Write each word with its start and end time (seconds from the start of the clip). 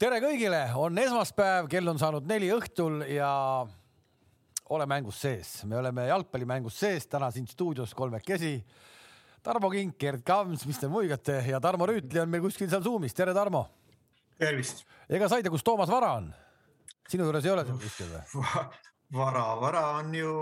tere 0.00 0.18
kõigile, 0.22 0.60
on 0.80 0.98
esmaspäev, 0.98 1.68
kell 1.70 1.88
on 1.90 2.00
saanud 2.00 2.26
neli 2.28 2.50
õhtul 2.54 3.02
ja 3.08 3.30
ole 4.74 4.86
mängus 4.90 5.20
sees, 5.22 5.52
me 5.68 5.78
oleme 5.78 6.08
jalgpallimängus 6.08 6.78
sees, 6.80 7.06
täna 7.10 7.30
siin 7.34 7.46
stuudios 7.50 7.94
kolmekesi. 7.94 8.56
Tarmo 9.44 9.68
Kink, 9.70 9.98
Gerd 10.00 10.22
Kams, 10.24 10.64
mis 10.66 10.80
te 10.80 10.88
muigate 10.88 11.36
ja 11.50 11.60
Tarmo 11.60 11.86
Rüütli 11.86 12.22
on 12.22 12.30
meil 12.32 12.42
kuskil 12.46 12.70
seal 12.72 12.82
Zoomis, 12.82 13.14
tere 13.14 13.34
Tarmo. 13.36 13.66
tervist. 14.38 14.82
ega 15.08 15.28
sa 15.28 15.36
ei 15.36 15.44
tea, 15.44 15.52
kus 15.52 15.62
Toomas 15.62 15.90
Vara 15.92 16.14
on? 16.16 16.32
sinu 17.08 17.28
juures 17.28 17.44
ei 17.44 17.52
ole 17.52 17.64
seal 17.68 17.78
kuskil 17.78 18.08
või? 18.10 18.64
vara, 19.20 19.44
vara 19.60 19.84
on 20.00 20.14
ju 20.16 20.32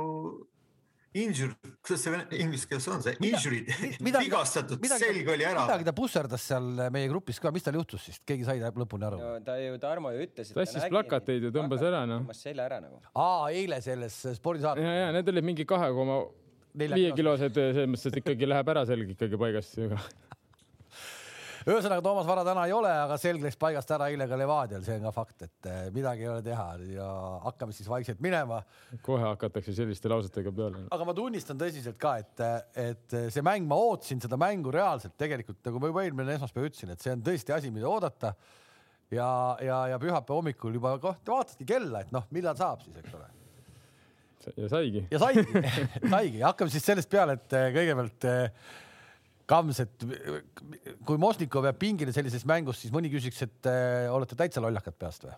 injured, 1.19 1.57
kuidas 1.85 2.05
see 2.07 2.41
inglise 2.41 2.69
keeles 2.69 2.87
on 2.89 3.03
see, 3.05 3.15
injured, 3.29 3.71
vigastatud, 4.23 4.87
selg 4.95 5.31
oli 5.35 5.47
ära. 5.47 5.67
midagi 5.67 5.87
ta 5.89 5.95
pusserdas 5.97 6.47
seal 6.49 6.69
meie 6.95 7.11
grupis 7.11 7.41
ka, 7.43 7.53
mis 7.55 7.67
tal 7.67 7.77
juhtus 7.77 8.07
siis, 8.09 8.21
keegi 8.29 8.47
sai 8.49 8.61
lõpuni 8.63 9.09
aru 9.09 9.21
no,? 9.21 9.33
ta 9.45 9.59
ju, 9.61 9.77
Tarmo 9.83 10.13
ju 10.15 10.25
ütles. 10.27 10.53
tassis 10.57 10.89
plakateid 10.93 11.49
ja 11.49 11.55
tõmbas 11.55 11.85
ära 11.85 12.05
noh. 12.09 12.23
tõmbas 12.25 12.43
selja 12.47 12.69
ära 12.71 12.81
nagu. 12.85 13.03
aa, 13.13 13.51
eile 13.53 13.83
selles 13.85 14.17
spordisaates. 14.39 14.85
ja, 14.85 14.95
ja 15.07 15.11
need 15.17 15.29
olid 15.35 15.49
mingi 15.53 15.69
kahe 15.69 15.93
koma 15.97 16.23
viiekilosed, 16.81 17.57
selles 17.59 17.91
mõttes, 17.91 18.09
et 18.09 18.21
ikkagi 18.23 18.49
läheb 18.49 18.73
ära 18.73 18.87
selg 18.89 19.13
ikkagi 19.17 19.41
paigast 19.41 19.77
ühesõnaga 21.67 22.03
Toomas 22.05 22.27
Vara 22.27 22.45
täna 22.47 22.65
ei 22.69 22.75
ole, 22.75 22.91
aga 23.05 23.17
selg 23.21 23.45
läks 23.45 23.59
paigast 23.61 23.91
ära 23.95 24.09
eile 24.13 24.27
ka 24.31 24.39
Levadial, 24.39 24.85
see 24.87 24.97
on 24.99 25.07
ka 25.07 25.13
fakt, 25.15 25.45
et 25.47 25.69
eh, 25.71 25.83
midagi 25.95 26.27
ei 26.27 26.31
ole 26.33 26.45
teha 26.47 26.67
ja 26.93 27.09
hakkame 27.47 27.77
siis 27.77 27.91
vaikselt 27.91 28.23
minema. 28.25 28.63
kohe 29.05 29.23
hakatakse 29.25 29.75
selliste 29.77 30.11
lausetega 30.13 30.55
peale. 30.57 30.87
aga 30.95 31.09
ma 31.09 31.15
tunnistan 31.17 31.61
tõsiselt 31.61 31.99
ka, 32.03 32.17
et, 32.23 32.45
et 32.79 33.19
see 33.35 33.45
mäng, 33.47 33.69
ma 33.69 33.79
ootasin 33.79 34.23
seda 34.25 34.39
mängu 34.41 34.75
reaalselt 34.75 35.17
tegelikult 35.21 35.61
nagu 35.69 35.83
ma 35.83 35.93
juba 35.93 36.07
eelmine 36.07 36.39
esmaspäev 36.39 36.71
ütlesin, 36.71 36.95
et 36.95 37.05
see 37.05 37.15
on 37.15 37.23
tõesti 37.27 37.55
asi, 37.55 37.71
mida 37.75 37.91
oodata. 37.91 38.35
ja, 39.13 39.29
ja, 39.63 39.85
ja 39.93 40.01
pühapäeva 40.03 40.41
hommikul 40.41 40.81
juba 40.81 40.97
koht 41.03 41.29
vaatasidki 41.29 41.69
kella, 41.75 42.03
et 42.03 42.13
noh, 42.15 42.27
millal 42.31 42.59
saab 42.59 42.83
siis, 42.85 42.97
eks 43.03 43.19
ole 43.19 43.31
ja 44.57 44.69
saigi. 44.69 45.05
ja 45.11 45.19
saigi 45.23 45.45
saigi, 46.11 46.41
hakkame 46.43 46.73
siis 46.73 46.87
sellest 46.87 47.11
peale, 47.11 47.39
et 47.39 47.55
eh, 47.59 47.69
kõigepealt 47.77 48.33
Kams, 49.53 49.83
et 49.85 50.05
kui 51.07 51.21
Mosnikov 51.21 51.67
jääb 51.69 51.81
pingile 51.81 52.13
sellises 52.15 52.45
mängus, 52.49 52.81
siis 52.83 52.93
mõni 52.95 53.13
küsiks, 53.13 53.45
et 53.45 53.69
äh, 53.71 54.11
olete 54.13 54.39
täitsa 54.39 54.63
lollakad 54.65 54.97
peast 54.99 55.27
või? 55.27 55.35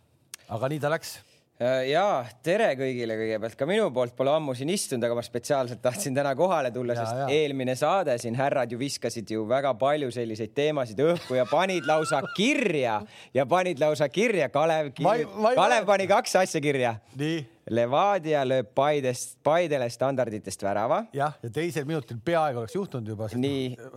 aga 0.54 0.68
nii 0.70 0.80
ta 0.82 0.90
läks 0.92 1.14
äh, 1.58 1.86
ja 1.88 2.04
tere 2.44 2.68
kõigile 2.78 3.16
kõigepealt 3.18 3.56
ka 3.58 3.66
minu 3.66 3.88
poolt 3.96 4.14
pole 4.14 4.30
ammu 4.34 4.54
siin 4.54 4.70
istunud, 4.74 5.06
aga 5.08 5.16
ma 5.18 5.24
spetsiaalselt 5.24 5.82
tahtsin 5.82 6.14
täna 6.14 6.34
kohale 6.38 6.70
tulla, 6.74 6.94
sest 6.98 7.24
ja. 7.24 7.30
eelmine 7.40 7.74
saade 7.80 8.18
siin 8.22 8.38
härrad 8.38 8.70
ju 8.70 8.78
viskasid 8.78 9.34
ju 9.34 9.46
väga 9.50 9.74
palju 9.80 10.12
selliseid 10.14 10.54
teemasid 10.54 11.00
õhku 11.06 11.40
ja 11.40 11.48
panid 11.50 11.88
lausa 11.88 12.22
kirja 12.36 13.00
ja 13.34 13.48
panid 13.50 13.82
lausa 13.82 14.10
kirja 14.12 14.50
Kalev, 14.54 14.92
Kalev 15.00 15.90
pani 15.90 16.06
kaks 16.12 16.38
asja 16.44 16.62
kirja. 16.62 16.98
nii 17.18 17.42
Levadia 17.72 18.42
lööb 18.44 18.74
Paidest, 18.76 19.38
Paidele 19.44 19.88
standarditest 19.90 20.62
värava. 20.62 21.04
jah, 21.16 21.36
ja 21.42 21.50
teisel 21.50 21.86
minutil 21.88 22.18
peaaegu 22.24 22.60
oleks 22.60 22.74
juhtunud 22.76 23.08
juba, 23.08 23.28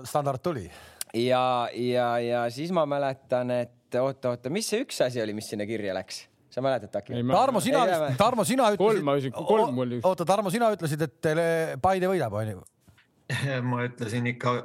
standard 0.08 0.44
tuli. 0.44 0.70
ja, 1.14 1.68
ja, 1.73 2.08
ja 2.23 2.45
siis 2.54 2.72
ma 2.72 2.86
mäletan, 2.88 3.52
et 3.52 4.00
oota-oota, 4.00 4.52
mis 4.54 4.70
see 4.72 4.86
üks 4.86 5.02
asi 5.04 5.22
oli, 5.23 5.36
mis 5.36 5.52
sinna 5.52 5.68
kirja 5.68 5.95
läks? 5.98 6.26
sa 6.58 6.64
mäletad 6.64 6.95
äkki? 6.95 7.20
Tarmo, 7.28 7.60
sina, 7.62 7.84
Tarmo, 8.18 8.44
sina 8.48 8.72
ütlesid. 8.72 8.88
kolm, 8.88 9.06
ma 9.06 9.18
ütlesin, 9.20 9.36
kolm 9.36 9.76
mul. 9.76 9.95
oota, 10.02 10.26
Tarmo, 10.26 10.54
sina 10.54 10.72
ütlesid, 10.73 11.04
et 11.04 11.32
Paide 11.84 12.10
võidab, 12.10 12.40
onju. 12.40 12.64
ma 13.70 13.84
ütlesin 13.86 14.32
ikka, 14.32 14.62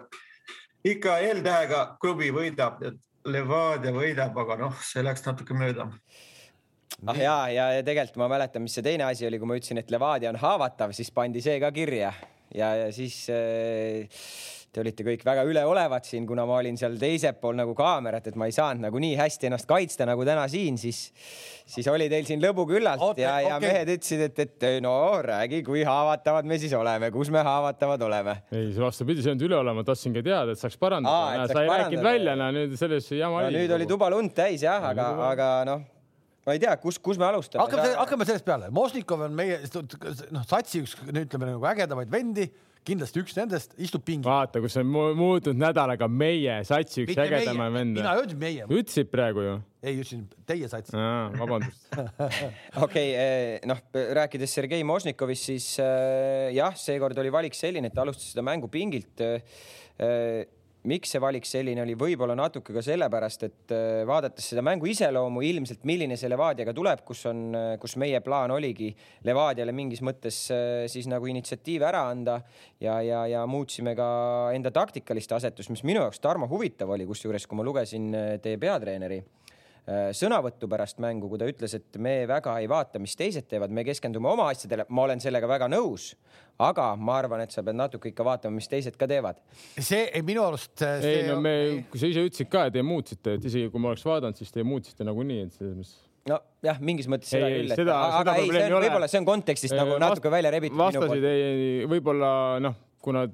ikka 0.86 1.18
L-tähega 1.32 1.86
klubi 2.00 2.30
võidab, 2.34 2.78
Levadia 3.26 3.90
võidab, 3.94 4.38
aga 4.46 4.62
noh, 4.62 4.78
see 4.86 5.02
läks 5.02 5.26
natuke 5.26 5.58
mööda 5.58 5.90
ah 7.06 7.18
ja, 7.18 7.36
ja, 7.52 7.66
tegelikult 7.86 8.20
ma 8.22 8.30
mäletan, 8.34 8.64
mis 8.66 8.76
see 8.78 8.84
teine 8.86 9.08
asi 9.08 9.26
oli, 9.28 9.40
kui 9.40 9.50
ma 9.50 9.58
ütlesin, 9.58 9.82
et 9.82 9.90
Levadia 9.92 10.32
on 10.32 10.40
haavatav, 10.42 10.94
siis 10.96 11.10
pandi 11.14 11.42
see 11.44 11.58
ka 11.62 11.72
kirja 11.74 12.12
ja, 12.54 12.74
ja 12.76 12.88
siis 12.94 13.24
äh, 13.32 14.08
te 14.72 14.80
olite 14.80 15.04
kõik 15.04 15.24
väga 15.26 15.44
üleolevad 15.44 16.06
siin, 16.08 16.24
kuna 16.28 16.46
ma 16.48 16.56
olin 16.62 16.78
seal 16.80 16.94
teisel 17.00 17.36
pool 17.40 17.56
nagu 17.58 17.74
kaamerat, 17.76 18.30
et 18.30 18.38
ma 18.40 18.48
ei 18.48 18.54
saanud 18.56 18.86
nagu 18.86 19.02
nii 19.02 19.18
hästi 19.18 19.50
ennast 19.50 19.68
kaitsta 19.68 20.06
nagu 20.08 20.24
täna 20.24 20.46
siin, 20.48 20.78
siis, 20.80 21.02
siis 21.68 21.88
oli 21.92 22.08
teil 22.12 22.24
siin 22.28 22.40
lõbu 22.42 22.64
küllalt 22.70 23.04
Oot, 23.04 23.20
ja, 23.20 23.36
ja 23.44 23.58
okay. 23.58 23.68
mehed 23.68 23.92
ütlesid, 23.98 24.24
et, 24.30 24.42
et 24.46 24.68
no 24.84 24.94
räägi, 25.24 25.60
kui 25.66 25.84
haavatavad 25.84 26.48
me 26.48 26.60
siis 26.62 26.72
oleme, 26.78 27.12
kus 27.12 27.32
me 27.34 27.44
haavatavad 27.44 28.08
oleme. 28.08 28.38
ei, 28.56 28.72
vastupidi, 28.80 29.20
see 29.20 29.32
ei 29.32 29.36
olnud 29.36 29.48
üleolema, 29.50 29.84
tahtsingi 29.88 30.24
teada, 30.24 30.56
et 30.56 30.62
saaks 30.62 30.80
parandada. 30.80 31.48
sa 31.52 31.64
ei 31.64 31.72
rääkinud 31.72 32.08
välja, 32.08 32.36
no 32.40 32.52
nüüd 32.56 32.76
selles 32.80 33.12
jama 33.12 33.42
no, 33.42 33.50
oli. 33.52 33.60
nüüd 33.60 33.76
oli 33.76 33.90
tuba 33.90 34.08
lund 34.12 34.32
täis 34.36 34.64
jah, 34.64 34.92
aga, 34.92 35.12
aga 35.32 35.56
noh 35.68 35.91
ma 36.46 36.56
ei 36.56 36.62
tea, 36.62 36.74
kus, 36.82 36.98
kus 37.02 37.20
me 37.20 37.28
alustame. 37.28 37.62
hakkame 37.64 37.86
aga..., 37.86 38.02
hakkame 38.02 38.26
sellest 38.28 38.46
peale. 38.46 38.68
Mosnikov 38.74 39.24
on 39.28 39.34
meie 39.38 39.62
noh, 40.34 40.44
satsi 40.48 40.82
üks, 40.82 40.96
ütleme 41.06 41.52
nagu 41.52 41.66
ägedamaid 41.72 42.10
vendi, 42.12 42.48
kindlasti 42.86 43.22
üks 43.22 43.36
nendest 43.38 43.76
istub 43.82 44.02
pingil. 44.06 44.26
vaata, 44.26 44.62
kus 44.62 44.74
on 44.80 44.88
muutunud 44.90 45.60
nädalaga 45.60 46.08
meie 46.10 46.58
satsi 46.66 47.04
üks 47.04 47.14
ägedamaid 47.14 47.76
vende. 47.76 48.00
mina 48.00 48.14
ei 48.14 48.22
öelnud 48.22 48.40
meie. 48.40 48.66
ütlesid 48.66 49.10
praegu 49.12 49.44
ju. 49.46 49.58
ei, 49.84 49.94
ütlesin 50.00 50.24
teie 50.48 50.70
sats. 50.70 50.94
vabandust 50.94 51.94
okei, 52.86 53.12
eh, 53.14 53.68
noh, 53.70 53.84
rääkides 54.18 54.58
Sergei 54.58 54.82
Mosnikovist, 54.86 55.46
siis 55.52 55.68
äh, 55.82 56.50
jah, 56.56 56.74
seekord 56.78 57.22
oli 57.22 57.30
valik 57.34 57.58
selline, 57.58 57.90
et 57.90 57.94
ta 57.94 58.02
alustas 58.06 58.32
seda 58.34 58.42
mängu 58.46 58.70
pingilt 58.72 59.22
äh, 59.22 59.38
miks 60.88 61.12
see 61.14 61.20
valik 61.22 61.46
selline 61.46 61.82
oli, 61.84 61.94
võib-olla 61.98 62.34
natuke 62.38 62.74
ka 62.74 62.82
sellepärast, 62.84 63.44
et 63.46 63.74
äh, 63.74 64.02
vaadates 64.08 64.48
seda 64.52 64.64
mängu 64.66 64.88
iseloomu, 64.90 65.42
ilmselt 65.46 65.84
milline 65.88 66.16
see 66.18 66.30
Levadiaga 66.32 66.74
tuleb, 66.74 67.04
kus 67.06 67.24
on, 67.30 67.44
äh, 67.58 67.68
kus 67.82 67.94
meie 68.02 68.22
plaan 68.24 68.54
oligi 68.54 68.90
Levadiale 69.26 69.74
mingis 69.76 70.02
mõttes 70.02 70.44
äh, 70.54 70.86
siis 70.90 71.06
nagu 71.10 71.28
initsiatiiv 71.30 71.86
ära 71.86 72.06
anda 72.10 72.40
ja, 72.82 72.98
ja, 73.04 73.24
ja 73.30 73.44
muutsime 73.46 73.94
ka 73.98 74.08
enda 74.56 74.74
taktikalist 74.74 75.36
asetust, 75.38 75.70
mis 75.70 75.84
minu 75.86 76.02
jaoks, 76.02 76.22
Tarmo, 76.22 76.50
huvitav 76.50 76.90
oli, 76.94 77.06
kusjuures 77.06 77.46
kui 77.46 77.58
ma 77.58 77.66
lugesin 77.66 78.10
teie 78.42 78.58
peatreeneri 78.62 79.22
sõnavõttu 80.14 80.68
pärast 80.70 81.00
mängu, 81.02 81.26
kui 81.30 81.40
ta 81.40 81.48
ütles, 81.50 81.74
et 81.74 81.96
me 81.98 82.22
väga 82.30 82.54
ei 82.62 82.68
vaata, 82.70 83.00
mis 83.02 83.16
teised 83.18 83.48
teevad, 83.50 83.72
me 83.74 83.82
keskendume 83.86 84.30
oma 84.30 84.46
asjadele, 84.52 84.86
ma 84.88 85.08
olen 85.08 85.22
sellega 85.24 85.48
väga 85.50 85.66
nõus 85.72 86.12
aga 86.62 86.92
ma 86.98 87.16
arvan, 87.22 87.42
et 87.44 87.54
sa 87.54 87.64
pead 87.64 87.78
natuke 87.78 88.12
ikka 88.12 88.24
vaatama, 88.26 88.58
mis 88.60 88.68
teised 88.70 88.96
ka 89.00 89.08
teevad. 89.10 89.40
see 89.78 90.22
minu 90.26 90.44
arust. 90.44 90.76
ei 90.82 91.26
no 91.28 91.40
me, 91.42 91.54
kui 91.90 92.00
sa 92.00 92.10
ise 92.10 92.24
ütlesid 92.28 92.50
ka, 92.52 92.66
et 92.68 92.76
te 92.76 92.84
muutsite, 92.86 93.38
et 93.38 93.50
isegi 93.50 93.72
kui 93.72 93.82
ma 93.82 93.92
oleks 93.92 94.06
vaadanud, 94.06 94.38
siis 94.38 94.54
te 94.54 94.64
muutsite 94.66 95.06
nagunii, 95.08 95.46
et 95.48 95.58
selles 95.58 95.76
mõttes 95.80 95.98
nojah, 96.28 96.78
mingis 96.84 97.08
mõttes 97.10 97.32
seda 97.32 97.48
ei, 97.50 97.62
küll, 97.62 97.74
et 97.74 97.82
aga, 97.82 97.98
aga 98.20 98.36
ei, 98.38 98.50
see 98.54 98.68
on 98.68 98.84
võib-olla 98.84 99.10
see 99.10 99.22
on 99.22 99.26
kontekstist 99.26 99.74
nagu 99.74 99.98
natuke 100.02 100.30
välja 100.30 100.52
rebitud. 100.54 100.78
vastasid 100.78 101.26
ei, 101.26 101.70
võib-olla 101.90 102.32
noh 102.62 102.78
kuna 103.02 103.24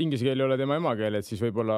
inglise 0.00 0.24
keel 0.24 0.40
ei 0.40 0.44
ole 0.46 0.56
tema 0.60 0.78
emakeel, 0.80 1.18
et 1.18 1.26
siis 1.26 1.40
võib-olla 1.44 1.76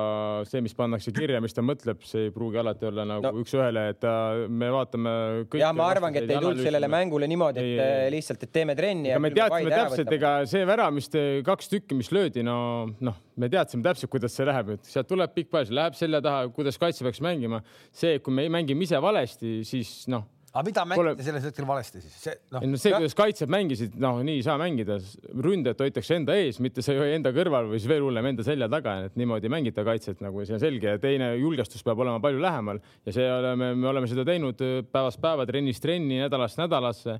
see, 0.48 0.62
mis 0.64 0.74
pannakse 0.78 1.12
kirja, 1.14 1.40
mis 1.42 1.56
ta 1.56 1.64
mõtleb, 1.66 2.02
see 2.06 2.28
ei 2.28 2.34
pruugi 2.34 2.60
alati 2.62 2.88
olla 2.88 3.06
nagu 3.08 3.26
no. 3.26 3.42
üks-ühele, 3.42 3.84
et 3.94 4.06
me 4.48 4.70
vaatame. 4.72 5.14
ja 5.60 5.72
ma 5.76 5.88
arvangi, 5.92 6.22
et 6.22 6.30
ei 6.30 6.38
tulnud 6.38 6.62
sellele 6.62 6.90
mängule 6.92 7.28
niimoodi, 7.30 7.64
et 7.64 7.82
ei, 7.82 8.12
lihtsalt, 8.14 8.46
et 8.46 8.54
teeme 8.54 8.76
trenni. 8.78 9.14
me 9.22 9.32
teadsime 9.34 9.74
täpselt, 9.74 10.12
ega 10.18 10.34
see 10.50 10.68
värav, 10.68 10.94
mis 10.94 11.10
te 11.12 11.24
kaks 11.46 11.72
tükki, 11.72 11.98
mis 11.98 12.12
löödi, 12.14 12.46
no 12.46 12.56
noh, 13.02 13.18
me 13.36 13.50
teadsime 13.52 13.84
täpselt, 13.86 14.12
kuidas 14.12 14.38
see 14.38 14.46
läheb, 14.46 14.76
et 14.76 14.92
sealt 14.92 15.10
tuleb 15.10 15.34
pikk 15.34 15.50
paas, 15.56 15.72
läheb 15.74 15.98
selja 15.98 16.22
taha, 16.24 16.46
kuidas 16.54 16.78
kaitse 16.80 17.06
peaks 17.06 17.22
mängima. 17.24 17.62
see, 17.90 18.20
kui 18.22 18.34
me 18.34 18.46
mängime 18.52 18.86
ise 18.86 19.02
valesti, 19.02 19.60
siis 19.66 20.02
noh 20.12 20.28
aga 20.52 20.64
mida 20.66 20.84
mängiti 20.84 21.02
Pole... 21.02 21.26
selles 21.26 21.46
hetkel 21.48 21.66
valesti 21.68 22.02
siis? 22.02 22.16
see, 22.20 22.34
no. 22.52 22.60
no 22.68 22.80
see, 22.80 22.92
kuidas 22.94 23.16
kaitsjad 23.16 23.52
mängisid, 23.52 23.94
noh, 24.02 24.20
nii 24.26 24.40
ei 24.40 24.44
saa 24.46 24.58
mängida. 24.60 24.98
ründajat 25.46 25.80
hoitakse 25.86 26.18
enda 26.20 26.36
ees, 26.40 26.60
mitte 26.64 26.84
sa 26.84 26.92
ei 26.94 27.00
hoia 27.00 27.20
enda 27.20 27.32
kõrval 27.36 27.70
või 27.70 27.80
siis 27.80 27.90
veel 27.90 28.04
hullem 28.04 28.28
enda 28.32 28.44
selja 28.46 28.68
taga, 28.72 28.98
et 29.08 29.16
niimoodi 29.20 29.52
mängita 29.52 29.84
kaitset 29.86 30.20
nagu 30.24 30.44
see 30.44 30.58
on 30.58 30.62
selge 30.62 30.92
ja 30.94 31.00
teine 31.02 31.32
julgestus 31.40 31.84
peab 31.86 32.04
olema 32.04 32.20
palju 32.24 32.42
lähemal 32.42 32.82
ja 33.06 33.16
see 33.16 33.28
oleme, 33.32 33.72
me 33.78 33.88
oleme 33.92 34.10
seda 34.10 34.26
teinud 34.28 34.60
päevast 34.92 35.22
päeva, 35.22 35.48
trennist 35.48 35.84
trenni, 35.84 36.20
nädalast 36.20 36.60
nädalasse 36.60 37.18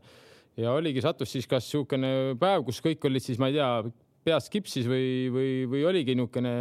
ja 0.60 0.76
oligi, 0.76 1.00
sattus 1.04 1.32
siis 1.32 1.48
kas 1.48 1.64
niisugune 1.64 2.12
päev, 2.40 2.66
kus 2.68 2.82
kõik 2.84 3.08
olid 3.08 3.24
siis, 3.24 3.40
ma 3.40 3.48
ei 3.48 3.56
tea, 3.56 3.70
peast 4.26 4.50
kipsis 4.52 4.86
või, 4.90 5.30
või, 5.34 5.48
või 5.70 5.86
oligi 5.88 6.16
niisugune 6.18 6.52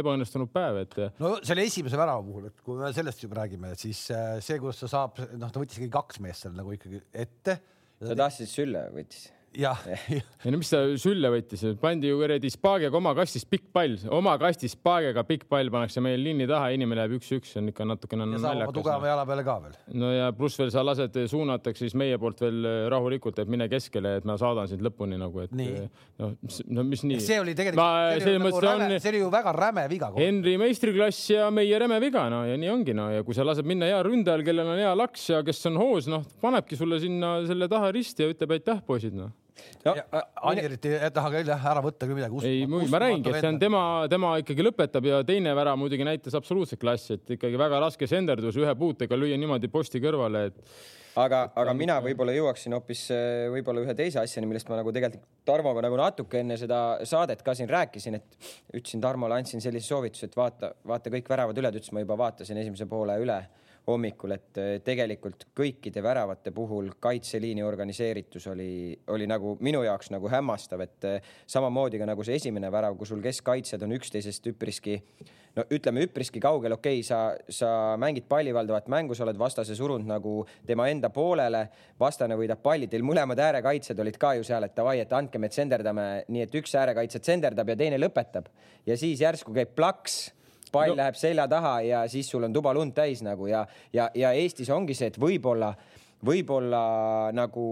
ebaõnnestunud 0.00 0.52
päev, 0.52 0.82
et. 0.84 0.96
no 1.20 1.34
selle 1.46 1.66
esimese 1.68 1.98
värava 2.00 2.22
puhul, 2.24 2.48
et 2.50 2.64
kui 2.64 2.78
me 2.80 2.92
sellest 2.96 3.26
juba 3.26 3.42
räägime, 3.42 3.74
siis 3.80 4.06
äh, 4.14 4.38
see, 4.44 4.60
kuidas 4.62 4.80
ta 4.84 4.90
saab, 4.94 5.20
noh, 5.34 5.52
ta 5.52 5.62
võttis 5.62 5.80
ikkagi 5.80 5.92
kaks 5.98 6.22
meest 6.24 6.46
seal 6.46 6.56
nagu 6.56 6.72
ikkagi 6.76 7.02
ette. 7.12 7.60
ta 8.00 8.16
tahtis 8.24 8.56
sülle, 8.56 8.86
võttis 8.94 9.28
jah, 9.58 9.80
ei 9.90 10.20
no 10.52 10.58
mis 10.60 10.70
ta 10.70 10.80
sülle 11.00 11.30
võttis, 11.32 11.62
pandi 11.80 12.10
ju 12.10 12.18
kuradi 12.20 12.50
Spaagega 12.52 12.96
oma 12.96 13.12
kastist 13.18 13.48
pikk 13.50 13.70
pall, 13.74 13.96
oma 14.14 14.36
kastist 14.40 14.76
Spaagega 14.78 15.24
pikk 15.26 15.48
pall 15.50 15.70
pannakse 15.72 16.02
meil 16.04 16.20
linni 16.22 16.46
taha, 16.50 16.70
inimene 16.76 17.02
jääb 17.04 17.16
üks-üks, 17.18 17.54
see 17.54 17.62
on 17.62 17.70
ikka 17.72 17.86
natukene 17.88 18.28
ja 18.36 18.40
saab 18.44 18.60
oma 18.60 18.68
tugeva 18.70 18.96
naljakas. 18.98 19.10
jala 19.10 19.24
peale 19.30 19.44
ka 19.48 19.56
veel. 19.64 19.74
no 20.02 20.12
ja 20.14 20.28
pluss 20.36 20.60
veel 20.60 20.70
sa 20.74 20.84
lased, 20.86 21.18
suunatakse 21.32 21.86
siis 21.86 21.96
meie 21.98 22.18
poolt 22.22 22.44
veel 22.44 22.68
rahulikult, 22.92 23.40
et 23.42 23.50
mine 23.50 23.66
keskele, 23.72 24.16
et 24.20 24.28
ma 24.28 24.36
saadan 24.40 24.70
sind 24.70 24.84
lõpuni 24.86 25.18
nagu, 25.20 25.42
et 25.44 25.54
Nii. 25.60 25.88
no, 26.22 26.30
no 26.76 26.86
mis 26.86 27.04
nii. 27.06 27.18
see 27.24 27.40
oli 27.42 27.56
tegelikult, 27.58 28.22
see, 28.22 28.38
nagu 28.38 28.62
on- 28.62 28.96
see 29.00 29.12
oli 29.14 29.24
ju 29.24 29.32
väga 29.34 29.52
räme 29.56 29.86
viga. 29.90 30.12
Henri 30.16 30.54
meistriklass 30.62 31.24
ja 31.34 31.50
meie 31.54 31.82
räme 31.82 31.98
viga, 32.02 32.28
no 32.32 32.44
ja 32.46 32.56
nii 32.60 32.70
ongi, 32.70 32.94
no 32.96 33.10
ja 33.10 33.26
kui 33.26 33.34
sa 33.36 33.44
lased 33.46 33.66
minna 33.66 33.90
hea 33.90 33.98
ründajal, 34.06 34.44
kellel 34.46 34.70
on 34.76 34.78
hea 34.78 34.94
laks 34.96 35.26
ja 35.34 35.42
kes 35.46 35.66
on 35.72 35.78
hoos, 35.80 36.06
noh, 36.10 36.22
panebki 36.40 36.78
sulle 36.78 37.00
sinna 37.02 37.40
selle 37.50 37.68
taha 37.70 37.90
risti 37.94 38.24
ja 38.24 38.30
ütleb 38.32 38.56
aitäh, 38.56 38.80
poisid, 38.86 39.16
noh. 39.18 39.32
No, 39.86 39.94
Anirit 40.50 40.86
ei 40.90 41.10
taha 41.14 41.32
küll 41.34 41.50
jah 41.50 41.66
ära 41.72 41.82
võtta 41.84 42.08
küll 42.08 42.18
midagi. 42.18 42.44
ei, 42.48 42.66
ma 42.68 43.02
räägingi, 43.02 43.32
et 43.32 43.40
see 43.40 43.50
on 43.52 43.60
tema, 43.62 43.82
tema 44.12 44.36
ikkagi 44.42 44.66
lõpetab 44.66 45.08
ja 45.08 45.20
teine 45.26 45.54
värav 45.56 45.78
muidugi 45.80 46.06
näitas 46.06 46.36
absoluutset 46.38 46.80
klassi, 46.80 47.18
et 47.18 47.36
ikkagi 47.36 47.60
väga 47.60 47.82
raske 47.86 48.08
senderdus 48.10 48.58
ühe 48.60 48.74
puutega 48.78 49.18
lüüa 49.18 49.38
niimoodi 49.40 49.70
posti 49.72 50.02
kõrvale, 50.02 50.48
et 50.50 50.58
aga, 51.20 51.42
aga 51.62 51.74
mina 51.76 51.98
võib-olla 52.04 52.34
jõuaksin 52.34 52.74
hoopis 52.76 53.06
äh, 53.14 53.46
võib-olla 53.52 53.84
ühe 53.84 53.94
teise 53.98 54.20
asjani, 54.22 54.48
millest 54.50 54.70
ma 54.70 54.80
nagu 54.80 54.92
tegelikult 54.94 55.28
Tarmoga 55.50 55.82
nagu 55.82 55.96
natuke 55.98 56.42
enne 56.42 56.58
seda 56.60 57.00
saadet 57.08 57.40
ka 57.42 57.54
siin 57.58 57.70
rääkisin, 57.70 58.20
et 58.20 58.52
ütlesin 58.76 59.00
Tarmole, 59.02 59.40
andsin 59.40 59.62
sellise 59.64 59.88
soovituse, 59.88 60.28
et 60.30 60.36
vaata, 60.38 60.74
vaata 60.86 61.10
kõik 61.12 61.30
väravad 61.32 61.58
üle, 61.58 61.72
ta 61.72 61.80
ütles, 61.80 61.94
ma 61.96 62.04
juba 62.04 62.18
vaatasin 62.20 62.60
esimese 62.62 62.86
poole 62.90 63.16
üle 63.22 63.40
hommikul, 63.88 64.34
et 64.36 64.60
äh, 64.60 64.70
tegelikult 64.84 65.48
kõikide 65.56 66.02
väravate 66.04 66.52
puhul 66.54 66.92
kaitseliini 67.00 67.64
organiseeritus 67.66 68.46
oli, 68.52 68.70
oli 69.14 69.28
nagu 69.30 69.56
minu 69.64 69.82
jaoks 69.86 70.12
nagu 70.14 70.30
hämmastav, 70.30 70.84
et 70.84 71.08
äh, 71.08 71.34
samamoodi 71.46 72.00
ka 72.00 72.08
nagu 72.08 72.24
see 72.26 72.38
esimene 72.40 72.70
värav, 72.72 72.96
kui 72.98 73.08
sul 73.08 73.22
keskkaitsjad 73.24 73.84
on 73.86 73.96
üksteisest 73.98 74.50
üpriski 74.52 75.00
no 75.56 75.64
ütleme 75.74 76.04
üpriski 76.06 76.40
kaugel, 76.42 76.74
okei 76.76 77.00
okay,, 77.00 77.06
sa, 77.06 77.20
sa 77.50 77.96
mängid 78.00 78.26
pallivaldavat 78.30 78.88
mängu, 78.92 79.16
sa 79.16 79.24
oled 79.26 79.38
vastase 79.38 79.74
surunud 79.78 80.08
nagu 80.08 80.34
tema 80.66 80.86
enda 80.92 81.10
poolele, 81.14 81.64
vastane 82.00 82.38
võidab 82.38 82.62
palli, 82.62 82.88
teil 82.90 83.04
mõlemad 83.06 83.40
äärekaitsjad 83.48 84.02
olid 84.04 84.18
ka 84.20 84.34
ju 84.38 84.46
seal, 84.46 84.66
et 84.66 84.76
davai, 84.76 84.98
et 85.02 85.14
andke, 85.16 85.40
me 85.42 85.50
tsenderdame, 85.50 86.08
nii 86.30 86.46
et 86.46 86.60
üks 86.60 86.76
äärekaitsja 86.78 87.22
tsenderdab 87.24 87.72
ja 87.72 87.78
teine 87.82 87.98
lõpetab. 88.00 88.50
Ja 88.86 88.96
siis 89.00 89.22
järsku 89.22 89.54
käib 89.56 89.74
plaks 89.76 90.28
pall 90.72 90.94
no. 90.94 91.00
läheb 91.02 91.18
selja 91.18 91.46
taha 91.50 91.74
ja 91.86 92.04
siis 92.08 92.30
sul 92.30 92.44
on 92.46 92.52
tuba 92.52 92.74
lund 92.74 92.94
täis 92.96 93.22
nagu 93.26 93.48
ja, 93.50 93.64
ja, 93.92 94.10
ja 94.14 94.32
Eestis 94.32 94.70
ongi 94.70 94.94
see, 94.94 95.10
et 95.12 95.18
võib-olla, 95.20 95.72
võib-olla 96.26 96.84
nagu 97.36 97.66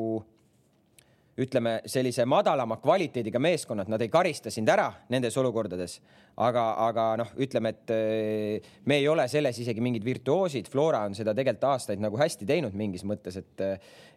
ütleme 1.38 1.78
sellise 1.86 2.24
madalama 2.26 2.78
kvaliteediga 2.82 3.38
meeskonnad, 3.38 3.88
nad 3.90 4.02
ei 4.02 4.10
karista 4.10 4.50
sind 4.50 4.68
ära 4.72 4.88
nendes 5.12 5.36
olukordades, 5.38 5.98
aga, 6.42 6.64
aga 6.88 7.04
noh, 7.20 7.30
ütleme, 7.38 7.72
et 7.74 7.92
eh, 7.94 8.72
me 8.90 8.98
ei 8.98 9.06
ole 9.10 9.28
selles 9.30 9.60
isegi 9.62 9.82
mingid 9.84 10.06
virtuoosid, 10.06 10.70
Flora 10.70 11.04
on 11.06 11.14
seda 11.14 11.34
tegelikult 11.36 11.68
aastaid 11.70 12.02
nagu 12.02 12.18
hästi 12.18 12.48
teinud 12.48 12.74
mingis 12.78 13.06
mõttes, 13.06 13.38
et 13.38 13.64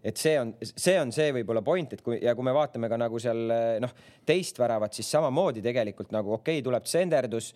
et 0.01 0.17
see 0.17 0.33
on, 0.41 0.55
see 0.65 0.95
on 0.97 1.11
see 1.13 1.29
võib-olla 1.35 1.61
point, 1.61 1.93
et 1.93 2.01
kui 2.01 2.17
ja 2.23 2.33
kui 2.33 2.45
me 2.45 2.53
vaatame 2.57 2.89
ka 2.89 2.97
nagu 2.97 3.19
seal 3.21 3.53
noh, 3.83 3.93
teist 4.25 4.57
väravat, 4.57 4.97
siis 4.97 5.11
samamoodi 5.13 5.61
tegelikult 5.61 6.09
nagu 6.15 6.33
okei 6.39 6.57
okay,, 6.57 6.65
tuleb 6.65 6.89
senderdus, 6.89 7.51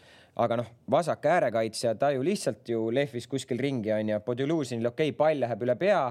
aga 0.45 0.62
noh, 0.62 0.69
vasak 0.94 1.25
äärekaitsja, 1.25 1.95
ta 1.97 2.12
ju 2.13 2.21
lihtsalt 2.25 2.69
ju 2.69 2.85
lehvis 2.94 3.25
kuskil 3.31 3.57
ringi 3.57 3.95
onju, 3.97 4.21
Podoluzinil 4.27 4.94
okei 4.94 5.09
okay,, 5.09 5.17
pall 5.17 5.41
läheb 5.41 5.65
üle 5.65 5.79
pea, 5.79 6.06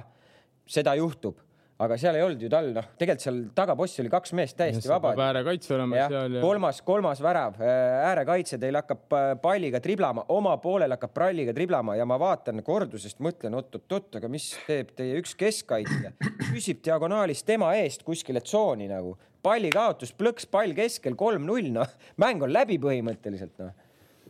seda 0.66 0.98
juhtub 0.98 1.44
aga 1.82 1.97
seal 1.99 2.15
ei 2.15 2.23
olnud 2.23 2.43
ju 2.44 2.49
tal 2.53 2.69
noh, 2.75 2.87
tegelikult 2.99 3.25
seal 3.25 3.38
tagapossi 3.56 4.03
oli 4.05 4.11
kaks 4.12 4.32
meest 4.38 4.56
täiesti 4.59 4.91
vaba. 4.91 5.11
äärekaitse 5.26 5.75
olema 5.75 5.99
jah 5.99 6.12
seal, 6.12 6.37
ja 6.38 6.43
kolmas, 6.44 6.81
kolmas 6.87 7.23
värav, 7.25 7.59
äärekaitse 7.59 8.59
teil 8.62 8.79
hakkab 8.79 9.17
äh, 9.19 9.26
palliga 9.43 9.81
triblama, 9.82 10.26
oma 10.35 10.55
poolel 10.62 10.94
hakkab 10.94 11.15
palliga 11.17 11.55
triblama 11.56 11.97
ja 11.99 12.06
ma 12.06 12.19
vaatan 12.21 12.62
kordusest, 12.67 13.19
mõtlen 13.25 13.59
oot-oot-oot, 13.59 14.21
aga 14.21 14.31
mis 14.31 14.53
teeb 14.69 14.93
teie 14.94 15.19
üks 15.19 15.35
keskkaitsja, 15.41 16.15
küsib 16.53 16.82
diagonaalis 16.87 17.43
tema 17.47 17.73
eest 17.81 18.06
kuskile 18.06 18.44
tsooni 18.44 18.87
nagu, 18.91 19.17
pallikaotus, 19.44 20.15
plõks 20.15 20.47
pall 20.50 20.76
keskel, 20.79 21.19
kolm-null, 21.19 21.73
noh, 21.75 21.99
mäng 22.23 22.44
on 22.47 22.55
läbi 22.55 22.79
põhimõtteliselt 22.82 23.59
noh 23.65 23.75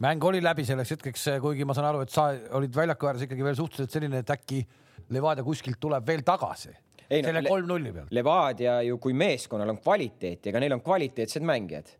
mäng 0.02 0.24
oli 0.26 0.40
läbi 0.42 0.64
selleks 0.66 0.90
hetkeks, 0.90 1.28
kuigi 1.42 1.62
ma 1.62 1.74
saan 1.76 1.86
aru, 1.92 2.00
et 2.02 2.10
sa 2.10 2.24
olid 2.58 2.72
väljaku 2.74 3.06
ääres 3.06 3.28
ikkagi 3.28 3.44
veel 3.46 3.54
suhteliselt 3.54 3.94
selline, 3.94 4.24
et 4.24 4.32
äkki 4.34 4.64
Levadia 5.14 5.44
kuskilt 5.44 5.76
tuleb 5.80 6.06
veel 6.08 6.24
tagasi. 6.26 6.72
Ei 7.10 7.22
no, 7.22 7.28
selle 7.28 7.42
le- 7.42 7.48
kolm-nulli 7.48 7.92
pealt. 7.92 8.14
Levadia 8.16 8.78
ju 8.86 8.98
kui 8.98 9.12
meeskonnal 9.12 9.74
on 9.74 9.78
kvaliteeti, 9.82 10.48
ega 10.50 10.62
neil 10.62 10.72
on 10.76 10.82
kvaliteetsed 10.84 11.44
mängijad. 11.44 11.92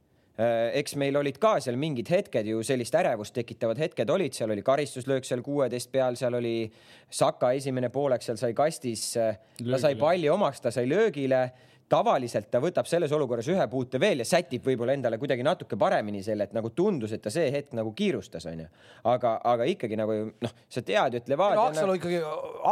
eks 0.74 0.96
meil 0.98 1.14
olid 1.14 1.36
ka 1.38 1.60
seal 1.62 1.76
mingid 1.78 2.08
hetked 2.10 2.48
ju 2.50 2.62
sellist 2.66 2.94
ärevust 2.98 3.36
tekitavad 3.36 3.78
hetked 3.78 4.10
olid, 4.10 4.34
seal 4.34 4.50
oli 4.50 4.64
karistuslöök 4.66 5.24
seal 5.24 5.44
kuueteist 5.46 5.92
peal, 5.92 6.16
seal 6.18 6.34
oli 6.34 6.72
Saka 7.10 7.52
esimene 7.54 7.88
poolek, 7.94 8.22
seal 8.22 8.36
sai 8.40 8.50
kastis, 8.52 9.12
ta 9.14 9.78
sai 9.78 9.94
palli 9.94 10.28
omaks, 10.28 10.60
ta 10.60 10.72
sai 10.74 10.88
löögile 10.90 11.44
tavaliselt 11.88 12.48
ta 12.50 12.60
võtab 12.62 12.88
selles 12.88 13.12
olukorras 13.12 13.48
ühe 13.52 13.64
puute 13.70 14.00
veel 14.00 14.22
ja 14.22 14.26
sätib 14.26 14.64
võib-olla 14.64 14.94
endale 14.96 15.19
kuidagi 15.20 15.44
natuke 15.44 15.76
paremini 15.78 16.22
selle, 16.25 16.46
et 16.48 16.54
nagu 16.56 16.70
tundus, 16.75 17.12
et 17.12 17.22
ta 17.22 17.31
see 17.32 17.50
hetk 17.52 17.75
nagu 17.76 17.92
kiirustas, 17.96 18.46
onju. 18.50 18.66
aga, 19.12 19.34
aga 19.52 19.66
ikkagi 19.69 19.98
nagu 20.00 20.16
noh, 20.42 20.54
sa 20.72 20.82
tead 20.82 21.16
ju, 21.16 21.20
et 21.22 21.28
no 21.28 21.34
Levadia 21.34 21.66
Aksalu 21.69 21.96
ikkagi, 22.00 22.20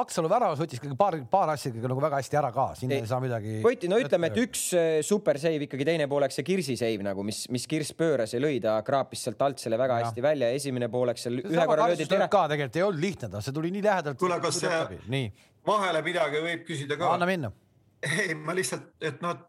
Aksalu 0.00 0.30
väravas 0.32 0.62
võttis 0.62 0.80
ikkagi 0.80 0.96
paar, 0.98 1.18
paar 1.30 1.52
asja 1.54 1.72
ikkagi 1.72 1.90
nagu 1.92 2.04
väga 2.04 2.22
hästi 2.22 2.40
ära 2.40 2.52
ka, 2.54 2.66
siin 2.78 2.94
ei, 2.94 3.02
Ei, 3.02 3.10
saa 3.10 3.20
midagi. 3.22 3.58
võeti, 3.64 3.90
no 3.92 4.00
ütleme, 4.00 4.32
et 4.32 4.40
üks 4.42 4.64
äh, 4.78 4.90
super 5.06 5.40
save 5.42 5.68
ikkagi 5.68 5.86
teine 5.92 6.08
poolek 6.10 6.34
see 6.34 6.46
Kirsi 6.46 6.78
save 6.80 7.04
nagu, 7.04 7.24
mis, 7.26 7.44
mis 7.52 7.68
Kirss 7.70 7.92
pööras 7.98 8.32
ja 8.32 8.40
lõi, 8.42 8.58
ta 8.64 8.78
kraapis 8.86 9.26
sealt 9.28 9.42
alt 9.44 9.62
selle 9.62 9.78
väga 9.80 10.00
Jah. 10.00 10.08
hästi 10.08 10.24
välja 10.24 10.50
ja 10.50 10.60
esimene 10.60 10.88
poolek 10.92 11.20
seal 11.20 11.42
ühe 11.42 11.66
korra 11.68 11.90
löödi 11.92 12.08
tere. 12.08 12.28
ka 12.32 12.46
tegelikult 12.52 12.80
ei 12.80 12.86
olnud 12.88 13.04
lihtne, 13.04 13.32
ta, 13.36 13.44
see 13.44 13.54
tuli 13.54 13.70
nii 13.74 13.84
lähedalt. 13.84 14.18
Kuule, 14.20 14.40
kas 14.40 14.62
see- 14.64 15.02
nii, 15.12 15.28
vahele 15.68 16.02
midagi 16.06 16.40
võib 16.42 16.64
küsida 16.68 16.96
ka 16.98 17.12
anna? 17.12 17.28
minna. 17.28 17.52
ei, 18.02 18.34
ma 18.34 18.54
lihtsalt, 18.56 18.94
et 19.00 19.22
noh, 19.24 19.48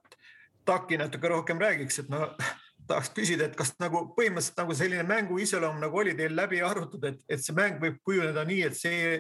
Taki 0.63 0.95
natuke 0.95 1.27
rohkem 1.27 1.59
räägiks, 1.59 1.97
et 1.99 2.11
no 2.11 2.21
tahaks 2.87 3.09
küsida, 3.15 3.47
et 3.47 3.55
kas 3.59 3.73
nagu 3.83 4.05
põhimõtteliselt 4.15 4.59
nagu 4.61 4.75
selline 4.75 5.03
mängu 5.07 5.39
iseloom 5.43 5.79
nagu 5.81 5.99
oli 5.99 6.13
teil 6.15 6.35
läbi 6.35 6.61
arvutud, 6.63 7.03
et, 7.07 7.19
et 7.31 7.43
see 7.43 7.55
mäng 7.55 7.81
võib 7.81 7.97
kujuneda 8.07 8.45
nii, 8.47 8.61
et 8.67 8.77
see 8.77 9.17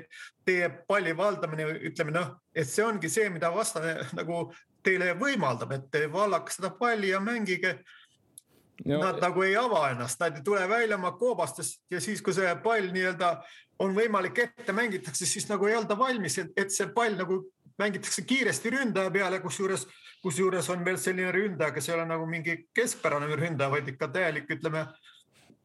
teie 0.47 0.69
palli 0.87 1.11
valdamine, 1.17 1.67
ütleme 1.89 2.15
noh, 2.15 2.29
et 2.55 2.69
see 2.69 2.85
ongi 2.85 3.11
see, 3.11 3.27
mida 3.33 3.51
vastane 3.51 3.97
nagu 4.19 4.45
teile 4.83 5.13
võimaldab, 5.19 5.75
et 5.75 5.91
te 5.91 6.05
vallake 6.11 6.55
seda 6.55 6.73
palli 6.79 7.13
ja 7.13 7.19
mängige. 7.23 7.77
No, 8.83 8.97
Nad 8.99 9.19
nagu 9.21 9.43
ei 9.45 9.53
ava 9.55 9.83
ennast, 9.91 10.17
nad 10.19 10.39
ei 10.39 10.43
tule 10.43 10.63
välja 10.67 10.97
oma 10.97 11.13
koobastest 11.15 11.83
ja 11.93 11.99
siis, 12.03 12.23
kui 12.25 12.33
see 12.35 12.49
pall 12.63 12.89
nii-öelda 12.91 13.35
on 13.83 13.93
võimalik 13.95 14.39
ette 14.43 14.73
mängitakse, 14.75 15.27
siis 15.29 15.45
nagu 15.47 15.67
ei 15.69 15.75
olda 15.77 15.95
valmis, 15.97 16.39
et 16.41 16.73
see 16.73 16.89
pall 16.95 17.15
nagu 17.19 17.37
mängitakse 17.79 18.25
kiiresti 18.27 18.73
ründaja 18.73 19.11
peale, 19.11 19.39
kusjuures, 19.43 19.87
kusjuures 20.23 20.69
on 20.69 20.85
veel 20.85 20.99
selline 21.01 21.31
ründaja, 21.31 21.73
kes 21.75 21.89
ei 21.89 21.95
ole 21.95 22.05
nagu 22.09 22.27
mingi 22.29 22.59
keskpärane 22.75 23.29
ründaja, 23.35 23.71
vaid 23.73 23.89
ikka 23.93 24.11
täielik, 24.13 24.49
ütleme, 24.57 24.85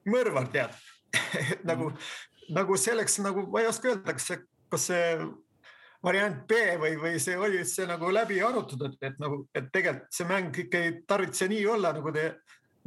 mõrvar 0.09 0.49
tead. 0.53 0.75
et 1.53 1.65
nagu 1.65 1.91
mm, 1.91 2.09
nagu 2.49 2.77
selleks 2.77 3.19
nagu 3.25 3.47
ma 3.53 3.63
ei 3.63 3.69
oska 3.69 3.93
öelda, 3.93 4.15
kas 4.17 4.29
see, 4.31 4.41
kas 4.73 4.89
see 4.91 5.05
variant 6.05 6.45
B 6.49 6.61
või, 6.81 6.95
või 7.01 7.21
see 7.21 7.37
oli 7.37 7.61
üldse 7.63 7.87
nagu 7.89 8.11
läbi 8.13 8.41
arutatud, 8.45 8.97
et, 9.03 9.19
nagu, 9.21 9.43
et 9.55 9.71
tegelikult 9.75 10.15
see 10.15 10.29
mäng 10.29 10.61
ikka 10.65 10.85
ei 10.85 10.95
tarvitse 11.09 11.49
nii 11.51 11.67
olla, 11.67 11.93
nagu 11.97 12.13
te 12.15 12.31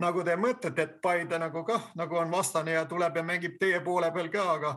nagu 0.02 0.24
te 0.26 0.34
mõtlete, 0.40 0.82
et 0.82 0.94
Paide 1.04 1.38
nagu 1.38 1.62
kah 1.68 1.92
nagu 2.00 2.18
on 2.18 2.32
vastane 2.32 2.74
ja 2.74 2.86
tuleb 2.90 3.20
ja 3.20 3.24
mängib 3.28 3.60
teie 3.60 3.82
poole 3.86 4.10
peal 4.16 4.32
ka, 4.34 4.46
aga 4.56 4.72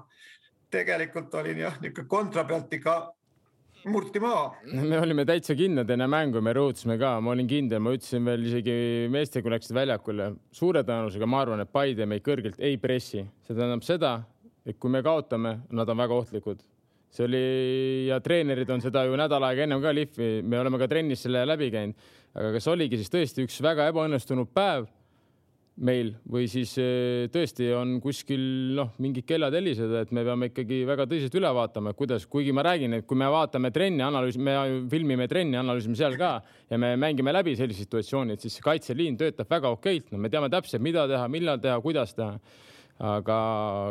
tegelikult 0.75 1.35
oli 1.41 1.55
jah, 1.61 1.79
niisugune 1.81 2.11
kontra 2.11 2.45
pealt 2.45 2.73
ikka 2.75 2.97
murti 3.91 4.21
maha. 4.23 4.53
me 4.65 4.99
olime 5.01 5.25
täitsa 5.29 5.57
kindlad 5.59 5.91
enne 5.95 6.07
mängu, 6.11 6.41
me 6.45 6.55
rõhutasime 6.57 6.97
ka, 7.01 7.15
ma 7.25 7.33
olin 7.35 7.49
kindel, 7.49 7.83
ma 7.85 7.93
ütlesin 7.97 8.25
veel 8.27 8.47
isegi 8.49 8.77
meestele, 9.13 9.45
kui 9.45 9.53
läksid 9.55 9.77
väljakule, 9.77 10.31
suure 10.55 10.85
tõenäosusega 10.87 11.29
ma 11.29 11.43
arvan, 11.45 11.65
et 11.65 11.73
Paide 11.75 12.09
meid 12.09 12.25
kõrgelt 12.25 12.61
ei 12.63 12.79
pressi, 12.81 13.25
see 13.45 13.57
tähendab 13.57 13.85
seda, 13.87 14.15
et 14.65 14.79
kui 14.81 14.93
me 14.93 15.03
kaotame, 15.05 15.59
nad 15.75 15.91
on 15.93 16.01
väga 16.01 16.21
ohtlikud. 16.23 16.65
see 17.15 17.29
oli 17.29 17.41
ja 18.09 18.19
treenerid 18.21 18.71
on 18.75 18.81
seda 18.83 19.05
ju 19.07 19.15
nädal 19.15 19.45
aega 19.47 19.63
ennem 19.63 19.83
ka 19.83 19.93
lihvi, 19.95 20.43
me 20.43 20.59
oleme 20.59 20.81
ka 20.81 20.89
trennis 20.91 21.23
selle 21.23 21.45
läbi 21.47 21.71
käinud, 21.71 21.95
aga 22.35 22.51
kas 22.57 22.67
oligi 22.73 22.99
siis 22.99 23.13
tõesti 23.13 23.45
üks 23.47 23.61
väga 23.63 23.87
ebaõnnestunud 23.93 24.51
päev 24.51 24.89
meil 25.75 26.13
või 26.31 26.47
siis 26.51 26.77
eh, 26.79 27.27
tõesti 27.35 27.67
on 27.75 27.97
kuskil 28.03 28.43
noh, 28.77 28.93
mingid 29.03 29.27
kellad 29.27 29.55
heliseda, 29.57 30.05
et 30.05 30.13
me 30.15 30.23
peame 30.27 30.51
ikkagi 30.53 30.83
väga 30.87 31.09
tõsiselt 31.11 31.35
üle 31.41 31.51
vaatama, 31.57 31.95
kuidas, 31.99 32.29
kuigi 32.31 32.55
ma 32.55 32.63
räägin, 32.67 32.95
et 33.01 33.09
kui 33.09 33.19
me 33.19 33.27
vaatame 33.33 33.73
trenni, 33.75 34.05
analüüsime, 34.07 34.55
me 34.55 34.77
filmime 34.93 35.27
trenni, 35.31 35.59
analüüsime 35.59 35.99
seal 35.99 36.15
ka 36.21 36.37
ja 36.71 36.79
me 36.79 36.93
mängime 37.01 37.35
läbi 37.35 37.57
sellised 37.59 37.89
situatsioonid, 37.89 38.43
siis 38.43 38.61
see 38.61 38.67
kaitseliin 38.67 39.19
töötab 39.19 39.51
väga 39.51 39.73
okeilt, 39.75 40.13
no 40.15 40.23
me 40.23 40.31
teame 40.31 40.51
täpselt, 40.53 40.85
mida 40.85 41.09
teha, 41.11 41.27
millal 41.33 41.59
teha, 41.63 41.81
kuidas 41.83 42.15
teha 42.15 42.39
aga 43.03 43.39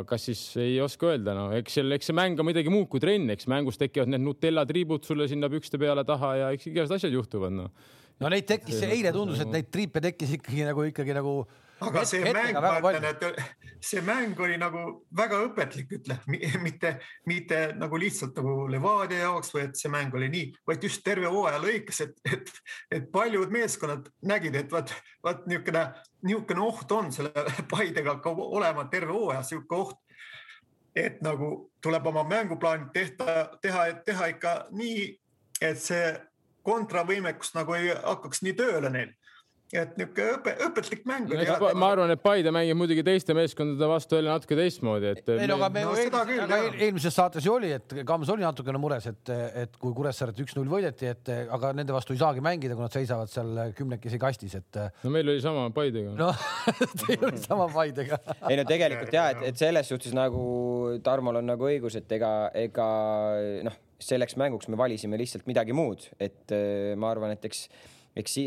kas 0.08 0.30
siis 0.30 0.42
ei 0.63 0.78
oska 0.80 1.10
öelda, 1.12 1.34
no 1.36 1.50
eks 1.58 1.75
seal, 1.75 1.92
eks 1.92 2.08
see 2.08 2.16
mäng 2.16 2.40
on 2.40 2.48
midagi 2.48 2.72
muud 2.72 2.88
kui 2.92 3.02
trenn, 3.04 3.28
eks 3.34 3.50
mängus 3.52 3.75
tekivad 3.82 4.08
need 4.13 4.24
Nutella 4.24 4.63
triibud 4.70 5.04
sulle 5.04 5.28
sinna 5.28 5.50
pükste 5.52 5.80
peale 5.82 6.06
taha 6.08 6.32
ja 6.40 6.54
eks 6.56 6.70
igasugused 6.70 6.96
asjad 7.02 7.18
juhtuvad, 7.18 7.52
noh. 7.58 7.92
no 8.24 8.32
neid 8.32 8.48
tekkis, 8.48 8.80
eile 8.88 9.12
tundus, 9.12 9.44
et 9.44 9.52
neid 9.52 9.68
triipe 9.74 10.00
tekkis 10.08 10.38
ikkagi 10.40 10.63
nagu 10.70 10.88
ikkagi 10.88 11.20
nagu 11.20 11.36
aga 11.90 12.04
see 12.08 12.32
mäng, 12.34 12.58
ma 12.58 12.80
ütlen, 12.80 13.06
et 13.10 13.84
see 13.84 14.02
mäng 14.06 14.40
oli 14.40 14.56
nagu 14.60 14.84
väga 15.16 15.40
õpetlik, 15.48 15.92
ütleb, 16.00 16.25
mitte, 16.63 16.94
mitte 17.30 17.60
nagu 17.78 18.00
lihtsalt 18.00 18.38
nagu 18.40 18.68
Levadia 18.72 19.25
jaoks 19.25 19.54
või 19.56 19.66
et 19.68 19.80
see 19.80 19.92
mäng 19.94 20.16
oli 20.16 20.30
nii, 20.34 20.52
vaid 20.68 20.88
just 20.88 21.04
terve 21.06 21.32
hooaja 21.32 21.60
lõikes, 21.63 22.04
et, 22.06 22.16
et, 22.32 22.52
et 23.00 23.10
paljud 23.12 23.52
meeskonnad 23.54 24.08
nägid, 24.30 24.56
et 24.60 24.72
vaat, 24.72 24.94
vaat 25.25 25.48
niisugune, 25.52 25.86
niisugune 26.28 26.66
oht 26.68 26.96
on 26.96 27.12
selle 27.16 27.46
Paidega 27.72 28.18
ka 28.24 28.34
olema 28.34 28.88
terve 28.92 29.16
hooaja 29.16 29.44
niisugune 29.44 29.82
oht. 29.82 30.00
et 30.96 31.22
nagu 31.25 31.72
tuleb 31.82 32.06
oma 32.06 32.22
mänguplaanid 32.30 32.92
tehta, 32.94 33.58
teha, 33.62 33.88
teha 34.06 34.28
ikka 34.36 34.52
nii, 34.78 35.08
et 35.62 35.80
see 35.82 36.12
kontravõimekus 36.63 37.56
nagu 37.56 37.74
ei 37.74 37.90
hakkaks 37.96 38.44
nii 38.46 38.54
tööle 38.60 38.92
neil 38.94 39.10
et 39.82 39.96
niisugune 40.00 40.36
õpe, 40.38 40.53
õpetlik 40.68 41.03
mäng 41.10 41.32
oli. 41.34 41.46
ma 41.80 41.89
arvan, 41.94 42.13
et 42.13 42.22
Paide 42.24 42.53
mängib 42.53 42.77
muidugi 42.80 43.03
teiste 43.06 43.36
meeskondade 43.38 43.89
vastu 43.89 44.18
jälle 44.18 44.32
natuke 44.32 44.58
teistmoodi, 44.58 45.12
et. 45.13 45.32
ei 45.36 45.50
no 45.50 45.58
aga 45.60 45.70
me 45.74 45.84
no, 45.86 45.94
eelmises, 46.00 46.42
aga 46.46 46.60
eelmises 46.72 47.18
saates 47.18 47.48
ju 47.48 47.56
oli, 47.56 47.72
et 47.77 47.96
Kams 48.08 48.32
oli 48.34 48.46
natukene 48.46 48.82
mures, 48.82 49.08
et, 49.12 49.34
et 49.63 49.77
kui 49.82 49.96
Kuressaaret 49.98 50.39
üks-null 50.46 50.70
võideti, 50.72 51.10
et 51.12 51.32
aga 51.44 51.74
nende 51.77 51.96
vastu 51.96 52.15
ei 52.15 52.22
saagi 52.22 52.44
mängida, 52.46 52.77
kui 52.77 52.86
nad 52.86 52.96
seisavad 52.96 53.32
seal 53.32 53.74
kümnekesi 53.77 54.20
kastis, 54.22 54.58
et. 54.60 54.82
no 55.03 55.13
meil 55.13 55.34
oli 55.34 55.44
sama 55.44 55.70
Paidega. 55.75 56.15
noh 56.20 56.44
teil 57.06 57.30
oli 57.30 57.42
sama 57.42 57.70
Paidega 57.74 58.20
ei 58.50 58.60
no 58.60 58.68
tegelikult 58.70 59.15
ja, 59.15 59.30
et, 59.34 59.48
et 59.51 59.60
selles 59.60 59.89
suhtes 59.89 60.13
nagu 60.15 60.44
Tarmol 61.03 61.42
on 61.42 61.50
nagu 61.53 61.70
õigus, 61.70 61.98
et 62.00 62.12
ega, 62.18 62.34
ega 62.58 62.89
noh, 63.65 63.80
selleks 64.03 64.38
mänguks 64.39 64.70
me 64.72 64.80
valisime 64.80 65.18
lihtsalt 65.20 65.48
midagi 65.50 65.75
muud, 65.75 66.06
et 66.22 66.53
ma 67.00 67.12
arvan, 67.13 67.34
et 67.38 67.50
eks, 67.50 67.65
eks 68.20 68.39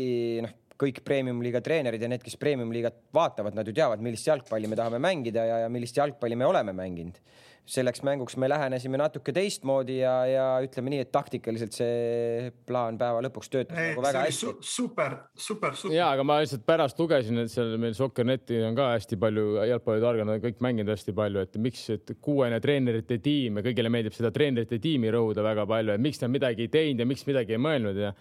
noh 0.45 0.55
kõik 0.77 1.01
premium-liiga 1.05 1.61
treenerid 1.65 2.01
ja 2.03 2.09
need, 2.11 2.23
kes 2.23 2.37
premium-liigat 2.41 3.07
vaatavad, 3.15 3.57
nad 3.57 3.67
ju 3.67 3.73
teavad, 3.77 4.01
millist 4.03 4.29
jalgpalli 4.29 4.69
me 4.69 4.77
tahame 4.77 5.01
mängida 5.01 5.45
ja, 5.47 5.59
ja 5.65 5.69
millist 5.73 5.97
jalgpalli 5.97 6.37
me 6.37 6.45
oleme 6.47 6.75
mänginud. 6.77 7.19
selleks 7.67 7.99
mänguks 7.99 8.37
me 8.39 8.47
lähenesime 8.47 8.95
natuke 8.95 9.33
teistmoodi 9.35 9.97
ja, 9.97 10.13
ja 10.25 10.43
ütleme 10.63 10.93
nii, 10.93 11.01
et 11.03 11.09
taktikaliselt 11.11 11.75
see 11.75 12.45
plaan 12.63 12.95
päeva 12.95 13.19
lõpuks 13.25 13.51
töötas 13.51 13.75
Ei, 13.75 13.89
nagu 13.89 14.05
väga 14.05 14.21
hästi. 14.23 14.53
super, 14.63 15.17
super, 15.35 15.75
super. 15.75 15.97
ja, 15.97 16.07
aga 16.13 16.23
ma 16.23 16.37
lihtsalt 16.39 16.63
pärast 16.69 17.01
lugesin, 17.01 17.41
et 17.43 17.51
seal 17.51 17.75
meil 17.81 17.97
Sokkerneti 17.97 18.61
on 18.69 18.77
ka 18.77 18.93
hästi 18.93 19.19
palju 19.19 19.57
jalgpallitargad, 19.67 20.29
nad 20.29 20.45
kõik 20.45 20.63
mänginud 20.63 20.93
hästi 20.93 21.17
palju, 21.17 21.43
et 21.43 21.59
miks, 21.59 21.83
et 21.97 22.15
kuuene 22.23 22.61
treenerite 22.63 23.19
tiim 23.19 23.59
ja 23.59 23.67
kõigile 23.67 23.91
meeldib 23.91 24.15
seda 24.15 24.31
treenerite 24.31 24.79
tiimi 24.79 25.11
rõhuda 25.11 25.43
väga 25.43 25.67
palju, 25.67 25.97
et 25.97 26.07
miks 26.07 26.23
nad 26.23 26.31
midagi 26.31 26.69
ei 26.69 26.71
teinud 26.71 27.03
ja 27.03 27.09
miks 27.09 27.27
midagi 27.27 27.57
ei 27.57 27.65
mõelnud 27.67 27.99
ja 27.99 28.15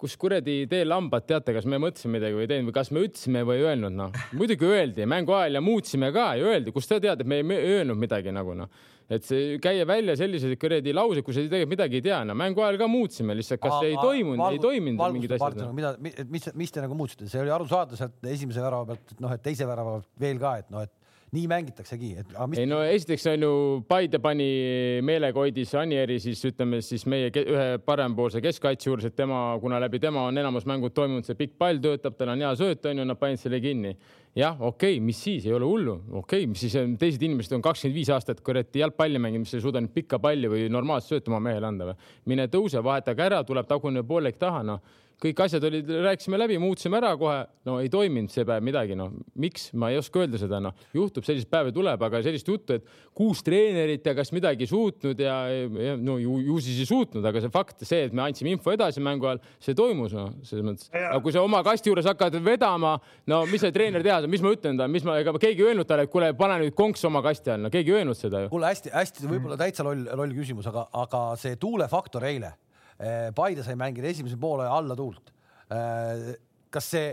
kus 0.00 0.16
kuradi 0.20 0.64
tee 0.68 0.84
lambad, 0.84 1.24
teate, 1.28 1.54
kas 1.56 1.64
me 1.68 1.78
mõtlesime 1.80 2.18
midagi 2.18 2.36
või 2.36 2.44
ei 2.44 2.50
teinud 2.50 2.68
või 2.68 2.74
kas 2.76 2.90
me 2.92 3.04
ütlesime 3.06 3.44
või 3.48 3.62
ei 3.62 3.68
öelnud, 3.70 3.94
noh. 3.96 4.18
muidugi 4.36 4.68
öeldi 4.68 5.06
mängu 5.08 5.32
ajal 5.36 5.56
ja 5.56 5.62
muutsime 5.64 6.10
ka 6.12 6.26
ja 6.36 6.50
öeldi, 6.52 6.74
kust 6.74 6.92
sa 6.92 6.98
tead, 7.00 7.24
et 7.24 7.30
me 7.30 7.40
ei 7.40 7.78
öelnud 7.78 7.96
midagi 7.96 8.34
nagu 8.34 8.52
noh. 8.58 8.68
et 9.08 9.24
see 9.24 9.56
käia 9.62 9.86
välja 9.88 10.18
selliseid 10.20 10.58
kuradi 10.60 10.92
lauseid, 10.96 11.24
kui 11.24 11.32
sa 11.32 11.46
tegelikult 11.46 11.72
midagi 11.72 12.00
ei 12.00 12.04
tea, 12.10 12.20
no 12.28 12.36
mängu 12.36 12.60
ajal 12.66 12.80
ka 12.82 12.90
muutsime 12.92 13.38
lihtsalt, 13.38 13.62
kas 13.62 13.78
Aa, 13.78 13.88
ei 13.88 13.96
toimunud, 13.96 14.44
ei 14.50 14.60
toiminud 14.60 15.16
mingid 15.16 15.36
asjad. 15.38 15.62
No. 15.62 15.72
mida, 15.76 15.94
mis, 16.28 16.50
mis 16.52 16.76
te 16.76 16.84
nagu 16.84 16.98
muutsite, 16.98 17.30
see 17.32 17.40
oli 17.40 17.54
arusaadav 17.56 17.96
sealt 17.96 18.30
esimese 18.34 18.64
värava 18.64 18.90
pealt, 18.92 19.16
et 19.16 19.24
noh, 19.24 19.32
et 19.32 19.44
teise 19.48 19.68
värava 19.68 19.96
pealt 19.96 20.12
veel 20.26 20.42
ka, 20.42 20.56
et 20.60 20.72
noh, 20.74 20.84
et 20.84 20.92
nii 21.34 21.46
mängitaksegi, 21.50 22.10
et. 22.20 22.34
Mis... 22.46 22.60
ei 22.62 22.68
no 22.70 22.80
esiteks 22.86 23.26
on 23.32 23.46
ju 23.46 23.52
Paide 23.88 24.20
pani 24.22 24.46
meelega 25.06 25.40
hoidis 25.42 25.74
Anieri 25.78 26.18
siis 26.22 26.42
ütleme 26.46 26.80
siis 26.84 27.06
meie 27.10 27.32
ühe 27.42 27.66
parempoolse 27.84 28.42
keskkaitse 28.44 28.90
juures, 28.90 29.08
et 29.08 29.16
tema, 29.16 29.40
kuna 29.62 29.80
läbi 29.82 30.00
tema 30.02 30.28
on 30.30 30.38
enamus 30.38 30.68
mängud 30.68 30.94
toimunud, 30.94 31.26
see 31.26 31.38
pikk 31.38 31.58
pall 31.58 31.82
töötab, 31.82 32.16
tal 32.18 32.34
on 32.34 32.46
hea 32.46 32.52
sööt, 32.58 32.86
on 32.86 33.02
ju, 33.02 33.08
nad 33.08 33.18
panid 33.20 33.42
selle 33.42 33.60
kinni. 33.64 33.96
Jah, 34.36 34.60
okei 34.60 34.96
okay,, 34.96 35.04
mis 35.04 35.22
siis, 35.24 35.46
ei 35.48 35.54
ole 35.56 35.68
hullu, 35.68 35.96
okei 36.20 36.44
okay,, 36.44 36.50
mis 36.50 36.66
siis 36.66 36.76
teised 37.00 37.22
inimesed 37.24 37.56
on 37.56 37.64
kakskümmend 37.64 37.96
viis 37.96 38.12
aastat 38.12 38.42
kuradi 38.44 38.82
jalgpalli 38.82 39.20
mänginud, 39.22 39.46
mis 39.46 39.56
ei 39.56 39.64
suuda 39.64 39.80
nüüd 39.82 39.94
pikka 39.96 40.20
palli 40.22 40.50
või 40.52 40.68
normaalset 40.72 41.16
söötu 41.16 41.32
oma 41.32 41.40
mehele 41.48 41.70
anda 41.70 41.90
või? 41.90 42.12
mine 42.32 42.48
tõuse, 42.52 42.82
vahetage 42.84 43.26
ära, 43.26 43.42
tuleb 43.48 43.68
tagune 43.70 44.04
poolek 44.06 44.40
taha, 44.40 44.62
noh. 44.66 45.02
Kõik 45.16 45.38
asjad 45.46 45.64
olid, 45.64 45.88
rääkisime 46.04 46.36
läbi, 46.36 46.58
muutsime 46.60 46.98
ära 46.98 47.14
kohe, 47.16 47.38
no 47.64 47.78
ei 47.80 47.88
toiminud 47.88 48.28
see 48.28 48.44
päev 48.44 48.60
midagi, 48.66 48.92
noh, 49.00 49.14
miks, 49.40 49.70
ma 49.72 49.88
ei 49.88 49.96
oska 49.96 50.20
öelda 50.20 50.36
seda, 50.42 50.58
noh, 50.60 50.74
juhtub, 50.92 51.24
selliseid 51.24 51.48
päevi 51.48 51.72
tuleb, 51.72 52.02
aga 52.04 52.20
sellist 52.20 52.50
juttu, 52.50 52.76
et 52.76 52.84
kuus 53.16 53.40
treenerit 53.46 54.04
ja 54.04 54.12
kas 54.18 54.28
midagi 54.36 54.68
suutnud 54.68 55.22
ja, 55.24 55.38
ja 55.48 55.94
no 55.96 56.18
ju, 56.20 56.36
ju 56.44 56.58
siis 56.66 56.82
ei 56.84 56.90
suutnud, 56.90 57.24
aga 57.24 57.40
see 57.40 57.54
fakt, 57.54 57.80
see, 57.88 58.02
et 58.10 58.16
me 58.16 58.26
andsime 58.26 58.52
info 58.52 58.74
edasi 58.76 59.00
mängu 59.00 59.30
ajal, 59.30 59.40
see 59.64 59.78
toimus, 59.78 60.12
noh, 60.18 60.34
selles 60.44 60.68
mõttes. 60.68 60.92
aga 60.92 61.22
kui 61.24 61.32
sa 61.32 61.46
oma 61.48 61.62
kasti 61.64 61.88
juures 61.88 62.10
hakkad 62.12 62.36
vedama, 62.44 62.98
no 63.32 63.40
mis 63.48 63.64
see 63.64 63.72
treener 63.72 64.04
teha 64.04 64.20
saab, 64.26 64.34
mis 64.34 64.44
ma 64.44 64.52
ütlen 64.58 64.76
talle, 64.76 64.92
mis 64.92 65.06
ma, 65.06 65.16
ega 65.22 65.32
keegi 65.40 65.64
ei 65.64 65.72
öelnud 65.72 65.88
talle, 65.88 66.04
et 66.04 66.12
kuule, 66.12 66.34
pane 66.36 66.60
nüüd 66.66 66.76
konks 66.76 67.06
oma 67.08 67.24
kasti 67.24 67.54
all, 67.54 67.64
no 67.64 67.72
keegi 67.72 67.94
ei 67.94 68.02
öelnud 68.02 68.18
seda 68.18 68.44
ju. 68.44 68.52
kuule, 68.52 68.74
hästi-hästi 68.74 69.30
võib-olla 69.30 69.56
täitsa 69.64 69.86
loll, 69.86 70.04
loll 70.20 70.36
küsimus, 70.36 70.68
aga, 70.68 70.88
aga 71.06 71.26
see 71.40 71.56
tuulefaktor 71.62 72.26
eile 72.28 72.56
Eh, 72.96 73.30
Paide 73.36 73.62
sai 73.64 73.76
mängida 73.76 74.08
esimese 74.08 74.38
poole 74.40 74.64
alla 74.64 74.94
tuult. 74.96 75.32
Eh, 75.68 76.30
kas 76.72 76.86
see, 76.94 77.10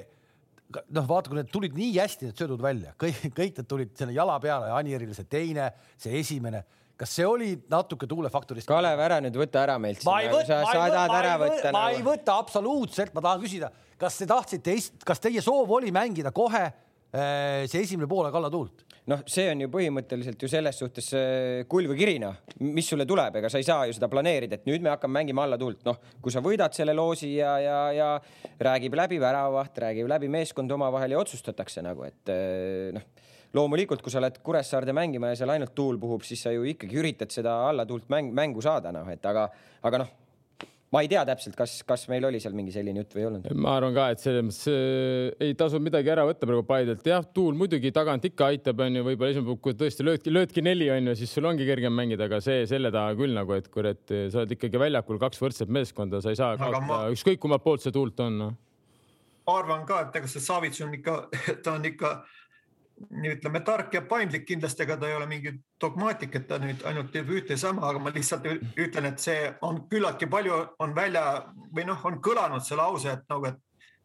noh, 0.96 1.08
vaata, 1.10 1.27
kui 1.32 1.39
need 1.41 1.50
tulid 1.51 1.75
nii 1.75 1.98
hästi, 1.98 2.29
need 2.29 2.39
söödud 2.39 2.63
välja, 2.63 2.93
kõik, 3.00 3.20
kõik 3.36 3.60
need 3.60 3.67
tulid 3.67 3.91
selle 4.00 4.15
jala 4.15 4.38
peale, 4.43 4.72
Anierile 4.77 5.15
see 5.17 5.27
teine, 5.27 5.74
see 6.00 6.15
esimene 6.22 6.63
kas 7.03 7.10
see 7.17 7.25
oli 7.27 7.50
natuke 7.67 8.08
tuulefaktorist? 8.08 8.70
Kalev, 8.70 9.00
ära 9.01 9.17
nüüd 9.20 9.36
võta 9.36 9.63
ära 9.65 9.75
meilt. 9.82 10.03
ma 10.08 10.20
ei 10.22 10.29
võta, 10.32 10.60
ma, 10.62 10.70
ei 10.72 10.77
võta, 10.77 11.01
ma, 11.10 11.38
võtta, 11.41 11.72
ma 11.74 11.79
nagu. 11.79 11.98
ei 11.98 12.03
võta 12.05 12.36
absoluutselt, 12.39 13.15
ma 13.17 13.24
tahan 13.25 13.41
küsida, 13.41 13.72
kas 14.00 14.20
te 14.22 14.27
tahtsite, 14.29 14.75
kas 15.03 15.20
teie 15.20 15.41
soov 15.43 15.74
oli 15.74 15.91
mängida 15.91 16.32
kohe 16.32 16.62
see 17.13 17.84
esimene 17.84 18.10
poole 18.10 18.32
kalla 18.34 18.50
tuult? 18.50 18.86
noh, 19.12 19.20
see 19.27 19.50
on 19.51 19.60
ju 19.65 19.67
põhimõtteliselt 19.70 20.39
ju 20.39 20.48
selles 20.50 20.77
suhtes 20.79 21.10
kull 21.70 21.89
või 21.91 21.98
kirina, 22.00 22.29
mis 22.63 22.88
sulle 22.88 23.05
tuleb, 23.05 23.36
ega 23.41 23.50
sa 23.51 23.60
ei 23.60 23.67
saa 23.67 23.84
ju 23.89 23.96
seda 23.98 24.08
planeerida, 24.10 24.55
et 24.55 24.70
nüüd 24.70 24.82
me 24.86 24.93
hakkame 24.93 25.20
mängima 25.20 25.43
alla 25.43 25.58
tuult, 25.60 25.82
noh, 25.86 26.00
kui 26.24 26.32
sa 26.32 26.39
võidad 26.41 26.74
selle 26.74 26.96
loosi 26.96 27.34
ja, 27.36 27.58
ja, 27.60 27.79
ja 27.93 28.08
räägib 28.63 28.96
läbi 28.96 29.20
väravaht, 29.22 29.75
räägib 29.84 30.08
läbi 30.08 30.32
meeskond 30.32 30.72
omavahel 30.72 31.17
ja 31.17 31.20
otsustatakse 31.20 31.84
nagu, 31.84 32.08
et 32.08 32.34
noh 32.96 33.12
loomulikult, 33.53 34.01
kui 34.01 34.10
sa 34.10 34.17
oled 34.22 34.39
Kuressaarde 34.41 34.96
mängima 34.98 35.29
ja 35.29 35.38
seal 35.38 35.53
ainult 35.53 35.75
tuul 35.77 36.00
puhub, 36.01 36.24
siis 36.25 36.41
sa 36.41 36.53
ju 36.53 36.65
ikkagi 36.72 36.98
üritad 36.98 37.34
seda 37.34 37.60
alla 37.67 37.86
tuult 37.86 38.08
mäng, 38.10 38.34
mängu 38.34 38.63
saada, 38.65 38.89
noh, 38.96 39.05
et 39.13 39.25
aga, 39.29 39.46
aga 39.86 40.01
noh 40.01 40.20
ma 40.93 41.01
ei 41.01 41.09
tea 41.09 41.23
täpselt, 41.25 41.55
kas, 41.57 41.75
kas 41.88 42.05
meil 42.12 42.25
oli 42.27 42.39
seal 42.41 42.53
mingi 42.57 42.73
selline 42.73 43.01
jutt 43.01 43.15
või 43.15 43.23
ei 43.23 43.27
olnud. 43.29 43.47
ma 43.65 43.75
arvan 43.79 43.95
ka, 43.95 44.07
et 44.13 44.21
selles 44.21 44.45
mõttes 44.45 44.67
äh, 44.69 45.31
ei 45.47 45.55
tasu 45.57 45.81
midagi 45.81 46.12
ära 46.13 46.25
võtta 46.29 46.50
praegu 46.50 46.65
Paidelt. 46.69 47.05
jah, 47.09 47.25
tuul 47.35 47.57
muidugi 47.57 47.91
tagant 47.95 48.25
ikka 48.29 48.51
aitab, 48.53 48.83
onju, 48.85 49.05
võib-olla 49.07 49.33
esimene 49.33 49.50
puhk, 49.50 49.63
kui 49.67 49.77
tõesti 49.79 50.05
löödki, 50.05 50.33
löödki 50.33 50.65
neli, 50.65 50.91
onju, 50.93 51.15
siis 51.17 51.33
sul 51.33 51.50
ongi 51.50 51.65
kergem 51.69 51.95
mängida, 51.97 52.27
aga 52.29 52.41
see 52.45 52.67
selle 52.69 52.93
taga 52.93 53.17
küll 53.19 53.33
nagu, 53.33 53.57
et 53.57 53.71
kurat, 53.73 54.03
sa 54.05 54.43
oled 54.43 54.53
ikkagi 54.57 54.81
väljakul 54.85 55.21
kaks 55.21 55.41
võrdset 55.41 55.73
meeskonda, 55.73 56.21
sa 56.21 56.33
ei 56.33 56.39
saa 56.39 56.53
kaotada 56.62 56.85
ma... 56.85 57.01
ükskõik 57.15 57.41
kummalt 57.41 57.65
poolt 57.65 57.85
see 57.85 57.95
tuult 57.95 58.21
on 58.23 58.39
no.. 58.43 58.51
arvan 59.50 59.88
ka, 59.89 60.05
et 60.05 60.21
ega 60.21 60.29
see 60.29 60.45
Savits 60.45 60.85
on 60.85 60.93
ikka, 61.00 61.17
ta 61.65 61.77
on 61.79 61.89
ikka 61.89 62.19
ütleme 63.12 63.63
tark 63.65 63.93
ja 63.93 64.01
paindlik 64.07 64.45
kindlasti, 64.48 64.83
ega 64.83 64.98
ta 65.00 65.10
ei 65.10 65.15
ole 65.17 65.27
mingi 65.29 65.53
dogmaatik, 65.81 66.36
et 66.36 66.48
ta 66.48 66.60
nüüd 66.62 66.83
ainult 66.89 67.12
teeb 67.13 67.29
ühte 67.33 67.57
sama, 67.57 67.88
aga 67.89 68.00
ma 68.00 68.13
lihtsalt 68.13 68.48
ütlen, 68.77 69.10
et 69.10 69.19
see 69.24 69.51
on 69.62 69.83
küllaltki 69.91 70.29
palju 70.31 70.60
on 70.83 70.95
välja 70.95 71.25
või 71.74 71.88
noh, 71.89 72.05
on 72.05 72.22
kõlanud 72.24 72.65
see 72.65 72.79
lause, 72.79 73.17
et 73.17 73.29
nagu, 73.29 73.51
et 73.51 73.60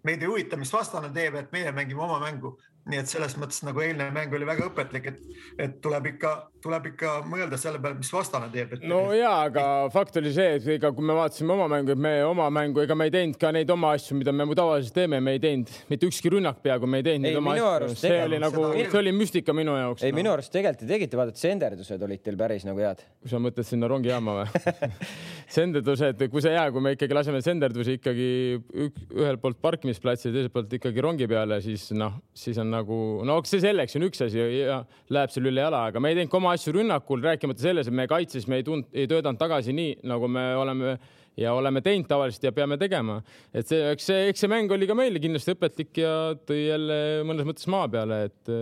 meid 0.06 0.22
ei 0.22 0.30
huvita, 0.30 0.56
mis 0.56 0.72
vastane 0.72 1.10
teeb, 1.14 1.36
et 1.40 1.52
meie 1.52 1.72
mängime 1.74 2.04
oma 2.04 2.20
mängu 2.22 2.56
nii 2.88 3.00
et 3.02 3.10
selles 3.10 3.34
mõttes 3.38 3.60
nagu 3.66 3.82
eilne 3.84 4.08
mäng 4.14 4.32
oli 4.34 4.46
väga 4.48 4.68
õpetlik, 4.70 5.08
et, 5.10 5.40
et 5.60 5.74
tuleb 5.84 6.06
ikka, 6.14 6.32
tuleb 6.64 6.88
ikka 6.92 7.18
mõelda 7.28 7.58
selle 7.60 7.80
peale, 7.82 7.98
mis 8.00 8.10
vastane 8.12 8.48
teeb 8.52 8.72
et.... 8.76 8.86
no 8.88 9.02
ja, 9.16 9.34
aga 9.48 9.64
fakt 9.92 10.16
oli 10.20 10.32
see, 10.34 10.56
et 10.56 10.68
ega 10.78 10.90
kui 10.96 11.04
me 11.06 11.16
vaatasime 11.18 11.52
oma 11.54 11.68
mängu, 11.72 11.92
et 11.94 12.02
me 12.08 12.14
oma 12.24 12.48
mängu, 12.54 12.80
ega 12.84 12.96
me 12.98 13.08
ei 13.10 13.14
teinud 13.14 13.36
ka 13.40 13.52
neid 13.54 13.70
oma 13.74 13.92
asju, 13.98 14.16
mida 14.18 14.32
me 14.32 14.46
tavaliselt 14.56 14.96
teeme, 14.96 15.20
me 15.24 15.36
ei 15.36 15.42
teinud 15.42 15.72
mitte 15.92 16.08
ükski 16.08 16.32
rünnak 16.32 16.62
peaaegu 16.64 16.88
me 16.88 17.02
ei 17.02 17.08
teinud 17.10 17.28
ei, 17.28 17.34
neid 17.34 17.42
oma 17.42 17.56
asju. 17.58 17.98
see 18.00 18.22
oli 18.24 18.40
nagu, 18.42 18.64
see 18.78 19.00
oli 19.02 19.14
müstika 19.16 19.56
minu 19.56 19.76
jaoks. 19.76 20.06
ei 20.06 20.14
no., 20.14 20.20
minu 20.22 20.32
arust 20.32 20.54
tegelikult 20.54 20.86
te 20.86 20.90
tegite, 20.94 21.20
vaata, 21.20 21.36
senderdused 21.38 22.08
olid 22.08 22.24
teil 22.24 22.40
päris 22.40 22.64
nagu 22.68 22.82
head. 22.84 23.04
kui 23.20 23.32
sa 23.32 23.42
mõtled 23.42 23.68
sinna 23.68 23.92
rongijaama 23.92 24.38
või 24.40 24.96
senderdused, 25.58 26.24
kui 26.32 26.44
see 26.44 26.56
hea, 26.56 26.64
kui 26.72 26.84
me 26.84 26.96
ikkagi 26.96 27.16
laseme 27.16 27.44
senderdusi 27.44 27.98
ikkagi 27.98 28.30
ühelt 28.78 29.44
poolt 29.44 29.60
parkimisplatsi, 29.64 30.32
teiselt 30.32 30.56
poolt 30.56 30.72
ikkagi 30.80 31.04
rongi 31.04 31.28
peale, 31.30 31.60
siis 31.64 31.90
noh, 31.96 32.18
siis 32.36 32.58
on 32.60 32.77
nagu, 32.78 32.98
no 33.26 33.38
see 33.48 33.60
selleks 33.62 33.98
on 33.98 34.08
üks 34.08 34.24
asi 34.24 34.40
ja 34.40 34.80
läheb 35.14 35.34
seal 35.34 35.50
üle 35.50 35.64
jala, 35.66 35.84
aga 35.90 36.02
me 36.02 36.12
ei 36.12 36.18
teinud 36.18 36.32
ka 36.32 36.40
oma 36.40 36.54
asju 36.56 36.78
rünnakul, 36.78 37.22
rääkimata 37.24 37.66
selles, 37.66 37.90
et 37.90 37.96
me 37.98 38.08
kaitses, 38.10 38.48
me 38.50 38.62
ei 38.62 38.66
tund-, 38.66 38.88
ei 38.94 39.10
töötanud 39.10 39.40
tagasi 39.40 39.74
nii, 39.76 39.98
nagu 40.08 40.30
me 40.32 40.44
oleme 40.58 40.96
ja 41.38 41.52
oleme 41.54 41.82
teinud 41.84 42.08
tavaliselt 42.10 42.48
ja 42.48 42.52
peame 42.54 42.78
tegema. 42.80 43.20
et 43.54 43.66
see, 43.68 43.82
eks 43.92 44.08
see, 44.10 44.24
eks 44.32 44.42
see 44.44 44.50
mäng 44.50 44.72
oli 44.74 44.88
ka 44.90 44.96
meile 44.98 45.22
kindlasti 45.22 45.54
õpetlik 45.54 46.02
ja 46.02 46.14
tõi 46.48 46.64
jälle 46.64 46.98
mõnes 47.28 47.46
mõttes 47.48 47.68
maa 47.70 47.86
peale, 47.92 48.24
et 48.30 48.52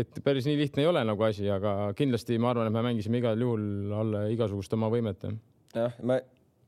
et 0.00 0.22
päris 0.24 0.46
nii 0.48 0.56
lihtne 0.56 0.82
ei 0.84 0.88
ole 0.88 1.02
nagu 1.04 1.24
asi, 1.26 1.44
aga 1.52 1.92
kindlasti 1.96 2.38
ma 2.40 2.52
arvan, 2.52 2.70
et 2.70 2.74
me 2.74 2.84
mängisime 2.86 3.20
igal 3.20 3.40
juhul 3.44 3.92
alla 3.92 4.24
igasuguste 4.32 4.78
oma 4.78 4.88
võimete. 4.92 5.34
jah, 5.76 5.94
ma 6.02 6.18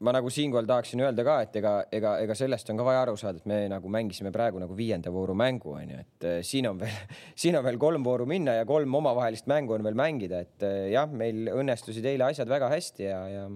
ma 0.05 0.13
nagu 0.15 0.31
siinkohal 0.33 0.67
tahaksin 0.69 1.03
öelda 1.05 1.25
ka, 1.27 1.39
et 1.47 1.57
ega, 1.61 1.73
ega, 1.95 2.15
ega 2.25 2.37
sellest 2.39 2.71
on 2.73 2.81
ka 2.81 2.87
vaja 2.87 3.03
aru 3.07 3.17
saada, 3.21 3.41
et 3.41 3.49
me 3.49 3.61
nagu 3.73 3.91
mängisime 3.93 4.33
praegu 4.35 4.61
nagu 4.63 4.77
viienda 4.77 5.13
vooru 5.15 5.37
mängu 5.39 5.75
onju, 5.79 6.01
et 6.05 6.29
äh, 6.29 6.39
siin 6.47 6.69
on 6.71 6.81
veel, 6.81 6.99
siin 7.41 7.59
on 7.59 7.65
veel 7.67 7.81
kolm 7.81 8.05
vooru 8.07 8.29
minna 8.31 8.59
ja 8.59 8.69
kolm 8.69 9.01
omavahelist 9.01 9.49
mängu 9.51 9.77
on 9.77 9.87
veel 9.87 9.99
mängida, 9.99 10.45
et 10.45 10.67
äh, 10.67 10.91
jah, 10.95 11.11
meil 11.11 11.49
õnnestusid 11.55 12.07
eile 12.13 12.29
asjad 12.29 12.51
väga 12.51 12.71
hästi 12.73 13.09
ja, 13.09 13.21
ja. 13.33 13.49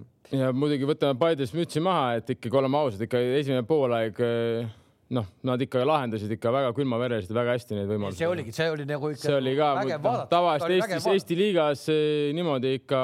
ja 0.42 0.52
muidugi 0.56 0.88
võtame 0.88 1.18
Paides 1.20 1.54
mütsi 1.56 1.84
maha, 1.84 2.18
et 2.22 2.36
ikkagi 2.36 2.62
oleme 2.62 2.80
ausad, 2.80 3.04
ikka 3.08 3.22
esimene 3.40 3.66
poolaeg 3.68 4.22
äh 4.24 4.76
noh, 5.16 5.24
nad 5.48 5.62
ikka 5.64 5.80
lahendasid 5.88 6.32
ikka 6.34 6.50
väga 6.52 6.72
külmavereliselt 6.76 7.32
väga 7.36 7.54
hästi 7.56 7.76
neid 7.78 7.88
võimalusi. 7.88 8.20
see 8.20 8.28
oligi, 8.28 8.52
see 8.52 8.66
oli 8.74 8.84
nagu 8.88 9.10
ikka. 9.14 9.22
see 9.22 9.36
oli 9.38 9.54
ka 9.56 9.68
noh, 9.80 10.18
tavaliselt 10.28 10.74
Eestis, 10.76 11.06
Eesti 11.14 11.38
liigas 11.38 11.84
niimoodi 12.36 12.74
ikka 12.82 13.00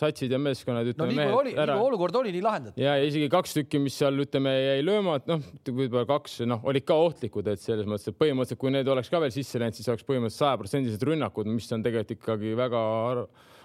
satsid 0.00 0.32
ja 0.32 0.40
meeskonnad, 0.40 0.88
ütleme 0.94 1.12
no, 1.12 1.18
mehed 1.20 1.36
oli, 1.36 1.54
ära. 1.60 1.76
olukord 1.84 2.16
oli 2.22 2.32
nii 2.32 2.44
lahendatud. 2.46 2.80
ja 2.80 2.96
isegi 3.04 3.28
kaks 3.32 3.56
tükki, 3.60 3.82
mis 3.84 4.00
seal 4.00 4.24
ütleme 4.24 4.56
jäi 4.56 4.80
löömata, 4.86 5.36
noh, 5.36 5.52
võib-olla 5.68 6.08
kaks, 6.08 6.40
noh, 6.48 6.64
olid 6.72 6.88
ka 6.88 6.96
ohtlikud, 7.04 7.52
et 7.52 7.60
selles 7.60 7.88
mõttes, 7.90 8.08
et 8.08 8.20
põhimõtteliselt, 8.20 8.64
kui 8.64 8.72
need 8.72 8.88
oleks 8.88 9.12
ka 9.12 9.20
veel 9.20 9.34
sisse 9.34 9.60
läinud, 9.60 9.76
siis 9.76 9.92
oleks 9.92 10.08
põhimõtteliselt 10.08 10.46
sajaprotsendilised 10.46 11.08
rünnakud, 11.10 11.52
mis 11.52 11.68
on 11.76 11.84
tegelikult 11.84 12.16
ikkagi 12.16 12.56
väga 12.56 12.80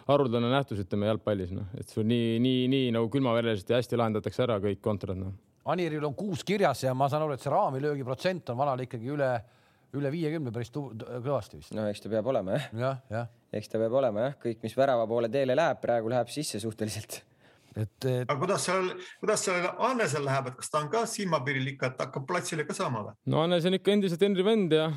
haruldane 0.09 0.51
nähtus, 0.51 0.83
ütleme 0.83 1.07
jalgpallis, 1.07 1.55
noh, 1.55 1.71
et 1.79 1.87
sul 1.87 2.03
nii, 2.09 2.39
nii, 2.43 2.65
nii 2.71 2.95
nagu 2.97 3.07
külmavereliselt 3.13 3.71
ja 3.71 3.79
hästi 3.79 3.99
lahendatakse 3.99 4.43
ära 4.43 4.59
kõik 4.63 4.83
kontrad, 4.83 5.21
noh 5.21 5.37
Aniril 5.69 6.05
on 6.07 6.15
kuus 6.17 6.43
kirjas 6.47 6.83
ja 6.85 6.93
ma 6.97 7.09
saan 7.11 7.25
aru, 7.25 7.35
et 7.35 7.43
see 7.43 7.51
raamilöögi 7.53 8.05
protsent 8.07 8.49
on 8.53 8.59
vanal 8.59 8.79
ikkagi 8.85 9.11
üle, 9.11 9.31
üle 9.99 10.11
viiekümne 10.13 10.53
päris 10.55 10.71
kõvasti 10.73 11.59
vist. 11.59 11.73
no 11.75 11.87
eks 11.89 12.05
ta 12.05 12.11
peab 12.11 12.29
olema 12.31 12.55
jah. 12.55 12.69
jah, 12.83 13.01
jah. 13.11 13.33
eks 13.53 13.71
ta 13.71 13.81
peab 13.81 13.97
olema 14.01 14.29
jah, 14.29 14.37
kõik, 14.45 14.63
mis 14.63 14.77
värava 14.77 15.07
poole 15.09 15.31
teele 15.31 15.57
läheb, 15.59 15.81
praegu 15.83 16.13
läheb 16.13 16.31
sisse 16.33 16.61
suhteliselt 16.63 17.21
et, 17.77 18.05
et.... 18.05 18.25
aga 18.25 18.37
kuidas 18.39 18.65
seal, 18.65 18.89
kuidas 19.21 19.43
seal 19.45 19.67
Annesel 19.85 20.25
läheb, 20.25 20.49
et 20.51 20.57
kas 20.59 20.71
ta 20.71 20.81
on 20.81 20.89
ka 20.91 21.03
silmapiiril 21.09 21.71
ikka, 21.73 21.91
et 21.91 22.03
hakkab 22.03 22.25
platsile 22.29 22.65
ka 22.67 22.75
saama 22.77 23.03
või? 23.07 23.15
no 23.31 23.43
Annes 23.43 23.67
on 23.69 23.77
ikka 23.77 23.93
endiselt 23.93 24.23
Henri 24.25 24.45
vend 24.45 24.73
ja 24.79 24.87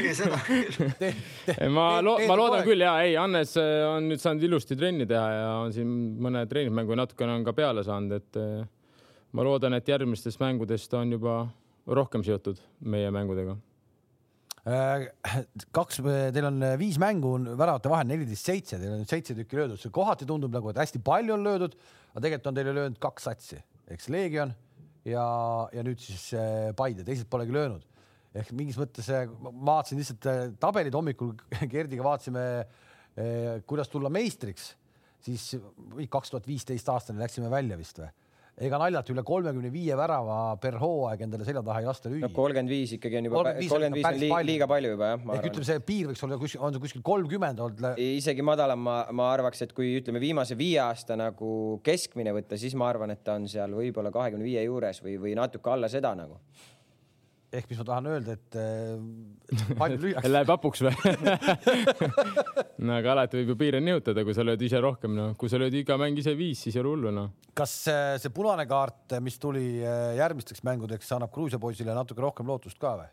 ei, 0.00 0.14
seda 0.16 0.40
küll 0.46 0.90
ma 1.76 1.88
lo-, 2.04 2.18
ma 2.28 2.38
loodan 2.38 2.64
küll 2.66 2.84
ja 2.84 2.96
ei, 3.04 3.16
Annes 3.20 3.56
äh, 3.60 3.82
on 3.88 4.08
nüüd 4.10 4.22
saanud 4.22 4.48
ilusti 4.48 4.78
trenni 4.78 5.08
teha 5.10 5.26
ja 5.34 5.50
on 5.64 5.74
siin 5.76 5.92
mõne 6.24 6.44
treeningmängu 6.50 6.98
natukene 6.98 7.38
on 7.38 7.46
ka 7.46 7.56
peale 7.56 7.86
saanud, 7.86 8.18
et 8.18 8.40
äh, 8.40 8.64
ma 9.34 9.44
loodan, 9.46 9.74
et 9.74 9.88
järgmistest 9.90 10.40
mängudest 10.42 10.92
on 10.94 11.14
juba 11.16 11.38
rohkem 11.98 12.24
seotud 12.24 12.60
meie 12.86 13.10
mängudega. 13.14 13.56
Äh, 14.64 15.08
kaks, 15.76 15.98
teil 16.32 16.46
on 16.48 16.62
viis 16.80 16.96
mängu 17.00 17.34
väravate 17.58 17.90
vahel 17.92 18.08
neliteist, 18.08 18.46
seitse, 18.48 18.78
teil 18.80 18.94
on 18.94 19.02
seitse 19.08 19.36
tükki 19.36 19.58
löödud, 19.58 19.80
see 19.80 19.92
kohati 19.92 20.28
tundub 20.28 20.54
nagu, 20.54 20.70
et 20.70 20.80
hästi 20.80 21.02
palju 21.04 21.34
on 21.34 21.44
löödud, 21.44 21.74
aga 22.14 22.22
tegelikult 22.24 22.48
on 22.48 22.60
teile 22.60 22.76
löönud 22.78 23.02
kaks 23.02 23.28
satsi, 23.28 23.58
eks 23.92 24.08
Leegion 24.14 24.54
ja, 25.04 25.26
ja 25.74 25.84
nüüd 25.84 26.00
siis 26.00 26.30
äh, 26.38 26.70
Paide, 26.78 27.04
teised 27.04 27.28
polegi 27.28 27.52
löönud. 27.52 27.84
ehk 28.34 28.54
mingis 28.56 28.78
mõttes 28.80 29.10
äh, 29.12 29.28
ma 29.44 29.52
vaatasin 29.74 30.00
lihtsalt 30.00 30.56
tabelid 30.62 30.96
hommikul 30.96 31.36
Gerdiga 31.74 32.06
vaatasime, 32.06 32.46
kuidas 33.68 33.86
tulla 33.92 34.08
meistriks, 34.10 34.72
siis 35.22 35.52
kaks 36.10 36.32
tuhat 36.32 36.48
viisteist 36.48 36.88
aastani 36.90 37.20
läksime 37.22 37.50
välja 37.52 37.76
vist 37.78 38.00
või 38.00 38.08
ega 38.62 38.78
naljalt 38.78 39.08
üle 39.10 39.22
kolmekümne 39.26 39.70
viie 39.72 39.96
värava 39.98 40.36
per 40.62 40.76
hooaeg 40.78 41.24
endale 41.26 41.46
selja 41.46 41.62
taha 41.66 41.80
ei 41.82 41.88
lasta 41.88 42.10
lüüa. 42.10 42.22
no 42.22 42.30
kolmkümmend 42.34 42.70
viis 42.70 42.92
ikkagi 42.94 43.18
on 43.18 43.28
juba, 43.28 43.40
kolmkümmend 43.40 43.98
viis 43.98 44.06
on 44.06 44.20
liiga, 44.20 44.42
liiga 44.46 44.68
palju 44.70 44.92
juba 44.92 45.08
jah. 45.10 45.24
ehk 45.36 45.48
ütleme, 45.50 45.68
see 45.70 45.82
piir 45.88 46.10
võiks 46.10 46.22
olla 46.26 46.38
kuskil, 46.38 46.62
on 46.62 46.76
see 46.76 46.84
kuskil 46.84 47.02
kolmkümmend 47.08 47.62
olnud. 47.64 47.88
isegi 48.04 48.46
madalam, 48.46 48.84
ma, 48.86 48.98
ma 49.10 49.32
arvaks, 49.32 49.64
et 49.66 49.74
kui 49.74 49.96
ütleme 49.98 50.22
viimase 50.22 50.58
viie 50.58 50.78
aasta 50.84 51.18
nagu 51.18 51.80
keskmine 51.86 52.34
võtta, 52.36 52.58
siis 52.60 52.78
ma 52.78 52.86
arvan, 52.92 53.14
et 53.14 53.24
ta 53.26 53.34
on 53.40 53.48
seal 53.50 53.74
võib-olla 53.74 54.14
kahekümne 54.14 54.46
viie 54.46 54.62
juures 54.68 55.02
või, 55.02 55.18
või 55.26 55.34
natuke 55.38 55.74
alla 55.74 55.90
seda 55.90 56.14
nagu 56.18 56.38
ehk 57.58 57.70
mis 57.70 57.80
ma 57.80 57.86
tahan 57.88 58.08
öelda, 58.12 58.36
et 58.36 58.58
äh, 58.58 59.72
palju 59.78 59.98
lüüakse 60.02 60.30
Läheb 60.34 60.52
hapuks 60.54 60.84
või 60.84 60.94
no 62.86 62.96
aga 62.98 63.14
alati 63.14 63.40
võib 63.40 63.54
ju 63.54 63.58
piire 63.64 63.82
nihutada, 63.84 64.24
kui 64.26 64.36
sa 64.36 64.46
lööd 64.46 64.62
ise 64.66 64.80
rohkem, 64.82 65.14
noh, 65.16 65.34
kui 65.40 65.52
sa 65.52 65.60
lööd 65.62 65.76
iga 65.78 65.98
mäng 66.00 66.18
ise 66.20 66.36
viis, 66.38 66.64
siis 66.66 66.76
ei 66.76 66.84
ole 66.84 66.94
hullu, 66.94 67.14
noh. 67.14 67.32
kas 67.56 67.74
äh, 67.92 68.14
see 68.22 68.34
punane 68.34 68.66
kaart, 68.70 69.18
mis 69.24 69.38
tuli 69.42 69.66
äh, 69.82 70.14
järgmisteks 70.20 70.64
mängudeks, 70.66 71.12
annab 71.16 71.32
Gruusia 71.34 71.60
poisile 71.62 71.96
natuke 71.96 72.24
rohkem 72.24 72.50
lootust 72.50 72.80
ka 72.82 72.96
või? 73.02 73.12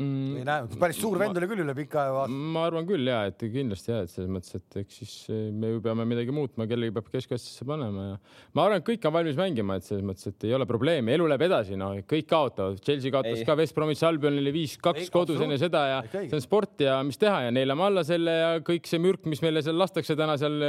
Mm,. 0.00 0.36
ei 0.40 0.46
näe, 0.48 0.66
päris 0.80 0.98
suur 1.02 1.18
vend 1.20 1.38
oli 1.38 1.48
küll 1.50 1.62
üle 1.64 1.74
pika 1.76 2.02
aja. 2.02 2.24
ma 2.28 2.64
arvan 2.68 2.86
küll 2.88 3.08
ja, 3.08 3.22
et 3.30 3.40
kindlasti 3.40 3.92
ja, 3.92 4.00
et 4.04 4.12
selles 4.12 4.30
mõttes, 4.32 4.56
et 4.58 4.78
eks 4.82 4.98
siis 5.02 5.14
eh, 5.34 5.46
me 5.54 5.74
ju 5.74 5.82
peame 5.84 6.06
midagi 6.08 6.34
muutma, 6.34 6.66
kellegi 6.70 6.94
peab 6.96 7.10
keskasjasse 7.12 7.68
panema 7.68 8.08
ja 8.08 8.18
ma 8.56 8.66
arvan, 8.66 8.82
et 8.82 8.88
kõik 8.88 9.08
on 9.08 9.16
valmis 9.16 9.38
mängima, 9.38 9.78
et 9.78 9.88
selles 9.88 10.04
mõttes, 10.06 10.30
et 10.30 10.48
ei 10.48 10.56
ole 10.56 10.68
probleemi, 10.70 11.14
elu 11.16 11.30
läheb 11.30 11.46
edasi, 11.48 11.78
no 11.80 11.92
kõik 12.10 12.28
kaotavad. 12.30 12.82
Chelsea 12.84 13.14
kaotas 13.14 13.40
ei. 13.40 13.48
ka 13.48 13.58
West 13.58 13.76
Bromwich 13.76 14.04
Albionile 14.08 14.54
viis-kaks 14.54 15.10
kodus 15.14 15.42
enne 15.44 15.58
seda 15.60 15.86
ja 15.90 16.04
see 16.12 16.28
on 16.32 16.44
sport 16.44 16.86
ja 16.86 17.00
mis 17.06 17.20
teha 17.20 17.46
ja 17.46 17.54
neelame 17.54 17.88
alla 17.88 18.06
selle 18.06 18.38
ja 18.40 18.54
kõik 18.64 18.88
see 18.90 19.02
mürk, 19.02 19.28
mis 19.30 19.42
meile 19.44 19.62
seal 19.64 19.78
lastakse 19.78 20.16
täna 20.18 20.38
seal 20.40 20.62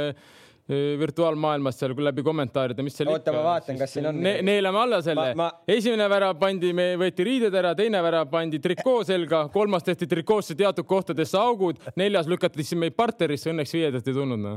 virtuaalmaailmas 0.68 1.76
seal 1.78 1.92
läbi 2.02 2.22
kommentaaride, 2.26 2.82
mis 2.82 2.96
seal 2.98 3.10
oota, 3.12 3.30
ma 3.34 3.42
vaatan, 3.44 3.76
kas 3.78 3.92
siin 3.94 4.08
on 4.10 4.16
ne. 4.18 4.32
neelame 4.42 4.80
alla 4.80 4.98
selle. 5.04 5.28
Ma... 5.38 5.46
esimene 5.70 6.08
värav 6.10 6.34
pandi, 6.40 6.72
me 6.74 6.88
võeti 6.98 7.26
riided 7.26 7.54
ära, 7.54 7.70
teine 7.78 8.00
värav 8.02 8.26
pandi 8.32 8.58
trikoo 8.62 9.04
selga, 9.06 9.44
kolmas 9.54 9.86
tehti 9.86 10.08
trikoosse 10.10 10.56
teatud 10.58 10.88
kohtadesse 10.90 11.38
augud, 11.38 11.78
neljas 12.00 12.26
lükati 12.30 12.66
siis 12.66 12.80
meid 12.82 12.96
parterisse, 12.98 13.52
õnneks 13.52 13.74
viiendat 13.76 14.10
ei 14.10 14.16
tulnud 14.16 14.42
no.. 14.42 14.56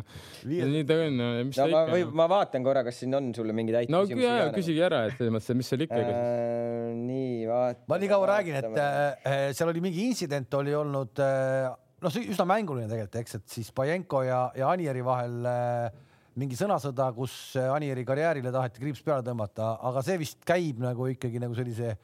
nii 0.49 0.81
ta 0.89 0.97
on 1.03 1.19
no,. 1.19 1.27
no, 1.45 1.67
ma, 1.75 1.83
või, 1.91 2.07
ma 2.21 2.27
vaatan 2.31 2.65
korra, 2.65 2.83
kas 2.87 3.03
siin 3.03 3.13
on 3.19 3.29
sulle 3.35 3.53
mingeid 3.53 3.83
häid 3.83 3.93
no, 3.93 4.01
küsimusi. 4.07 4.25
no 4.25 4.31
jaa, 4.39 4.47
küsige 4.55 4.87
ära, 4.87 5.03
et 5.11 5.19
selles 5.19 5.35
mõttes, 5.35 5.59
mis 5.61 5.69
seal 5.69 5.85
ikka 5.85 5.99
äh,. 5.99 6.89
nii, 6.97 7.35
vaata. 7.51 7.85
ma 7.91 8.01
nii 8.01 8.09
kaua 8.15 8.31
räägin, 8.33 8.57
et 8.63 8.81
äh, 8.81 9.37
seal 9.53 9.69
oli 9.69 9.85
mingi 9.85 10.09
intsident 10.09 10.57
oli 10.57 10.73
olnud 10.73 11.21
äh, 11.21 11.69
noh, 12.03 12.13
see 12.13 12.29
üsna 12.33 12.45
mänguline 12.49 12.89
tegelikult, 12.89 13.17
eks, 13.21 13.39
et 13.39 13.57
siis 13.57 13.71
Pajenko 13.75 14.23
ja, 14.27 14.43
ja 14.57 14.69
Anieri 14.73 15.03
vahel 15.05 15.49
äh, 15.49 15.97
mingi 16.39 16.57
sõnasõda, 16.59 17.09
kus 17.17 17.35
äh, 17.59 17.69
Anieri 17.73 18.05
karjäärile 18.07 18.53
taheti 18.53 18.83
kriips 18.83 19.03
peale 19.05 19.25
tõmmata, 19.25 19.73
aga 19.89 20.03
see 20.05 20.19
vist 20.21 20.41
käib 20.47 20.81
nagu 20.83 21.09
ikkagi 21.11 21.41
nagu 21.41 21.57
sellise 21.57 21.95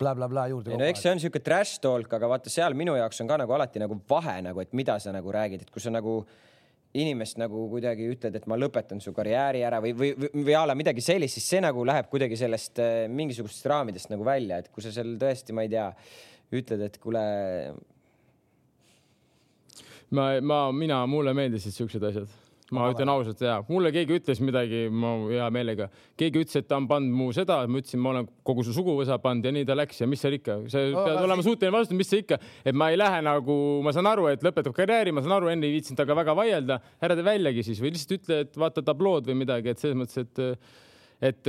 blä-blä-blä 0.00 0.46
juurde. 0.52 0.76
no 0.80 0.86
eks 0.88 1.04
see 1.04 1.12
on 1.12 1.18
niisugune 1.20 1.44
trash 1.44 1.80
talk, 1.84 2.12
aga 2.16 2.30
vaata 2.34 2.52
seal 2.52 2.76
minu 2.78 2.96
jaoks 2.98 3.20
on 3.22 3.30
ka 3.30 3.40
nagu 3.40 3.56
alati 3.56 3.82
nagu 3.82 3.98
vahe 4.08 4.38
nagu, 4.46 4.62
et 4.64 4.72
mida 4.76 4.96
sa 5.02 5.12
nagu 5.14 5.32
räägid, 5.34 5.66
et 5.66 5.72
kui 5.72 5.82
sa 5.82 5.92
nagu 5.92 6.22
inimest 7.00 7.38
nagu 7.38 7.68
kuidagi 7.70 8.08
ütled, 8.10 8.34
et 8.34 8.48
ma 8.50 8.56
lõpetan 8.58 8.98
su 9.02 9.12
karjääri 9.14 9.62
ära 9.62 9.78
või, 9.82 9.92
või, 9.94 10.10
või, 10.18 10.30
või 10.48 10.56
a 10.58 10.64
la 10.66 10.74
midagi 10.78 11.04
sellist, 11.04 11.38
siis 11.38 11.46
see 11.52 11.60
nagu 11.62 11.84
läheb 11.86 12.08
kuidagi 12.10 12.38
sellest 12.40 12.82
äh, 12.82 13.04
mingisugustest 13.12 13.68
raamidest 13.70 14.10
nagu 14.10 14.26
välja, 14.26 14.58
et 14.58 14.72
kui 14.74 14.82
sa 14.82 14.92
seal 14.94 15.14
tõesti, 15.20 15.54
ma 15.54 15.66
ei 15.66 15.70
tea, 15.76 15.86
ütled, 16.58 16.82
et 16.82 16.98
kuule 16.98 17.22
ma, 20.16 20.30
ma, 20.40 20.60
mina, 20.74 21.02
mulle 21.10 21.34
meeldisid 21.36 21.76
siuksed 21.76 22.06
asjad. 22.10 22.38
Ma 22.70 22.84
Vale. 22.84 22.94
ütlen 22.94 23.10
ausalt 23.10 23.40
ja 23.42 23.56
mulle 23.66 23.90
keegi 23.90 24.14
ütles 24.20 24.38
midagi, 24.46 24.84
ma 24.94 25.16
hea 25.26 25.46
meelega, 25.50 25.88
keegi 26.18 26.44
ütles, 26.44 26.60
et 26.60 26.68
ta 26.70 26.76
on 26.78 26.84
pannud 26.90 27.16
mu 27.18 27.32
seda, 27.34 27.56
ma 27.66 27.80
ütlesin, 27.80 27.98
ma 28.02 28.12
olen 28.12 28.28
kogu 28.46 28.62
su 28.66 28.74
suguvõsa 28.76 29.16
pannud 29.22 29.48
ja 29.48 29.52
nii 29.56 29.66
ta 29.66 29.74
läks 29.74 29.98
ja 29.98 30.06
mis 30.06 30.22
seal 30.22 30.36
ikka, 30.36 30.60
sa 30.70 30.84
no, 30.92 31.02
pead 31.08 31.18
olema 31.18 31.42
suuteline 31.42 31.74
vastama, 31.74 31.98
mis 31.98 32.12
see 32.12 32.22
ikka, 32.22 32.38
et 32.62 32.78
ma 32.78 32.92
ei 32.92 33.00
lähe 33.00 33.24
nagu, 33.26 33.56
ma 33.82 33.94
saan 33.96 34.06
aru, 34.12 34.28
et 34.30 34.46
lõpetab 34.46 34.76
karjääri, 34.76 35.14
ma 35.16 35.24
saan 35.24 35.34
aru, 35.40 35.50
enne 35.50 35.66
ei 35.66 35.74
viitsinud 35.80 35.98
temaga 35.98 36.20
väga 36.20 36.36
vaielda, 36.38 36.78
ära 37.02 37.16
tee 37.18 37.26
väljagi 37.26 37.66
siis 37.66 37.82
või 37.82 37.90
lihtsalt 37.96 38.14
ütle, 38.20 38.38
et 38.46 38.62
vaata 38.62 38.86
tablood 38.86 39.26
või 39.32 39.40
midagi, 39.42 39.74
et 39.74 39.82
selles 39.82 39.98
mõttes, 39.98 40.22
et 40.22 40.62
et 41.20 41.48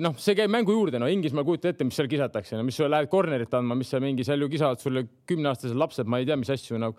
noh, 0.00 0.14
see 0.16 0.32
käib 0.38 0.48
mängu 0.48 0.72
juurde, 0.72 0.96
no 1.02 1.08
Inglismaal 1.10 1.44
kujuta 1.44 1.68
ette, 1.74 1.84
mis 1.84 1.98
seal 1.98 2.08
kisatakse, 2.08 2.54
no 2.56 2.64
mis 2.64 2.78
sa 2.80 2.86
lähed 2.88 3.10
corner'it 3.12 3.52
andma, 3.58 3.76
mis 3.76 3.90
seal 3.92 4.00
mingi, 4.00 4.24
seal 4.24 4.40
ju 4.40 4.48
kisavad 4.48 4.80
sulle 4.80 5.02
kümneaastased 5.28 5.76
lapsed, 5.76 6.08
ma 6.08 6.22
ei 6.22 6.28
tea, 6.30 6.38
mis 6.40 6.48
asju 6.54 6.80
nagu 6.80 6.96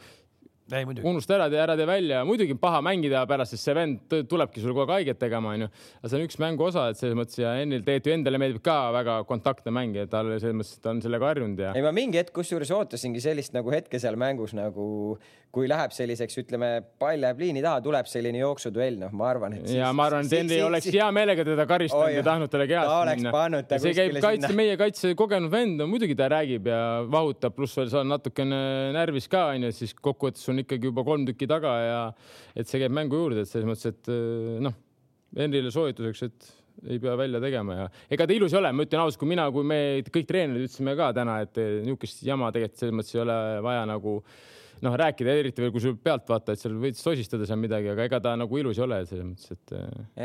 unusta 0.72 1.36
ära, 1.38 1.48
tee 1.52 1.62
ära, 1.62 1.76
tee 1.80 1.88
välja, 1.90 2.22
muidugi 2.28 2.56
paha 2.60 2.82
mängida 2.86 3.24
pärast, 3.30 3.56
sest 3.56 3.68
see 3.68 3.76
vend 3.76 4.16
tulebki 4.30 4.64
sul 4.64 4.76
kogu 4.76 4.86
aeg 4.88 5.02
haiget 5.02 5.20
tegema, 5.22 5.56
onju. 5.56 5.68
aga 6.00 6.12
see 6.12 6.20
on 6.20 6.26
üks 6.28 6.40
mängu 6.42 6.68
osa, 6.68 6.88
et 6.92 7.00
selles 7.00 7.18
mõttes 7.18 7.40
ja 7.42 7.54
Ennil 7.62 7.84
tegelikult 7.84 8.12
ju 8.12 8.16
endale 8.18 8.42
meeldib 8.42 8.64
ka 8.66 8.78
väga 8.96 9.18
kontaktne 9.30 9.74
mäng 9.76 9.98
ja 9.98 10.08
tal 10.12 10.32
selles 10.38 10.58
mõttes, 10.58 10.80
ta 10.82 10.94
on 10.94 11.04
sellega 11.04 11.30
harjunud 11.32 11.62
ja. 11.62 11.76
ei, 11.76 11.86
ma 11.86 11.94
mingi 11.96 12.22
hetk 12.22 12.34
kusjuures 12.36 12.72
ootasingi 12.76 13.24
sellist 13.24 13.56
nagu 13.58 13.74
hetke 13.74 14.00
seal 14.02 14.18
mängus 14.20 14.56
nagu, 14.58 14.86
kui 15.52 15.68
läheb 15.68 15.92
selliseks, 15.92 16.38
ütleme, 16.46 16.70
pall 17.02 17.20
läheb 17.20 17.42
liini 17.44 17.64
taha, 17.64 17.82
tuleb 17.84 18.08
selline 18.08 18.40
jooksuduell, 18.40 18.98
noh, 19.02 19.12
ma 19.18 19.28
arvan, 19.34 19.58
et 19.58 19.66
siis,. 19.66 19.78
ja 19.82 19.90
ma 19.96 20.08
arvan, 20.08 20.28
et 20.28 20.36
Henri 20.38 20.62
oleks 20.64 20.88
hea 20.96 21.08
meelega 21.16 21.46
teda 21.48 21.66
karistanud 21.68 22.16
ja 22.16 22.24
tahtnud 22.26 22.54
talle 22.54 22.68
käest 22.72 22.94
minna. 23.20 23.80
see 23.84 23.94
käib 23.98 24.20
kaitse, 24.24 24.54
meie 24.56 24.78
kaitse 24.80 25.12
kogenud 25.20 25.52
vend, 25.52 25.76
no 25.82 25.90
muidugi 25.92 26.16
ta 26.18 26.30
räägib 26.32 26.72
ja 26.72 26.80
vahutab, 27.12 27.56
pluss 27.58 27.76
veel 27.78 27.92
sa 27.92 28.00
oled 28.00 28.14
natukene 28.14 28.62
närvis 28.96 29.28
ka 29.32 29.50
onju, 29.52 29.74
siis 29.76 29.96
kokkuvõttes 30.00 30.48
on 30.54 30.61
ikkagi 30.64 30.90
juba 30.92 31.06
kolm 31.08 31.28
tükki 31.28 31.50
taga 31.50 31.76
ja 31.82 32.00
et 32.56 32.70
see 32.70 32.82
käib 32.82 32.96
mängu 32.96 33.20
juurde, 33.20 33.44
et 33.44 33.52
selles 33.52 33.68
mõttes, 33.70 33.92
et 33.92 34.12
eh, 34.12 34.58
noh, 34.64 34.78
Henrile 35.38 35.72
soovituseks, 35.72 36.26
et 36.28 36.50
ei 36.92 37.00
pea 37.00 37.14
välja 37.20 37.40
tegema 37.44 37.76
ja 37.78 37.86
ega 38.12 38.26
ta 38.28 38.36
ilus 38.36 38.54
ei 38.56 38.60
ole, 38.60 38.72
ma 38.76 38.86
ütlen 38.88 39.04
ausalt, 39.04 39.20
kui 39.22 39.30
mina, 39.32 39.46
kui 39.54 39.68
me 39.68 39.78
kõik 40.08 40.28
treenerid 40.28 40.66
ütlesime 40.68 40.96
ka 41.00 41.12
täna, 41.16 41.38
et 41.46 41.60
niisugust 41.60 42.24
jama 42.26 42.50
tegelikult 42.56 42.82
selles 42.82 42.98
mõttes 42.98 43.16
ei 43.16 43.24
ole 43.24 43.38
vaja 43.64 43.86
nagu 43.90 44.16
noh, 44.86 44.96
rääkida, 44.98 45.36
eriti 45.42 45.64
veel 45.64 45.74
kui 45.74 45.84
sa 45.84 45.94
pealtvaata, 45.94 46.56
et 46.56 46.62
seal 46.62 46.76
võid 46.82 46.98
sosistada 46.98 47.48
seal 47.48 47.60
midagi, 47.62 47.92
aga 47.94 48.06
ega 48.10 48.20
ta 48.24 48.34
nagu 48.40 48.60
ilus 48.60 48.80
ei 48.80 48.86
ole 48.86 49.02
selles 49.10 49.28
mõttes, 49.28 49.54
et. 49.54 49.74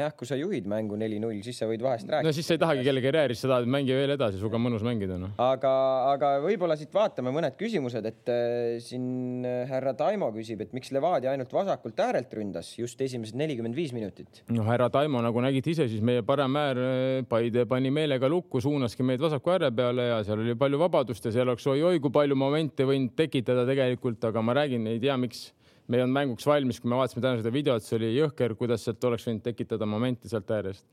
jah, 0.00 0.14
kui 0.16 0.28
sa 0.28 0.38
juhid 0.38 0.68
mängu 0.70 0.98
neli-null, 1.00 1.42
siis 1.44 1.60
sa 1.60 1.68
võid 1.68 1.84
vahest 1.84 2.08
rääkida. 2.08 2.28
no 2.28 2.34
siis 2.36 2.48
sa 2.48 2.56
ei 2.56 2.62
tahagi 2.62 2.84
kellegi 2.86 3.10
karjääris, 3.10 3.42
sa 3.42 3.50
tahad 3.52 3.68
mängida 3.76 3.98
veel 4.00 4.14
edasi, 4.16 4.40
sinuga 4.40 4.58
on 4.58 4.64
mõnus 4.66 4.86
mängida 4.86 5.18
noh. 5.20 5.34
aga, 5.42 5.72
aga 6.14 6.32
võib-olla 6.44 6.78
siit 6.80 6.94
vaatame 6.96 7.32
mõned 7.36 7.58
küsimused, 7.60 8.08
et 8.08 8.32
äh, 8.32 8.78
siin 8.84 9.44
härra 9.70 9.92
Taimo 9.98 10.30
küsib, 10.34 10.64
et 10.64 10.72
miks 10.76 10.92
Levadia 10.94 11.34
ainult 11.34 11.52
vasakult 11.52 12.00
äärelt 12.06 12.32
ründas 12.36 12.72
just 12.78 13.00
esimesed 13.04 13.36
nelikümmend 13.36 13.76
viis 13.76 13.92
minutit. 13.96 14.42
noh, 14.48 14.64
härra 14.68 14.88
Taimo, 14.92 15.20
nagu 15.24 15.44
nägite 15.44 15.74
ise, 15.74 15.88
siis 15.92 16.04
meie 16.04 16.24
parem 16.26 16.56
äär 16.60 16.82
Paide 17.28 17.66
pani 17.68 17.90
meelega 17.92 18.28
lukku, 18.30 18.60
suunaski 18.64 19.04
meid 19.06 19.20
vasaku 19.20 19.52
ääre 19.56 19.70
peale 19.74 20.08
ja 20.10 20.18
seal 20.26 20.40
oli 20.42 20.56
palju 20.58 20.80
vabadust 20.80 21.28
ja 21.28 21.34
seal 21.34 21.48
oleks 21.48 21.66
oi-oi 21.70 22.00
kui 22.02 22.12
palju 22.14 22.36
momente 22.38 22.86
võinud 22.88 23.14
tekitada 23.18 23.66
tegelikult, 23.68 24.24
aga 24.28 24.45
ma 24.46 24.54
räägin, 24.56 24.86
ei 24.90 25.02
tea, 25.02 25.16
miks 25.20 25.48
me 25.86 25.98
ei 25.98 26.02
olnud 26.02 26.16
mänguks 26.16 26.46
valmis, 26.48 26.80
kui 26.82 26.90
me 26.90 26.98
vaatasime 26.98 27.22
täna 27.22 27.40
seda 27.40 27.52
videot, 27.54 27.84
see 27.84 27.98
oli 27.98 28.12
jõhker, 28.16 28.56
kuidas 28.58 28.86
sealt 28.86 29.04
oleks 29.06 29.26
võinud 29.28 29.44
tekitada 29.44 29.86
momenti 29.88 30.30
sealt 30.30 30.50
äärest. 30.54 30.86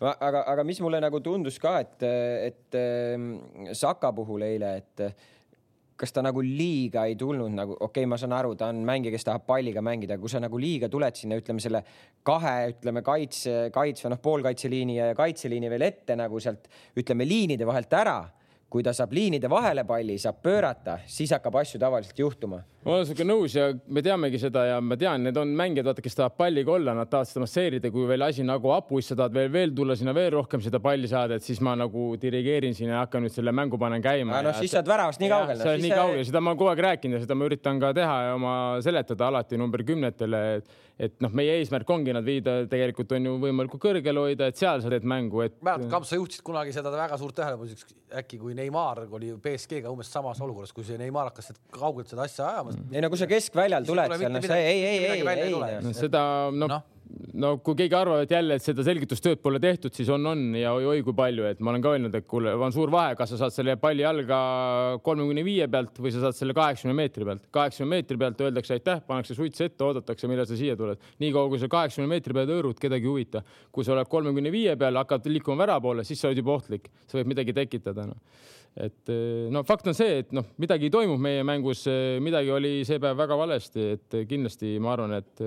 aga, 0.00 0.42
aga 0.42 0.64
mis 0.68 0.80
mulle 0.84 1.00
nagu 1.00 1.20
tundus 1.24 1.56
ka, 1.62 1.78
et, 1.84 2.04
et 2.50 2.80
ehm, 2.80 3.30
Saka 3.72 4.12
puhul 4.16 4.44
eile, 4.44 4.74
et 4.82 5.06
kas 5.96 6.12
ta 6.12 6.24
nagu 6.26 6.42
liiga 6.42 7.06
ei 7.08 7.14
tulnud 7.16 7.54
nagu, 7.54 7.76
okei 7.78 8.02
okay,, 8.02 8.10
ma 8.10 8.18
saan 8.20 8.34
aru, 8.36 8.52
ta 8.58 8.68
on 8.72 8.82
mängija, 8.86 9.14
kes 9.14 9.28
tahab 9.28 9.46
palliga 9.48 9.82
mängida, 9.84 10.18
kui 10.20 10.32
sa 10.32 10.42
nagu 10.42 10.58
liiga 10.60 10.90
tuled 10.92 11.16
sinna, 11.16 11.38
ütleme 11.40 11.62
selle 11.62 11.84
kahe, 12.26 12.56
ütleme 12.74 13.04
kaitse, 13.06 13.68
kaitsva, 13.74 14.12
noh, 14.12 14.20
poolkaitseliini 14.22 14.98
ja 14.98 15.12
kaitseliini 15.16 15.70
veel 15.72 15.86
ette 15.88 16.18
nagu 16.18 16.40
sealt, 16.42 16.66
ütleme 16.98 17.28
liinide 17.28 17.68
vahelt 17.68 17.94
ära 17.96 18.18
kui 18.74 18.82
ta 18.82 18.90
saab 18.90 19.12
liinide 19.14 19.46
vahele 19.46 19.84
palli, 19.86 20.16
saab 20.18 20.40
pöörata, 20.42 20.96
siis 21.06 21.30
hakkab 21.36 21.60
asju 21.60 21.78
tavaliselt 21.78 22.18
juhtuma. 22.18 22.58
ma 22.84 22.96
olen 22.96 23.06
sinuga 23.06 23.24
nõus 23.28 23.54
ja 23.54 23.68
me 23.96 24.02
teamegi 24.04 24.40
seda 24.42 24.64
ja 24.66 24.80
ma 24.82 24.96
tean, 25.00 25.22
need 25.24 25.38
on 25.40 25.52
mängijad, 25.56 25.86
vaata, 25.86 26.02
kes 26.04 26.18
tahavad 26.18 26.34
palliga 26.36 26.72
olla, 26.74 26.92
nad 26.98 27.08
tahavad 27.08 27.30
seda 27.30 27.44
masseerida, 27.44 27.92
kui 27.94 28.08
veel 28.08 28.26
asi 28.26 28.44
nagu 28.44 28.72
hapus, 28.74 29.12
sa 29.12 29.16
tahad 29.20 29.36
veel, 29.38 29.52
veel 29.54 29.72
tulla 29.78 29.94
sinna 29.96 30.12
veel 30.16 30.32
rohkem 30.34 30.60
seda 30.64 30.80
palli 30.84 31.08
saada, 31.08 31.38
et 31.38 31.46
siis 31.46 31.62
ma 31.64 31.76
nagu 31.78 32.08
dirigeerin 32.20 32.74
siin 32.76 32.90
ja 32.90 33.04
hakkan 33.04 33.24
nüüd 33.24 33.32
selle 33.36 33.54
mängu 33.54 33.78
panen 33.80 34.02
käima. 34.04 34.42
no 34.42 34.52
siis 34.58 34.74
sa 34.74 34.82
oled 34.82 34.90
väravast 34.90 35.22
nii 35.22 35.30
kaugel. 35.32 35.62
sa 35.62 35.70
oled 35.70 35.86
nii 35.86 35.94
kaugel, 35.94 36.26
seda 36.32 36.42
ma 36.42 36.52
olen 36.52 36.60
kogu 36.64 36.72
aeg 36.74 36.84
rääkinud 36.88 37.20
ja 37.20 37.24
seda 37.28 37.38
ma 37.38 37.48
üritan 37.48 37.80
ka 37.80 37.92
teha 37.96 38.18
ja 38.26 38.34
oma 38.34 38.56
seletada 38.84 39.30
alati 39.30 39.60
number 39.60 39.86
kümnetele, 39.86 40.42
et 40.58 40.83
et 40.98 41.16
noh, 41.24 41.32
meie 41.34 41.56
eesmärk 41.58 41.90
ongi 41.90 42.14
nad 42.14 42.26
viida 42.26 42.60
tegelikult 42.70 43.12
on 43.16 43.28
ju 43.28 43.34
võimalikult 43.42 43.82
kõrgele 43.82 44.26
hoida, 44.28 44.48
et 44.50 44.60
seal 44.60 44.82
sa 44.84 44.92
teed 44.92 45.06
mängu, 45.10 45.42
et. 45.46 45.56
mäletad, 45.64 45.90
Kamp, 45.90 46.06
sa 46.08 46.18
juhtisid 46.18 46.44
kunagi 46.46 46.74
seda 46.76 46.92
väga 46.94 47.18
suurt 47.20 47.36
tähelepanu, 47.40 47.98
äkki 48.22 48.38
kui 48.38 48.54
Neimar 48.54 49.04
oli 49.08 49.32
BSG-ga 49.42 49.90
umbes 49.90 50.12
samas 50.14 50.40
olukorras, 50.44 50.74
kui 50.76 50.86
see 50.86 50.98
Neimar 51.00 51.32
hakkas 51.32 51.52
kaugelt 51.74 52.10
seda 52.12 52.28
asja 52.28 52.48
ajama. 52.52 52.76
ei 52.92 53.02
no 53.02 53.10
kui 53.12 53.20
sa 53.20 53.30
keskväljal 53.30 53.86
tuled 53.88 54.18
seal, 54.18 54.34
noh, 54.38 54.46
see 54.46 54.60
ei, 54.62 54.82
ei, 54.82 55.06
ei, 55.12 55.22
ei, 55.26 55.62
ei. 55.82 55.94
seda 55.98 56.24
noh 56.54 56.70
no 56.70 56.82
no 57.40 57.50
kui 57.64 57.76
keegi 57.78 57.96
arvab, 57.96 58.22
et 58.24 58.32
jälle, 58.32 58.56
et 58.58 58.64
seda 58.64 58.84
selgitustööd 58.86 59.40
pole 59.42 59.60
tehtud, 59.62 59.94
siis 59.94 60.08
on, 60.12 60.24
on 60.30 60.42
ja 60.58 60.72
oi-oi 60.76 61.02
kui 61.06 61.14
palju, 61.16 61.46
et 61.48 61.60
ma 61.64 61.72
olen 61.72 61.84
ka 61.84 61.92
öelnud, 61.94 62.14
et 62.18 62.26
kuule, 62.30 62.54
on 62.54 62.74
suur 62.74 62.92
vahe, 62.92 63.14
kas 63.18 63.34
sa 63.34 63.40
saad 63.42 63.54
selle 63.54 63.76
palli 63.80 64.04
jalga 64.04 64.38
kolmekümne 65.04 65.44
viie 65.46 65.68
pealt 65.70 65.98
või 66.02 66.14
sa 66.14 66.24
saad 66.26 66.38
selle 66.38 66.56
kaheksakümne 66.56 66.96
meetri 66.98 67.28
pealt. 67.28 67.44
kaheksakümne 67.54 67.96
meetri 67.96 68.20
pealt 68.20 68.40
öeldakse 68.46 68.78
aitäh, 68.78 69.02
pannakse 69.08 69.36
suits 69.36 69.66
ette, 69.66 69.84
oodatakse, 69.84 70.30
millal 70.30 70.48
sa 70.48 70.58
siia 70.58 70.78
tuled. 70.78 71.02
niikaua 71.22 71.52
kui 71.52 71.62
sa 71.62 71.70
kaheksakümne 71.72 72.10
meetri 72.14 72.36
peal 72.36 72.50
hõõrud, 72.54 72.80
kedagi 72.80 73.08
ei 73.08 73.12
huvita. 73.12 73.44
kui 73.72 73.84
sa 73.84 73.94
oled 73.96 74.10
kolmekümne 74.10 74.52
viie 74.54 74.74
peal, 74.80 74.98
hakkad 75.02 75.28
liikuma 75.30 75.64
värava 75.64 75.84
poole, 75.84 76.04
siis 76.04 76.20
sa 76.20 76.30
oled 76.30 76.42
juba 76.42 76.58
ohtlik, 76.58 76.90
sa 77.06 77.20
võid 77.20 77.30
midagi 77.34 77.56
tekitada 77.56 78.08
no 78.08 78.18
et 78.74 79.10
no 79.54 79.62
fakt 79.62 79.86
on 79.86 79.94
see, 79.94 80.18
et 80.24 80.32
noh, 80.34 80.48
midagi 80.58 80.88
toimub 80.90 81.20
meie 81.22 81.44
mängus, 81.46 81.84
midagi 82.18 82.50
oli 82.50 82.72
see 82.82 82.98
päev 82.98 83.20
väga 83.20 83.36
valesti, 83.38 83.84
et 83.94 84.16
kindlasti 84.26 84.72
ma 84.82 84.96
arvan, 84.96 85.14
et 85.20 85.42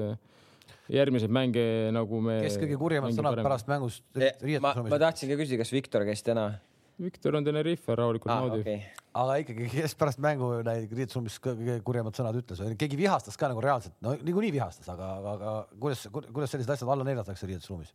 järgmiseid 0.93 1.34
mänge 1.34 1.65
nagu 1.95 2.21
me. 2.23 2.39
kes 2.45 2.58
kõige 2.62 2.80
kurjemad 2.80 3.15
sõnad 3.15 3.41
pärast 3.43 3.69
mängust 3.71 4.04
riietusruumis? 4.15 4.93
ma 4.93 5.02
tahtsin 5.02 5.32
ka 5.32 5.39
küsida, 5.39 5.62
kas 5.63 5.73
Viktor 5.76 6.08
käis 6.08 6.23
täna? 6.26 6.50
Viktor 6.97 7.36
on 7.38 7.45
Tenerife 7.45 7.93
rahulikult 7.97 8.32
ah, 8.34 8.41
naudib 8.41 8.63
okay.. 8.63 8.82
aga 9.21 9.38
ikkagi, 9.43 9.67
kes 9.76 9.93
pärast 10.00 10.21
mängu 10.23 10.50
riietusruumis 10.65 11.38
kõige 11.43 11.78
kurjemad 11.86 12.17
sõnad 12.17 12.39
ütles 12.39 12.63
või 12.63 12.80
keegi 12.80 13.00
vihastas 13.00 13.38
ka 13.39 13.52
nagu 13.52 13.63
reaalselt, 13.63 13.97
no 14.06 14.15
niikuinii 14.17 14.54
vihastas, 14.56 14.89
aga, 14.95 15.12
aga, 15.36 15.56
kuidas, 15.82 16.08
kuidas 16.12 16.54
sellised 16.54 16.73
asjad 16.78 16.93
alla 16.93 17.08
neljatakse 17.08 17.50
riietusruumis? 17.50 17.93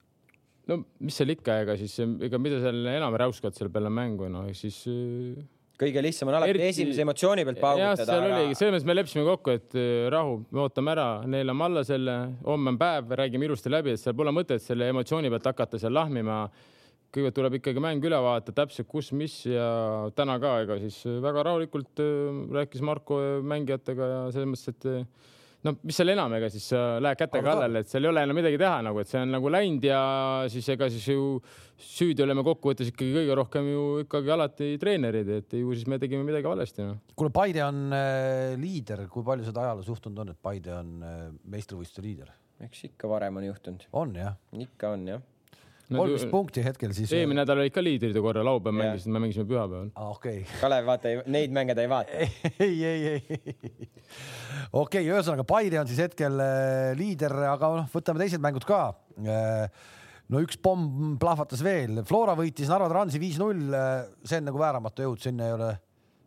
no 0.70 0.82
mis 1.02 1.18
seal 1.18 1.34
ikka, 1.34 1.62
ega 1.64 1.76
siis 1.80 1.96
ega 2.02 2.38
mida 2.38 2.60
seal 2.62 2.86
enam 2.94 3.16
räuskad 3.24 3.56
seal 3.56 3.72
peale 3.74 3.90
mängu, 3.92 4.28
no 4.30 4.44
siis 4.54 4.84
kõige 5.82 6.02
lihtsam 6.04 6.30
on 6.30 6.38
alati 6.38 6.54
Eriti... 6.54 6.68
esimese 6.70 7.04
emotsiooni 7.04 7.46
pealt 7.48 7.62
paugutada. 7.62 8.06
seal 8.06 8.26
aga... 8.26 8.36
oligi, 8.38 8.58
selles 8.58 8.74
mõttes 8.74 8.88
me 8.88 8.96
leppisime 8.96 9.24
kokku, 9.26 9.54
et 9.58 9.78
äh, 9.78 9.88
rahu, 10.12 10.36
me 10.50 10.62
ootame 10.64 10.94
ära, 10.94 11.08
neelame 11.34 11.66
alla 11.68 11.82
selle, 11.86 12.18
homme 12.46 12.74
on 12.74 12.78
päev, 12.80 13.16
räägime 13.22 13.48
ilusti 13.48 13.72
läbi, 13.72 13.96
et 13.96 14.02
seal 14.02 14.16
pole 14.18 14.34
mõtet 14.34 14.62
selle 14.64 14.88
emotsiooni 14.92 15.32
pealt 15.32 15.50
hakata 15.52 15.82
seal 15.82 15.94
lahmima. 15.98 16.44
kõigepealt 17.12 17.36
tuleb 17.36 17.58
ikkagi 17.58 17.80
mäng 17.84 18.04
üle 18.08 18.16
vaadata 18.24 18.54
täpselt, 18.56 18.88
kus, 18.88 19.10
mis 19.12 19.34
ja 19.44 20.08
täna 20.16 20.38
ka, 20.40 20.54
ega 20.64 20.78
siis 20.80 21.02
väga 21.04 21.44
rahulikult 21.50 22.00
äh, 22.00 22.40
rääkis 22.60 22.80
Marko 22.80 23.20
mängijatega 23.44 24.10
ja 24.14 24.24
selles 24.32 24.48
mõttes, 24.54 24.72
et 24.72 25.31
no 25.66 25.74
mis 25.82 25.98
seal 25.98 26.12
enam, 26.14 26.32
ega 26.38 26.48
siis 26.52 26.66
sa 26.72 26.82
lähed 27.02 27.20
käte 27.20 27.42
kallale, 27.44 27.82
et 27.82 27.90
seal 27.90 28.06
ei 28.06 28.10
ole 28.10 28.24
enam 28.26 28.38
midagi 28.38 28.58
teha 28.60 28.80
nagu, 28.86 29.02
et 29.02 29.10
see 29.10 29.20
on 29.22 29.34
nagu 29.36 29.52
läinud 29.52 29.86
ja 29.86 30.02
siis 30.52 30.68
ega 30.74 30.88
siis 30.92 31.06
ju 31.12 31.40
süüdi 31.82 32.24
oleme 32.24 32.44
kokkuvõttes 32.46 32.92
ikkagi 32.92 33.14
kõige 33.16 33.38
rohkem 33.38 33.70
ju 33.72 33.86
ikkagi 34.04 34.34
alati 34.34 34.70
treenerid, 34.82 35.32
et 35.40 35.58
ju 35.58 35.74
siis 35.74 35.88
me 35.90 35.98
tegime 36.02 36.26
midagi 36.26 36.50
valesti 36.50 36.86
no.. 36.86 37.00
kuule, 37.18 37.32
Paide 37.34 37.64
on 37.66 37.82
äh, 37.96 38.52
liider, 38.60 39.06
kui 39.12 39.26
palju 39.26 39.48
seda 39.48 39.66
ajaloos 39.66 39.90
juhtunud 39.90 40.24
on, 40.24 40.32
et 40.34 40.42
Paide 40.42 40.74
on 40.78 40.94
äh, 41.06 41.26
meistrivõistluste 41.54 42.06
liider? 42.06 42.32
eks 42.62 42.86
ikka 42.92 43.10
varem 43.10 43.40
on 43.40 43.50
juhtunud. 43.50 43.86
on 43.98 44.16
jah? 44.18 44.38
ikka 44.66 44.94
on 44.96 45.06
jah 45.14 45.28
kolmteist 45.98 46.30
punkti 46.32 46.64
hetkel 46.64 46.94
siis. 46.96 47.12
eelmine 47.16 47.42
nädal 47.42 47.62
olid 47.62 47.74
ka 47.74 47.84
liidride 47.84 48.22
korra, 48.24 48.44
laupäev 48.46 48.76
mängisid, 48.78 49.12
me 49.12 49.22
mängisime 49.22 49.46
pühapäeval 49.48 49.90
ah,. 49.94 50.10
okei 50.16 50.42
okay.. 50.42 50.58
Kalev, 50.62 50.88
vaata, 50.88 51.14
neid 51.32 51.54
mänge 51.54 51.76
ta 51.78 51.84
ei 51.84 51.90
vaata. 51.92 52.20
ei, 52.66 52.76
ei, 52.84 53.06
ei. 53.14 53.22
okei 54.72 55.02
okay,, 55.02 55.06
ühesõnaga 55.06 55.46
Paide 55.48 55.80
on 55.82 55.90
siis 55.90 56.02
hetkel 56.04 56.42
äh, 56.44 56.92
liider, 56.98 57.36
aga 57.52 57.72
noh, 57.82 57.88
võtame 57.92 58.22
teised 58.24 58.42
mängud 58.44 58.66
ka. 58.68 58.82
Äh, 59.22 59.86
no 60.32 60.42
üks 60.44 60.58
pomm 60.62 61.16
plahvatas 61.20 61.62
veel, 61.64 62.02
Flora 62.08 62.36
võitis 62.38 62.70
Narva 62.72 62.90
Transi 62.92 63.20
viis-null, 63.22 63.64
äh, 63.76 63.96
see 64.24 64.42
on 64.42 64.48
nagu 64.50 64.62
vääramatu 64.62 65.08
jõud, 65.08 65.24
sinna 65.24 65.48
ei 65.48 65.56
ole 65.58 65.72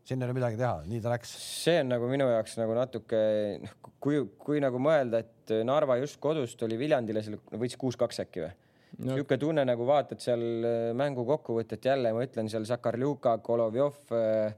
sinna 0.05 0.25
ei 0.25 0.29
ole 0.29 0.37
midagi 0.37 0.59
teha, 0.59 0.83
nii 0.85 1.01
ta 1.01 1.13
läks. 1.15 1.31
see 1.63 1.79
on 1.81 1.89
nagu 1.95 2.09
minu 2.09 2.27
jaoks 2.29 2.59
nagu 2.59 2.75
natuke, 2.77 3.21
noh, 3.63 3.73
kui, 4.03 4.19
kui 4.37 4.61
nagu 4.61 4.81
mõelda, 4.81 5.23
et 5.25 5.55
Narva 5.65 5.97
just 6.01 6.19
kodust 6.21 6.61
oli 6.65 6.77
Viljandile 6.77 7.23
võitis 7.55 7.77
kuus-kaks 7.81 8.21
äkki 8.25 8.43
või? 8.45 8.53
No.. 8.99 9.15
niisugune 9.15 9.39
tunne 9.41 9.65
nagu 9.67 9.87
vaatad 9.87 10.21
seal 10.23 10.45
äh, 10.65 10.91
mängu 10.97 11.25
kokkuvõtet 11.27 11.85
jälle, 11.85 12.13
ma 12.15 12.23
ütlen 12.25 12.49
seal 12.51 12.67
Sakarljuka, 12.67 13.37
Golovjov 13.45 14.13
äh,, 14.15 14.55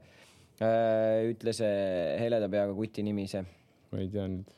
äh, 0.60 1.24
ütle 1.32 1.54
see 1.56 1.74
heleda 2.22 2.50
peaga 2.52 2.76
kuti 2.76 3.04
nimi 3.06 3.26
see. 3.30 3.44
ma 3.92 4.04
ei 4.04 4.12
tea 4.12 4.28
nüüd. 4.30 4.54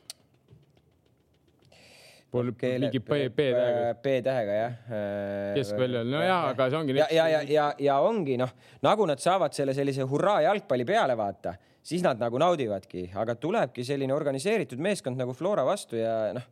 Pole 2.31 2.53
mingi 2.55 3.01
B-tähega. 3.03 3.95
B-tähega 3.99 4.53
jah. 4.55 4.75
Äh, 4.87 5.49
keskväljal, 5.57 6.07
no 6.07 6.21
jaa, 6.23 6.45
aga 6.53 6.69
see 6.71 6.79
ongi. 6.79 6.95
ja, 6.95 7.09
ja, 7.11 7.25
ja, 7.27 7.41
ja, 7.43 7.65
ja 7.89 7.97
ongi 8.07 8.37
noh, 8.39 8.53
nagu 8.87 9.07
nad 9.09 9.19
saavad 9.19 9.55
selle 9.55 9.75
sellise 9.75 10.07
hurraa 10.07 10.39
jalgpalli 10.45 10.87
peale 10.87 11.17
vaata, 11.19 11.57
siis 11.83 12.05
nad 12.05 12.21
nagu 12.21 12.39
naudivadki, 12.39 13.09
aga 13.19 13.35
tulebki 13.35 13.83
selline 13.83 14.15
organiseeritud 14.15 14.79
meeskond 14.79 15.19
nagu 15.19 15.35
Flora 15.35 15.67
vastu 15.67 15.99
ja 15.99 16.15
noh 16.37 16.47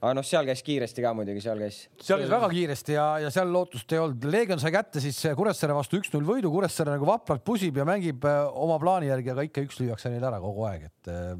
aga 0.00 0.12
noh, 0.16 0.26
seal 0.26 0.48
käis 0.48 0.62
kiiresti 0.64 1.04
ka 1.04 1.12
muidugi, 1.16 1.42
seal 1.44 1.60
käis. 1.60 1.82
seal 2.00 2.22
käis 2.22 2.32
väga 2.32 2.50
kiiresti 2.52 2.96
ja, 2.96 3.06
ja 3.26 3.32
seal 3.34 3.52
lootust 3.52 3.92
ei 3.92 4.00
olnud. 4.00 4.26
Leegion 4.32 4.62
sai 4.62 4.72
kätte 4.74 5.02
siis 5.04 5.18
Kuressaare 5.36 5.76
vastu 5.76 6.00
üks-null 6.00 6.26
võidu, 6.26 6.52
Kuressaare 6.52 6.96
nagu 6.96 7.08
vapralt 7.08 7.44
pusib 7.46 7.80
ja 7.80 7.86
mängib 7.88 8.24
äh, 8.28 8.42
oma 8.64 8.78
plaani 8.82 9.10
järgi, 9.10 9.34
aga 9.34 9.46
ikka 9.48 9.66
üks 9.68 9.80
lüüakse 9.82 10.12
neil 10.12 10.24
ära 10.30 10.40
kogu 10.42 10.66
aeg, 10.70 10.88
et 10.90 11.12
äh, 11.12 11.32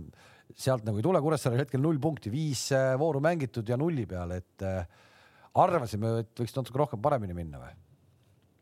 sealt 0.56 0.84
nagu 0.88 1.00
ei 1.00 1.06
tule. 1.06 1.22
Kuressaarel 1.24 1.64
hetkel 1.64 1.82
null 1.82 2.00
punkti, 2.02 2.32
viis 2.32 2.68
vooru 3.00 3.22
mängitud 3.24 3.68
ja 3.68 3.78
nulli 3.80 4.04
peal, 4.10 4.34
et 4.36 4.66
arvasime, 5.60 6.18
et 6.24 6.42
võiks 6.42 6.56
natuke 6.56 6.82
rohkem 6.82 7.00
paremini 7.02 7.36
minna 7.36 7.62
või? 7.62 7.72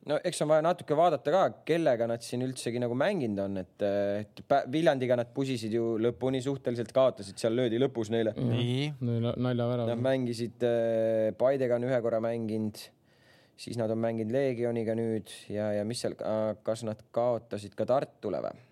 No 0.08 0.18
eks 0.24 0.42
on 0.44 0.50
vaja 0.50 0.64
natuke 0.64 0.96
vaadata 0.98 1.32
ka, 1.32 1.42
kellega 1.68 2.08
nad 2.10 2.24
siin 2.24 2.44
üldsegi 2.46 2.80
nagu 2.82 2.96
mänginud 2.98 3.42
on, 3.44 3.58
et, 3.62 3.86
et 4.22 4.42
Viljandiga 4.72 5.18
nad 5.18 5.32
pusisid 5.34 5.74
ju 5.74 5.96
lõpuni 6.02 6.40
suhteliselt, 6.44 6.92
kaotasid, 6.96 7.38
seal 7.40 7.56
löödi 7.58 7.80
lõpus 7.80 8.12
neile. 8.14 8.34
nii. 8.36 8.92
naljavärav. 9.00 9.88
Nad 9.90 10.04
mängisid 10.04 10.64
äh,, 10.66 11.32
Paidega 11.38 11.78
on 11.78 11.88
ühe 11.88 12.00
korra 12.04 12.22
mänginud, 12.24 12.80
siis 13.58 13.78
nad 13.80 13.92
on 13.92 14.00
mänginud 14.02 14.32
Leegioniga 14.34 14.96
nüüd 14.98 15.34
ja, 15.52 15.72
ja 15.78 15.84
mis 15.88 16.04
seal, 16.04 16.16
kas 16.64 16.86
nad 16.88 17.04
kaotasid 17.14 17.76
ka 17.78 17.88
Tartule 17.88 18.42
või? 18.44 18.67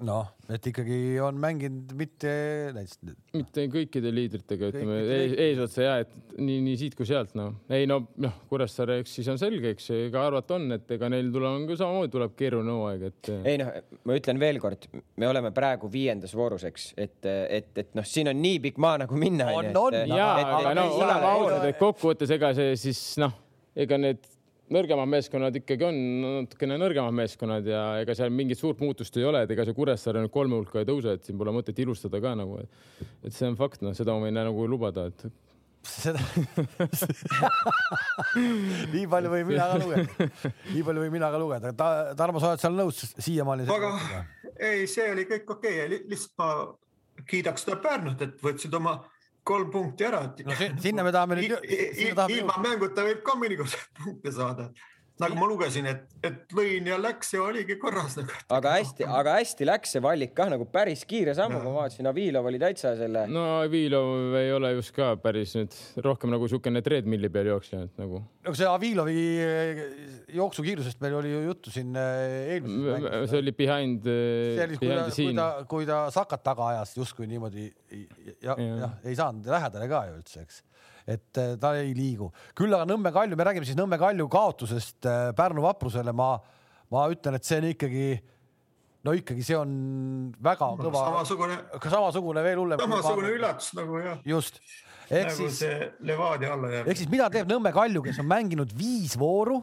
noh, 0.00 0.30
et 0.48 0.66
ikkagi 0.70 0.98
on 1.20 1.36
mänginud 1.40 1.90
mitte 1.98 2.30
näiteks 2.72 3.00
mitte 3.36 3.64
kõikide 3.72 4.12
liidritega, 4.14 4.70
ütleme 4.72 4.96
kõik. 5.04 5.34
eesotsa 5.44 5.84
ja 5.84 5.94
et 6.04 6.14
nii, 6.38 6.62
nii 6.64 6.78
siit 6.80 6.96
kui 6.96 7.08
sealt 7.08 7.34
noh, 7.38 7.52
ei 7.72 7.84
no 7.90 7.98
noh, 8.22 8.38
Kuressaare, 8.48 9.00
eks 9.02 9.18
siis 9.18 9.28
on 9.32 9.40
selge, 9.40 9.74
eks 9.76 9.90
ega 9.98 10.24
arvata 10.30 10.56
on, 10.56 10.66
et 10.78 10.96
ega 10.96 11.12
neil 11.12 11.28
tuleb 11.34 11.68
ka 11.68 11.78
samamoodi 11.82 12.14
tuleb 12.16 12.34
keeruline 12.38 12.76
hooaeg, 12.78 13.06
et 13.10 13.32
ei 13.52 13.60
noh, 13.60 13.72
ma 14.08 14.18
ütlen 14.18 14.40
veelkord, 14.40 14.88
me 15.20 15.28
oleme 15.28 15.52
praegu 15.54 15.92
viiendas 15.92 16.32
voorus, 16.38 16.64
eks, 16.70 16.88
et, 16.96 17.20
et, 17.28 17.72
et 17.84 17.92
noh, 17.98 18.08
siin 18.08 18.32
on 18.32 18.42
nii 18.42 18.62
pikk 18.64 18.80
maa 18.82 19.02
nagu 19.04 19.20
minna. 19.20 19.52
On, 19.52 19.72
on. 19.84 20.00
ja, 20.08 20.32
aga 20.48 20.76
no 20.78 20.88
oleme 20.96 21.32
ausad, 21.36 21.68
et 21.68 21.80
kokkuvõttes 21.80 22.32
ega 22.32 22.54
see 22.56 22.72
siis 22.80 23.04
noh, 23.20 23.36
ega 23.76 24.00
need 24.00 24.24
nõrgemad 24.72 25.10
meeskonnad 25.12 25.60
ikkagi 25.62 25.86
on 25.86 26.00
natukene 26.24 26.80
nõrgemad 26.80 27.14
meeskonnad 27.22 27.68
ja 27.68 27.84
ega 28.02 28.16
seal 28.18 28.32
mingit 28.34 28.60
suurt 28.60 28.82
muutust 28.82 29.16
ei 29.20 29.28
ole, 29.28 29.44
et 29.44 29.54
ega 29.54 29.66
see 29.68 29.76
Kuressaare 29.76 30.24
nüüd 30.24 30.34
kolme 30.34 30.58
hulka 30.58 30.82
ei 30.82 30.88
tõuse, 30.88 31.16
et 31.16 31.28
siin 31.28 31.38
pole 31.40 31.54
mõtet 31.54 31.78
ilustada 31.84 32.20
ka 32.24 32.34
nagu, 32.38 32.60
et 33.22 33.32
see 33.32 33.48
on 33.48 33.56
fakt, 33.60 33.84
noh, 33.84 33.96
seda 33.96 34.16
ma 34.16 34.26
võin 34.26 34.38
nagu 34.40 34.68
lubada, 34.70 35.08
et 35.12 35.20
seda 35.82 36.20
nii 38.92 39.06
palju 39.10 39.32
võin 39.32 39.48
mina 39.48 39.64
ka 39.72 39.78
lugeda, 39.82 40.28
nii 40.70 40.84
palju 40.86 41.00
võin 41.04 41.14
mina 41.16 41.30
ka 41.32 41.40
lugeda 41.42 41.72
Ta,. 41.74 41.88
Tarmo, 42.18 42.42
sa 42.42 42.52
oled 42.52 42.62
seal 42.62 42.76
nõus 42.76 42.96
siiamaani? 43.16 43.66
aga 43.66 43.90
ei, 44.62 44.86
see 44.90 45.08
oli 45.10 45.24
kõik 45.30 45.50
okei 45.56 45.76
okay., 45.82 46.04
lihtsalt 46.12 46.36
ma 46.38 46.48
kiidaks 47.28 47.66
seda 47.66 47.76
Pärnut, 47.82 48.22
et 48.24 48.34
võtsid 48.42 48.72
oma 48.78 48.94
kolm 49.44 49.70
punkti 49.74 50.04
ära, 50.06 50.22
no 50.46 50.54
si- 50.58 50.70
sinna 50.86 51.02
me 51.06 51.12
tahame 51.14 51.38
nüüd, 51.40 51.54
ilma 52.36 52.56
mänguta 52.62 53.04
võib 53.06 53.22
ka 53.26 53.34
mõnikord 53.40 53.74
punkte 54.02 54.32
saada. 54.34 54.68
Nagu 55.20 55.36
ma 55.36 55.46
lugesin, 55.46 55.86
et, 55.90 56.06
et 56.24 56.54
lõin 56.56 56.86
ja 56.88 56.96
läks 57.00 57.34
ja 57.34 57.42
oligi 57.44 57.76
korras 57.80 58.16
nagu. 58.18 58.32
aga 58.56 58.72
hästi, 58.78 59.04
aga 59.20 59.34
hästi 59.38 59.66
läks 59.68 59.92
see 59.96 60.02
valik 60.04 60.32
kah 60.34 60.48
nagu 60.52 60.64
päris 60.72 61.04
kiire 61.08 61.34
sammuga, 61.36 61.64
ma 61.68 61.82
vaatasin, 61.82 62.08
Avilov 62.08 62.48
oli 62.48 62.60
täitsa 62.62 62.94
selle. 62.98 63.26
no 63.30 63.44
Avilov 63.60 64.34
ei 64.40 64.52
ole 64.56 64.72
just 64.78 64.94
ka 64.96 65.12
päris 65.22 65.52
nüüd 65.58 65.76
rohkem 66.04 66.32
nagu 66.32 66.48
niisugune 66.48 66.82
treadmill'i 66.86 67.30
peal 67.32 67.52
jooksja, 67.52 67.84
et 67.86 68.00
nagu 68.00 68.22
no 68.22 68.56
see 68.56 68.66
Avilovi 68.70 69.26
eh, 69.44 69.84
jooksukiirusest 70.38 71.04
meil 71.04 71.18
oli 71.20 71.34
ju 71.34 71.44
juttu 71.50 71.74
siin 71.74 71.92
eh, 71.94 72.56
eelmises 72.56 72.88
mängus. 72.88 73.30
see 73.30 73.44
oli 73.44 73.56
behind, 73.62 74.08
see 74.08 74.66
oli, 74.66 74.80
kui 74.80 74.90
ta 74.96 75.06
kui 75.12 75.36
ta, 75.36 75.48
kui 75.76 75.88
ta 75.92 76.02
sakat 76.14 76.42
taga 76.46 76.72
ajas 76.72 76.96
justkui 76.96 77.28
niimoodi 77.30 77.68
ja, 78.42 78.56
Jah. 78.56 78.58
jah, 78.58 78.98
ei 79.04 79.16
saanud 79.18 79.46
lähedale 79.46 79.88
ka 79.92 80.06
ju 80.08 80.18
üldse, 80.18 80.42
eks. 80.46 80.62
Et 81.06 81.40
eh, 81.40 81.54
ta 81.60 81.72
ei 81.80 81.92
liigu, 81.96 82.30
küll 82.58 82.74
aga 82.74 82.86
Nõmme 82.88 83.12
Kalju, 83.14 83.38
me 83.38 83.46
räägime 83.48 83.68
siis 83.68 83.78
Nõmme 83.78 83.98
Kalju 84.00 84.28
kaotusest 84.32 85.08
eh, 85.08 85.32
Pärnu 85.38 85.64
vaprusele, 85.64 86.14
ma, 86.16 86.36
ma 86.92 87.08
ütlen, 87.12 87.38
et 87.38 87.48
see 87.48 87.58
on 87.62 87.68
ikkagi, 87.72 88.06
no 89.08 89.16
ikkagi 89.18 89.46
see 89.46 89.58
on 89.58 89.74
väga 90.42 90.70
kõva, 90.80 91.04
samasugune, 91.10 91.58
samasugune 91.88 92.46
veel 92.46 92.62
hullem. 92.62 92.82
samasugune 92.82 93.34
üllatus 93.36 93.72
nagu 93.78 94.02
jah, 94.02 94.22
just, 94.28 94.62
ehk 95.08 95.32
nagu 95.32 95.38
siis, 95.40 95.62
Levadia 96.06 96.54
alla 96.56 96.74
jääb. 96.76 96.92
Ehk. 96.92 97.02
siis 97.02 97.12
mida 97.12 97.30
teeb 97.34 97.50
Nõmme 97.50 97.74
Kalju, 97.74 98.04
kes 98.06 98.22
on 98.22 98.30
mänginud 98.30 98.74
viis 98.78 99.18
vooru 99.18 99.58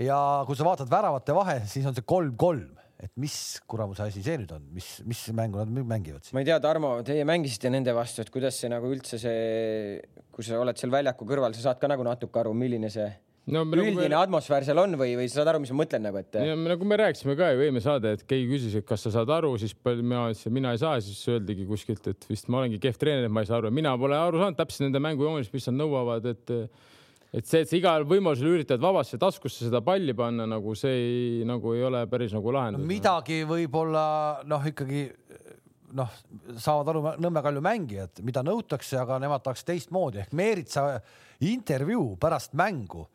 ja 0.00 0.18
kui 0.48 0.56
sa 0.58 0.66
vaatad 0.66 0.90
väravate 0.90 1.36
vahe, 1.36 1.60
siis 1.70 1.86
on 1.86 1.96
see 1.96 2.06
kolm-kolm, 2.08 2.72
et 3.06 3.12
mis 3.20 3.36
kuramuse 3.70 4.06
asi 4.06 4.22
see 4.24 4.38
nüüd 4.40 4.54
on, 4.56 4.64
mis, 4.74 4.88
mis 5.08 5.20
mängu 5.36 5.60
nad 5.60 5.70
mängivad 5.94 6.24
siin? 6.24 6.36
ma 6.36 6.44
ei 6.44 6.48
tea, 6.48 6.58
Tarmo, 6.64 6.96
teie 7.06 7.26
mängisite 7.28 7.72
nende 7.72 7.94
vastu, 7.96 8.24
et 8.24 8.32
kuidas 8.34 8.58
see 8.60 8.72
nagu 8.72 8.90
üldse 8.90 9.20
see, 9.20 10.00
kui 10.34 10.46
sa 10.46 10.60
oled 10.62 10.80
seal 10.80 10.92
väljaku 10.94 11.28
kõrval, 11.28 11.56
sa 11.56 11.70
saad 11.70 11.82
ka 11.82 11.90
nagu 11.90 12.06
natuke 12.06 12.42
aru, 12.42 12.54
milline 12.56 12.90
see 12.92 13.10
no 13.52 13.64
me 13.68 13.76
nagu 13.76 13.92
üldine 13.92 14.16
atmosfäär 14.16 14.64
seal 14.66 14.80
on 14.80 14.96
või, 15.00 15.12
või 15.18 15.28
sa 15.28 15.40
saad 15.40 15.52
aru, 15.52 15.60
mis 15.64 15.72
ma 15.74 15.82
mõtlen 15.82 16.04
nagu, 16.06 16.20
et 16.20 16.38
ja 16.40 16.56
me, 16.56 16.70
nagu 16.72 16.88
me 16.88 16.98
rääkisime 17.00 17.36
ka 17.38 17.50
ju 17.52 17.66
eelmine 17.66 17.84
saade, 17.84 18.14
et 18.16 18.24
keegi 18.28 18.48
küsis, 18.48 18.78
et 18.80 18.88
kas 18.88 19.04
sa 19.04 19.12
saad 19.18 19.32
aru, 19.36 19.52
siis 19.60 19.76
mina 19.84 20.26
ütlesin, 20.32 20.54
mina 20.56 20.72
ei 20.74 20.80
saa, 20.80 20.96
siis 21.04 21.20
öeldigi 21.32 21.68
kuskilt, 21.68 22.08
et 22.10 22.28
vist 22.30 22.48
ma 22.48 22.62
olengi 22.62 22.80
kehv 22.82 22.98
treener, 23.00 23.28
et 23.28 23.34
ma 23.34 23.44
ei 23.44 23.50
saa 23.50 23.60
aru, 23.60 23.72
mina 23.74 23.92
pole 24.00 24.16
aru 24.16 24.40
saanud 24.40 24.60
täpselt 24.60 24.86
nende 24.86 25.02
mängujoonist, 25.04 25.52
mis 25.56 25.68
nad 25.68 25.82
nõuavad, 25.82 26.30
et 26.32 26.54
et 27.34 27.48
see, 27.48 27.64
et 27.64 27.70
sa 27.70 27.78
igal 27.78 28.06
võimalusel 28.08 28.52
üritad 28.52 28.82
vabasse 28.82 29.18
taskusse 29.20 29.66
seda 29.66 29.80
palli 29.84 30.14
panna, 30.16 30.46
nagu 30.50 30.74
see 30.78 30.94
ei, 30.94 31.42
nagu 31.48 31.74
ei 31.74 31.82
ole 31.86 32.04
päris 32.10 32.34
nagu 32.36 32.52
no 32.52 32.58
lahendus. 32.58 32.86
midagi 32.88 33.42
võib-olla 33.48 34.04
noh, 34.46 34.68
ikkagi 34.70 35.08
noh, 35.98 36.14
saavad 36.58 36.92
aru 36.92 37.02
Nõmme 37.22 37.42
Kalju 37.44 37.62
mängijad, 37.64 38.22
mida 38.26 38.44
nõutakse, 38.46 38.98
aga 39.00 39.18
nemad 39.22 39.44
tahaks 39.44 39.66
teistmoodi 39.66 40.22
ehk 40.24 40.34
Meeritsa 40.36 40.86
intervjuu 41.44 42.14
pärast 42.20 42.54
mängu 42.58 43.06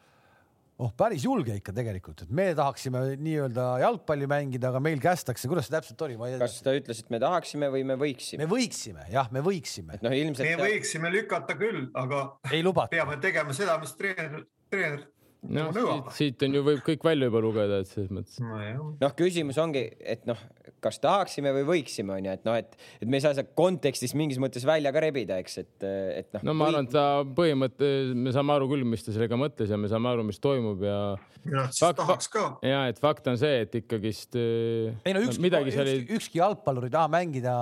oh, 0.79 0.93
päris 0.97 1.25
julge 1.27 1.57
ikka 1.59 1.73
tegelikult, 1.75 2.23
et 2.25 2.31
me 2.35 2.49
tahaksime 2.57 3.03
nii-öelda 3.19 3.67
jalgpalli 3.83 4.29
mängida, 4.31 4.71
aga 4.71 4.81
meil 4.83 5.01
kästakse, 5.03 5.49
kuidas 5.51 5.67
see 5.67 5.75
täpselt 5.75 6.03
oli, 6.07 6.17
kas 6.41 6.59
ta 6.65 6.73
ütles, 6.77 7.03
et 7.03 7.13
me 7.13 7.21
tahaksime 7.21 7.71
või 7.73 7.85
me 7.87 7.99
võiksime 7.99 8.45
me? 8.45 8.49
võiksime, 8.51 9.05
jah, 9.13 9.29
me 9.35 9.43
võiksime 9.45 9.97
et, 9.97 10.05
noh, 10.05 10.13
me 10.13 10.23
ilmselt 10.23 10.63
võiksime 10.63 11.13
lükata 11.13 11.57
küll, 11.59 11.87
aga 11.99 12.25
ei 12.53 12.63
lubata. 12.65 12.93
peame 12.95 13.19
tegema 13.23 13.55
seda, 13.55 13.79
mis 13.81 13.95
treener, 13.99 14.45
treener 14.71 15.07
noh, 15.43 15.69
nagu 15.69 15.75
nõuab 15.75 16.09
siit,. 16.11 16.37
siit 16.37 16.47
on 16.47 16.57
ju, 16.57 16.63
võib 16.67 16.81
kõik 16.85 17.05
välja 17.05 17.29
juba 17.29 17.43
lugeda, 17.43 17.81
et 17.83 17.91
selles 17.91 18.11
mõttes. 18.13 18.39
noh, 18.39 19.15
küsimus 19.19 19.59
ongi, 19.61 19.85
et 19.99 20.25
noh, 20.29 20.39
kas 20.83 20.99
tahaksime 21.03 21.51
või 21.55 21.65
võiksime, 21.67 22.15
onju, 22.17 22.35
et 22.37 22.47
noh, 22.47 22.57
et, 22.59 22.77
et 22.99 23.07
me 23.09 23.19
ei 23.19 23.23
saa 23.23 23.35
seda 23.35 23.49
kontekstist 23.57 24.17
mingis 24.19 24.39
mõttes 24.41 24.65
välja 24.67 24.93
ka 24.95 25.03
rebida, 25.03 25.39
eks, 25.43 25.59
et, 25.61 25.75
et 25.85 26.31
noh. 26.37 26.45
no 26.49 26.55
ma 26.57 26.69
arvan, 26.71 26.87
et 26.89 26.95
ta 26.95 27.05
põhimõte, 27.37 27.91
me 28.15 28.33
saame 28.35 28.55
aru 28.55 28.69
küll, 28.71 28.87
mis 28.87 29.05
ta 29.05 29.15
sellega 29.15 29.39
mõtles 29.39 29.71
ja 29.71 29.79
me 29.79 29.91
saame 29.91 30.11
aru, 30.13 30.25
mis 30.27 30.41
toimub 30.43 30.83
ja 30.85 30.99
mina 31.45 31.67
siis 31.69 31.83
Fakt- 31.83 32.01
tahaks 32.01 32.31
ka. 32.33 32.45
ja 32.65 32.83
et 32.91 32.99
fakt 33.01 33.29
on 33.31 33.39
see, 33.39 33.63
et 33.65 33.79
ikkagist 33.81 34.35
eh, 34.39 34.95
ei 35.07 35.15
no 35.15 35.23
ükski, 35.25 35.43
midagi 35.43 35.75
seal 35.75 35.89
ei 35.91 36.01
ükski, 36.01 36.19
ükski 36.19 36.41
jalgpallur 36.41 36.89
ei 36.89 36.93
taha 36.93 37.11
mängida, 37.11 37.55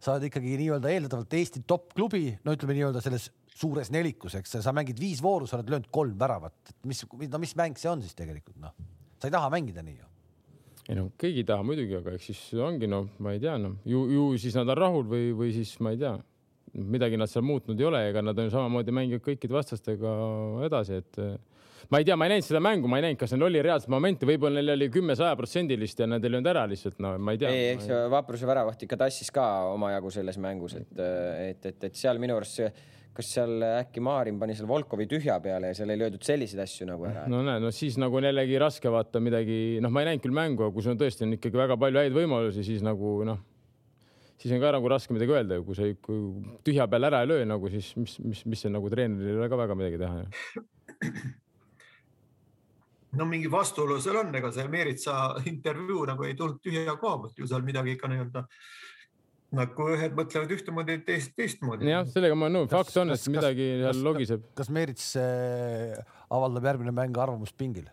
sa 0.00 0.14
oled 0.14 0.30
ikkagi 0.30 0.56
nii-öelda 0.60 0.92
eeldatavalt 0.94 1.38
Eesti 1.40 1.64
top 1.68 1.92
klubi, 1.96 2.28
no 2.44 2.56
ütleme 2.56 2.76
nii-öelda 2.78 3.02
selles 3.04 3.30
suures 3.60 3.90
nelikus, 3.92 4.36
eks 4.38 4.60
sa 4.64 4.74
mängid 4.76 5.00
viis 5.00 5.20
vooru, 5.24 5.48
sa 5.48 5.58
oled 5.58 5.72
löönud 5.72 5.90
kolm 5.92 6.16
väravat, 6.20 6.74
mis, 6.88 7.02
no 7.04 7.42
mis 7.42 7.56
mäng 7.58 7.80
see 7.80 7.90
on 7.90 8.04
siis 8.04 8.16
tegelikult 8.18 8.56
noh, 8.62 8.76
sa 9.20 9.28
ei 9.28 9.34
taha 9.34 9.50
mängida 9.52 9.84
nii 9.84 9.98
ju. 9.98 10.09
Ei 10.90 10.98
no 10.98 11.10
keegi 11.20 11.44
ei 11.44 11.46
taha 11.46 11.64
muidugi, 11.66 11.94
aga 12.00 12.16
eks 12.16 12.32
siis 12.32 12.40
ongi 12.58 12.88
noh, 12.90 13.06
ma 13.22 13.34
ei 13.36 13.42
tea 13.42 13.54
noh, 13.62 13.78
ju, 13.86 14.02
ju 14.10 14.26
siis 14.42 14.56
nad 14.58 14.72
on 14.74 14.78
rahul 14.78 15.06
või, 15.10 15.30
või 15.38 15.52
siis 15.54 15.76
ma 15.84 15.94
ei 15.94 16.00
tea, 16.00 16.16
midagi 16.74 17.18
nad 17.20 17.30
seal 17.30 17.46
muutnud 17.46 17.78
ei 17.78 17.86
ole, 17.86 18.02
ega 18.10 18.22
nad 18.24 18.38
on 18.38 18.50
samamoodi 18.50 18.94
mänginud 18.94 19.24
kõikide 19.24 19.54
vastastega 19.54 20.12
edasi, 20.66 21.00
et 21.02 21.20
ma 21.90 22.00
ei 22.00 22.06
tea, 22.06 22.16
ma 22.18 22.26
ei 22.26 22.34
näinud 22.34 22.46
seda 22.46 22.62
mängu, 22.62 22.90
ma 22.90 23.00
ei 23.00 23.06
näinud, 23.06 23.20
kas 23.22 23.34
neil 23.34 23.46
oli 23.48 23.62
reaalselt 23.64 23.92
momenti, 23.94 24.28
võib-olla 24.28 24.60
neil 24.60 24.74
oli 24.74 24.90
kümme 24.92 25.16
sajaprotsendilist 25.18 26.02
ja 26.02 26.10
nad 26.10 26.24
ei 26.24 26.34
löönud 26.34 26.50
ära 26.50 26.66
lihtsalt, 26.70 26.98
no 27.02 27.14
ma 27.18 27.34
ei 27.34 27.42
tea. 27.42 27.52
ei, 27.54 27.68
eks 27.76 27.90
Vapruse 28.12 28.50
väravaht 28.50 28.86
ikka 28.86 28.98
tassis 29.04 29.30
ka 29.34 29.46
omajagu 29.72 30.12
selles 30.14 30.38
mängus, 30.42 30.76
et, 30.80 31.04
et, 31.50 31.70
et, 31.72 31.90
et 31.90 32.02
seal 32.02 32.18
minu 32.22 32.38
arust 32.38 32.60
see, 32.60 32.70
kas 33.16 33.30
seal 33.34 33.62
äkki 33.66 34.02
Maarin 34.04 34.38
pani 34.40 34.54
seal 34.56 34.68
Volkovi 34.70 35.06
tühja 35.10 35.36
peale 35.42 35.72
ja 35.72 35.76
seal 35.76 35.92
ei 35.92 36.00
löödud 36.00 36.24
selliseid 36.24 36.62
asju 36.64 36.88
nagu 36.88 37.06
ära. 37.08 37.26
no 37.30 37.42
näe, 37.46 37.62
no 37.62 37.72
siis 37.74 37.98
nagu 38.00 38.20
on 38.20 38.28
jällegi 38.28 38.58
raske 38.62 38.92
vaata 38.92 39.22
midagi, 39.22 39.78
noh, 39.82 39.92
ma 39.92 40.04
ei 40.04 40.12
näinud 40.12 40.24
küll 40.26 40.36
mängu, 40.36 40.66
aga 40.66 40.74
kui 40.76 40.86
sul 40.86 40.98
tõesti 41.00 41.26
on 41.26 41.36
ikkagi 41.38 41.60
väga 41.60 41.78
palju 41.80 42.04
häid 42.04 42.16
võimalusi, 42.16 42.64
siis 42.66 42.84
nagu 42.86 43.18
noh, 43.28 43.42
siis 44.40 44.54
on 44.54 44.62
ka 44.62 44.72
nagu 44.76 44.90
raske 44.90 45.14
midagi 45.16 45.36
öelda 45.36 45.58
ju, 45.58 45.66
kui 45.68 45.76
sa 45.76 45.90
kui 46.06 46.18
tühja 46.66 46.88
peal 46.90 47.10
ära 47.10 47.22
ei 47.24 47.30
löö 47.30 47.44
nagu 47.48 47.70
siis 47.72 47.92
mis, 47.98 48.16
mis, 48.24 48.44
mis 48.48 48.64
see 48.64 48.72
nagu 48.72 48.90
treeneril 48.92 49.34
ei 49.34 49.40
ole 49.42 49.50
ka 49.52 49.58
väga 49.60 49.76
midagi 49.78 50.00
teha 50.00 50.24
no 53.18 53.26
mingi 53.28 53.50
vastuolu 53.52 53.98
seal 54.00 54.20
on, 54.22 54.30
ega 54.38 54.52
see 54.54 54.68
Meeritsa 54.70 55.16
intervjuu 55.50 56.06
nagu 56.12 56.28
ei 56.28 56.36
tulnud 56.38 56.62
tühja 56.64 56.96
koha 57.00 57.24
pealt 57.24 57.42
ju 57.42 57.50
seal 57.50 57.66
midagi 57.66 57.96
ikka 57.96 58.10
nii-öelda 58.12 58.46
nagu 59.52 59.86
ühed 59.96 60.12
mõtlevad 60.14 60.52
ühtemoodi, 60.54 60.98
teised 61.06 61.32
teistmoodi. 61.38 61.88
jah, 61.90 62.04
sellega 62.06 62.36
ma 62.38 62.46
olen 62.46 62.58
nõus, 62.60 62.70
fakt 62.70 62.96
on, 63.02 63.08
kas- 63.14 63.24
et 63.26 63.34
midagi 63.34 63.66
kas- 63.70 63.80
seal 63.80 63.92
kas- 63.96 64.04
logiseb. 64.06 64.44
kas 64.60 64.70
Merits 64.76 65.08
äh, 65.18 65.96
avaldab 66.30 66.68
järgmine 66.70 66.94
mäng 66.94 67.18
arvamust 67.18 67.56
pingil? 67.58 67.88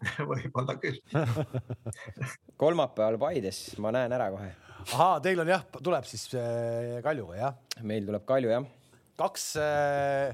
võib-olla 0.30 0.78
küll. 0.80 0.96
kolmapäeval 2.60 3.18
Paides, 3.20 3.58
ma 3.82 3.92
näen 3.94 4.12
ära 4.16 4.30
kohe. 4.32 4.50
ahaa, 4.94 5.18
teil 5.24 5.42
on 5.44 5.50
jah, 5.52 5.64
tuleb 5.76 6.06
siis 6.08 6.26
äh, 6.40 7.00
Kaljuga 7.04 7.36
jah? 7.36 7.58
meil 7.84 8.06
tuleb 8.08 8.24
Kalju 8.28 8.48
jah. 8.54 8.64
kaks 9.20 9.44
äh,, 9.60 10.32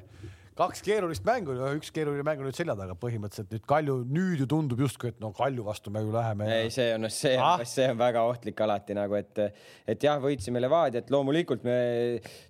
kaks 0.56 0.80
keerulist 0.84 1.24
mängu, 1.26 1.52
üks 1.76 1.90
keeruline 1.94 2.24
mäng 2.24 2.40
on 2.40 2.48
nüüd 2.48 2.56
selja 2.56 2.76
taga 2.78 2.94
põhimõtteliselt 2.98 3.50
nüüd 3.52 3.64
Kalju, 3.68 3.96
nüüd 4.08 4.40
ju 4.40 4.46
tundub 4.48 4.80
justkui, 4.80 5.10
et 5.12 5.18
no 5.20 5.32
Kalju 5.36 5.66
vastu 5.66 5.92
me 5.92 6.00
ju 6.00 6.14
läheme. 6.14 6.48
ei, 6.52 6.70
see 6.72 6.94
on, 6.96 7.08
see 7.12 7.34
Ah. 7.36 7.60
see 7.64 7.88
on 7.90 7.98
väga 8.00 8.22
ohtlik 8.24 8.60
alati 8.64 8.96
nagu, 8.96 9.18
et, 9.18 9.42
et 9.86 10.06
jah, 10.08 10.16
võitsime 10.22 10.62
Levadiat, 10.64 11.12
loomulikult 11.12 11.66
me 11.66 11.76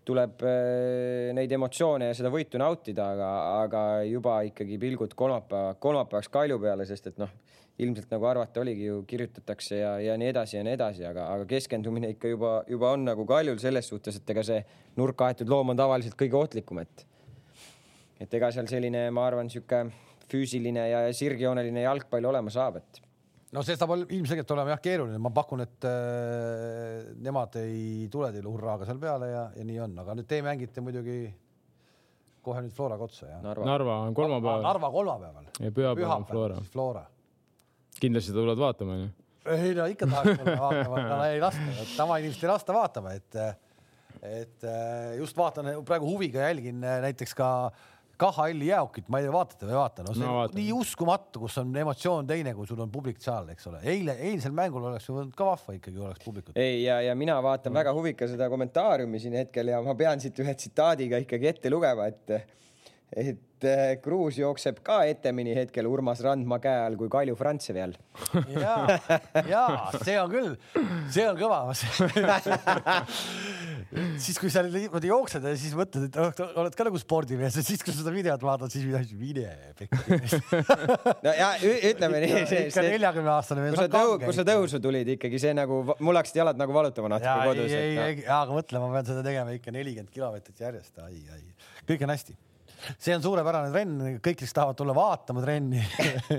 tuleb 0.07 0.45
äh, 0.47 1.33
neid 1.37 1.53
emotsioone 1.59 2.13
ja 2.13 2.15
seda 2.19 2.31
võitu 2.31 2.61
nautida, 2.63 3.11
aga, 3.17 3.33
aga 3.65 3.83
juba 4.07 4.39
ikkagi 4.47 4.79
pilgud 4.79 5.19
kolmapäeva, 5.19 5.75
kolmapäevaks 5.83 6.31
Kalju 6.31 6.61
peale, 6.63 6.87
sest 6.87 7.11
et 7.11 7.19
noh, 7.19 7.35
ilmselt 7.83 8.15
nagu 8.15 8.25
arvata 8.31 8.63
oligi 8.63 8.87
ju 8.87 9.03
kirjutatakse 9.09 9.83
ja, 9.83 9.91
ja 10.01 10.15
nii 10.17 10.31
edasi 10.31 10.57
ja 10.57 10.63
nii 10.65 10.77
edasi, 10.79 11.05
aga, 11.11 11.27
aga 11.35 11.45
keskendumine 11.51 12.15
ikka 12.15 12.31
juba, 12.31 12.55
juba 12.71 12.95
on 12.95 13.05
nagu 13.11 13.27
Kaljul 13.29 13.59
selles 13.61 13.91
suhtes, 13.91 14.17
et 14.17 14.33
ega 14.33 14.47
see 14.47 14.63
nurka 14.97 15.29
aetud 15.29 15.51
loom 15.51 15.75
on 15.75 15.83
tavaliselt 15.83 16.17
kõige 16.17 16.39
ohtlikum, 16.39 16.81
et 16.87 17.05
et 18.21 18.35
ega 18.39 18.51
seal 18.55 18.69
selline, 18.71 19.09
ma 19.15 19.27
arvan, 19.29 19.51
sihuke 19.53 19.85
füüsiline 20.31 20.89
ja 20.91 21.03
sirgjooneline 21.15 21.85
jalgpall 21.85 22.25
olema 22.33 22.51
saab, 22.51 22.81
et 22.81 23.01
no 23.55 23.63
see 23.63 23.77
saab 23.79 23.93
ol- 23.95 24.07
ilmselgelt 24.11 24.51
olema 24.57 24.73
jah 24.75 24.81
keeruline, 24.83 25.19
ma 25.23 25.31
pakun, 25.35 25.63
et 25.67 25.87
äh, 25.87 27.11
nemad 27.23 27.59
ei 27.63 28.07
tule 28.13 28.33
teile 28.35 28.49
hurraaga 28.51 28.89
seal 28.89 28.99
peale 29.03 29.29
ja, 29.31 29.45
ja 29.57 29.67
nii 29.69 29.83
on, 29.87 29.99
aga 30.03 30.17
nüüd 30.19 30.29
te 30.31 30.41
mängite 30.45 30.83
muidugi 30.85 31.19
kohe 32.47 32.63
nüüd 32.63 32.75
Floraga 32.75 33.07
otsa 33.07 33.27
ja. 33.31 33.39
Narva, 33.43 33.67
Narva 33.67 33.95
on 34.07 34.15
kolmapäeval 34.15 34.67
Narva 34.67 34.91
kolmapäeval. 34.95 35.47
ja 35.63 35.71
pühapäeval 35.75 36.17
on 36.21 36.27
Flora. 36.29 36.59
Flora. 36.73 37.05
kindlasti 38.01 38.35
tuled 38.35 38.59
vaatama, 38.61 38.99
onju. 38.99 39.09
ei 39.55 39.73
no 39.79 39.87
ikka 39.91 40.07
tahaks 40.11 40.41
tulla 40.43 40.59
vaatama, 40.61 41.01
aga 41.07 41.19
ei 41.33 41.41
lasta, 41.43 41.87
tavainimest 41.97 42.45
ei 42.45 42.51
lasta 42.51 42.75
vaatama, 42.77 43.15
et, 43.19 43.39
et 44.27 44.67
just 45.19 45.39
vaatan 45.39 45.73
praegu 45.87 46.11
huviga 46.11 46.47
jälgin 46.51 46.83
näiteks 46.83 47.35
ka 47.39 47.51
KHL-i 48.17 48.71
jäähokit, 48.71 49.09
ma 49.13 49.19
ei 49.21 49.27
tea, 49.27 49.33
vaatate 49.35 49.67
või 49.69 49.75
ei 49.75 49.79
vaata, 49.81 50.05
no 50.07 50.15
see 50.17 50.25
No 50.25 50.31
on 50.33 50.37
vaatan. 50.41 50.57
nii 50.61 50.73
uskumatu, 50.73 51.43
kus 51.45 51.59
on 51.61 51.75
emotsioon 51.77 52.27
teine, 52.31 52.55
kui 52.57 52.67
sul 52.67 52.81
on 52.81 52.91
publik 52.93 53.21
seal, 53.21 53.49
eks 53.53 53.67
ole. 53.69 53.81
eile, 53.85 54.15
eilsel 54.31 54.55
mängul 54.57 54.87
oleks 54.89 55.09
ju 55.11 55.17
olnud 55.19 55.35
ka 55.37 55.45
vahva 55.51 55.77
ikkagi, 55.77 56.01
oleks 56.01 56.25
publikut. 56.25 56.57
ei 56.57 56.83
ja, 56.87 57.01
ja 57.05 57.15
mina 57.15 57.37
vaatan 57.45 57.75
väga 57.77 57.93
huvika 57.97 58.29
seda 58.31 58.49
kommentaariumi 58.53 59.21
siin 59.21 59.37
hetkel 59.37 59.69
ja 59.75 59.83
ma 59.85 59.95
pean 59.95 60.21
siit 60.25 60.39
ühe 60.45 60.55
tsitaadiga 60.57 61.21
ikkagi 61.27 61.53
ette 61.53 61.71
lugema, 61.73 62.09
et 62.09 62.39
et 63.17 63.65
eh, 63.65 63.93
Kruus 64.03 64.35
jookseb 64.41 64.81
ka 64.85 64.97
etemini 65.07 65.53
hetkel 65.55 65.87
Urmas 65.87 66.19
Randma 66.25 66.59
käe 66.59 66.81
all 66.89 66.97
kui 66.99 67.09
Kalju 67.13 67.37
Frantsevi 67.39 67.81
all. 67.85 67.95
ja, 68.51 68.73
ja 69.47 69.63
see 70.03 70.17
on 70.21 70.33
küll, 70.33 70.57
see 71.15 71.29
on 71.31 71.39
kõva 71.39 71.61
siis 74.25 74.39
kui 74.41 74.51
sa 74.53 74.63
niimoodi 74.67 75.11
jooksed 75.11 75.45
ja 75.47 75.53
siis 75.59 75.75
mõtled, 75.79 76.09
et 76.09 76.19
oh, 76.21 76.41
oled 76.63 76.77
ka 76.77 76.87
nagu 76.89 76.99
spordimees 77.01 77.59
ja 77.59 77.65
siis, 77.65 77.83
kui 77.85 77.95
sa 77.95 78.01
seda 78.01 78.13
videot 78.15 78.43
vaatad, 78.43 78.73
siis 78.73 78.87
midagi, 78.89 79.19
mine 79.19 79.53
pekki. 79.79 80.41
no 81.27 81.35
ja 81.37 81.53
ütleme 81.63 82.23
nii, 82.25 82.43
see, 82.51 82.65
ikka 82.71 82.85
neljakümne 82.87 83.33
aastane 83.37 83.65
mees 83.65 83.79
kui 84.25 84.37
sa 84.37 84.47
tõusu 84.49 84.83
tulid 84.83 85.13
ikkagi 85.17 85.41
see 85.43 85.55
nagu, 85.57 85.83
mul 86.01 86.21
hakkasid 86.21 86.43
jalad 86.43 86.61
nagu 86.61 86.77
valutama 86.77 87.15
natuke 87.15 87.37
ei, 87.37 87.53
kodus. 87.53 87.71
ei, 87.71 87.95
et 87.95 88.03
ei, 88.25 88.27
aga 88.41 88.59
mõtle, 88.59 88.83
ma 88.83 88.91
pean 88.97 89.09
seda 89.13 89.25
tegema 89.27 89.55
ikka 89.57 89.75
nelikümmend 89.77 90.13
kilomeetrit 90.15 90.67
järjest, 90.67 91.01
ai, 91.07 91.23
ai, 91.37 91.43
kõik 91.87 92.07
on 92.07 92.15
hästi. 92.17 92.39
see 92.99 93.15
on 93.17 93.25
suurepärane 93.25 93.73
trenn, 93.75 94.07
kõik, 94.19 94.43
kes 94.43 94.57
tahavad 94.57 94.79
tulla 94.79 94.95
vaatama 94.97 95.47
trenni 95.47 95.83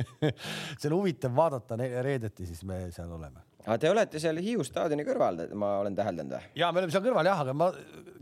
see 0.80 0.90
on 0.92 1.00
huvitav 1.00 1.36
vaadata 1.38 1.80
reedeti, 1.80 2.50
siis 2.50 2.66
me 2.68 2.88
seal 2.92 3.12
oleme. 3.16 3.47
Aga 3.68 3.78
te 3.82 3.92
olete 3.92 4.22
seal 4.24 4.40
Hiiu 4.44 4.64
staadioni 4.66 5.06
kõrval, 5.08 5.44
ma 5.60 5.74
olen 5.82 5.98
täheldanud 5.98 6.38
või? 6.38 6.52
ja 6.60 6.72
me 6.72 6.82
oleme 6.82 6.96
seal 6.96 7.04
kõrval 7.04 7.28
jah, 7.28 7.44
aga 7.44 7.56
ma, 7.58 7.70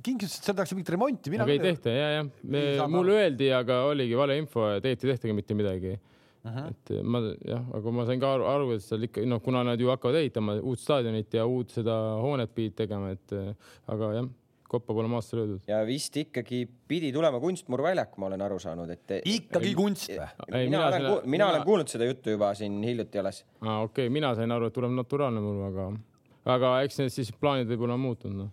King 0.05 0.21
ütles, 0.21 0.39
et 0.39 0.49
seal 0.49 0.57
tehakse 0.57 0.77
mingit 0.77 0.91
remonti. 0.95 1.33
aga 1.37 1.53
ei 1.53 1.61
tehta 1.61 1.93
ja, 1.93 2.09
ja 2.17 2.25
Ei 2.59 2.75
saa 2.79 2.89
mulle 2.91 3.15
öeldi, 3.19 3.49
aga 3.53 3.83
oligi 3.91 4.17
valeinfo, 4.17 4.67
tegelikult 4.83 5.07
ei 5.07 5.13
tehtagi 5.13 5.37
mitte 5.37 5.57
midagi 5.57 5.93
uh. 5.95 6.49
-huh. 6.49 6.71
et 6.71 6.95
ma 7.03 7.21
jah, 7.45 7.67
aga 7.79 7.93
ma 7.99 8.07
sain 8.09 8.23
ka 8.23 8.33
aru, 8.37 8.47
aru, 8.53 8.71
et 8.77 8.85
seal 8.85 9.05
ikka 9.09 9.25
noh, 9.29 9.41
kuna 9.45 9.63
nad 9.67 9.81
ju 9.81 9.91
hakkavad 9.93 10.21
ehitama 10.23 10.57
uut 10.61 10.81
staadionit 10.81 11.37
ja 11.39 11.45
uut 11.45 11.77
seda 11.77 11.99
hoonet 12.23 12.53
pidid 12.55 12.77
tegema, 12.83 13.13
et 13.13 13.37
aga 13.87 14.13
jah, 14.19 14.29
koppa 14.69 14.93
pole 14.93 15.07
maasse 15.11 15.37
löödud. 15.37 15.61
ja 15.67 15.81
vist 15.85 16.17
ikkagi 16.17 16.65
pidi 16.87 17.11
tulema 17.13 17.39
kunstmuru 17.39 17.83
väljaku, 17.83 18.21
ma 18.21 18.29
olen 18.31 18.41
aru 18.47 18.59
saanud, 18.59 18.89
et. 18.89 19.15
ikkagi 19.25 19.73
kunst 19.77 20.09
või? 20.09 20.27
Ei, 20.51 20.65
mina 20.69 20.69
mina 20.69 20.87
olen 20.87 21.01
selle-, 21.01 21.21
mina 21.21 21.31
mina- 21.31 21.49
olen 21.51 21.65
kuulnud 21.67 21.91
seda 21.91 22.09
juttu 22.09 22.35
juba 22.35 22.53
siin 22.57 22.81
hiljuti 22.83 23.21
alles. 23.21 23.43
aa, 23.61 23.81
okei 23.83 24.07
okay,, 24.07 24.13
mina 24.13 24.33
sain 24.35 24.51
aru, 24.51 24.71
et 24.71 24.77
tuleb 24.77 24.95
naturaalne 24.97 25.43
muru, 25.43 25.63
aga, 25.69 25.87
aga 26.57 26.75
eks 26.87 26.99
need 27.03 27.13
siis 27.13 27.31
plaanid 27.39 27.69
võib-olla 27.71 27.99
on 27.99 28.05
muutunud, 28.07 28.45
noh. 28.45 28.51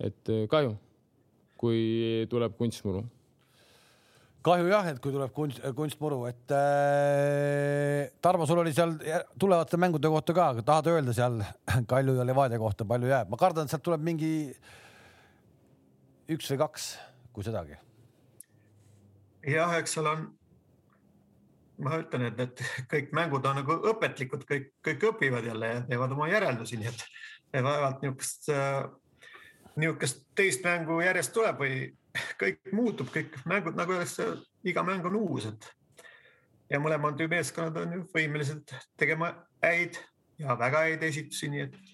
et 0.00 0.32
eh, 0.32 0.46
kahju, 0.50 0.76
kui 1.56 2.26
tuleb 2.30 2.56
kunstmuru 2.58 3.04
kahju 4.46 4.68
jah, 4.70 4.86
et 4.92 5.00
kui 5.02 5.14
tuleb 5.14 5.32
kunst, 5.34 5.60
kunstmuru, 5.76 6.20
et 6.30 6.54
äh, 6.54 8.06
Tarmo, 8.22 8.46
sul 8.48 8.62
oli 8.62 8.72
seal 8.76 8.94
tulevate 9.40 9.78
mängude 9.80 10.10
kohta 10.12 10.36
ka, 10.36 10.46
tahad 10.66 10.90
öelda 10.94 11.14
seal 11.16 11.40
Kalju 11.90 12.16
ja 12.20 12.26
Levadia 12.26 12.60
kohta, 12.62 12.86
palju 12.88 13.10
jääb? 13.10 13.32
ma 13.32 13.40
kardan, 13.40 13.66
et 13.66 13.74
sealt 13.74 13.84
tuleb 13.86 14.04
mingi 14.06 14.30
üks 16.32 16.50
või 16.52 16.60
kaks, 16.62 16.88
kui 17.34 17.46
sedagi. 17.46 17.78
jah, 19.46 19.74
eks 19.80 19.96
seal 19.98 20.10
on, 20.10 20.26
ma 21.82 21.98
ütlen, 22.02 22.28
et 22.30 22.40
need 22.42 22.64
kõik 22.92 23.12
mängud 23.16 23.46
on 23.46 23.60
nagu 23.62 23.80
õpetlikud, 23.92 24.46
kõik, 24.48 24.72
kõik 24.86 25.10
õpivad 25.12 25.46
jälle 25.50 25.74
ja 25.74 25.82
teevad 25.90 26.14
oma 26.16 26.30
järeldusi, 26.30 26.78
nii 26.80 26.92
et 26.92 27.06
vaevalt 27.66 28.02
niisugust, 28.02 28.50
niisugust 29.76 30.26
teist 30.38 30.66
mängu 30.66 30.98
järjest 31.04 31.34
tuleb 31.34 31.62
või 31.62 31.78
kõik 32.40 32.72
muutub, 32.76 33.10
kõik 33.14 33.34
mängud 33.48 33.78
nagu 33.78 33.96
öeldakse, 33.96 34.28
iga 34.66 34.84
mäng 34.86 35.06
on 35.08 35.18
uus, 35.18 35.48
et 35.50 35.68
ja 36.70 36.80
mõlemad 36.82 37.20
ju 37.20 37.28
meeskonnad 37.30 37.76
on 37.82 37.98
ju 37.98 38.06
võimelised 38.14 38.74
tegema 38.98 39.32
häid 39.62 39.98
ja 40.40 40.56
väga 40.58 40.86
häid 40.88 41.06
esitusi, 41.06 41.50
nii 41.52 41.66
et 41.68 41.84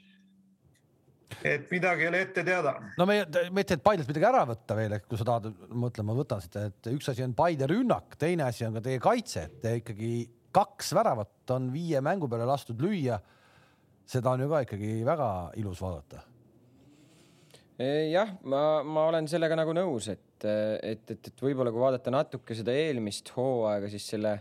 et 1.49 1.71
midagi 1.73 2.05
ei 2.05 2.09
ole 2.11 2.21
ette 2.27 2.45
teada. 2.45 2.75
no 2.99 3.07
me, 3.09 3.23
ei 3.23 3.65
taha 3.65 3.81
Paidelt 3.83 4.09
midagi 4.11 4.29
ära 4.29 4.43
võtta 4.49 4.77
veel, 4.77 4.97
et 4.99 5.07
kui 5.09 5.19
sa 5.19 5.27
tahad, 5.27 5.49
ma 5.71 5.89
ütlen, 5.91 6.07
ma 6.09 6.17
võtan 6.17 6.43
seda, 6.45 6.67
et 6.69 6.91
üks 6.93 7.09
asi 7.13 7.25
on 7.25 7.35
Paide 7.39 7.69
rünnak, 7.71 8.17
teine 8.21 8.47
asi 8.47 8.67
on 8.67 8.77
ka 8.77 8.85
teie 8.85 9.01
kaitse, 9.03 9.47
et 9.49 9.61
te 9.65 9.77
ikkagi 9.81 10.13
kaks 10.53 10.93
väravat 10.97 11.55
on 11.57 11.71
viie 11.73 12.03
mängu 12.05 12.29
peale 12.29 12.47
lastud 12.49 12.81
lüüa. 12.83 13.19
seda 14.07 14.35
on 14.35 14.45
ju 14.45 14.49
ka 14.51 14.61
ikkagi 14.67 14.93
väga 15.07 15.29
ilus 15.57 15.81
vaadata. 15.81 16.21
Jah, 18.13 18.33
ma, 18.49 18.63
ma 18.85 19.09
olen 19.11 19.29
sellega 19.31 19.57
nagu 19.59 19.75
nõus, 19.77 20.09
et, 20.13 20.47
et, 20.47 21.05
et, 21.15 21.29
et 21.33 21.45
võib-olla 21.45 21.73
kui 21.73 21.83
vaadata 21.83 22.13
natuke 22.15 22.57
seda 22.59 22.75
eelmist 22.77 23.33
hooaega, 23.37 23.91
siis 23.93 24.09
selle 24.15 24.37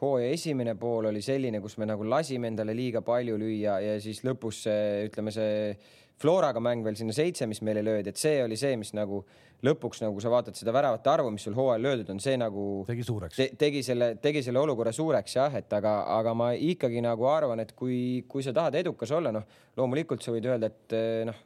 hooaja 0.00 0.30
esimene 0.32 0.74
pool 0.80 1.10
oli 1.10 1.22
selline, 1.24 1.60
kus 1.60 1.76
me 1.80 1.88
nagu 1.88 2.06
lasime 2.08 2.48
endale 2.50 2.74
liiga 2.76 3.02
palju 3.04 3.36
lüüa 3.40 3.80
ja 3.84 3.96
siis 4.00 4.22
lõpus 4.26 4.64
see, 4.66 5.08
ütleme 5.10 5.34
see 5.34 5.74
Floraga 6.20 6.60
mäng 6.60 6.84
veel 6.84 6.98
sinna 7.00 7.14
seitse, 7.16 7.46
mis 7.48 7.62
meile 7.64 7.80
löödi, 7.80 8.12
et 8.12 8.20
see 8.20 8.42
oli 8.44 8.58
see, 8.60 8.74
mis 8.76 8.90
nagu 8.92 9.22
lõpuks 9.64 10.02
nagu 10.04 10.20
sa 10.20 10.32
vaatad 10.32 10.56
seda 10.56 10.72
väravate 10.76 11.08
arvu, 11.08 11.30
mis 11.32 11.44
sul 11.46 11.56
hooajal 11.56 11.84
löödud 11.84 12.12
on, 12.12 12.20
see 12.20 12.36
nagu 12.40 12.64
tegi 12.88 13.04
suureks. 13.08 13.38
Te, 13.40 13.46
tegi 13.60 13.80
selle, 13.84 14.10
tegi 14.20 14.42
selle 14.44 14.60
olukorra 14.60 14.92
suureks 14.92 15.36
jah, 15.36 15.56
et 15.56 15.72
aga, 15.76 15.94
aga 16.18 16.34
ma 16.36 16.50
ikkagi 16.56 17.00
nagu 17.04 17.24
arvan, 17.28 17.64
et 17.64 17.72
kui, 17.76 18.26
kui 18.28 18.44
sa 18.44 18.52
tahad 18.56 18.76
edukas 18.82 19.12
olla, 19.16 19.32
noh, 19.32 19.48
loomulikult 19.80 20.24
sa 20.24 20.34
võid 20.36 20.48
öelda, 20.48 20.68
et 20.68 20.96
noh, 21.28 21.40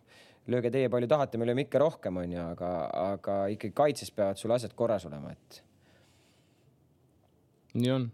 lööge 0.50 0.72
teie 0.72 0.90
palju 0.92 1.08
tahate, 1.08 1.38
me 1.40 1.48
lööme 1.48 1.64
ikka 1.64 1.80
rohkem, 1.80 2.18
onju, 2.24 2.42
aga, 2.54 2.72
aga 3.14 3.38
ikkagi 3.54 3.74
kaitses 3.76 4.12
peavad 4.14 4.40
sul 4.40 4.52
asjad 4.56 4.74
korras 4.76 5.06
olema, 5.08 5.32
et 5.32 5.62
nii 7.80 7.92
on 7.94 8.06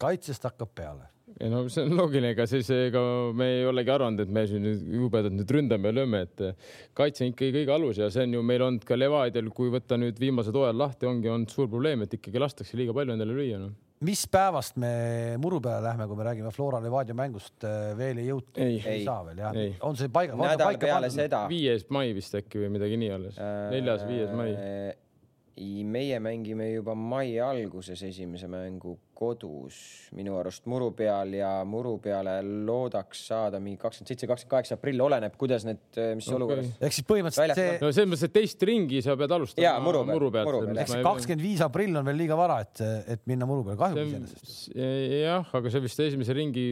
kaitsest 0.00 0.44
hakkab 0.48 0.72
peale. 0.76 1.08
ei 1.40 1.50
no 1.52 1.64
see 1.68 1.82
on 1.84 1.96
loogiline, 1.98 2.30
ega 2.32 2.46
siis 2.48 2.68
ega 2.72 3.00
me 3.36 3.48
ei 3.58 3.64
olegi 3.68 3.90
arvanud, 3.92 4.22
et 4.22 4.30
me 4.32 4.46
siin 4.48 4.62
nüüd 4.64 4.84
jubedalt 4.94 5.34
nüüd 5.36 5.50
ründame 5.52 5.90
ja 5.90 5.96
lööme, 5.98 6.22
et 6.24 6.44
kaitse 6.96 7.26
on 7.26 7.34
ikkagi 7.34 7.58
kõige 7.58 7.74
alus 7.74 8.00
ja 8.00 8.08
see 8.14 8.24
on 8.28 8.38
ju 8.38 8.44
meil 8.46 8.64
olnud 8.64 8.86
ka 8.86 8.96
Levadial, 8.96 9.50
kui 9.56 9.72
võtta 9.74 9.98
nüüd 10.00 10.20
viimased 10.22 10.56
hooajad 10.56 10.78
lahti, 10.80 11.08
ongi 11.10 11.32
olnud 11.32 11.52
suur 11.52 11.68
probleem, 11.72 12.06
et 12.06 12.14
ikkagi 12.16 12.40
lastakse 12.40 12.78
liiga 12.78 12.94
palju 12.96 13.16
endale 13.16 13.36
lüüa 13.36 13.58
noh. 13.60 13.74
Mis 14.04 14.26
päevast 14.28 14.76
me 14.80 14.90
muru 15.40 15.60
peale 15.64 15.80
lähme, 15.88 16.06
kui 16.10 16.18
me 16.18 16.26
räägime 16.28 16.52
Flora 16.52 16.82
Levadia 16.84 17.16
mängust 17.16 17.64
veel 17.96 18.20
ei 18.20 18.28
jõutud? 18.28 18.60
Ei. 18.60 18.76
ei 18.82 19.04
saa 19.06 19.22
veel 19.24 19.40
jah 19.40 19.56
on 19.88 19.96
see 19.96 20.12
paiga? 20.12 20.36
nädal 20.36 20.78
peale 20.82 21.10
seda 21.14 21.46
viies 21.48 21.86
mai 21.94 22.12
vist 22.16 22.36
äkki 22.36 22.60
või 22.64 22.74
midagi 22.76 23.00
nii 23.00 23.10
alles, 23.16 23.40
neljas, 23.72 24.06
viies 24.08 24.36
mai. 24.36 24.52
Meie 25.88 26.18
mängime 26.20 26.68
juba 26.74 26.94
mai 26.94 27.38
alguses 27.40 28.02
esimese 28.04 28.48
mängu 28.50 28.96
kodus 29.16 29.76
minu 30.16 30.34
arust 30.36 30.66
muru 30.68 30.90
peal 30.96 31.32
ja 31.38 31.50
muru 31.64 31.94
peale 32.02 32.34
loodaks 32.44 33.22
saada 33.30 33.60
mingi 33.62 33.80
kakskümmend 33.80 34.12
seitse, 34.12 34.28
kakskümmend 34.28 34.52
kaheksa 34.52 34.76
aprill, 34.76 35.00
oleneb, 35.06 35.38
kuidas 35.40 35.64
need, 35.64 35.80
mis 36.18 36.28
Okei. 36.28 36.36
olukorras 36.36 36.68
ehk 36.76 36.96
siis 36.98 37.08
põhimõtteliselt 37.08 37.60
see 37.62 37.78
no 37.80 37.92
selles 37.96 38.10
mõttes, 38.12 38.26
et 38.28 38.34
teist 38.36 38.66
ringi 38.68 39.00
sa 39.06 39.16
pead 39.16 39.36
alustama 39.38 39.64
Jaa, 39.64 39.78
muru 39.80 40.02
peal, 40.04 40.12
muru 40.12 40.32
pealt. 40.34 40.50
muru 40.50 40.62
peal, 40.66 40.82
ehk 40.82 40.92
siis 40.92 41.06
kakskümmend 41.08 41.46
viis 41.46 41.64
aprill 41.64 42.02
on 42.02 42.10
veel 42.10 42.20
liiga 42.20 42.36
vara, 42.36 42.60
et, 42.66 42.84
et 43.16 43.24
minna 43.30 43.48
muru 43.48 43.64
peale, 43.64 43.80
kahju 43.80 44.04
iseenesest. 44.10 44.68
jah, 44.76 45.56
aga 45.60 45.72
see 45.72 45.86
vist 45.88 46.04
esimese 46.10 46.36
ringi 46.36 46.66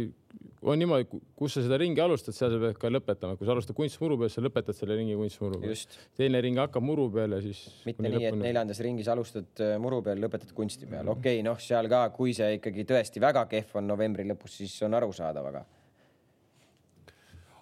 on 0.64 0.81
niimoodi, 0.81 1.20
kus 1.37 1.57
sa 1.57 1.62
seda 1.64 1.79
ringi 1.81 2.00
alustad, 2.03 2.35
seal 2.37 2.53
sa 2.55 2.61
pead 2.62 2.79
ka 2.81 2.90
lõpetama, 2.92 3.37
kui 3.38 3.48
sa 3.48 3.55
alustad 3.55 3.77
kunstmuru 3.77 4.16
peal, 4.20 4.33
sa 4.33 4.44
lõpetad 4.44 4.77
selle 4.77 4.96
ringi 4.98 5.16
kunstmuru 5.18 5.61
peal. 5.61 5.74
just, 5.74 5.98
teine 6.18 6.40
ring 6.44 6.59
hakkab 6.61 6.85
muru 6.85 7.07
peal 7.12 7.37
ja 7.37 7.40
siis. 7.44 7.61
mitte 7.85 8.05
nii, 8.07 8.24
et 8.31 8.38
neljandas 8.40 8.81
ringis 8.85 9.11
alustad 9.12 9.64
äh, 9.64 9.77
muru 9.83 10.00
peal, 10.07 10.20
lõpetad 10.24 10.55
kunsti 10.57 10.88
peal, 10.90 11.11
okei 11.12 11.38
okay,, 11.40 11.46
noh, 11.46 11.61
seal 11.61 11.90
ka, 11.92 12.07
kui 12.16 12.35
see 12.37 12.59
ikkagi 12.59 12.87
tõesti 12.88 13.22
väga 13.22 13.46
kehv 13.50 13.79
on 13.81 13.88
novembri 13.92 14.27
lõpus, 14.29 14.59
siis 14.62 14.77
on 14.87 14.96
arusaadav, 15.00 15.50
aga 15.53 15.64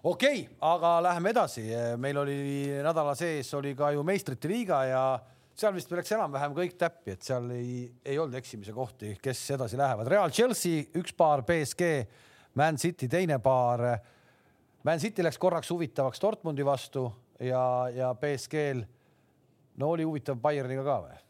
okei 0.03 0.47
okay,, 0.47 0.47
aga 0.71 0.97
läheme 1.09 1.35
edasi. 1.35 1.69
meil 1.99 2.23
oli 2.23 2.41
nädala 2.83 3.15
sees 3.19 3.53
oli 3.59 3.75
ka 3.79 3.93
ju 3.97 4.07
meistrite 4.07 4.51
liiga 4.51 4.83
ja 4.89 5.05
seal 5.59 5.75
vist 5.77 5.91
läks 5.93 6.13
enam-vähem 6.17 6.55
kõik 6.57 6.77
täppi, 6.81 7.17
et 7.17 7.27
seal 7.27 7.51
ei, 7.55 7.87
ei 8.05 8.19
olnud 8.19 8.39
eksimise 8.39 8.75
kohti, 8.75 9.17
kes 9.23 9.43
edasi 9.57 9.79
lähevad. 9.81 10.09
Real 10.09 10.33
Chelsea 10.33 10.87
üks 10.99 11.15
paar, 11.17 11.45
BSG, 11.47 11.91
Man 12.55 12.77
City 12.79 13.09
teine 13.09 13.39
paar. 13.39 13.85
Man 14.85 15.01
City 15.01 15.25
läks 15.25 15.39
korraks 15.39 15.71
huvitavaks 15.71 16.21
Dortmundi 16.21 16.65
vastu 16.67 17.07
ja, 17.41 17.89
ja 17.95 18.15
BSG-l 18.15 18.83
no 19.81 19.93
oli 19.95 20.07
huvitav 20.07 20.41
Bayerniga 20.43 20.85
ka 20.87 21.03
või? 21.07 21.21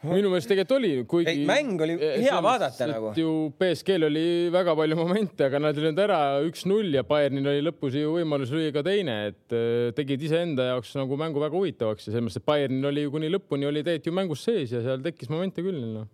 minu 0.00 0.30
meelest 0.32 0.48
tegelikult 0.48 0.78
oli, 0.78 0.90
kuigi. 1.04 1.42
mäng 1.44 1.82
oli 1.84 1.98
hea 2.00 2.36
vaadata 2.40 2.86
nagu. 2.88 3.10
ju 3.20 3.32
BSG-l 3.60 4.06
oli 4.06 4.22
väga 4.52 4.72
palju 4.78 4.96
momente, 4.96 5.44
aga 5.44 5.60
nad 5.60 5.76
ei 5.76 5.84
löönud 5.84 6.00
ära 6.00 6.20
üks-null 6.46 6.96
ja 6.96 7.02
Bayernil 7.04 7.50
oli 7.52 7.66
lõpus 7.66 7.98
ju 8.00 8.14
võimalus 8.14 8.54
lüüa 8.54 8.72
ka 8.72 8.84
teine, 8.86 9.18
et 9.28 9.52
äh, 9.52 9.90
tegid 9.96 10.24
iseenda 10.24 10.70
jaoks 10.70 10.94
nagu 10.96 11.20
mängu 11.20 11.42
väga 11.42 11.52
huvitavaks 11.58 12.08
ja 12.08 12.14
selles 12.14 12.30
mõttes, 12.30 12.40
et 12.40 12.48
Bayernil 12.48 12.88
oli 12.88 13.04
ju 13.04 13.12
kuni 13.12 13.28
lõpuni 13.34 13.68
oli 13.68 13.84
tegelikult 13.84 14.08
ju 14.08 14.16
mängus 14.22 14.46
sees 14.48 14.72
ja 14.72 14.80
seal 14.86 15.04
tekkis 15.04 15.28
momente 15.32 15.66
küll 15.66 15.84
noh 15.84 16.08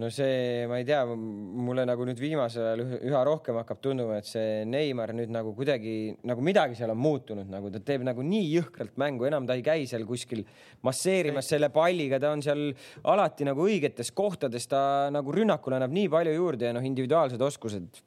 no 0.00 0.08
see, 0.08 0.64
ma 0.68 0.78
ei 0.80 0.86
tea, 0.88 1.02
mulle 1.04 1.84
nagu 1.84 2.04
nüüd 2.08 2.20
viimasel 2.20 2.64
ajal 2.64 2.82
üha 3.10 3.20
rohkem 3.28 3.58
hakkab 3.60 3.80
tunduma, 3.84 4.16
et 4.22 4.28
see 4.28 4.62
Neimar 4.68 5.12
nüüd 5.16 5.32
nagu 5.34 5.52
kuidagi 5.56 6.14
nagu 6.28 6.44
midagi 6.44 6.78
seal 6.78 6.94
on 6.94 7.00
muutunud, 7.02 7.50
nagu 7.52 7.68
ta 7.74 7.82
teeb 7.84 8.06
nagu 8.08 8.24
nii 8.24 8.46
jõhkralt 8.54 8.96
mängu, 9.00 9.26
enam 9.28 9.48
ta 9.48 9.56
ei 9.58 9.64
käi 9.66 9.84
seal 9.90 10.06
kuskil 10.08 10.46
masseerimas 10.86 11.50
selle 11.52 11.68
palliga, 11.74 12.20
ta 12.22 12.32
on 12.32 12.44
seal 12.44 12.70
alati 13.12 13.48
nagu 13.48 13.66
õigetes 13.68 14.14
kohtades, 14.16 14.68
ta 14.70 15.10
nagu 15.12 15.34
rünnakule 15.34 15.76
annab 15.76 15.92
nii 15.92 16.08
palju 16.12 16.32
juurde 16.38 16.70
ja 16.70 16.76
noh, 16.76 16.88
individuaalsed 16.88 17.44
oskused. 17.44 18.00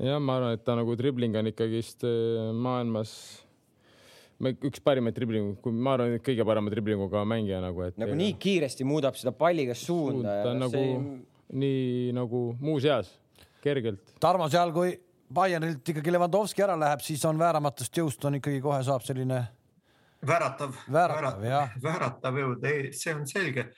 jah, 0.00 0.18
ma 0.18 0.40
arvan, 0.40 0.58
et 0.58 0.66
ta 0.66 0.74
nagu 0.78 0.98
dribling 0.98 1.38
on 1.38 1.52
ikkagist 1.52 2.02
äh, 2.08 2.50
maailmas 2.50 3.14
üks 4.40 4.80
parimaid 4.84 5.16
driblingu, 5.16 5.56
kui 5.60 5.74
ma 5.74 5.94
arvan, 5.96 6.16
et 6.16 6.24
kõige 6.24 6.44
parema 6.48 6.72
driblinguga 6.72 7.24
mängija 7.28 7.60
nagu, 7.62 7.84
et. 7.84 7.98
nagu 8.00 8.16
nii 8.16 8.34
kiiresti 8.40 8.86
muudab 8.88 9.18
seda 9.20 9.32
palliga 9.36 9.76
suunda. 9.76 10.40
ta 10.44 10.54
on 10.54 10.62
nagu 10.64 10.74
see... 10.76 10.98
nii 11.60 12.12
nagu 12.16 12.42
muuseas, 12.60 13.12
kergelt. 13.64 14.14
Tarmo, 14.22 14.48
seal 14.52 14.72
kui 14.76 14.94
Bayernilt 15.30 15.86
ikkagi 15.92 16.10
Levandovski 16.10 16.64
ära 16.64 16.74
läheb, 16.78 17.02
siis 17.06 17.22
on 17.28 17.38
vääramatust 17.38 18.00
jõust 18.00 18.24
on 18.26 18.40
ikkagi 18.40 18.62
kohe 18.64 18.80
saab 18.86 19.04
selline. 19.06 19.44
vääratav, 20.26 20.74
vääratav, 20.92 21.44
vääratav 21.82 22.40
jõud, 22.40 22.64
ei, 22.68 22.90
see 22.96 23.14
on 23.14 23.26
selge, 23.28 23.70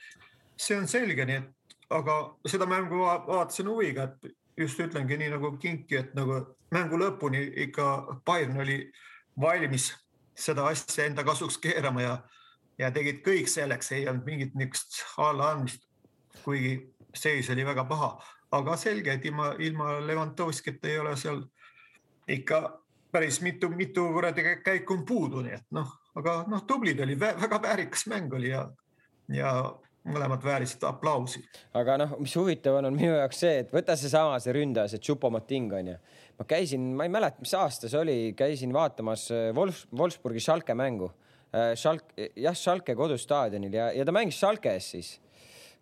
see 0.59 0.79
on 0.79 0.87
selge, 0.91 1.27
nii 1.27 1.41
et 1.41 1.75
aga 1.93 2.17
seda 2.49 2.65
mängu 2.69 3.03
vaatasin 3.03 3.69
huviga, 3.69 4.07
et 4.09 4.33
just 4.57 4.79
ütlengi 4.79 5.17
nii 5.19 5.29
nagu 5.35 5.53
Kinki, 5.59 5.99
et 5.99 6.15
nagu 6.17 6.39
mängu 6.73 6.97
lõpuni 6.99 7.45
ikka 7.67 8.19
Bayern 8.25 8.59
oli 8.63 8.79
valmis 9.39 9.91
seda 10.35 10.67
asja 10.67 11.05
enda 11.05 11.23
kasuks 11.23 11.57
keerama 11.61 12.01
ja, 12.01 12.13
ja 12.79 12.91
tegid 12.91 13.21
kõik 13.25 13.49
selleks, 13.51 13.91
ei 13.91 14.07
olnud 14.07 14.25
mingit 14.25 14.55
niisugust 14.55 15.03
allaandmist. 15.17 15.89
kuigi 16.43 16.77
seis 17.13 17.49
oli 17.53 17.65
väga 17.65 17.85
paha, 17.85 18.15
aga 18.51 18.77
selge, 18.77 19.13
et 19.13 19.25
ilma, 19.25 19.53
ilma 19.59 19.99
Levanovskita 20.01 20.89
ei 20.89 20.97
ole 20.99 21.15
seal 21.17 21.43
ikka 22.27 22.61
päris 23.11 23.41
mitu, 23.41 23.69
mitu 23.69 24.07
kuradi 24.13 24.43
käiku 24.65 24.93
on 24.93 25.05
puudu, 25.05 25.43
nii 25.45 25.53
et 25.53 25.65
noh, 25.71 25.91
aga 26.17 26.43
noh, 26.49 26.65
tublid 26.67 26.99
oli, 27.05 27.19
väga 27.19 27.61
väärikas 27.61 28.07
mäng 28.09 28.33
oli 28.33 28.49
ja, 28.49 28.65
ja 29.29 29.53
mõlemad 30.09 30.43
väärisid 30.43 30.83
aplausi. 30.87 31.43
aga 31.77 31.97
noh, 32.01 32.17
mis 32.19 32.35
huvitav 32.35 32.79
on, 32.79 32.89
on 32.89 32.97
minu 32.97 33.13
jaoks 33.13 33.43
see, 33.45 33.59
et 33.63 33.73
võta 33.73 33.95
seesama, 33.99 34.39
see 34.41 34.55
ründaja, 34.57 34.91
see 34.91 35.03
Chupomoting 35.05 35.73
on 35.77 35.93
ju 35.93 35.97
ma 36.39 36.45
käisin, 36.49 36.93
ma 36.97 37.07
ei 37.07 37.11
mäleta, 37.13 37.41
mis 37.43 37.53
aasta 37.57 37.89
see 37.91 37.99
oli, 37.99 38.17
käisin 38.37 38.73
vaatamas 38.75 39.27
äh, 39.33 39.49
Wolfs, 39.55 39.85
Wolfsburgi 39.95 40.41
Schalke 40.43 40.75
mängu. 40.77 41.11
Äh, 41.53 41.73
Schalke, 41.79 42.31
jah, 42.39 42.55
Schalke 42.57 42.95
kodustaadionil 42.97 43.77
ja, 43.77 43.91
ja 43.93 44.05
ta 44.05 44.15
mängis 44.15 44.39
Schalke 44.41 44.73
ees 44.73 44.89
siis. 44.95 45.13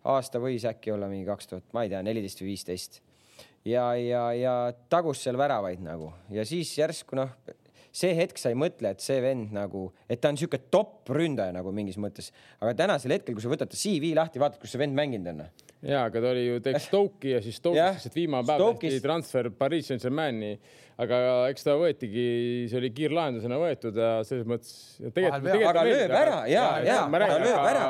aasta 0.04 0.40
võis 0.42 0.64
äkki 0.66 0.90
olla 0.90 1.06
mingi 1.06 1.28
kaks 1.28 1.46
tuhat, 1.46 1.66
ma 1.72 1.84
ei 1.84 1.90
tea, 1.92 2.02
neliteist 2.02 2.40
või 2.42 2.52
viisteist. 2.52 3.00
ja, 3.64 3.92
ja, 3.94 4.22
ja 4.34 4.54
tagus 4.90 5.22
seal 5.22 5.38
väravaid 5.38 5.78
nagu 5.84 6.10
ja 6.34 6.42
siis 6.44 6.72
järsku 6.74 7.14
noh, 7.14 7.30
see 7.94 8.10
hetk 8.16 8.40
sa 8.40 8.50
ei 8.50 8.58
mõtle, 8.58 8.90
et 8.90 9.04
see 9.04 9.20
vend 9.22 9.52
nagu, 9.54 9.84
et 10.10 10.20
ta 10.20 10.32
on 10.32 10.40
sihuke 10.40 10.58
top 10.72 11.12
ründaja 11.12 11.54
nagu 11.54 11.70
mingis 11.72 12.00
mõttes, 12.02 12.32
aga 12.58 12.74
tänasel 12.74 13.14
hetkel, 13.14 13.36
kui 13.36 13.44
sa 13.44 13.52
võtad 13.52 13.70
ta 13.70 13.78
CV 13.78 14.10
lahti, 14.18 14.42
vaatad, 14.42 14.58
kus 14.60 14.74
see 14.74 14.82
vend 14.82 14.96
mänginud 14.98 15.30
on 15.34 15.44
ja, 15.82 16.04
aga 16.06 16.22
ta 16.22 16.30
oli 16.30 16.46
ju 16.46 16.60
tegi 16.62 16.80
Stoke'i 16.84 17.34
ja 17.34 17.42
siis 17.42 17.58
Stoke'is 17.58 17.98
lihtsalt 17.98 18.16
viimane 18.16 18.46
päev 18.46 18.64
tehti 18.78 19.02
transfer 19.02 19.50
Pariis 19.58 19.90
Saint-Germaini. 19.90 20.54
aga 21.02 21.18
eks 21.50 21.64
ta 21.66 21.74
võetigi, 21.80 22.24
see 22.70 22.78
oli 22.78 22.90
kiirlahendusena 22.94 23.56
võetud 23.58 23.96
ja 23.98 24.10
selles 24.28 24.46
mõttes. 24.46 24.74
aga 25.08 25.40
lööb 25.88 26.14
ära 26.14 26.36
ja, 26.50 26.66
ja, 26.84 26.98
ta 27.10 27.38
lööb 27.42 27.66
ära. 27.72 27.86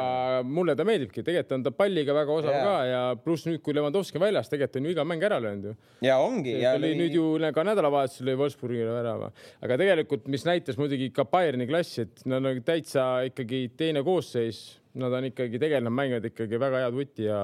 mulle 0.47 0.77
ta 0.79 0.87
meeldibki, 0.89 1.25
tegelikult 1.27 1.57
on 1.59 1.67
ta 1.67 1.75
palliga 1.77 2.17
väga 2.17 2.37
osav 2.39 2.55
ja. 2.55 2.65
ka 2.65 2.77
ja 2.89 3.03
pluss 3.25 3.49
nüüd, 3.49 3.61
kui 3.65 3.77
Levanovski 3.77 4.21
on 4.21 4.25
väljas, 4.25 4.49
tegelikult 4.53 4.81
on 4.81 4.89
ju 4.89 4.97
iga 4.97 5.07
mäng 5.09 5.29
ära 5.29 5.41
löönud 5.43 5.73
ju. 5.73 5.77
ja 6.07 6.21
ongi. 6.23 6.57
oli 6.73 6.95
nüüd 7.01 7.19
ju 7.19 7.27
ka 7.53 7.67
nädalavahetusel 7.69 8.31
lõi 8.31 8.39
Wolfsburgile 8.41 8.95
värava, 8.95 9.33
aga 9.61 9.81
tegelikult, 9.85 10.31
mis 10.33 10.47
näitas 10.49 10.81
muidugi 10.81 11.11
ka 11.13 11.27
Bayerni 11.29 11.69
klassi, 11.69 12.07
et 12.07 12.25
nad 12.25 12.41
on 12.41 12.63
täitsa 12.65 13.11
ikkagi 13.29 13.67
teine 13.77 14.07
koosseis 14.07 14.82
nad 15.01 15.15
on 15.17 15.29
ikkagi 15.31 15.61
tegelikult 15.61 15.97
mängivad 15.97 16.27
ikkagi 16.29 16.61
väga 16.61 16.83
head 16.85 16.97
vutti 16.97 17.29
ja 17.29 17.41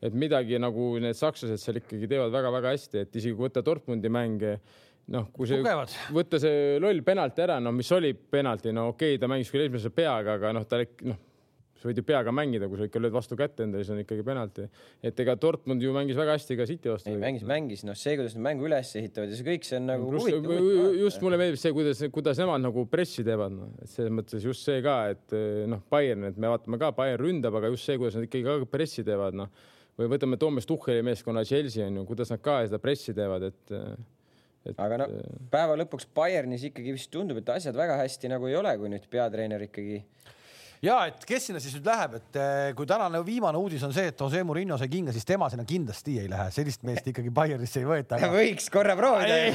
et 0.00 0.16
midagi 0.16 0.58
nagu 0.60 0.92
need 1.02 1.16
sakslased 1.16 1.60
seal 1.60 1.80
ikkagi 1.80 2.08
teevad 2.08 2.32
väga-väga 2.32 2.74
hästi, 2.74 3.04
et 3.04 3.16
isegi 3.20 3.36
kui 3.36 3.48
võtta 3.48 3.62
Dortmundi 3.64 4.12
mänge, 4.12 4.54
noh, 5.12 5.28
kui 5.34 5.48
see, 5.48 5.60
võtta 6.16 6.40
see 6.40 6.78
loll 6.82 7.02
penalti 7.06 7.44
ära, 7.44 7.58
no 7.60 7.72
mis 7.76 7.90
oli 7.96 8.14
penalti, 8.14 8.72
no 8.76 8.90
okei 8.94 9.14
okay,, 9.14 9.20
ta 9.20 9.28
mängis 9.30 9.52
küll 9.52 9.66
esimese 9.66 9.92
peaga, 9.94 10.38
aga 10.40 10.54
noh, 10.56 10.64
ta 10.68 10.80
noh, 10.80 11.20
sa 11.80 11.88
võid 11.88 12.00
ju 12.00 12.04
peaga 12.06 12.34
mängida, 12.34 12.68
kui 12.68 12.76
sa 12.76 12.86
ikka 12.88 13.00
lööd 13.00 13.14
vastu 13.16 13.38
kätte 13.40 13.64
endale, 13.64 13.86
siis 13.86 13.94
on 13.94 14.02
ikkagi 14.02 14.24
penalti. 14.26 14.66
et 15.02 15.20
ega 15.24 15.34
Dortmund 15.40 15.82
ju 15.82 15.94
mängis 15.96 16.18
väga 16.20 16.36
hästi 16.36 16.58
ka 16.58 16.66
City 16.68 16.92
vastu. 16.92 17.16
mängis, 17.16 17.46
mängis, 17.48 17.84
noh, 17.88 17.96
see, 17.96 18.18
kuidas 18.20 18.36
nad 18.36 18.44
mängu 18.50 18.68
üles 18.68 18.92
ehitavad 19.00 19.32
ja 19.32 19.40
see 19.40 19.48
kõik, 19.48 19.66
see 19.66 19.80
on 19.80 19.88
nagu 19.88 20.12
Plus, 20.12 20.28
huvitav. 20.28 21.00
just 21.00 21.24
mulle 21.24 21.40
meeldib 21.40 21.60
see, 21.62 21.74
kuidas, 21.76 22.04
kuidas 22.12 22.40
nemad 22.42 22.64
nagu 22.66 22.86
pressi 22.92 23.24
teevad, 23.26 23.56
noh, 23.56 23.74
et 23.80 23.90
selles 23.90 24.12
mõttes 24.12 24.44
just 24.44 24.68
see 24.68 24.84
ka, 24.84 25.00
et 25.16 25.36
noh, 25.72 25.82
Bayern, 25.90 26.28
et 26.28 26.38
me 26.40 26.52
vaatame 26.52 26.80
ka, 26.80 26.92
Bayern 26.96 27.22
ründab, 27.24 27.56
aga 27.60 27.72
just 27.72 27.88
see, 27.88 27.98
kuidas 28.00 28.20
nad 28.20 28.28
ikkagi 28.28 28.44
ka 28.46 28.70
pressi 28.70 29.06
teevad, 29.06 29.38
noh 29.40 29.52
või 30.00 30.08
võtame 30.14 30.38
Toomas 30.40 30.68
Tuhheli 30.68 31.04
meeskonna 31.04 31.44
Chelsea 31.44 31.84
on 31.86 32.00
ju, 32.00 32.06
kuidas 32.08 32.32
nad 32.32 32.40
ka 32.44 32.60
seda 32.64 32.80
pressi 32.82 33.14
teevad, 33.16 33.50
et, 33.50 33.74
et. 34.64 34.76
aga 34.80 35.02
no 35.02 35.08
päeva 35.52 35.76
lõpuks 35.82 36.08
Bayernis 36.16 36.64
ikkagi 36.70 36.94
vist 36.96 37.10
tundub, 37.12 37.42
et 37.42 37.52
asjad 37.56 37.76
väga 37.76 37.98
hästi 38.00 38.32
nagu 38.32 38.48
ei 38.48 38.56
ole, 38.60 38.72
kui 38.80 38.92
nüüd 38.92 39.08
peatreener 39.12 39.66
ikkagi 39.68 40.00
ja 40.84 40.96
et 41.10 41.24
kes 41.28 41.48
sinna 41.50 41.60
siis 41.62 41.74
nüüd 41.76 41.88
läheb, 41.90 42.18
et 42.20 42.38
eh, 42.40 42.72
kui 42.76 42.88
tänane 42.88 43.20
viimane 43.26 43.60
uudis 43.60 43.82
on 43.86 43.94
see, 43.96 44.10
et 44.12 44.20
Jose 44.20 44.42
Murillo 44.46 44.78
sai 44.80 44.90
kinga, 44.92 45.14
siis 45.16 45.28
tema 45.28 45.50
sinna 45.52 45.66
kindlasti 45.68 46.18
ei 46.22 46.30
lähe, 46.30 46.48
sellist 46.54 46.84
meest 46.88 47.10
ikkagi 47.12 47.32
Bayernisse 47.34 47.82
ei 47.82 47.88
võeta 47.88 48.18
aga.... 48.18 48.30
võiks 48.34 48.70
korra 48.72 48.96
proovida. 48.98 49.40
ei, 49.48 49.52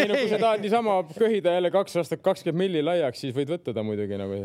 ei 0.00 0.08
no 0.10 0.18
kui 0.18 0.30
sa 0.32 0.40
tahad 0.42 0.64
niisama 0.64 0.98
köhida 1.14 1.58
jälle 1.58 1.70
kaks 1.74 2.00
aastat 2.02 2.24
kakskümmend 2.24 2.64
milli 2.64 2.82
laiaks, 2.86 3.22
siis 3.26 3.36
võid 3.36 3.54
võtta 3.54 3.76
ta 3.76 3.86
muidugi 3.86 4.18
nagu 4.18 4.40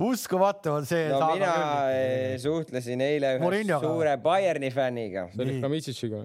uskumatu 0.00 0.72
on 0.72 0.86
see. 0.88 1.08
no 1.12 1.32
mina 1.34 1.54
küll. 1.54 1.96
Eh, 1.96 2.36
suhtlesin 2.42 3.02
eile 3.04 3.36
ühe 3.36 3.42
Murinjoga. 3.44 3.88
suure 3.88 4.16
Bayerni 4.22 4.70
fänniga. 4.72 5.28
Salihamidziga. 5.36 6.24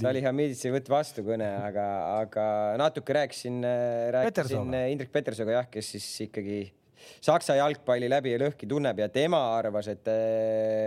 Salihamidzitsi 0.00 0.72
võtt 0.74 0.88
vastu 0.90 1.22
kõne, 1.26 1.46
aga, 1.62 1.86
aga 2.24 2.44
natuke 2.80 3.14
rääkisin, 3.14 3.60
eh, 3.62 4.10
rääkisin 4.16 4.74
eh, 4.74 4.90
Indrek 4.94 5.12
Petersoniga 5.14 5.60
jah, 5.60 5.68
kes 5.70 5.92
siis 5.94 6.08
ikkagi 6.26 6.62
Saksa 7.20 7.58
jalgpalli 7.58 8.08
läbi 8.10 8.34
ja 8.34 8.40
lõhki 8.42 8.68
tunneb 8.70 8.98
ja 9.02 9.08
tema 9.12 9.40
arvas, 9.58 9.90
et 9.92 10.08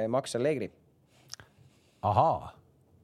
Max 0.10 0.36
Allegri. 0.40 0.72
ahaa 2.02 2.54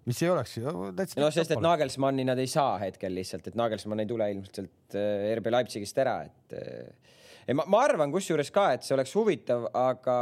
mis 0.10 0.22
ei 0.24 0.30
oleks 0.34 0.56
ju 0.58 0.72
täitsa. 0.98 1.20
no 1.22 1.30
sest, 1.34 1.54
et 1.54 1.62
Nagelsmanni 1.64 2.26
nad 2.28 2.40
ei 2.42 2.50
saa 2.50 2.78
hetkel 2.82 3.14
lihtsalt, 3.16 3.52
et 3.52 3.58
Nagelsmann 3.60 4.04
ei 4.04 4.10
tule 4.10 4.30
ilmselt 4.34 4.62
sealt 4.62 4.98
RB 5.38 5.52
Leipzigist 5.54 6.02
ära, 6.02 6.16
et 6.26 7.54
ma, 7.54 7.66
ma 7.66 7.84
arvan 7.86 8.14
kusjuures 8.14 8.50
ka, 8.54 8.72
et 8.78 8.88
see 8.88 8.96
oleks 8.98 9.14
huvitav, 9.18 9.70
aga 9.78 10.18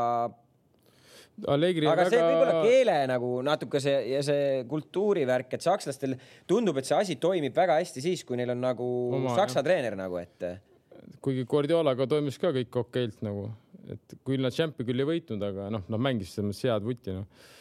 Allegri 1.54 1.86
aga 1.86 2.02
väga... 2.02 2.10
see 2.10 2.24
võib-olla 2.24 2.62
keele 2.66 2.96
nagu 3.12 3.28
natuke 3.46 3.82
see 3.84 3.98
ja 4.10 4.24
see 4.26 4.64
kultuurivärk, 4.70 5.52
et 5.54 5.66
sakslastel 5.66 6.16
tundub, 6.50 6.80
et 6.82 6.90
see 6.90 6.98
asi 6.98 7.20
toimib 7.22 7.56
väga 7.56 7.78
hästi 7.78 8.04
siis, 8.04 8.26
kui 8.26 8.40
neil 8.40 8.56
on 8.56 8.64
nagu 8.64 8.88
Oma, 9.20 9.36
saksa 9.38 9.62
jah. 9.62 9.68
treener 9.70 9.98
nagu, 10.00 10.18
et. 10.18 10.50
Kuigi 11.24 11.46
Guardiolaga 11.50 12.08
toimis 12.10 12.40
ka 12.42 12.54
kõik 12.56 12.82
okeilt 12.84 13.22
nagu, 13.26 13.50
et 13.92 14.18
küll 14.28 14.44
nad 14.44 14.56
Championi 14.56 14.90
küll 14.90 15.04
ei 15.04 15.12
võitnud, 15.12 15.44
aga 15.44 15.70
noh, 15.74 15.86
nad 15.88 16.04
mängisid 16.10 16.38
selles 16.38 16.52
mõttes 16.52 16.68
head 16.68 16.88
vutti 16.88 17.16
noh 17.16 17.54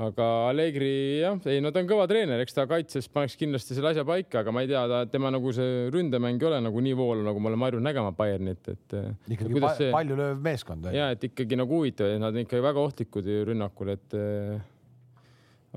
aga 0.00 0.26
Allegri 0.50 1.20
jah, 1.20 1.38
ei 1.50 1.60
no 1.62 1.72
ta 1.74 1.82
on 1.82 1.88
kõva 1.90 2.06
treener, 2.10 2.42
eks 2.42 2.54
ta 2.56 2.66
kaitses 2.70 3.08
paneks 3.12 3.36
kindlasti 3.38 3.76
selle 3.76 3.92
asja 3.92 4.04
paika, 4.06 4.42
aga 4.42 4.54
ma 4.54 4.64
ei 4.64 4.70
tea, 4.70 4.82
ta, 4.90 5.00
tema 5.10 5.32
nagu 5.34 5.52
see 5.54 5.88
ründemäng 5.94 6.42
ei 6.42 6.48
ole 6.50 6.60
nagu 6.64 6.82
nii 6.84 6.96
voolav, 6.98 7.24
nagu 7.26 7.42
me 7.42 7.50
oleme 7.50 7.68
harjunud 7.68 7.86
nägema 7.86 8.12
Bayernit, 8.16 8.70
et. 8.72 8.96
ikkagi 9.36 9.62
pa 9.62 9.72
see... 9.78 9.90
palju 9.94 10.18
lööv 10.18 10.44
meeskond. 10.44 10.90
ja, 10.94 11.10
et 11.14 11.26
ikkagi 11.30 11.58
nagu 11.58 11.80
huvitav, 11.80 12.12
nad 12.22 12.34
on 12.34 12.44
ikkagi 12.44 12.64
väga 12.66 12.86
ohtlikud 12.86 13.32
rünnakul, 13.50 13.92
et. 13.96 14.16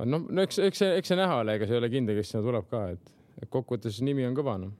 noh, 0.04 0.30
no 0.30 0.46
eks, 0.46 0.62
eks 0.70 0.86
see, 0.86 0.94
eks 1.02 1.14
see 1.14 1.20
näha 1.20 1.42
ole, 1.42 1.58
ega 1.58 1.70
see 1.70 1.78
ei 1.78 1.84
ole 1.84 1.92
kindel, 1.94 2.22
kes 2.22 2.34
sinna 2.34 2.46
tuleb 2.46 2.70
ka, 2.72 2.86
et 2.96 3.52
kokkuvõttes 3.54 4.02
nimi 4.06 4.26
on 4.30 4.38
kõva 4.38 4.60
noh 4.62 4.80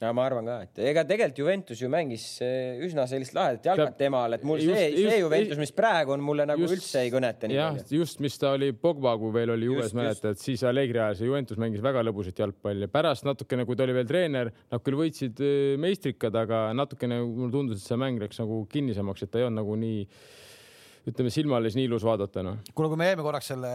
ja 0.00 0.10
ma 0.16 0.24
arvan 0.24 0.46
ka, 0.48 0.56
et 0.64 0.80
ega 0.90 1.02
tegelikult 1.04 1.40
Juventus 1.42 1.80
ju 1.82 1.90
mängis 1.92 2.24
eh, 2.44 2.80
üsna 2.86 3.04
sellist 3.10 3.34
lahedat 3.36 3.68
jalgat 3.68 3.98
temal, 4.00 4.32
et 4.36 4.44
mul 4.48 4.60
just, 4.62 4.72
see, 4.72 4.86
see 4.94 5.04
just, 5.04 5.20
Juventus, 5.20 5.60
mis 5.60 5.72
praegu 5.76 6.14
on, 6.16 6.24
mulle 6.24 6.46
nagu 6.48 6.64
just, 6.64 6.78
üldse 6.78 7.04
ei 7.04 7.12
kõneta. 7.12 7.50
jah, 7.52 7.76
just, 7.92 8.22
mis 8.24 8.38
ta 8.40 8.54
oli 8.56 8.70
Pogba, 8.72 9.12
kui 9.20 9.34
veel 9.34 9.52
oli 9.56 9.68
juures, 9.68 9.92
mäletad, 9.96 10.40
siis 10.40 10.64
Allegri 10.68 11.02
ajal 11.02 11.18
see 11.18 11.28
Juventus 11.28 11.60
mängis 11.60 11.84
väga 11.84 12.04
lõbusat 12.08 12.40
jalgpalli. 12.40 12.88
pärast 12.92 13.28
natukene, 13.28 13.66
kui 13.68 13.76
ta 13.76 13.84
oli 13.84 13.96
veel 13.98 14.08
treener, 14.08 14.52
nad 14.72 14.84
küll 14.86 15.00
võitsid 15.02 15.42
eh, 15.44 15.74
meistrikad, 15.80 16.38
aga 16.46 16.68
natukene 16.76 17.20
mulle 17.26 17.52
tundus, 17.54 17.82
et 17.82 17.92
see 17.92 18.00
mäng 18.00 18.22
läks 18.24 18.40
nagu 18.40 18.62
kinnisemaks, 18.72 19.26
et 19.26 19.34
ta 19.34 19.42
ei 19.42 19.48
olnud 19.50 19.60
nagu 19.60 19.76
nii 19.80 20.06
ütleme, 21.10 21.32
silma 21.32 21.58
oli 21.58 21.68
siis 21.70 21.78
nii 21.80 21.88
ilus 21.88 22.04
vaadata, 22.06 22.44
noh. 22.44 22.56
kuule, 22.72 22.88
kui 22.92 23.00
me 23.00 23.08
jäime 23.08 23.24
korraks 23.24 23.52
selle 23.52 23.70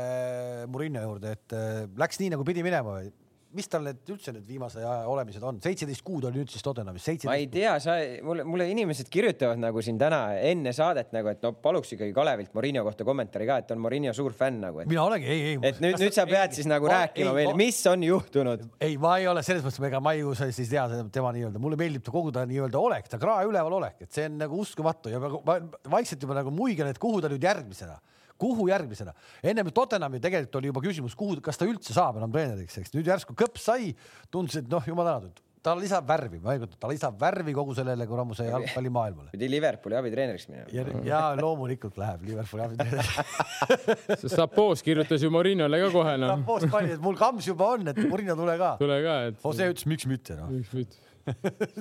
Murillo 0.72 1.06
juurde, 1.06 1.38
et 1.38 1.56
äh, 1.58 1.86
läks 2.02 2.22
nii 2.22 2.34
nagu 2.34 2.46
pidi 2.48 2.66
minema 2.66 2.98
või? 2.98 3.14
Mis 3.56 3.70
tal 3.72 3.86
need 3.86 4.12
üldse 4.14 4.34
need 4.36 4.46
viimase 4.48 4.82
aja 4.82 5.10
olemised 5.12 5.44
on, 5.46 5.60
seitseteist 5.64 6.04
kuud 6.06 6.28
oli 6.30 6.42
nüüd 6.42 6.52
siis 6.52 6.64
Tottenhamis, 6.66 7.04
seitseteist. 7.06 7.32
ma 7.32 7.38
ei 7.40 7.48
tea, 7.52 7.76
sa, 7.84 7.96
mulle, 8.26 8.46
mulle 8.48 8.68
inimesed 8.72 9.10
kirjutavad 9.12 9.62
nagu 9.62 9.84
siin 9.86 10.00
täna 10.02 10.22
enne 10.52 10.74
saadet 10.76 11.14
nagu, 11.16 11.32
et 11.32 11.44
no 11.46 11.54
paluks 11.64 11.96
ikkagi 11.96 12.14
Kalevilt 12.16 12.56
Morinho 12.58 12.84
kohta 12.88 13.08
kommentaari 13.08 13.50
ka, 13.50 13.60
et 13.64 13.76
on 13.76 13.82
Morinho 13.84 14.14
suur 14.18 14.36
fänn 14.38 14.62
nagu. 14.66 14.84
mina 14.86 15.06
olengi, 15.06 15.30
ei, 15.32 15.46
ei. 15.52 15.60
et 15.72 15.82
nüüd, 15.84 16.00
nüüd 16.02 16.16
sa 16.16 16.28
pead 16.30 16.52
ei, 16.52 16.60
siis 16.60 16.70
nagu 16.70 16.90
ma, 16.90 17.02
rääkima 17.02 17.32
ei, 17.32 17.38
meile, 17.42 17.56
mis 17.60 17.82
on 17.92 18.08
juhtunud. 18.08 18.66
ei, 18.80 18.98
ma 19.02 19.16
ei 19.22 19.30
ole 19.32 19.46
selles 19.46 19.66
mõttes, 19.66 19.82
ega 19.90 20.04
ma 20.04 20.16
ei 20.18 20.26
siis 20.46 20.74
tea 20.74 20.88
tema 21.14 21.32
nii-öelda, 21.36 21.62
mulle 21.62 21.80
meeldib 21.80 22.06
ta 22.06 22.16
kogu 22.16 22.34
ta 22.36 22.46
nii-öelda 22.50 22.82
olek, 22.82 23.08
ta 23.12 23.22
krae 23.22 23.48
üleval 23.50 23.80
olek, 23.80 24.04
et 24.08 24.12
see 24.16 24.28
on 24.30 24.40
nagu 24.44 24.60
uskumatu 24.62 25.14
ja 25.14 25.22
ma, 25.22 25.32
ma 25.48 25.60
vaikselt 25.98 26.22
juba 26.22 26.38
nagu 26.38 26.54
muigan, 26.54 26.92
et 26.92 27.02
kuhu 27.02 27.24
ta 27.24 27.32
nüüd 27.32 27.44
järgmisena 27.44 27.98
kuhu 28.42 28.68
järgmisena? 28.72 29.14
ennem 29.44 29.72
Tottenhami 29.74 30.22
tegelikult 30.24 30.60
oli 30.62 30.72
juba 30.72 30.84
küsimus, 30.86 31.16
kuhu, 31.18 31.40
kas 31.44 31.60
ta 31.60 31.68
üldse 31.70 31.96
saab 31.96 32.20
enam 32.22 32.32
treeneriks, 32.34 32.78
eks 32.82 32.94
nüüd 32.96 33.10
järsku 33.10 33.36
kõps 33.38 33.68
sai, 33.70 33.92
tundus, 34.34 34.60
et 34.60 34.70
noh, 34.72 34.84
jumal 34.88 35.08
tänatud, 35.10 35.42
ta 35.66 35.74
lisab 35.80 36.06
värvi, 36.08 36.40
ma 36.44 36.54
ei 36.54 36.62
kujuta, 36.62 36.78
ta 36.82 36.90
lisab 36.92 37.18
värvi 37.22 37.56
kogu 37.58 37.74
sellele 37.78 38.06
kuramuse 38.10 38.46
jalgpallimaailmale. 38.48 39.32
pidi 39.34 39.50
Liverpooli 39.50 39.98
abitreeneriks 39.98 40.48
minema. 40.52 40.70
ja, 40.74 40.86
ja 41.08 41.22
loomulikult 41.40 41.98
läheb 42.02 42.28
Liverpooli 42.30 42.66
abitreeneriks 42.68 44.30
Sapos 44.38 44.84
kirjutas 44.86 45.26
ju 45.26 45.32
Morinole 45.34 45.82
ka 45.82 45.92
kohe 45.94 46.16
noh. 46.22 46.36
Sapos 46.36 46.70
pani, 46.72 46.94
et 46.98 47.02
mul 47.02 47.18
kams 47.20 47.50
juba 47.50 47.72
on, 47.76 47.88
et 47.92 48.02
Morino 48.10 48.38
tule 48.38 48.58
ka. 48.62 48.76
tule 48.82 49.02
ka, 49.06 49.20
et. 49.32 49.42
Jose 49.42 49.70
ütles, 49.74 49.90
miks 49.90 50.10
mitte 50.12 50.38
noh. 50.38 50.54
miks 50.54 50.74
mitte. 50.78 51.02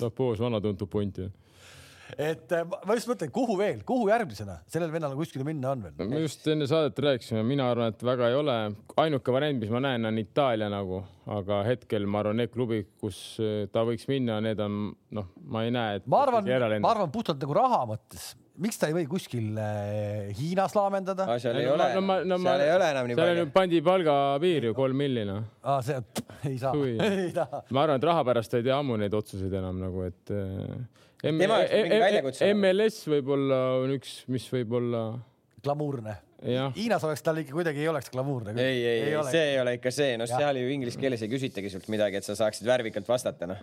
Sapos, 0.00 0.40
vana 0.40 0.62
tuntud 0.64 0.88
punt 0.90 1.20
ju 1.20 1.28
et 2.18 2.54
äh, 2.54 2.66
ma 2.66 2.96
just 2.98 3.10
mõtlen, 3.10 3.32
kuhu 3.34 3.56
veel, 3.58 3.82
kuhu 3.86 4.08
järgmisena, 4.10 4.58
sellel 4.70 4.92
vennal 4.94 5.16
kuskile 5.18 5.46
minna 5.46 5.72
on 5.74 5.86
veel? 5.86 6.10
me 6.10 6.22
just 6.24 6.46
enne 6.50 6.68
saadet 6.70 7.00
rääkisime, 7.06 7.42
mina 7.46 7.68
arvan, 7.72 7.94
et 7.94 8.04
väga 8.06 8.30
ei 8.30 8.38
ole. 8.38 8.58
ainuke 9.00 9.34
variant, 9.34 9.60
mis 9.62 9.72
ma 9.74 9.82
näen, 9.84 10.06
on 10.10 10.20
Itaalia 10.22 10.70
nagu, 10.72 11.02
aga 11.38 11.62
hetkel 11.68 12.06
ma 12.10 12.22
arvan, 12.24 12.40
need 12.42 12.54
klubid, 12.54 12.94
kus 13.00 13.20
äh, 13.42 13.66
ta 13.72 13.86
võiks 13.88 14.08
minna, 14.10 14.40
need 14.44 14.62
on 14.64 14.86
noh, 15.14 15.28
ma 15.50 15.66
ei 15.66 15.74
näe, 15.74 16.00
et. 16.00 16.08
ma 16.10 16.24
arvan, 16.26 16.48
ma 16.80 16.94
arvan 16.94 17.14
puhtalt 17.14 17.42
nagu 17.42 17.60
raha 17.60 17.84
mõttes 17.94 18.32
miks 18.62 18.78
ta 18.78 18.86
ei 18.86 18.94
või 18.94 19.06
kuskil 19.10 19.56
äh, 19.58 20.30
Hiinas 20.38 20.76
laamendada 20.76 21.26
seal 21.42 21.58
ei 21.58 21.66
ole 21.70 21.88
no,, 21.96 22.02
no, 22.06 22.18
no, 22.36 22.38
seal 22.44 22.62
ei 22.62 22.72
ole 22.74 22.90
enam 22.94 23.08
nii 23.10 23.18
palju. 23.18 23.46
pandi 23.54 23.80
palgapiir 23.84 24.68
ju 24.68 24.74
kolm 24.76 25.00
miljonit. 25.02 25.48
aa, 25.66 25.80
see 25.82 25.98
ei 26.52 26.58
saa, 26.62 26.74
ei 27.08 27.32
taha. 27.34 27.64
ma 27.74 27.86
arvan, 27.86 27.98
et 27.98 28.06
raha 28.10 28.26
pärast 28.30 28.54
ei 28.58 28.66
tea 28.66 28.78
ammu 28.78 28.98
neid 29.02 29.16
otsuseid 29.18 29.58
enam 29.58 29.80
nagu, 29.82 30.06
et 30.06 30.34
äh, 31.24 31.32
M 31.32 31.40
tema 31.42 31.58
jaoks 31.62 31.74
mingi 31.80 32.00
väljakutse. 32.04 32.52
MLS 32.54 33.00
võib-olla 33.10 33.58
on 33.80 33.96
üks, 33.96 34.14
mis 34.32 34.46
võib 34.52 34.78
olla. 34.80 35.02
glamuurne. 35.64 36.18
Hiinas 36.76 37.04
oleks 37.08 37.22
tal 37.24 37.38
ikka 37.40 37.54
kuidagi 37.56 37.80
ei 37.80 37.88
oleks 37.88 38.10
glamuurne. 38.12 38.52
ei, 38.60 38.80
ei, 38.84 38.96
ei, 39.06 39.12
ei, 39.14 39.20
see 39.32 39.44
ei 39.54 39.60
ole 39.62 39.78
ikka 39.78 39.92
see, 39.94 40.18
noh, 40.20 40.28
seal 40.28 40.60
ju 40.60 40.72
inglise 40.74 41.00
keeles 41.00 41.22
ei 41.24 41.30
küsitagi 41.32 41.70
sult 41.72 41.88
midagi, 41.92 42.20
et 42.20 42.26
sa 42.26 42.36
saaksid 42.36 42.68
värvikalt 42.68 43.08
vastata, 43.08 43.48
noh. 43.48 43.62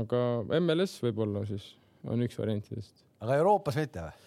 aga 0.00 0.22
MLS 0.62 0.96
võib-olla 1.04 1.44
siis 1.48 1.74
on 2.08 2.24
üks 2.24 2.38
variantidest. 2.40 2.94
aga 3.20 3.36
Euroopas 3.42 3.76
mitte 3.76 4.06
või? 4.06 4.25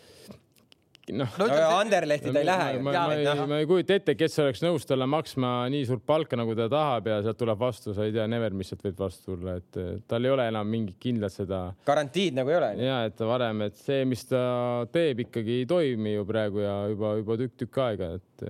Noh 1.15 1.37
no, 1.39 1.47
no, 1.49 1.59
Anderlehti 1.79 2.31
ta 2.33 2.41
ei 2.41 2.47
lähe 2.47 2.71
ju. 2.75 2.81
ma, 2.85 2.93
ma, 2.93 3.03
ma, 3.09 3.17
ei, 3.17 3.45
ma 3.51 3.59
ei 3.61 3.67
kujuta 3.69 3.97
ette, 3.99 4.15
kes 4.19 4.39
oleks 4.43 4.63
nõus 4.63 4.87
talle 4.89 5.07
maksma 5.09 5.51
nii 5.73 5.85
suurt 5.89 6.05
palka, 6.07 6.37
nagu 6.39 6.55
ta 6.57 6.69
tahab 6.71 7.09
ja 7.11 7.19
sealt 7.25 7.39
tuleb 7.41 7.59
vastu, 7.61 7.93
sa 7.97 8.07
ei 8.07 8.15
tea, 8.15 8.25
never, 8.31 8.55
mis 8.57 8.71
sealt 8.71 8.85
võib 8.85 9.03
vastu 9.03 9.33
tulla, 9.33 9.57
et 9.59 9.79
tal 10.09 10.25
ei 10.25 10.33
ole 10.33 10.47
enam 10.51 10.69
mingit 10.69 10.99
kindlat 11.01 11.35
seda. 11.35 11.61
garantiid 11.87 12.39
nagu 12.39 12.53
ei 12.53 12.59
ole. 12.59 12.71
ja, 12.85 12.99
et 13.09 13.23
varem, 13.31 13.65
et 13.67 13.77
see, 13.79 14.03
mis 14.09 14.25
ta 14.29 14.41
teeb, 14.93 15.25
ikkagi 15.27 15.61
ei 15.61 15.69
toimi 15.69 16.15
ju 16.17 16.27
praegu 16.29 16.63
ja 16.65 16.75
juba, 16.93 17.15
juba 17.21 17.39
tükk-tükk 17.43 17.81
aega, 17.85 18.13
et. 18.19 18.47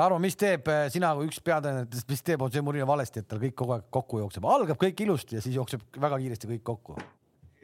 Tarmo, 0.00 0.20
mis 0.22 0.36
teeb 0.38 0.68
sina 0.92 1.10
kui 1.18 1.26
üks 1.28 1.40
peatreeneritest, 1.44 2.06
mis 2.08 2.22
teeb 2.24 2.44
Jose 2.46 2.62
Murillo 2.64 2.86
valesti, 2.88 3.20
et 3.20 3.28
tal 3.28 3.40
kõik 3.42 3.56
kogu 3.58 3.74
aeg 3.74 3.88
kokku 3.92 4.20
jookseb, 4.22 4.46
algab 4.48 4.78
kõik 4.80 5.02
ilusti 5.04 5.36
ja 5.36 5.42
siis 5.44 5.58
jookseb 5.58 5.82
väga 6.00 6.20
kiiresti 6.22 6.54
kõik 6.54 6.62
kokku? 6.72 7.00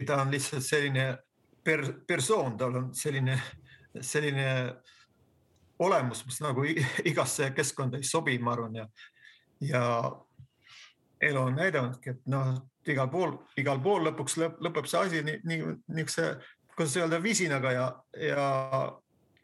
ta 0.04 0.18
on 0.20 0.28
lihtsalt 0.28 0.64
selline 0.66 1.06
per, 1.64 1.82
persoon, 2.06 2.56
tal 2.60 2.74
on 2.82 2.90
selline 2.94 3.38
selline 4.04 4.48
olemus, 5.78 6.24
mis 6.26 6.40
nagu 6.44 6.64
igasse 7.10 7.50
keskkonda 7.56 8.00
ei 8.00 8.06
sobi, 8.06 8.38
ma 8.38 8.54
arvan 8.56 8.80
ja, 8.80 8.86
ja 9.60 9.82
elu 11.20 11.40
on 11.40 11.56
näidanudki, 11.56 12.16
et 12.16 12.30
noh, 12.32 12.54
igal 12.86 13.08
pool, 13.12 13.36
igal 13.60 13.80
pool 13.82 14.06
lõpuks 14.08 14.38
lõp, 14.40 14.60
lõpeb 14.64 14.88
see 14.90 15.00
asi 15.00 15.24
nii, 15.26 15.40
nii 15.48 15.64
niisuguse, 15.96 16.28
kuidas 16.76 16.96
öelda, 17.00 17.20
visinaga 17.22 17.72
ja, 17.72 17.86
ja 18.20 18.46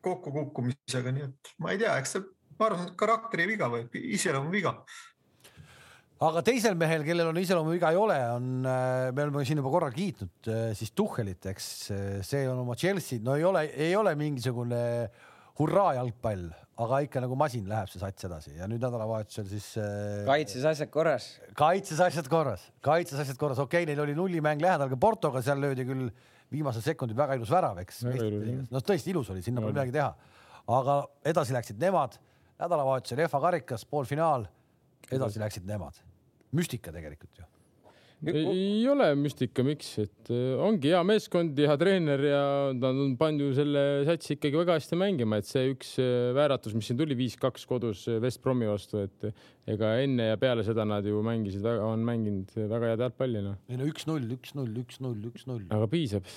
kokkukukkumisega, 0.05 1.15
nii 1.15 1.29
et 1.29 1.53
ma 1.63 1.73
ei 1.73 1.81
tea, 1.81 1.97
eks 2.01 2.17
see, 2.17 2.27
ma 2.59 2.69
arvan, 2.69 2.93
karakteri 2.99 3.49
viga 3.55 3.71
või 3.73 3.87
iseloomu 4.17 4.53
viga 4.53 4.77
aga 6.23 6.43
teisel 6.47 6.77
mehel, 6.79 7.03
kellel 7.07 7.31
on 7.33 7.39
iseloomuviga 7.41 7.91
ei 7.93 7.99
ole, 7.99 8.17
on, 8.37 8.49
äh, 8.69 9.11
me 9.15 9.25
oleme 9.27 9.45
siin 9.49 9.59
juba 9.59 9.73
korra 9.73 9.91
kiitnud 9.95 10.51
äh, 10.51 10.65
siis 10.79 10.93
Tuhhelit, 10.97 11.47
eks 11.51 11.69
äh, 11.95 12.03
see 12.27 12.45
on 12.51 12.63
oma 12.63 12.77
Chelsea, 12.79 13.23
no 13.25 13.35
ei 13.39 13.47
ole, 13.49 13.65
ei 13.75 13.95
ole 13.99 14.15
mingisugune 14.19 14.83
hurraa 15.59 15.97
jalgpall, 15.99 16.47
aga 16.83 17.01
ikka 17.05 17.23
nagu 17.25 17.37
masin 17.39 17.67
läheb 17.71 17.91
see 17.91 18.01
sats 18.01 18.29
edasi 18.29 18.55
ja 18.57 18.69
nüüd 18.71 18.83
nädalavahetusel 18.83 19.49
siis 19.51 19.67
kaitses 20.29 20.67
asjad 20.71 20.93
korras. 20.95 21.27
kaitses 21.59 22.01
asjad 22.03 22.31
korras, 22.31 22.69
kaitses 22.85 23.25
asjad 23.25 23.41
korras, 23.41 23.61
okei 23.63 23.83
okay,, 23.83 23.91
neil 23.91 24.05
oli 24.05 24.17
nullimäng 24.19 24.63
lähedal 24.63 24.93
ka 24.93 25.01
Portoga, 25.01 25.43
seal 25.45 25.61
löödi 25.63 25.87
küll 25.89 26.07
viimasel 26.53 26.85
sekundil 26.85 27.19
väga 27.19 27.37
ilus 27.39 27.51
värav, 27.53 27.83
eks. 27.83 28.05
no 28.71 28.85
tõesti 28.85 29.13
ilus 29.13 29.33
oli, 29.35 29.43
sinna 29.45 29.65
pole 29.65 29.75
midagi 29.75 29.95
teha. 29.99 30.13
aga 30.79 30.97
edasi 31.35 31.57
läksid 31.57 31.83
nemad, 31.83 32.17
nädalavahetusel 32.63 33.27
FA 33.27 33.45
karikas, 33.49 33.85
poolfinaal, 33.91 34.47
edasi. 35.11 35.43
läksid 35.43 35.69
nemad 35.69 36.01
müstika 36.57 36.93
tegelikult 36.95 37.41
ju. 37.41 37.49
ei 38.31 38.85
ole 38.87 39.09
müstika, 39.19 39.65
miks, 39.67 39.89
et 39.99 40.31
äh, 40.31 40.53
ongi 40.63 40.93
hea 40.93 41.01
meeskond, 41.07 41.59
hea 41.59 41.75
treener 41.81 42.23
ja 42.29 42.45
nad 42.77 43.01
on 43.03 43.17
pannud 43.19 43.49
ju 43.49 43.57
selle 43.57 43.83
satsi 44.07 44.37
ikkagi 44.37 44.61
väga 44.61 44.77
hästi 44.79 44.99
mängima, 45.01 45.41
et 45.43 45.49
see 45.49 45.73
üks 45.73 45.97
äh, 45.99 46.31
vääratus, 46.37 46.77
mis 46.79 46.87
siin 46.87 47.01
tuli, 47.01 47.19
viis-kaks 47.19 47.67
kodus 47.67 48.07
äh, 48.13 48.21
West 48.23 48.45
Bromi 48.45 48.71
vastu, 48.71 49.03
et 49.09 49.27
ega 49.75 49.97
enne 50.05 50.31
ja 50.31 50.39
peale 50.39 50.63
seda 50.67 50.87
nad 50.87 51.07
ju 51.09 51.19
mängisid, 51.27 51.67
on 51.67 52.07
mänginud 52.07 52.55
väga 52.61 52.95
head 52.95 53.07
jalgpalli, 53.09 53.43
noh. 53.51 53.59
ei 53.67 53.81
no 53.81 53.91
üks-null, 53.91 54.31
üks-null, 54.39 54.75
üks-null, 54.85 55.31
üks-null. 55.33 55.67
aga 55.75 55.91
piisab 55.91 56.31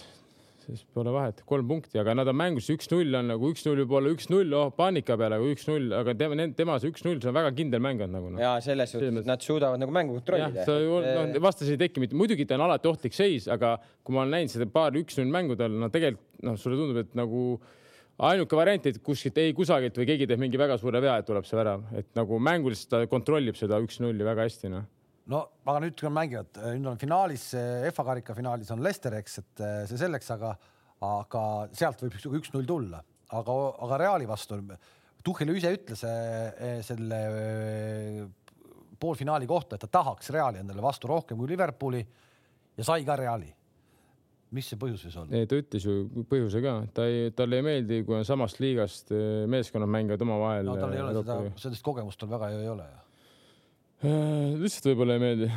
siis 0.66 0.82
pole 0.95 1.11
vahet, 1.13 1.41
kolm 1.47 1.68
punkti, 1.70 1.97
aga 2.01 2.16
nad 2.18 2.30
on 2.32 2.38
mängus, 2.38 2.68
üks-null 2.74 3.18
on 3.20 3.30
nagu 3.32 3.51
üks-null 3.53 3.82
võib 3.84 3.93
olla 3.99 4.11
üks-null, 4.16 4.51
oh 4.57 4.72
paanika 4.76 5.18
peale, 5.20 5.39
aga 5.39 5.51
üks-null, 5.53 5.93
aga 5.99 6.16
tema, 6.18 6.47
tema 6.57 6.78
see 6.82 6.91
üks-null, 6.93 7.22
see 7.22 7.32
on 7.32 7.38
väga 7.38 7.53
kindel 7.57 7.84
mäng 7.86 8.03
on 8.05 8.13
nagu 8.16 8.32
no.. 8.34 8.41
ja 8.41 8.55
selles 8.66 8.95
suhtes 8.95 9.30
nad 9.30 9.45
suudavad 9.45 9.82
nagu 9.82 9.93
mängu 9.95 10.18
kontrollida. 10.18 10.66
noh, 10.66 11.39
vastas 11.43 11.72
ei 11.72 11.80
teki 11.82 12.03
mitte, 12.03 12.18
muidugi 12.18 12.47
ta 12.49 12.57
on 12.57 12.66
alati 12.68 12.91
ohtlik 12.91 13.18
seis, 13.18 13.49
aga 13.51 13.76
kui 14.03 14.16
ma 14.16 14.24
olen 14.24 14.38
näinud 14.39 14.55
seda 14.55 14.70
paar 14.72 14.97
üks-null 14.97 15.32
mängu 15.32 15.59
tal, 15.59 15.76
no 15.82 15.91
tegelikult 15.93 16.45
noh, 16.45 16.57
sulle 16.59 16.80
tundub, 16.80 17.01
et 17.03 17.13
nagu 17.18 17.45
ainuke 18.26 18.57
variant, 18.57 18.89
et 18.89 18.99
kuskilt 19.03 19.38
ei 19.43 19.53
kusagilt 19.55 19.97
või 19.99 20.09
keegi 20.09 20.28
teeb 20.30 20.41
mingi 20.41 20.59
väga 20.59 20.80
suure 20.82 21.01
vea, 21.03 21.20
et 21.20 21.28
tuleb 21.28 21.47
see 21.47 21.59
värav, 21.59 21.86
et 21.99 22.09
nagu 22.18 22.39
mänguliselt 22.39 22.93
ta 22.93 23.05
kontrollib 23.11 23.59
seda 23.59 23.82
üks-nulli 23.84 24.28
väga 24.28 24.47
hästi, 24.47 24.72
noh 24.72 24.86
no 25.32 25.41
aga 25.65 25.82
nüüd, 25.86 26.03
nad 26.05 26.15
mängivad, 26.19 26.59
nüüd 26.78 26.91
on 26.91 27.01
finaalis, 27.01 27.49
FA 27.95 28.05
karika 28.11 28.36
finaalis 28.38 28.71
on 28.76 28.84
Leicester, 28.86 29.17
eks, 29.19 29.39
et 29.41 29.65
eh, 29.65 29.82
see 29.89 29.99
selleks, 30.01 30.30
aga, 30.36 30.53
aga 31.05 31.41
sealt 31.76 32.05
võib 32.05 32.39
üks-null 32.41 32.69
tulla, 32.69 33.01
aga, 33.34 33.57
aga 33.88 33.99
Reali 34.03 34.30
vastu. 34.30 34.59
Tuhhel 35.26 35.55
ise 35.55 35.73
ütles 35.73 36.05
eh, 36.05 36.80
selle 36.86 37.19
poolfinaali 39.01 39.49
kohta, 39.49 39.76
et 39.76 39.86
ta 39.88 39.91
tahaks 39.99 40.30
Reali 40.34 40.61
endale 40.61 40.84
vastu 40.86 41.09
rohkem 41.09 41.39
kui 41.39 41.49
Liverpooli 41.51 42.01
ja 42.78 42.86
sai 42.86 43.05
ka 43.07 43.17
Reali 43.19 43.49
mis 44.55 44.69
see 44.69 44.78
põhjus 44.80 45.01
võis 45.07 45.15
olla? 45.19 45.39
ta 45.49 45.57
ütles 45.57 45.84
ju 45.84 46.26
põhjuse 46.30 46.61
ka, 46.63 46.76
ta 46.95 47.07
ei, 47.11 47.34
talle 47.36 47.57
ei 47.59 47.65
meeldi, 47.65 48.03
kui 48.07 48.15
on 48.15 48.28
samast 48.28 48.61
liigast 48.63 49.09
meeskonnad 49.51 49.89
mängivad 49.91 50.21
omavahel. 50.23 50.69
no 50.69 50.78
tal 50.80 50.93
ei 50.95 51.01
ole 51.01 51.17
seda, 51.17 51.39
sellist 51.65 51.84
kogemust 51.84 52.21
tal 52.21 52.32
väga 52.32 52.53
ju 52.53 52.61
ei 52.61 52.69
ole 52.71 52.86
Äh, 52.86 53.05
lihtsalt 54.62 54.88
võib-olla 54.89 55.16
ei 55.16 55.22
meeldi 55.22 55.47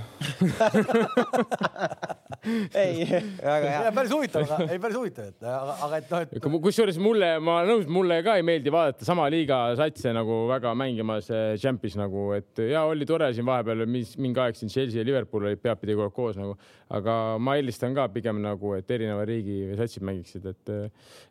ei, 2.83 3.07
väga 3.43 3.73
hea. 3.73 3.93
päris 3.97 4.13
huvitav, 4.15 4.45
aga 4.47 4.69
ei 4.73 4.81
päris 4.83 4.99
huvitav, 4.99 5.31
et 5.33 5.43
aga, 5.43 5.75
aga 5.87 5.99
et 6.01 6.13
noh, 6.13 6.25
et. 6.25 6.49
kusjuures 6.69 6.99
mulle, 7.03 7.31
ma 7.45 7.59
olen 7.61 7.73
nõus, 7.73 7.91
mulle 7.99 8.21
ka 8.27 8.37
ei 8.39 8.47
meeldi 8.47 8.73
vaadata 8.73 9.09
sama 9.09 9.27
liiga 9.33 9.61
satse 9.79 10.13
nagu 10.17 10.41
väga 10.51 10.75
mängimas 10.79 11.31
Champis 11.61 11.99
nagu, 11.99 12.31
et 12.39 12.63
ja 12.71 12.85
oli 12.89 13.09
tore 13.09 13.31
siin 13.37 13.47
vahepeal, 13.49 13.85
mis 13.91 14.15
mingi 14.21 14.43
aeg 14.43 14.59
siin 14.59 14.73
Chelsea 14.73 15.03
ja 15.03 15.07
Liverpool 15.09 15.49
olid 15.49 15.63
peapidi 15.63 15.97
kogu 15.99 16.09
aeg 16.09 16.17
koos 16.17 16.41
nagu, 16.41 16.57
aga 16.95 17.13
ma 17.43 17.59
eelistan 17.59 17.97
ka 17.97 18.09
pigem 18.15 18.43
nagu, 18.45 18.75
et 18.79 18.97
erineva 18.97 19.27
riigi 19.29 19.61
satsid 19.79 20.07
mängiksid, 20.09 20.49
et, 20.55 20.75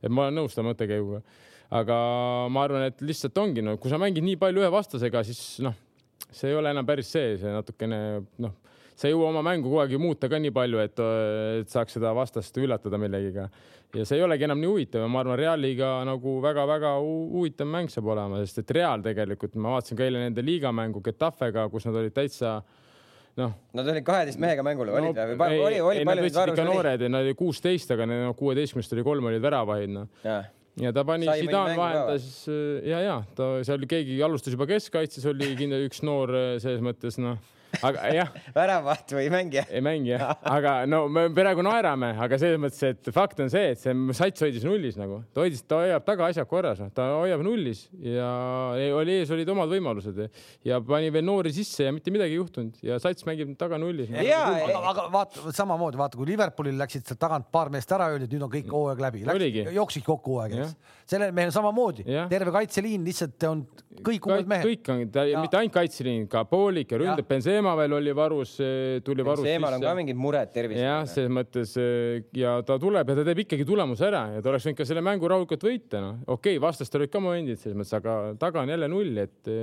et 0.03 0.11
ma 0.11 0.27
olen 0.27 0.41
nõus 0.41 0.55
selle 0.55 0.69
mõttekäiguga 0.71 1.23
aga 1.77 1.95
ma 2.53 2.63
arvan, 2.63 2.87
et 2.91 3.01
lihtsalt 3.03 3.37
ongi, 3.41 3.63
no 3.65 3.75
kui 3.81 3.91
sa 3.91 3.99
mängid 3.99 4.23
nii 4.23 4.37
palju 4.39 4.63
ühe 4.63 4.71
vastasega, 4.71 5.23
siis 5.27 5.59
noh 5.65 5.75
see 6.31 6.51
ei 6.51 6.57
ole 6.57 6.71
enam 6.73 6.87
päris 6.87 7.11
see, 7.11 7.35
see 7.41 7.51
natukene 7.53 7.99
noh, 8.43 8.55
sa 8.97 9.07
ei 9.07 9.13
jõua 9.13 9.29
oma 9.31 9.43
mängu 9.45 9.69
kogu 9.69 9.81
aeg 9.83 9.93
ju 9.95 10.01
muuta 10.01 10.29
ka 10.31 10.39
nii 10.41 10.53
palju, 10.53 10.81
et, 10.83 11.01
et 11.61 11.73
saaks 11.73 11.97
seda 11.97 12.13
vastast 12.17 12.57
üllatada 12.57 12.99
millegiga. 13.01 13.47
ja 13.95 14.07
see 14.07 14.19
ei 14.19 14.25
olegi 14.25 14.47
enam 14.47 14.59
nii 14.61 14.71
huvitav 14.71 15.05
ja 15.05 15.11
ma 15.11 15.21
arvan, 15.23 15.37
Realiga 15.39 15.91
nagu 16.07 16.37
väga-väga 16.43 16.97
huvitav 17.03 17.69
mäng 17.71 17.93
saab 17.93 18.11
olema, 18.15 18.41
sest 18.43 18.63
et 18.63 18.75
Real 18.79 19.05
tegelikult, 19.05 19.55
ma 19.55 19.77
vaatasin 19.77 19.99
ka 19.99 20.07
eile 20.07 20.25
nende 20.25 20.43
liigamängu 20.45 21.03
Getafega, 21.05 21.69
kus 21.71 21.87
nad 21.87 22.01
olid 22.01 22.15
täitsa 22.15 22.57
noh. 23.37 23.55
Nad 23.77 23.93
olid 23.93 24.05
kaheteist 24.05 24.41
mehega 24.41 24.65
mängul 24.65 24.89
no, 24.89 24.99
olid 24.99 25.23
või? 25.37 25.61
oli, 25.69 25.81
oli 25.93 26.05
palju 26.09 26.27
neid 26.27 26.41
varusid? 26.41 26.67
noored, 26.67 27.07
nad 27.07 27.27
olid 27.27 27.39
kuusteist, 27.39 27.95
aga 27.95 28.09
no 28.09 28.33
kuueteistkümnest 28.39 28.97
oli 28.97 29.07
kolm 29.07 29.31
olid 29.31 29.45
väravaid 29.45 29.93
noh 29.93 30.09
ja 30.81 30.93
ta 30.93 31.03
pani, 31.07 31.29
Zidane 31.41 31.77
vahendas 31.77 32.31
ja, 32.85 33.01
ja 33.01 33.19
ta 33.37 33.51
seal 33.67 33.85
keegi 33.89 34.19
alustas 34.23 34.55
juba 34.55 34.67
keskkaitses, 34.69 35.25
oli 35.31 35.53
kindlasti 35.59 35.91
üks 35.91 36.03
noor 36.05 36.33
selles 36.63 36.83
mõttes 36.85 37.19
noh 37.21 37.37
aga 37.87 38.11
jah. 38.15 38.31
väravaht 38.55 39.13
või 39.17 39.27
mängija? 39.33 39.65
ei 39.69 39.81
mängija, 39.85 40.31
aga 40.47 40.73
no 40.89 41.03
me 41.11 41.27
praegu 41.35 41.65
naerame, 41.65 42.13
aga 42.23 42.39
selles 42.41 42.61
mõttes, 42.61 42.81
et 42.87 43.11
fakt 43.13 43.41
on 43.43 43.51
see, 43.53 43.73
et 43.73 43.81
see 43.81 43.95
sats 44.17 44.45
hoidis 44.45 44.65
nullis 44.67 44.97
nagu, 44.99 45.21
ta 45.33 45.43
hoidis, 45.43 45.63
ta 45.67 45.81
hoiab 45.83 46.05
taga 46.07 46.29
asjad 46.31 46.49
korras, 46.49 46.81
noh. 46.83 46.91
ta 46.95 47.09
hoiab 47.19 47.43
nullis 47.45 47.85
ja 48.01 48.29
oli 48.97 49.19
ees 49.21 49.31
olid 49.33 49.49
omad 49.53 49.71
võimalused. 49.71 50.19
Ja 50.67 50.79
pani 50.83 51.11
veel 51.13 51.25
noori 51.27 51.53
sisse 51.55 51.87
ja 51.87 51.93
mitte 51.93 52.11
midagi 52.13 52.35
ei 52.35 52.39
juhtunud. 52.39 52.77
Ja 52.85 52.97
sats 53.01 53.25
mängib 53.27 53.53
taga 53.59 53.79
nullis. 53.81 54.11
aga, 54.13 54.77
aga 54.91 55.07
vaata 55.13 55.53
samamoodi, 55.55 55.99
vaata 55.99 56.19
kui 56.19 56.29
Liverpoolil 56.31 56.77
läksid 56.79 57.07
sealt 57.07 57.21
tagant 57.21 57.49
paar 57.53 57.71
meest 57.73 57.91
ära, 57.95 58.09
öeldi, 58.13 58.27
et 58.29 58.35
nüüd 58.35 58.47
on 58.47 58.53
kõik 58.53 58.71
hooaeg 58.73 59.03
läbi, 59.03 59.25
jooksid 59.75 60.05
kokku 60.07 60.37
hooaeg, 60.37 60.57
eks. 60.61 60.95
sellel 61.09 61.35
mehel 61.35 61.53
samamoodi, 61.55 62.07
terve 62.31 62.53
kaitseliin 62.55 63.05
lihtsalt 63.07 63.47
on 63.49 63.65
kõik 64.05 64.27
uued 64.29 64.49
mehed. 64.49 64.67
kõik 64.67 64.91
on, 64.93 65.01
mitte 65.41 65.59
ainult 65.59 65.75
kaitseliin, 65.75 66.27
ka 66.31 66.43
poolik 66.49 66.93
ja 66.93 67.01
ründab 67.01 67.27
Benzema 67.29 67.75
veel 67.79 67.97
oli 67.97 68.15
varus, 68.17 68.55
tuli 69.05 69.25
varus. 69.25 69.45
Benzemal 69.45 69.77
on 69.77 69.85
ka 69.85 69.95
mingid 69.97 70.19
mured 70.19 70.53
tervisega. 70.53 70.85
jah, 70.85 71.07
selles 71.11 71.33
mõttes 71.33 71.75
ja 72.37 72.57
ta 72.67 72.79
tuleb 72.81 73.13
ja 73.13 73.19
ta 73.19 73.27
teeb 73.27 73.43
ikkagi 73.45 73.67
tulemuse 73.67 74.07
ära 74.09 74.23
ja 74.35 74.43
ta 74.43 74.53
oleks 74.53 74.69
võinud 74.69 74.81
ka 74.81 74.89
selle 74.89 75.05
mängu 75.05 75.31
rahulikult 75.31 75.67
võita, 75.69 76.01
noh. 76.03 76.19
okei 76.25 76.57
okay,, 76.57 76.63
vastastel 76.63 77.03
olid 77.03 77.13
ka 77.13 77.23
momendid 77.23 77.61
selles 77.61 77.77
mõttes, 77.79 77.95
aga 77.97 78.17
taga 78.39 78.63
on 78.63 78.73
jälle 78.73 78.91
null, 78.91 79.23
et 79.25 79.53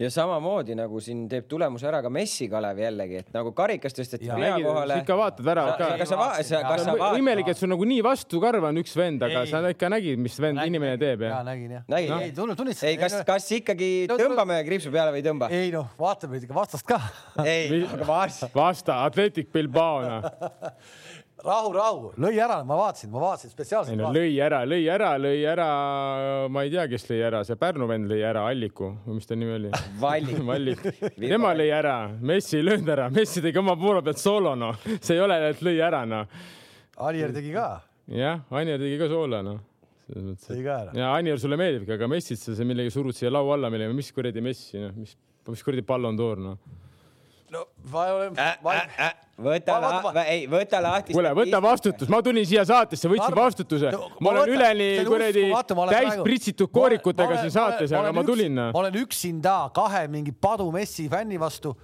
ja 0.00 0.10
samamoodi 0.12 0.76
nagu 0.78 1.00
siin 1.02 1.24
teeb 1.30 1.46
tulemuse 1.50 1.86
ära 1.88 2.02
ka 2.04 2.10
Messi 2.12 2.48
Kalev 2.52 2.80
jällegi, 2.82 3.22
et 3.22 3.32
nagu 3.34 3.52
karikas 3.56 3.96
tõsteti 3.96 4.30
pea 4.30 4.54
kohale. 4.62 4.98
ikka 5.02 5.16
vaatad 5.18 5.46
väravat 5.46 5.80
ka. 5.80 5.90
kas 6.02 6.12
sa, 6.12 6.18
sa, 6.48 6.62
kas 6.66 6.84
sa 6.86 6.96
vaatad? 6.96 7.20
imelik, 7.22 7.52
et 7.52 7.60
sul 7.60 7.72
nagu 7.72 7.86
nii 7.88 8.02
vastukarv 8.06 8.68
on 8.70 8.82
üks 8.82 8.96
vend, 8.98 9.24
aga 9.26 9.44
ei. 9.44 9.52
sa 9.52 9.62
ikka 9.72 9.92
nägid, 9.92 10.22
mis 10.22 10.38
vend 10.42 10.60
nägin, 10.60 10.74
inimene 10.74 11.00
teeb 11.00 11.26
ja. 11.28 11.42
nägin 11.46 11.76
jah. 11.78 11.86
nägid 11.92 12.14
no.? 12.14 12.20
ei, 12.22 12.34
tunnistasin. 12.36 12.88
ei, 12.90 13.00
kas, 13.00 13.18
kas 13.28 13.48
ikkagi 13.58 13.90
tõmbame 14.12 14.60
kriipsu 14.66 14.92
peale 14.94 15.14
või 15.14 15.22
ei 15.22 15.28
tõmba? 15.28 15.50
ei 15.62 15.72
noh, 15.74 15.92
vaatame 16.00 16.42
ikka 16.42 16.56
vastast 16.56 16.88
ka. 16.88 17.00
ei, 17.44 17.82
aga 17.86 18.08
vast. 18.08 18.48
vasta, 18.54 19.02
Atletic 19.06 19.52
Bilbao 19.54 20.02
noh 20.06 20.30
rahu, 21.46 21.72
rahu, 21.74 22.10
lõi 22.20 22.36
ära, 22.42 22.58
ma 22.66 22.76
vaatasin, 22.78 23.10
ma 23.12 23.20
vaatasin 23.22 23.52
spetsiaalselt. 23.52 23.98
no 23.98 24.10
lõi 24.14 24.34
ära, 24.42 24.62
lõi 24.68 24.84
ära, 24.92 25.12
lõi 25.20 25.42
ära, 25.48 25.68
ma 26.52 26.64
ei 26.66 26.72
tea, 26.72 26.86
kes 26.90 27.06
lõi 27.10 27.20
ära, 27.26 27.42
see 27.46 27.58
Pärnu 27.60 27.88
vend 27.90 28.10
lõi 28.10 28.20
ära, 28.26 28.44
Alliku 28.50 28.92
või 29.06 29.18
mis 29.18 29.28
ta 29.28 29.38
nimi 29.38 29.56
oli? 29.56 29.72
Vallik 30.02 30.42
Vallik. 30.50 30.84
tema 31.18 31.54
lõi 31.58 31.68
ära, 31.74 31.96
Messi 32.20 32.60
ei 32.60 32.66
löönud 32.66 32.92
ära, 32.94 33.08
Messi 33.14 33.42
tegi 33.44 33.62
oma 33.62 33.76
poole 33.80 34.04
pealt 34.06 34.22
soolo, 34.22 34.54
noh, 34.58 34.78
see 35.00 35.16
ei 35.16 35.24
ole, 35.24 35.38
et 35.50 35.64
lõi 35.64 35.76
ära, 35.82 36.04
noh. 36.08 36.40
Anier 37.02 37.34
tegi 37.34 37.52
ka. 37.56 37.68
jah, 38.12 38.44
Anier 38.50 38.80
tegi 38.82 39.00
ka 39.02 39.10
soolo, 39.12 39.42
noh 39.48 39.60
tõi 40.12 40.60
ka 40.60 40.78
ära. 40.84 40.94
ja 40.98 41.10
Anier 41.16 41.40
sulle 41.40 41.56
meeldibki, 41.56 41.94
aga 41.96 42.08
Messit 42.10 42.40
sa 42.42 42.66
millegi 42.68 42.92
surud 42.92 43.16
siia 43.16 43.30
laua 43.32 43.56
alla, 43.56 43.70
millega, 43.72 43.94
mis 43.96 44.12
kuradi 44.12 44.44
Messi, 44.44 44.78
noh, 44.82 44.94
mis, 44.98 45.16
mis 45.48 45.62
kuradi 45.64 45.84
Ballon 45.86 46.18
d'Or, 46.18 46.42
noh 46.42 46.80
no 47.52 47.66
ma 47.92 48.06
olen 48.14 48.38
äh,. 48.38 48.56
Äh, 48.64 49.06
äh, 49.06 49.12
võta 49.42 49.76
lahti, 49.82 50.22
ei 50.26 50.44
võta 50.50 50.80
lahti. 50.82 51.14
kuule, 51.16 51.32
võta 51.36 51.60
vastutus, 51.62 52.08
ma 52.12 52.22
tulin 52.24 52.46
siia 52.48 52.64
saatesse, 52.68 53.10
võtsin 53.12 53.36
vastutuse. 53.36 53.92
ma 54.20 54.32
olen 54.32 54.52
üleni 54.54 54.88
kuradi 55.08 55.46
täis 55.92 56.20
pritsitud 56.24 56.72
koorikutega 56.72 57.40
siin 57.42 57.54
saates, 57.54 57.92
aga 57.92 58.12
ma 58.16 58.24
tulin. 58.26 58.60
ma 58.64 58.84
olen 58.84 58.96
üksinda 59.02 59.56
kahe 59.76 60.06
mingi 60.12 60.32
padu 60.32 60.70
Messi 60.72 61.08
fänni 61.12 61.40
vastu 61.40 61.74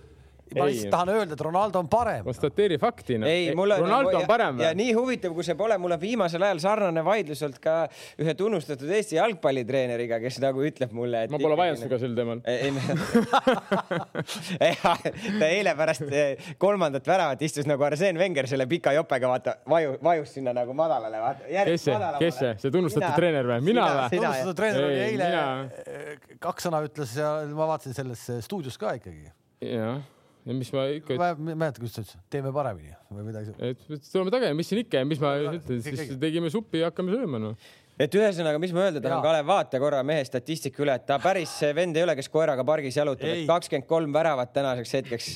ma 0.57 0.67
lihtsalt 0.69 0.93
tahan 0.93 1.13
öelda, 1.13 1.37
et 1.37 1.43
Ronaldo 1.45 1.81
on 1.83 1.89
parem. 1.91 2.25
konstateeri 2.25 2.79
fakti 2.81 3.19
no.. 3.21 3.27
ei, 3.29 3.55
mul 3.57 3.75
on. 3.75 3.83
Ronaldo 3.85 4.17
on 4.21 4.27
parem 4.29 4.61
ja 4.63 4.73
nii 4.77 4.93
huvitav, 4.97 5.35
kui 5.37 5.45
see 5.47 5.57
pole, 5.59 5.77
mul 5.81 5.95
on 5.97 6.01
viimasel 6.01 6.45
ajal 6.47 6.63
sarnane 6.63 7.05
vaidlus 7.05 7.43
olnud 7.47 7.61
ka 7.63 7.75
ühe 8.23 8.35
tunnustatud 8.39 8.91
Eesti 8.99 9.19
jalgpallitreeneriga, 9.19 10.21
kes 10.23 10.41
nagu 10.43 10.63
ütleb 10.65 10.95
mulle, 10.97 11.25
et. 11.27 11.33
ma 11.33 11.41
pole 11.43 11.59
vaielnud 11.59 11.83
sinuga 11.83 12.01
sel 12.03 12.17
teemal. 12.19 12.39
ta 15.41 15.51
eile 15.51 15.75
pärast 15.79 16.07
eh, 16.09 16.51
kolmandat 16.61 17.09
väravat 17.09 17.43
istus 17.47 17.69
nagu 17.69 17.85
Arsene 17.89 18.21
Wenger 18.21 18.49
selle 18.51 18.69
pika 18.71 18.95
jopega, 18.97 19.31
vaata, 19.31 19.57
vaju, 19.69 19.97
vajus 20.05 20.37
sinna 20.39 20.55
nagu 20.57 20.77
madalale, 20.77 21.23
vaata. 21.23 21.49
kes 21.69 21.89
see, 21.89 21.97
kes 22.19 22.39
see, 22.43 22.53
see 22.65 22.75
tunnustatud 22.75 23.07
mina, 23.09 23.17
treener 23.21 23.51
või? 23.53 23.65
mina 23.71 23.89
või? 23.95 24.13
tunnustatud 24.17 24.61
treener 24.61 24.87
oli 24.89 25.01
eile, 25.07 25.33
eh, 25.85 26.37
kaks 26.43 26.69
sõna 26.69 26.83
ütles 26.87 27.17
ja 27.19 27.33
ma 27.53 27.73
vaatasin 27.75 27.97
selles 27.97 28.29
stuudios 28.47 28.79
ka 28.81 28.97
ikkagi. 29.01 29.29
jah 29.65 29.99
ja 30.49 30.57
mis 30.57 30.71
ma 30.73 30.87
ikka. 30.97 31.19
ma 31.21 31.33
ei 31.35 31.59
mäleta, 31.59 31.83
kuidas 31.83 31.99
ta 31.99 32.05
ütles, 32.05 32.23
teeme 32.33 32.53
paremini 32.57 32.95
või 33.13 33.27
midagi. 33.29 33.53
et 33.61 33.85
tuleme 34.09 34.33
tagasi, 34.35 34.57
mis 34.57 34.73
siin 34.73 34.83
ikka 34.85 35.03
ja 35.03 35.09
mis 35.09 35.21
ma 35.23 35.35
ütlen, 35.45 35.83
siis 35.85 36.17
tegime 36.21 36.53
suppi 36.55 36.83
ja 36.83 36.91
hakkame 36.91 37.15
sööma 37.15 37.43
noh 37.43 37.69
et 37.99 38.15
ühesõnaga, 38.15 38.61
mis 38.63 38.73
ma 38.75 38.85
öelda 38.87 39.03
tahan, 39.03 39.23
Kalev, 39.25 39.47
vaata 39.49 39.81
korra 39.83 40.03
mehe 40.07 40.23
statistika 40.27 40.83
üle, 40.85 40.95
et 40.95 41.07
ta 41.09 41.19
päris 41.23 41.53
vend 41.75 41.97
ei 41.99 42.05
ole, 42.07 42.15
kes 42.19 42.31
koeraga 42.33 42.65
pargis 42.67 42.97
jalutab, 42.99 43.31
et 43.33 43.45
kakskümmend 43.49 43.89
kolm 43.91 44.15
väravat 44.15 44.53
tänaseks 44.55 44.95
hetkeks 44.99 45.29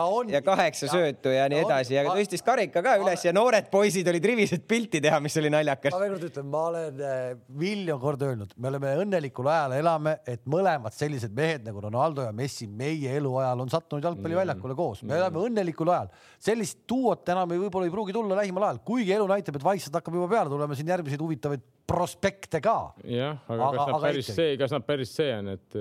on, 0.00 0.32
ja 0.32 0.40
kaheksa 0.44 0.88
söötu 0.90 1.32
ja 1.34 1.48
nii 1.52 1.60
edasi, 1.64 1.98
aga 2.00 2.14
tõstis 2.16 2.44
karika 2.46 2.82
ka 2.84 2.96
üles 3.02 3.24
ja 3.26 3.34
noored 3.36 3.68
poisid 3.72 4.08
olid 4.08 4.28
rivised 4.32 4.64
pilti 4.68 5.02
teha, 5.04 5.20
mis 5.24 5.36
oli 5.40 5.52
naljakas. 5.52 5.94
ma 5.94 6.02
veel 6.02 6.14
kord 6.16 6.28
ütlen, 6.30 6.48
ma 6.52 6.64
olen 6.70 7.02
eh, 7.10 7.28
miljon 7.60 8.00
korda 8.02 8.30
öelnud, 8.30 8.56
me 8.56 8.72
oleme 8.72 8.94
õnnelikul 9.04 9.50
ajal 9.52 9.76
elame, 9.78 10.16
et 10.28 10.44
mõlemad 10.48 10.96
sellised 10.96 11.36
mehed 11.36 11.68
nagu 11.68 11.84
Ronaldo 11.84 12.24
ja 12.24 12.32
Messi 12.36 12.68
meie 12.68 13.12
eluajal 13.20 13.64
on 13.64 13.72
sattunud 13.72 14.08
jalgpalliväljakule 14.08 14.72
mm. 14.72 14.80
koos, 14.80 15.04
me 15.04 15.18
elame 15.18 15.44
õnnelikul 15.44 15.92
ajal. 15.92 16.12
sellist 16.40 16.80
duot 16.88 17.28
enam 17.28 17.52
ei, 17.52 17.62
võib-olla 17.66 17.88
ei 17.88 17.94
pruugi 17.94 18.16
tulla 18.16 18.40
lähimal 18.40 18.70
ajal, 18.70 18.82
kuigi 18.88 19.14
elu 19.16 19.28
näitab, 19.30 19.60
et 19.60 19.68
vaikselt 19.68 20.00
hakkab 20.00 20.16
juba 20.16 20.30
peale 20.32 20.52
tulema 20.52 20.76
siin 20.78 20.92
järgmiseid 20.94 21.22
huvitavaid 21.22 21.57
prospekte 21.88 22.60
ka. 22.60 22.78
jah, 23.08 23.38
aga, 23.48 23.68
kas 23.72 23.88
nad 23.88 24.02
päris 24.02 24.28
ikkagi. 24.28 24.36
see, 24.36 24.56
kas 24.60 24.74
nad 24.76 24.86
päris 24.86 25.12
see 25.16 25.30
on, 25.38 25.52
et. 25.54 25.78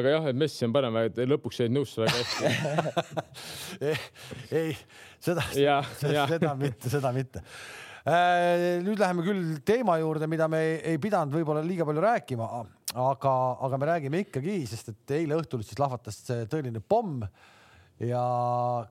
aga 0.00 0.14
jah, 0.16 0.26
et 0.32 0.40
Messi 0.40 0.66
on 0.66 0.74
parem, 0.74 0.98
lõpuks 1.30 1.62
jäid 1.62 1.74
nõusse 1.74 2.02
väga 2.02 2.16
hästi 2.18 3.92
ei, 4.60 4.74
seda, 5.22 5.46
seda, 5.54 6.26
seda 6.34 6.56
mitte, 6.58 6.92
seda 6.92 7.14
mitte 7.14 7.44
äh, 8.02 8.80
nüüd 8.84 8.98
läheme 8.98 9.24
küll 9.26 9.54
teema 9.66 10.00
juurde, 10.02 10.30
mida 10.30 10.50
me 10.50 10.64
ei, 10.66 10.76
ei 10.94 11.02
pidanud 11.02 11.38
võib-olla 11.38 11.62
liiga 11.66 11.86
palju 11.88 12.04
rääkima, 12.06 12.50
aga, 13.06 13.36
aga 13.68 13.80
me 13.80 13.92
räägime 13.94 14.24
ikkagi, 14.26 14.60
sest 14.70 14.94
et 14.94 15.16
eile 15.20 15.38
õhtul 15.38 15.62
siis 15.66 15.78
lahvatas 15.78 16.22
tõeline 16.50 16.82
pomm 16.82 17.22
ja 18.00 18.22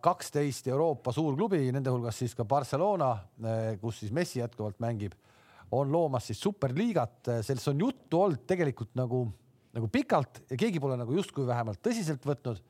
kaksteist 0.05 0.67
Euroopa 0.69 1.11
suurklubi, 1.11 1.65
nende 1.73 1.91
hulgas 1.91 2.19
siis 2.21 2.35
ka 2.37 2.45
Barcelona, 2.47 3.17
kus 3.81 4.03
siis 4.03 4.13
Messi 4.15 4.39
jätkuvalt 4.39 4.79
mängib 4.83 5.17
on 5.71 5.91
loomas 5.91 6.29
siis 6.29 6.41
superliigat, 6.41 7.29
sellest 7.45 7.71
on 7.71 7.85
juttu 7.85 8.21
olnud 8.23 8.45
tegelikult 8.49 8.91
nagu, 8.97 9.23
nagu 9.75 9.87
pikalt 9.91 10.43
ja 10.49 10.57
keegi 10.57 10.81
pole 10.81 10.97
nagu 10.99 11.13
justkui 11.13 11.47
vähemalt 11.47 11.81
tõsiselt 11.85 12.25
võtnud. 12.25 12.61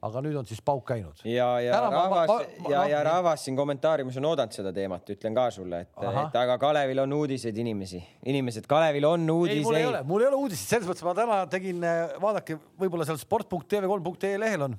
aga 0.00 0.20
nüüd 0.24 0.36
on 0.40 0.46
siis 0.48 0.62
pauk 0.64 0.84
käinud. 0.88 1.18
ja, 1.28 1.60
ja 1.60 1.72
Täna 1.74 1.88
rahvas 1.92 2.28
ma, 2.28 2.36
ma, 2.64 2.70
ja, 2.72 2.84
ja 2.88 3.00
rahvas 3.04 3.42
siin 3.44 3.56
kommentaariumis 3.56 4.16
on 4.16 4.28
oodanud 4.30 4.54
seda 4.56 4.72
teemat, 4.72 5.10
ütlen 5.12 5.34
ka 5.36 5.50
sulle, 5.52 5.80
et, 5.84 5.90
et 6.00 6.38
aga 6.42 6.56
Kalevil 6.58 7.02
on 7.02 7.12
uudiseid 7.18 7.58
inimesi, 7.58 8.00
inimesed, 8.24 8.68
Kalevil 8.70 9.04
on 9.10 9.26
uudiseid. 9.30 9.64
mul 9.66 9.80
ei 9.80 9.88
ole, 9.90 10.02
mul 10.08 10.24
ei 10.24 10.30
ole 10.30 10.38
uudiseid, 10.44 10.68
selles 10.76 10.88
mõttes 10.88 11.04
ma 11.04 11.14
täna 11.18 11.40
tegin, 11.52 11.84
vaadake, 12.22 12.56
võib-olla 12.80 13.08
seal 13.08 13.20
sport.tv3.ee 13.20 14.38
lehel 14.40 14.70
on. 14.70 14.78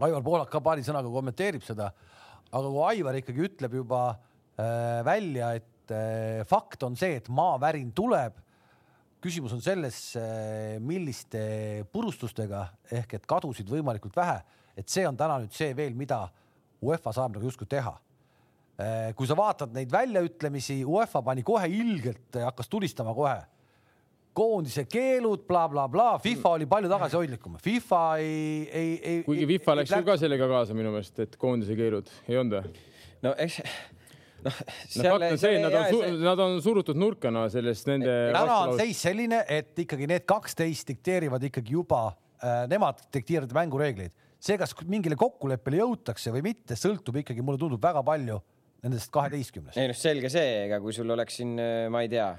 Aivar 0.00 0.22
Poolak 0.24 0.48
ka 0.50 0.62
paari 0.64 0.82
sõnaga 0.86 1.10
kommenteerib 1.12 1.62
seda. 1.66 1.90
aga 2.50 2.66
kui 2.66 2.84
Aivar 2.88 3.20
ikkagi 3.20 3.46
ütleb 3.46 3.74
juba 3.82 4.08
äh, 4.10 5.04
välja, 5.06 5.52
et 5.60 5.69
et 5.90 6.40
eh, 6.40 6.44
fakt 6.46 6.82
on 6.86 6.96
see, 6.96 7.18
et 7.18 7.28
maavärin 7.28 7.90
tuleb. 7.92 8.38
küsimus 9.20 9.52
on 9.52 9.60
selles, 9.60 10.16
eh, 10.16 10.78
milliste 10.80 11.84
purustustega 11.92 12.62
ehk 12.90 13.18
et 13.18 13.26
kadusid 13.28 13.68
võimalikult 13.68 14.16
vähe, 14.16 14.38
et 14.76 14.88
see 14.88 15.04
on 15.06 15.16
täna 15.16 15.36
nüüd 15.42 15.52
see 15.52 15.74
veel, 15.76 15.92
mida 15.94 16.22
UEFA 16.80 17.12
saab 17.12 17.34
nagu 17.34 17.44
justkui 17.44 17.68
teha. 17.68 17.92
Eh, 18.80 19.12
kui 19.12 19.28
sa 19.28 19.36
vaatad 19.36 19.74
neid 19.74 19.92
väljaütlemisi, 19.92 20.84
UEFA 20.88 21.20
pani 21.22 21.42
kohe 21.42 21.68
ilgelt, 21.68 22.38
hakkas 22.40 22.68
tulistama 22.68 23.14
kohe 23.14 23.40
koondise 24.32 24.86
keelud 24.86 25.42
bla, 25.44 25.66
bla, 25.68 25.88
blablabla, 25.88 26.18
FIFA 26.22 26.50
oli 26.54 26.66
palju 26.70 26.88
tagasihoidlikum, 26.88 27.56
FIFA 27.60 28.02
ei, 28.22 28.70
ei, 28.72 28.90
ei. 29.02 29.22
kuigi 29.26 29.46
FIFA 29.46 29.72
ei, 29.72 29.78
läks 29.82 29.94
ju 29.96 30.06
ka 30.06 30.16
sellega 30.22 30.46
kaasa 30.48 30.76
minu 30.78 30.94
meelest, 30.94 31.18
et 31.18 31.34
koondise 31.36 31.74
keelud 31.76 32.08
ei 32.28 32.38
olnud 32.38 32.60
või? 32.60 32.84
no 33.26 33.34
eks 33.42 33.58
noh, 34.44 34.60
fakt 34.94 35.26
on 35.26 35.38
see, 35.40 35.60
nad 35.62 35.76
on, 35.76 35.86
see... 35.90 36.12
nad 36.24 36.42
on 36.44 36.58
surutud 36.64 36.98
nurka 37.00 37.32
no 37.34 37.46
sellest 37.52 37.88
nende. 37.90 38.16
täna 38.34 38.58
on 38.64 38.74
seis 38.80 39.02
selline, 39.06 39.42
et 39.48 39.84
ikkagi 39.84 40.08
need 40.10 40.26
kaksteist 40.28 40.92
dikteerivad 40.92 41.44
ikkagi 41.50 41.76
juba 41.78 42.06
äh,, 42.10 42.64
nemad 42.70 43.02
dikteerivad 43.12 43.54
mängureegleid. 43.60 44.16
see, 44.40 44.56
kas 44.60 44.74
mingile 44.88 45.18
kokkuleppele 45.20 45.82
jõutakse 45.82 46.32
või 46.34 46.44
mitte, 46.52 46.78
sõltub 46.78 47.20
ikkagi, 47.22 47.44
mulle 47.44 47.60
tundub 47.60 47.82
väga 47.82 48.04
palju 48.06 48.40
nendest 48.84 49.12
kaheteistkümnest. 49.12 49.80
ei 49.80 49.90
noh, 49.90 49.98
selge 49.98 50.32
see, 50.32 50.64
ega 50.66 50.80
kui 50.80 50.96
sul 50.96 51.10
oleks 51.12 51.40
siin, 51.42 51.58
ma 51.92 52.04
ei 52.04 52.12
tea, 52.12 52.30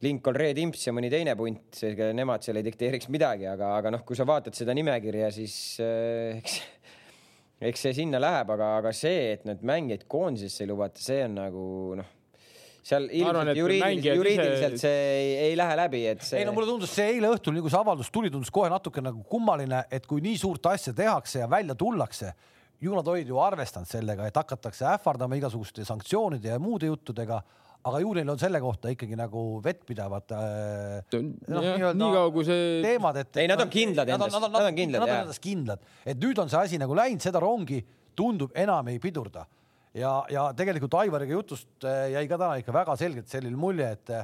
Lincoln 0.00 0.36
Red 0.36 0.58
Imps 0.60 0.86
ja 0.86 0.94
mõni 0.96 1.10
teine 1.12 1.34
punt, 1.36 1.76
nemad 2.16 2.44
seal 2.44 2.60
ei 2.60 2.64
dikteeriks 2.64 3.10
midagi, 3.12 3.44
aga, 3.50 3.74
aga 3.76 3.92
noh, 3.92 4.04
kui 4.06 4.16
sa 4.16 4.24
vaatad 4.28 4.56
seda 4.56 4.72
nimekirja, 4.76 5.28
siis 5.34 5.54
äh, 5.84 6.40
eks, 7.60 7.84
see 7.86 7.96
sinna 8.02 8.20
läheb, 8.22 8.50
aga, 8.56 8.76
aga 8.80 8.94
see, 8.96 9.34
et 9.34 9.44
need 9.48 9.60
mängijaid 9.66 10.06
koondisesse 10.10 10.64
ei 10.64 10.70
lubata, 10.70 11.02
see 11.02 11.20
on 11.26 11.38
nagu 11.40 11.66
noh 12.00 12.16
seal 12.90 13.08
ilmselt 13.12 13.58
juriidiliselt, 13.58 14.16
juriidiliselt 14.16 14.76
ise... 14.78 14.88
see 14.88 15.00
ei, 15.16 15.32
ei 15.50 15.56
lähe 15.58 15.76
läbi, 15.76 16.00
et 16.14 16.22
see. 16.24 16.40
ei 16.40 16.46
no 16.48 16.54
mulle 16.56 16.70
tundus 16.70 16.94
see 16.96 17.10
eile 17.14 17.28
õhtul, 17.34 17.54
nii 17.56 17.64
kui 17.64 17.72
see 17.72 17.80
avaldus 17.80 18.08
tuli, 18.12 18.30
tundus 18.32 18.52
kohe 18.54 18.70
natuke 18.72 19.02
nagu 19.04 19.20
kummaline, 19.28 19.82
et 19.92 20.06
kui 20.08 20.24
nii 20.24 20.38
suurt 20.40 20.70
asja 20.72 20.94
tehakse 20.96 21.42
ja 21.42 21.50
välja 21.50 21.76
tullakse, 21.78 22.32
ju 22.80 22.94
nad 22.96 23.08
olid 23.12 23.28
ju 23.28 23.40
arvestanud 23.42 23.88
sellega, 23.88 24.28
et 24.30 24.40
hakatakse 24.40 24.88
ähvardama 24.94 25.36
igasuguste 25.36 25.84
sanktsioonide 25.84 26.54
ja 26.54 26.60
muude 26.62 26.88
juttudega 26.88 27.42
aga 27.88 28.00
ju 28.02 28.10
neil 28.16 28.32
on 28.32 28.40
selle 28.40 28.60
kohta 28.60 28.90
ikkagi 28.92 29.16
nagu 29.18 29.44
vettpidavad 29.64 30.34
äh, 30.36 31.20
no, 31.48 31.62
niikaua 31.62 32.26
kui 32.34 32.44
see 32.48 32.82
teemad, 32.84 33.20
et. 33.22 33.40
ei, 33.40 33.48
nad 33.50 33.62
on 33.64 33.72
kindlad 33.72 34.12
endas, 34.16 34.36
nad 34.36 34.58
on 34.60 34.76
kindlad. 34.76 35.00
Nad 35.00 35.14
on 35.14 35.22
endas 35.24 35.40
kindlad, 35.42 35.88
et 36.04 36.20
nüüd 36.20 36.42
on 36.42 36.52
see 36.52 36.60
asi 36.60 36.80
nagu 36.82 36.96
läinud, 36.98 37.22
seda 37.24 37.40
rongi 37.42 37.80
tundub 38.18 38.52
enam 38.58 38.92
ei 38.92 39.00
pidurda. 39.02 39.46
Ja, 39.96 40.20
ja 40.30 40.50
tegelikult 40.54 40.94
Aivariga 41.00 41.34
jutust 41.34 41.88
äh, 41.88 42.12
jäi 42.14 42.26
ka 42.30 42.38
täna 42.38 42.60
ikka 42.60 42.74
väga 42.74 42.94
selgelt 43.00 43.32
selline 43.32 43.58
mulje, 43.58 43.88
et 43.96 44.14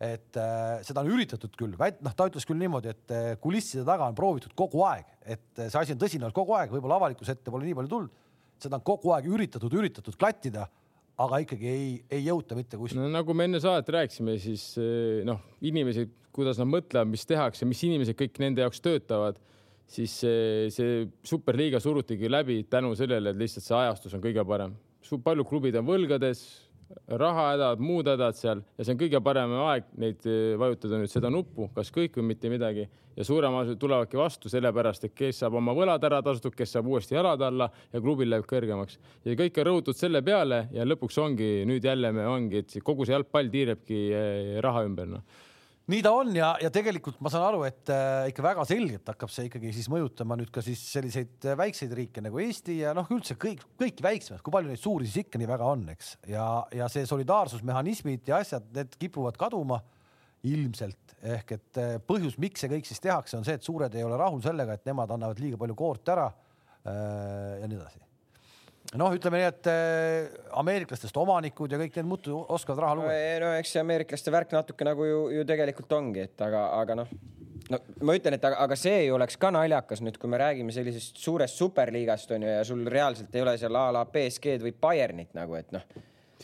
et 0.00 0.36
äh, 0.40 0.78
seda 0.86 1.02
on 1.02 1.10
üritatud 1.12 1.52
küll, 1.60 1.74
noh, 1.76 2.12
ta 2.16 2.24
ütles 2.30 2.46
küll 2.48 2.56
niimoodi, 2.60 2.92
et 2.94 3.12
äh, 3.12 3.32
kulisside 3.40 3.82
taga 3.84 4.06
on 4.08 4.16
proovitud 4.16 4.54
kogu 4.56 4.80
aeg, 4.88 5.08
et 5.28 5.60
see 5.60 5.76
asi 5.76 5.92
on 5.92 6.00
tõsine 6.00 6.24
olnud 6.24 6.36
kogu 6.36 6.54
aeg, 6.56 6.72
võib-olla 6.72 6.96
avalikkuse 6.96 7.34
ette 7.36 7.52
pole 7.52 7.68
nii 7.68 7.76
palju 7.76 7.90
tulnud, 7.92 8.22
seda 8.64 8.78
on 8.78 8.86
kogu 8.86 9.12
aeg 9.12 9.28
üritatud, 9.28 9.76
üritatud 9.76 10.16
klattida, 10.16 10.64
aga 11.20 11.42
ikkagi 11.44 11.68
ei, 11.68 11.86
ei 12.12 12.24
jõuta 12.24 12.56
mitte 12.58 12.78
kuskile 12.80 13.04
no,. 13.04 13.12
nagu 13.12 13.36
me 13.36 13.46
enne 13.48 13.60
saadet 13.62 13.92
rääkisime, 13.96 14.36
siis 14.40 14.72
noh, 15.28 15.40
inimesed, 15.66 16.12
kuidas 16.34 16.60
nad 16.60 16.70
mõtlevad, 16.70 17.10
mis 17.10 17.26
tehakse, 17.28 17.68
mis 17.68 17.82
inimesed 17.88 18.16
kõik 18.18 18.38
nende 18.42 18.64
jaoks 18.64 18.80
töötavad, 18.84 19.40
siis 19.90 20.14
see, 20.22 20.68
see 20.72 21.02
superliiga 21.26 21.80
surutigi 21.82 22.30
läbi 22.30 22.62
tänu 22.70 22.94
sellele, 22.98 23.34
et 23.34 23.42
lihtsalt 23.42 23.66
see 23.66 23.82
ajastus 23.82 24.14
on 24.16 24.22
kõige 24.24 24.46
parem 24.46 24.78
palju 25.24 25.44
klubid 25.48 25.76
on 25.80 25.86
võlgades, 25.88 26.42
rahahädad, 27.08 27.82
muud 27.82 28.08
hädad 28.10 28.36
seal 28.38 28.62
ja 28.78 28.84
see 28.84 28.94
on 28.94 29.00
kõige 29.00 29.20
parem 29.24 29.52
aeg 29.64 29.90
neid 30.00 30.26
eh, 30.28 30.56
vajutada 30.60 30.98
nüüd 31.00 31.12
seda 31.12 31.30
nuppu, 31.32 31.68
kas 31.74 31.92
kõik 31.94 32.18
või 32.18 32.32
mitte 32.32 32.50
midagi. 32.52 32.88
Ja 33.18 33.24
suurem 33.26 33.52
osa 33.58 33.74
tulevadki 33.76 34.16
vastu 34.16 34.48
sellepärast, 34.48 35.04
et 35.04 35.14
kes 35.18 35.42
saab 35.42 35.56
oma 35.58 35.74
võlad 35.76 36.04
ära 36.06 36.20
tasutud, 36.24 36.54
kes 36.56 36.72
saab 36.76 36.88
uuesti 36.88 37.16
jalad 37.16 37.42
alla 37.42 37.66
ja 37.92 38.00
klubil 38.00 38.30
läheb 38.30 38.46
kõrgemaks. 38.48 39.00
Ja 39.26 39.34
kõik 39.36 39.58
on 39.60 39.68
rõhutud 39.68 39.98
selle 39.98 40.22
peale 40.24 40.62
ja 40.72 40.86
lõpuks 40.86 41.18
ongi 41.20 41.50
nüüd 41.68 41.84
jälle 41.84 42.14
me 42.16 42.26
ongi, 42.30 42.62
et 42.62 42.78
kogu 42.86 43.04
see 43.04 43.16
jalgpall 43.16 43.50
tiirabki 43.52 44.02
eh, 44.14 44.58
raha 44.64 44.86
ümber 44.88 45.10
noh 45.10 45.46
nii 45.90 46.02
ta 46.04 46.12
on 46.14 46.30
ja, 46.36 46.50
ja 46.62 46.70
tegelikult 46.72 47.20
ma 47.24 47.30
saan 47.32 47.46
aru, 47.48 47.62
et 47.66 47.90
äh, 47.92 48.28
ikka 48.30 48.44
väga 48.44 48.64
selgelt 48.68 49.08
hakkab 49.10 49.32
see 49.32 49.48
ikkagi 49.48 49.72
siis 49.74 49.88
mõjutama 49.92 50.36
nüüd 50.38 50.50
ka 50.54 50.62
siis 50.64 50.82
selliseid 50.92 51.46
äh, 51.48 51.56
väikseid 51.58 51.94
riike 51.96 52.22
nagu 52.24 52.40
Eesti 52.42 52.80
ja 52.82 52.92
noh, 52.96 53.08
üldse 53.14 53.36
kõik, 53.40 53.64
kõiki 53.80 54.04
väiksemaid, 54.04 54.42
kui 54.46 54.54
palju 54.54 54.70
neid 54.70 54.82
suuri 54.82 55.08
siis 55.08 55.24
ikka 55.24 55.40
nii 55.40 55.50
väga 55.50 55.70
on, 55.70 55.86
eks, 55.94 56.12
ja, 56.30 56.46
ja 56.76 56.90
see 56.92 57.06
solidaarsusmehhanismid 57.10 58.28
ja 58.30 58.42
asjad, 58.44 58.68
need 58.76 58.94
kipuvad 59.00 59.40
kaduma 59.40 59.80
ilmselt. 60.48 61.16
Ehk 61.20 61.56
et 61.56 61.80
äh, 61.80 61.96
põhjus, 62.04 62.38
miks 62.40 62.62
see 62.62 62.70
kõik 62.72 62.86
siis 62.88 63.02
tehakse, 63.02 63.36
on 63.40 63.48
see, 63.48 63.58
et 63.58 63.66
suured 63.66 63.96
ei 63.96 64.06
ole 64.06 64.20
rahul 64.20 64.40
sellega, 64.44 64.78
et 64.78 64.86
nemad 64.88 65.10
annavad 65.16 65.42
liiga 65.42 65.60
palju 65.60 65.76
koort 65.78 66.14
ära 66.14 66.30
äh, 66.30 67.58
ja 67.60 67.66
nii 67.66 67.80
edasi 67.80 68.09
noh, 68.98 69.12
ütleme 69.14 69.40
nii, 69.40 69.50
et 69.50 69.68
äh, 69.70 70.38
ameeriklastest 70.58 71.18
omanikud 71.20 71.70
ja 71.70 71.78
kõik 71.80 71.98
need 71.98 72.08
muud 72.10 72.30
oskavad 72.40 72.84
raha 72.84 72.98
luua. 72.98 73.18
no 73.42 73.52
eks 73.58 73.76
see 73.76 73.84
ameeriklaste 73.84 74.34
värk 74.34 74.56
natuke 74.56 74.86
nagu 74.88 75.06
ju, 75.06 75.20
ju 75.36 75.46
tegelikult 75.46 75.94
ongi, 75.98 76.26
et 76.26 76.46
aga, 76.46 76.64
aga 76.80 76.98
noh, 77.02 77.14
no 77.70 77.80
ma 78.06 78.18
ütlen, 78.18 78.36
et 78.38 78.46
aga, 78.50 78.58
aga 78.66 78.78
see 78.78 79.04
ju 79.06 79.16
oleks 79.16 79.38
ka 79.40 79.52
naljakas 79.54 80.02
nüüd, 80.04 80.18
kui 80.20 80.30
me 80.32 80.40
räägime 80.42 80.74
sellisest 80.74 81.22
suurest 81.22 81.60
superliigast 81.60 82.34
on 82.34 82.46
ju 82.46 82.54
ja 82.58 82.62
sul 82.66 82.86
reaalselt 82.90 83.34
ei 83.34 83.44
ole 83.46 83.56
seal 83.60 83.78
a 83.78 83.90
la 83.94 84.06
BSG-d 84.10 84.66
või 84.66 84.74
Bayernit 84.86 85.36
nagu, 85.38 85.58
et 85.60 85.70
noh 85.76 85.86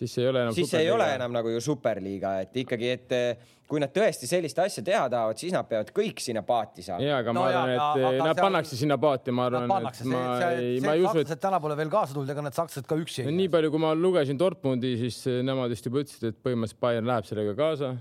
siis 0.01 0.17
ei 0.19 0.29
ole 0.31 0.43
enam. 0.45 0.57
siis 0.57 0.73
ei 0.79 0.91
ole 0.91 1.07
enam 1.15 1.35
nagu 1.35 1.53
ju 1.53 1.61
superliiga, 1.65 2.33
et 2.45 2.57
ikkagi, 2.63 2.91
et 2.95 3.15
eh, 3.17 3.53
kui 3.67 3.83
nad 3.83 3.93
tõesti 3.95 4.29
sellist 4.31 4.59
asja 4.63 4.85
teha 4.87 5.05
tahavad, 5.13 5.39
siis 5.41 5.55
nad 5.55 5.69
peavad 5.69 5.93
kõik 5.97 6.23
sinna 6.23 6.43
paati 6.47 6.85
saama. 6.87 7.05
ja, 7.05 7.21
aga 7.23 7.35
no 7.37 7.45
ma 7.45 7.53
arvan, 7.53 7.73
et 7.75 8.03
ja, 8.03 8.11
nad 8.23 8.33
seal... 8.33 8.43
pannakse 8.43 8.81
sinna 8.81 8.99
paati, 9.03 9.37
ma 9.37 9.47
arvan, 9.51 9.71
et 9.91 10.03
ma 10.11 10.25
ei, 10.51 10.75
ma 10.85 10.97
ei 10.97 11.07
usu, 11.07 11.23
et. 11.25 11.33
täna 11.43 11.63
pole 11.63 11.79
veel 11.79 11.93
kaasa 11.93 12.17
tulnud, 12.17 12.35
ega 12.35 12.45
need 12.47 12.59
sakslased 12.59 12.89
ka 12.89 12.99
üksi 13.01 13.25
ei 13.25 13.31
no,. 13.31 13.39
nii 13.41 13.53
palju, 13.57 13.73
kui 13.75 13.87
ma 13.87 13.95
lugesin 13.97 14.39
Dortmundi, 14.41 14.97
siis 15.01 15.23
nemad 15.47 15.73
vist 15.73 15.89
juba 15.89 16.05
ütlesid, 16.05 16.31
et 16.31 16.45
põhimõtteliselt 16.45 16.85
Bayern 16.87 17.11
läheb 17.11 17.29
sellega 17.29 17.57
kaasa 17.59 17.97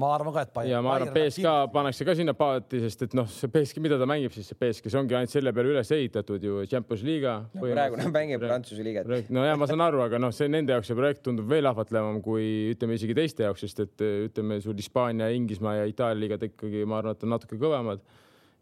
ma 0.00 0.10
arvan 0.14 0.34
ka, 0.34 0.42
et 0.42 0.52
Bayern. 0.54 0.70
ja 0.72 0.80
ma 0.82 0.94
arvan, 0.96 1.12
BSK 1.14 1.52
pannakse 1.74 2.06
ka 2.06 2.14
sinna 2.18 2.34
paati, 2.36 2.80
sest 2.82 3.04
et 3.06 3.14
noh, 3.14 3.28
see 3.30 3.50
BSK, 3.52 3.82
mida 3.84 3.98
ta 4.00 4.08
mängib 4.10 4.34
siis, 4.34 4.48
see 4.50 4.58
BSK, 4.58 4.90
see 4.90 5.00
ongi 5.00 5.16
ainult 5.18 5.32
selle 5.32 5.52
peale 5.54 5.70
üles 5.70 5.92
ehitatud 5.94 6.42
ju 6.42 6.64
Champions 6.70 7.04
Liiga 7.06 7.36
no,. 7.46 7.62
praegu 7.62 8.00
nad 8.00 8.10
mängib 8.14 8.42
Prantsuse 8.42 8.86
liigat. 8.86 9.08
no 9.34 9.46
ja 9.46 9.54
ma 9.60 9.68
saan 9.70 9.84
aru, 9.86 10.02
aga 10.06 10.20
noh, 10.22 10.34
see 10.34 10.50
nende 10.50 10.74
jaoks 10.74 10.90
see 10.90 10.98
projekt 10.98 11.24
tundub 11.28 11.48
veel 11.50 11.70
ahvatlevam 11.70 12.20
kui 12.24 12.74
ütleme 12.74 12.98
isegi 12.98 13.16
teiste 13.20 13.46
jaoks, 13.46 13.66
sest 13.68 13.84
et 13.86 14.06
ütleme 14.28 14.58
sul 14.64 14.76
Hispaania, 14.78 15.30
Inglismaa 15.36 15.78
ja 15.80 15.88
Itaalia 15.90 16.24
liigad 16.24 16.46
ikkagi, 16.50 16.82
ma 16.88 16.98
arvan, 17.00 17.14
et 17.14 17.26
on 17.26 17.34
natuke 17.36 17.60
kõvemad. 17.60 18.02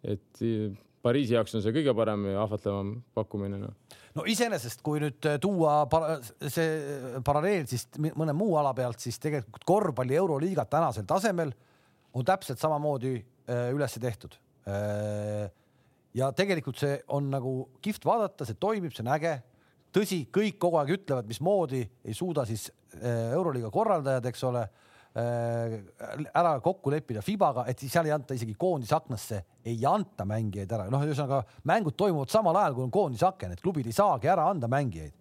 et 0.03 0.45
Pariisi 1.03 1.35
jaoks 1.35 1.57
on 1.59 1.65
see 1.65 1.75
kõige 1.75 1.97
parem 1.99 2.29
ja 2.31 2.45
ahvatlevam 2.45 2.93
pakkumine 3.17 3.59
no 3.59 3.73
no 4.17 4.25
iseenesest, 4.29 4.83
kui 4.85 5.01
nüüd 5.03 5.29
äh, 5.29 5.39
tuua 5.43 5.83
para 5.91 6.19
see 6.23 6.67
äh, 6.67 7.19
paralleel 7.25 7.67
siis 7.71 7.87
mõne 8.03 8.35
muu 8.37 8.57
ala 8.61 8.75
pealt, 8.77 9.01
siis 9.03 9.19
tegelikult 9.23 9.65
korvpalli 9.69 10.19
euroliiga 10.19 10.67
tänasel 10.71 11.07
tasemel 11.09 11.53
on 12.13 12.27
täpselt 12.29 12.61
samamoodi 12.61 13.17
äh, 13.17 13.71
üles 13.75 13.99
tehtud. 14.01 14.39
ja 16.15 16.29
tegelikult 16.39 16.79
see 16.79 17.01
on 17.11 17.33
nagu 17.33 17.53
kihvt 17.83 18.05
vaadata, 18.07 18.47
see 18.47 18.55
toimib, 18.61 18.93
see 18.95 19.03
on 19.03 19.09
äge. 19.17 19.33
tõsi, 19.93 20.21
kõik 20.31 20.61
kogu 20.63 20.79
aeg 20.79 20.93
ütlevad, 20.95 21.27
mismoodi 21.27 21.81
ei 21.83 22.15
suuda 22.15 22.45
siis 22.47 22.69
euroliiga 23.03 23.73
korraldajad, 23.75 24.29
eks 24.31 24.45
ole 24.47 24.63
ära 25.15 26.53
kokku 26.65 26.91
leppida 26.93 27.21
Fibaga, 27.21 27.67
et 27.69 27.83
seal 27.85 28.09
ei 28.09 28.15
anta 28.15 28.37
isegi 28.37 28.55
koondisaknasse, 28.57 29.43
ei 29.69 29.83
anta 29.85 30.25
mängijaid 30.29 30.73
ära, 30.73 30.87
noh, 30.93 31.05
ühesõnaga 31.05 31.43
mängud 31.69 31.97
toimuvad 32.01 32.33
samal 32.33 32.57
ajal, 32.57 32.79
kui 32.79 32.87
on 32.87 32.95
koondisaken, 32.95 33.53
et 33.53 33.61
klubid 33.61 33.91
ei 33.91 33.97
saagi 33.97 34.31
ära 34.33 34.49
anda 34.49 34.71
mängijaid. 34.73 35.19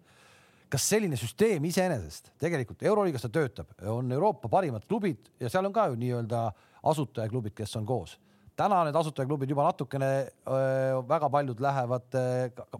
kas 0.72 0.86
selline 0.88 1.16
süsteem 1.20 1.64
iseenesest 1.68 2.30
tegelikult 2.40 2.80
Euroliigas 2.82 3.26
ta 3.26 3.28
töötab, 3.28 3.74
on 3.84 4.12
Euroopa 4.12 4.48
parimad 4.48 4.86
klubid 4.88 5.28
ja 5.38 5.50
seal 5.52 5.66
on 5.68 5.72
ka 5.72 5.90
ju 5.90 5.98
nii-öelda 6.00 6.46
asutajaklubid, 6.82 7.52
kes 7.52 7.76
on 7.76 7.84
koos. 7.86 8.18
täna 8.56 8.84
need 8.84 8.96
asutajaklubid 8.96 9.50
juba 9.50 9.64
natukene 9.64 10.06
öö, 10.48 11.02
väga 11.08 11.28
paljud 11.28 11.60
lähevad, 11.60 12.08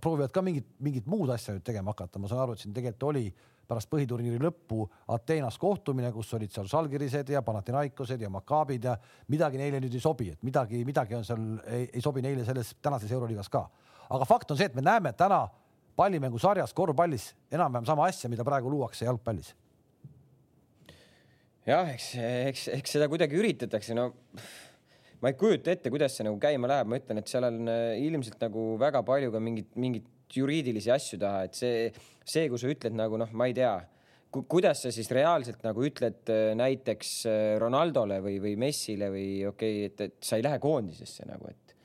proovivad 0.01 0.33
ka 0.33 0.43
mingit, 0.43 0.67
mingit 0.79 1.07
muud 1.07 1.29
asja 1.29 1.53
nüüd 1.53 1.65
tegema 1.65 1.93
hakata, 1.93 2.19
ma 2.19 2.29
saan 2.29 2.41
aru, 2.41 2.53
et 2.53 2.65
siin 2.65 2.73
tegelikult 2.73 3.11
oli 3.13 3.35
pärast 3.73 3.91
põhiturniiri 3.93 4.41
lõppu 4.43 4.85
Ateenas 5.15 5.57
kohtumine, 5.61 6.13
kus 6.15 6.33
olid 6.37 6.53
seal 6.53 6.69
Žalgirised 6.71 7.33
ja 7.33 7.43
Panathinaikosed 7.47 8.21
ja 8.21 8.31
Makaabid 8.33 8.89
ja 8.91 8.97
midagi 9.33 9.61
neile 9.61 9.81
nüüd 9.83 9.97
ei 9.97 10.05
sobi, 10.05 10.29
et 10.35 10.45
midagi, 10.47 10.85
midagi 10.89 11.17
on 11.19 11.27
seal, 11.27 11.49
ei 11.67 12.05
sobi 12.05 12.25
neile 12.25 12.45
selles 12.49 12.75
tänases 12.83 13.13
Euroliigas 13.13 13.51
ka. 13.53 13.67
aga 14.13 14.29
fakt 14.29 14.51
on 14.53 14.61
see, 14.61 14.69
et 14.69 14.77
me 14.77 14.85
näeme 14.85 15.15
täna 15.17 15.47
pallimängusarjas 15.97 16.75
korvpallis 16.77 17.33
enam-vähem 17.53 17.87
sama 17.89 18.07
asja, 18.09 18.31
mida 18.31 18.45
praegu 18.45 18.71
luuakse 18.71 19.07
jalgpallis. 19.09 19.55
jah, 21.67 21.89
eks, 21.95 22.13
eks, 22.51 22.69
eks 22.77 22.99
seda 22.99 23.09
kuidagi 23.09 23.39
üritatakse, 23.39 23.95
no 23.97 24.11
ma 25.23 25.31
ei 25.31 25.39
kujuta 25.39 25.73
ette, 25.73 25.91
kuidas 25.95 26.17
see 26.17 26.27
nagu 26.27 26.41
käima 26.43 26.69
läheb, 26.71 26.91
ma 26.91 26.99
ütlen, 26.99 27.23
et 27.23 27.31
seal 27.31 27.47
on 27.47 27.71
äh, 27.71 27.95
ilmselt 28.03 28.41
nagu 28.43 28.73
väga 28.81 29.05
palju 29.07 29.31
ka 29.33 29.41
mingit, 29.41 29.71
mingit 29.79 30.09
juriidilisi 30.37 30.93
asju 30.95 31.19
taha, 31.23 31.47
et 31.49 31.59
see, 31.59 31.89
see, 32.25 32.49
kui 32.49 32.61
sa 32.61 32.71
ütled 32.73 32.97
nagu 32.97 33.21
noh, 33.21 33.33
ma 33.37 33.51
ei 33.51 33.57
tea 33.57 33.75
ku,, 34.33 34.45
kuidas 34.51 34.85
sa 34.85 34.93
siis 34.95 35.11
reaalselt 35.15 35.65
nagu 35.67 35.85
ütled 35.87 36.33
äh, 36.33 36.53
näiteks 36.59 37.13
äh, 37.29 37.43
Ronaldole 37.63 38.21
või, 38.25 38.39
või 38.43 38.57
Messile 38.61 39.11
või 39.13 39.29
okei 39.49 39.83
okay,, 39.85 39.91
et, 39.91 40.07
et 40.09 40.17
sa 40.25 40.39
ei 40.39 40.47
lähe 40.47 40.61
koondisesse 40.63 41.29
nagu, 41.29 41.51
et 41.53 41.77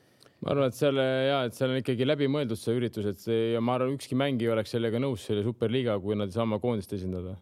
ma 0.44 0.54
arvan, 0.54 0.70
et 0.70 0.78
seal 0.78 1.00
ja, 1.02 1.42
et 1.48 1.56
seal 1.56 1.74
on 1.74 1.80
ikkagi 1.82 2.06
läbimõeldud 2.06 2.60
see 2.60 2.76
üritus, 2.78 3.08
et 3.10 3.20
see 3.22 3.52
ja 3.54 3.62
ma 3.64 3.76
arvan, 3.78 3.96
ükski 3.98 4.18
mängija 4.18 4.54
oleks 4.54 4.74
sellega 4.76 5.00
nõus, 5.02 5.26
selle 5.26 5.44
superliiga, 5.46 5.98
kui 6.02 6.18
nad 6.18 6.30
ei 6.30 6.38
saa 6.38 6.46
oma 6.46 6.60
koondist 6.62 6.94
esindada. 6.96 7.36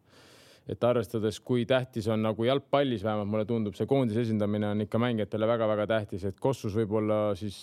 et 0.66 0.82
arvestades, 0.82 1.36
kui 1.46 1.62
tähtis 1.62 2.08
on 2.10 2.24
nagu 2.26 2.42
jalgpallis 2.42 3.04
vähemalt 3.06 3.30
mulle 3.30 3.44
tundub, 3.46 3.76
see 3.78 3.86
koondise 3.86 4.24
esindamine 4.24 4.72
on 4.72 4.80
ikka 4.82 4.98
mängijatele 4.98 5.46
väga-väga 5.46 5.86
tähtis, 5.92 6.24
et 6.26 6.40
Kossus 6.42 6.74
võib-olla 6.74 7.36
siis 7.38 7.60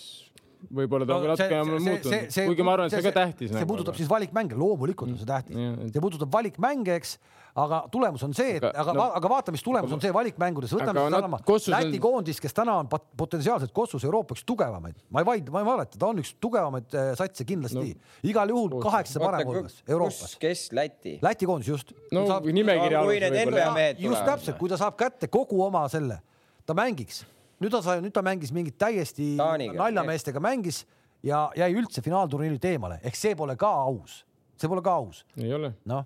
võib-olla 0.70 1.06
ta 1.08 1.16
no, 1.18 1.30
natuke 1.32 1.60
on 1.60 1.72
muutunud, 1.84 2.34
kuigi 2.34 2.66
ma 2.66 2.74
arvan, 2.76 2.90
et 2.90 2.96
see 2.96 3.02
on 3.02 3.08
ka 3.08 3.14
tähtis. 3.20 3.50
see 3.52 3.60
nagu, 3.60 3.70
puudutab 3.70 3.98
siis 3.98 4.10
valikmänge, 4.10 4.58
loomulikult 4.58 5.12
on 5.12 5.20
see 5.20 5.28
tähtis, 5.28 5.58
see 5.90 6.04
puudutab 6.04 6.32
valikmänge, 6.34 6.98
eks 7.00 7.16
aga 7.54 7.80
tulemus 7.92 8.22
on 8.26 8.32
see, 8.34 8.56
et 8.58 8.64
aga, 8.66 8.72
aga, 8.82 8.94
no, 8.96 9.04
aga 9.18 9.30
vaata, 9.30 9.52
mis 9.54 9.62
tulemus 9.62 9.86
aga, 9.86 9.96
on 9.96 10.02
see 10.02 10.14
valikmängudes, 10.14 10.72
võtame 10.74 11.04
sedasama 11.06 11.40
Läti 11.74 12.00
koondist, 12.02 12.42
kes 12.42 12.56
täna 12.56 12.74
on 12.82 12.88
potentsiaalselt 12.90 13.70
Kossus 13.74 14.06
Euroopa 14.06 14.34
üks 14.34 14.42
tugevamaid, 14.48 14.96
ma 15.14 15.22
ei 15.22 15.28
vaidle, 15.28 15.54
ma 15.54 15.62
ei 15.62 15.68
valeta, 15.68 16.00
ta 16.00 16.10
on 16.10 16.22
üks 16.22 16.34
tugevamaid 16.42 16.96
äh, 16.98 17.12
satse 17.18 17.46
kindlasti 17.46 17.78
no,, 17.78 18.08
igal 18.26 18.50
juhul 18.50 18.82
kaheksa 18.82 19.22
parem 19.22 19.46
hulgas 19.46 19.78
Euroopas. 19.86 20.34
kes 20.42 20.66
Läti? 20.74 21.18
Läti 21.22 21.46
koondis 21.50 21.70
just. 21.70 21.94
no 22.14 22.26
saab, 22.30 22.48
nimekirja 22.50 23.04
alusel. 23.04 24.02
just 24.02 24.26
täpselt, 24.26 24.58
kui 24.58 24.72
ta 24.72 24.80
saab 24.80 24.98
kätte 24.98 25.30
kogu 25.30 25.62
oma 25.62 25.86
selle, 25.92 26.18
ta 26.66 26.74
mängiks, 26.74 27.22
nüüd 27.62 27.74
ta 27.74 27.82
sai, 27.84 28.00
nüüd 28.04 28.14
ta 28.14 28.22
mängis 28.24 28.52
mingit 28.54 28.78
täiesti 28.80 29.34
naljameestega 29.38 30.42
mängis 30.42 30.84
ja 31.24 31.46
jäi 31.56 31.70
üldse 31.76 32.02
finaalturniirilt 32.04 32.64
eemale, 32.72 32.98
ehk 33.04 33.18
see 33.18 33.36
pole 33.38 33.56
ka 33.60 33.70
aus, 33.86 34.22
see 34.60 34.70
pole 34.70 34.82
ka 34.84 34.98
aus. 35.02 35.24
ei 35.40 35.52
ole. 35.54 35.74
noh 35.88 36.04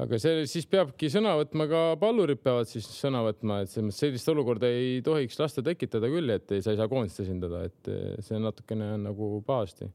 aga 0.00 0.18
see 0.20 0.44
siis 0.48 0.66
peabki 0.70 1.10
sõna 1.12 1.34
võtma, 1.38 1.66
ka 1.70 1.80
pallurid 2.00 2.40
peavad 2.42 2.68
siis 2.70 2.86
sõna 2.94 3.22
võtma, 3.26 3.60
et 3.64 3.72
selles 3.72 3.90
mõttes 3.90 4.00
sellist 4.04 4.30
olukorda 4.32 4.70
ei 4.72 5.00
tohiks 5.04 5.38
lasta 5.40 5.64
tekitada 5.66 6.08
küll, 6.12 6.32
et 6.32 6.54
sa 6.60 6.72
ei 6.72 6.78
saa 6.78 6.88
koondist 6.90 7.20
esindada, 7.24 7.64
et 7.68 7.90
see 8.24 8.40
natukene 8.40 8.94
on 8.96 9.08
nagu 9.10 9.32
pahasti. 9.46 9.90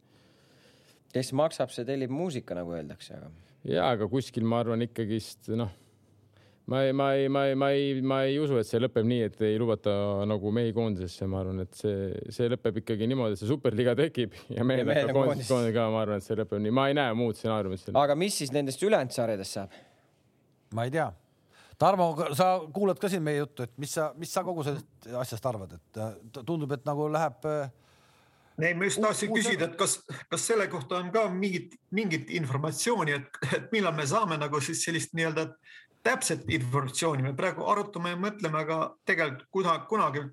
kes 1.16 1.32
maksab, 1.38 1.72
see 1.74 1.88
tellib 1.88 2.14
muusika, 2.14 2.58
nagu 2.58 2.76
öeldakse, 2.76 3.18
aga. 3.18 3.32
ja, 3.64 3.90
aga 3.90 4.10
kuskil 4.12 4.46
ma 4.46 4.62
arvan 4.64 4.86
ikkagist 4.86 5.50
noh, 5.58 5.74
ma 6.72 6.84
ei, 6.86 6.94
ma 6.94 7.14
ei, 7.14 7.28
ma 7.30 7.46
ei, 7.48 7.56
ma 7.56 7.70
ei, 7.72 8.02
ma 8.02 8.20
ei 8.26 8.38
usu, 8.42 8.58
et 8.58 8.68
see 8.68 8.80
lõpeb 8.82 9.06
nii, 9.06 9.26
et 9.30 9.42
ei 9.46 9.58
lubata 9.62 9.92
nagu 10.30 10.52
mehi 10.56 10.74
koondisesse, 10.74 11.28
ma 11.30 11.44
arvan, 11.44 11.62
et 11.66 11.78
see, 11.78 12.08
see 12.34 12.50
lõpeb 12.50 12.82
ikkagi 12.82 13.10
niimoodi, 13.12 13.38
et 13.38 13.42
see 13.44 13.50
superliiga 13.50 13.94
tekib 14.00 14.34
ja 14.56 14.66
mehed 14.66 14.90
hakkavad 14.90 15.20
koondisesse 15.20 15.76
ka, 15.76 15.90
ma 15.94 16.02
arvan, 16.06 16.24
et 16.24 16.26
see 16.26 16.40
lõpeb 16.42 16.64
nii, 16.66 16.74
ma 16.74 16.88
ei 16.90 16.98
näe 16.98 17.14
muud 17.18 17.38
stsenaariumit. 17.38 17.92
aga 18.02 18.18
mis 18.18 18.42
siis 18.42 18.56
nendest 18.56 18.82
ülejäänud 18.82 19.14
sarjadest 19.14 19.60
saab? 19.60 19.78
ma 20.76 20.88
ei 20.88 20.92
tea. 20.92 21.12
Tarmo, 21.78 22.14
sa 22.36 22.54
kuulad 22.74 23.00
ka 23.00 23.10
siin 23.12 23.24
meie 23.24 23.42
juttu, 23.42 23.66
et 23.68 23.74
mis 23.82 23.92
sa, 23.92 24.10
mis 24.16 24.32
sa 24.32 24.46
kogu 24.48 24.64
sellest 24.64 25.10
asjast 25.20 25.48
arvad, 25.50 25.76
et 25.76 26.00
äh, 26.00 26.14
tundub, 26.38 26.72
et 26.72 26.86
nagu 26.88 27.10
läheb. 27.12 27.48
Äh, 27.52 28.64
ei, 28.64 28.76
ma 28.80 28.88
just 28.88 29.02
tahtsin 29.04 29.34
küsida, 29.36 29.68
et 29.68 29.76
kas, 29.80 29.98
kas 30.32 30.46
selle 30.48 30.70
kohta 30.72 31.02
on 31.04 31.12
ka 31.12 31.26
mingit, 31.34 31.76
mingit 31.96 32.32
informatsiooni, 32.40 33.18
et, 33.20 33.42
et 33.58 33.68
millal 33.76 33.96
me 33.98 34.08
saame 34.08 34.40
nagu 34.40 34.62
siis 34.64 34.86
sellist 34.88 35.12
nii-öelda 35.20 35.50
täpset 36.06 36.46
informatsiooni, 36.54 37.26
me 37.26 37.34
praegu 37.38 37.66
arutame 37.72 38.14
ja 38.14 38.20
mõtleme, 38.20 38.62
aga 38.62 38.80
tegelikult 39.08 39.48
kunagi, 39.56 39.88
kunagi 39.90 40.24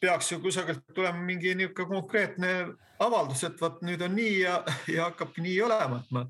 peaks 0.00 0.30
ju 0.32 0.40
kusagilt 0.40 0.84
tulema 0.94 1.20
mingi 1.24 1.52
niisugune 1.58 2.00
konkreetne 2.00 2.52
avaldus, 3.02 3.42
et 3.48 3.60
vot 3.60 3.80
nüüd 3.84 4.02
on 4.04 4.14
nii 4.16 4.36
ja, 4.40 4.60
ja 4.88 5.08
hakkabki 5.10 5.44
nii 5.44 5.56
olema, 5.66 6.00
et 6.00 6.14
ma 6.14 6.24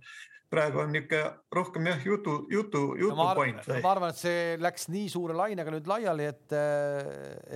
praegu 0.50 0.82
on 0.82 0.94
niisugune 0.94 1.24
rohkem 1.54 1.90
jah, 1.92 2.06
jutu, 2.06 2.36
jutu, 2.50 2.84
jutu 2.98 3.18
no, 3.18 3.28
point. 3.38 3.68
ma 3.84 3.92
arvan, 3.94 4.14
et 4.14 4.22
see 4.22 4.56
läks 4.62 4.88
nii 4.92 5.10
suure 5.12 5.36
lainega 5.38 5.74
nüüd 5.76 5.90
laiali, 5.90 6.30
et, 6.32 6.56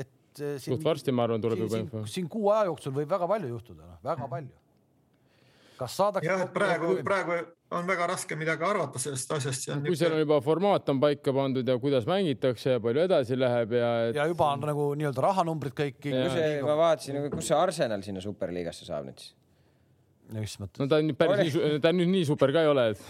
et. 0.05 0.45
suht 0.63 0.85
varsti, 0.85 1.15
ma 1.15 1.27
arvan, 1.29 1.43
tuleb 1.43 1.65
juba 1.67 1.81
info. 1.83 2.05
siin 2.11 2.29
kuu 2.31 2.53
aja 2.55 2.69
jooksul 2.71 2.95
võib 3.01 3.11
väga 3.17 3.31
palju 3.31 3.51
juhtuda, 3.57 3.89
noh, 3.89 3.99
väga 4.05 4.31
palju. 4.37 4.53
Kas 5.79 5.97
saadakse. 6.01 6.31
jah, 6.31 6.43
et 6.47 6.53
praegu, 6.55 6.97
praegu 7.07 7.39
on 7.75 7.87
väga 7.89 8.09
raske 8.15 8.37
midagi 8.39 8.67
arvata 8.67 9.01
sellest 9.03 9.33
asjast. 9.37 9.69
kui 9.69 9.77
niisugune... 9.77 10.01
seal 10.01 10.17
on 10.17 10.25
juba 10.25 10.41
formaat 10.45 10.91
on 10.93 11.01
paika 11.03 11.35
pandud 11.37 11.69
ja 11.69 11.79
kuidas 11.83 12.09
mängitakse 12.11 12.77
ja 12.77 12.83
palju 12.83 13.07
edasi 13.07 13.39
läheb 13.39 13.79
ja 13.79 13.95
et.... 14.09 14.19
ja 14.19 14.27
juba 14.31 14.51
on 14.53 14.69
nagu 14.73 14.91
nii-öelda 14.99 15.25
rahanumbrid 15.29 15.77
kõik. 15.79 16.11
ma 16.67 16.77
vaatasin, 16.85 17.25
kus 17.33 17.51
see 17.51 17.59
Arsenal 17.59 18.05
sinna 18.07 18.23
superliigasse 18.25 18.87
saab 18.89 19.09
nüüd 19.09 19.23
siis 19.25 19.35
mis 20.33 20.55
mõttes? 20.61 20.81
no 20.81 20.89
ta 20.89 21.01
on 21.03 21.11
päris 21.19 21.57
oli. 21.59 21.73
nii, 21.75 21.81
ta 21.85 21.93
nüüd 21.95 22.11
nii 22.13 22.29
super 22.29 22.53
ka 22.55 22.63
ei 22.65 22.71
ole, 22.71 22.87
et 22.95 23.01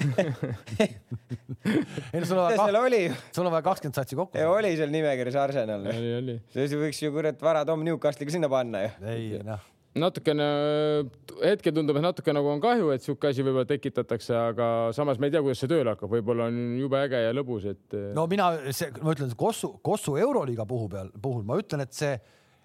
ei 2.14 2.22
no 2.22 2.26
sul 2.26 2.40
on 2.40 2.48
vaja, 2.48 3.20
sul 3.30 3.46
on 3.46 3.54
vaja 3.54 3.66
kakskümmend 3.68 4.00
satsi 4.00 4.18
kokku. 4.18 4.40
oli 4.56 4.74
seal 4.78 4.90
nimekirjas 4.94 5.38
Arsenal. 5.44 5.86
oli, 5.92 6.16
oli. 6.22 6.40
siis 6.56 6.74
võiks 6.78 7.04
ju 7.04 7.14
kurat 7.14 7.38
vara 7.44 7.64
Tom 7.68 7.86
Newcastle'iga 7.86 8.34
sinna 8.34 8.50
panna 8.52 8.86
ju. 8.86 8.96
ei 9.12 9.30
noh 9.44 9.73
natukene, 9.98 10.46
hetkel 11.44 11.74
tundub, 11.76 11.98
et 11.98 12.04
natuke 12.04 12.34
nagu 12.34 12.50
on 12.50 12.62
kahju, 12.62 12.90
et 12.94 13.04
sihuke 13.04 13.30
asi 13.30 13.44
võib-olla 13.46 13.68
tekitatakse, 13.68 14.34
aga 14.34 14.68
samas 14.96 15.20
me 15.22 15.30
ei 15.30 15.34
tea, 15.34 15.42
kuidas 15.44 15.62
see 15.62 15.70
tööle 15.70 15.94
hakkab, 15.94 16.10
võib-olla 16.16 16.48
on 16.50 16.60
jube 16.80 16.98
äge 16.98 17.20
ja 17.22 17.34
lõbus, 17.36 17.68
et. 17.70 17.98
no 18.16 18.26
mina, 18.30 18.50
see, 18.74 18.90
ma 19.00 19.14
ütlen, 19.14 19.30
Kossu, 19.38 19.76
Kossu 19.84 20.16
euroliiga 20.20 20.66
puhul 20.68 20.90
peal, 20.92 21.12
puhul 21.22 21.46
ma 21.46 21.58
ütlen, 21.60 21.86
et 21.86 21.94
see 21.94 22.16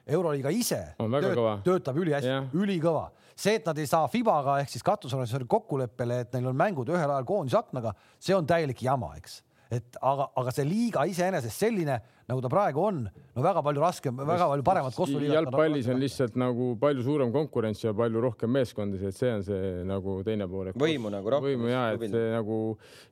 euroliiga 0.10 0.52
ise 0.54 0.82
tööt, 0.98 1.42
töötab 1.68 2.02
ülihästi, 2.02 2.36
ülikõva 2.58 3.10
see, 3.40 3.58
et 3.60 3.68
nad 3.68 3.78
ei 3.80 3.88
saa 3.90 4.08
Fibaga 4.12 4.58
ehk 4.62 4.72
siis 4.74 4.86
katusorganisatsiooni 4.86 5.48
kokkuleppele, 5.50 6.24
et 6.26 6.34
neil 6.36 6.50
on 6.52 6.58
mängud 6.60 6.90
ühel 6.92 7.08
ajal 7.08 7.28
koondisaknaga, 7.28 7.94
see 8.20 8.36
on 8.36 8.48
täielik 8.50 8.84
jama, 8.84 9.14
eks. 9.20 9.40
Et 9.70 9.98
aga, 10.02 10.26
aga 10.42 10.52
see 10.54 10.66
liiga 10.66 11.04
iseenesest 11.06 11.62
selline, 11.62 12.00
nagu 12.30 12.42
ta 12.42 12.50
praegu 12.50 12.82
on, 12.82 13.04
no 13.06 13.44
väga 13.46 13.62
palju 13.66 13.84
raskem, 13.84 14.18
väga 14.26 14.48
palju 14.50 14.66
paremat 14.66 14.98
kossuliigat. 14.98 15.36
jalgpallis 15.38 15.90
on 15.94 16.02
lihtsalt 16.02 16.40
nagu 16.42 16.72
palju 16.82 17.06
suurem 17.06 17.34
konkurents 17.34 17.84
ja 17.84 17.94
palju 17.98 18.24
rohkem 18.26 18.50
meeskondi, 18.58 18.98
et 19.06 19.18
see 19.18 19.30
on 19.36 19.46
see 19.46 19.72
nagu 19.90 20.18
teine 20.26 20.50
pool. 20.50 20.72
võimu 20.74 21.14
nagu 21.14 21.36
rohkem. 21.36 21.54
võimu 21.54 21.70
ja, 21.70 21.86
et 21.94 22.08
see 22.10 22.26
nagu, 22.34 22.60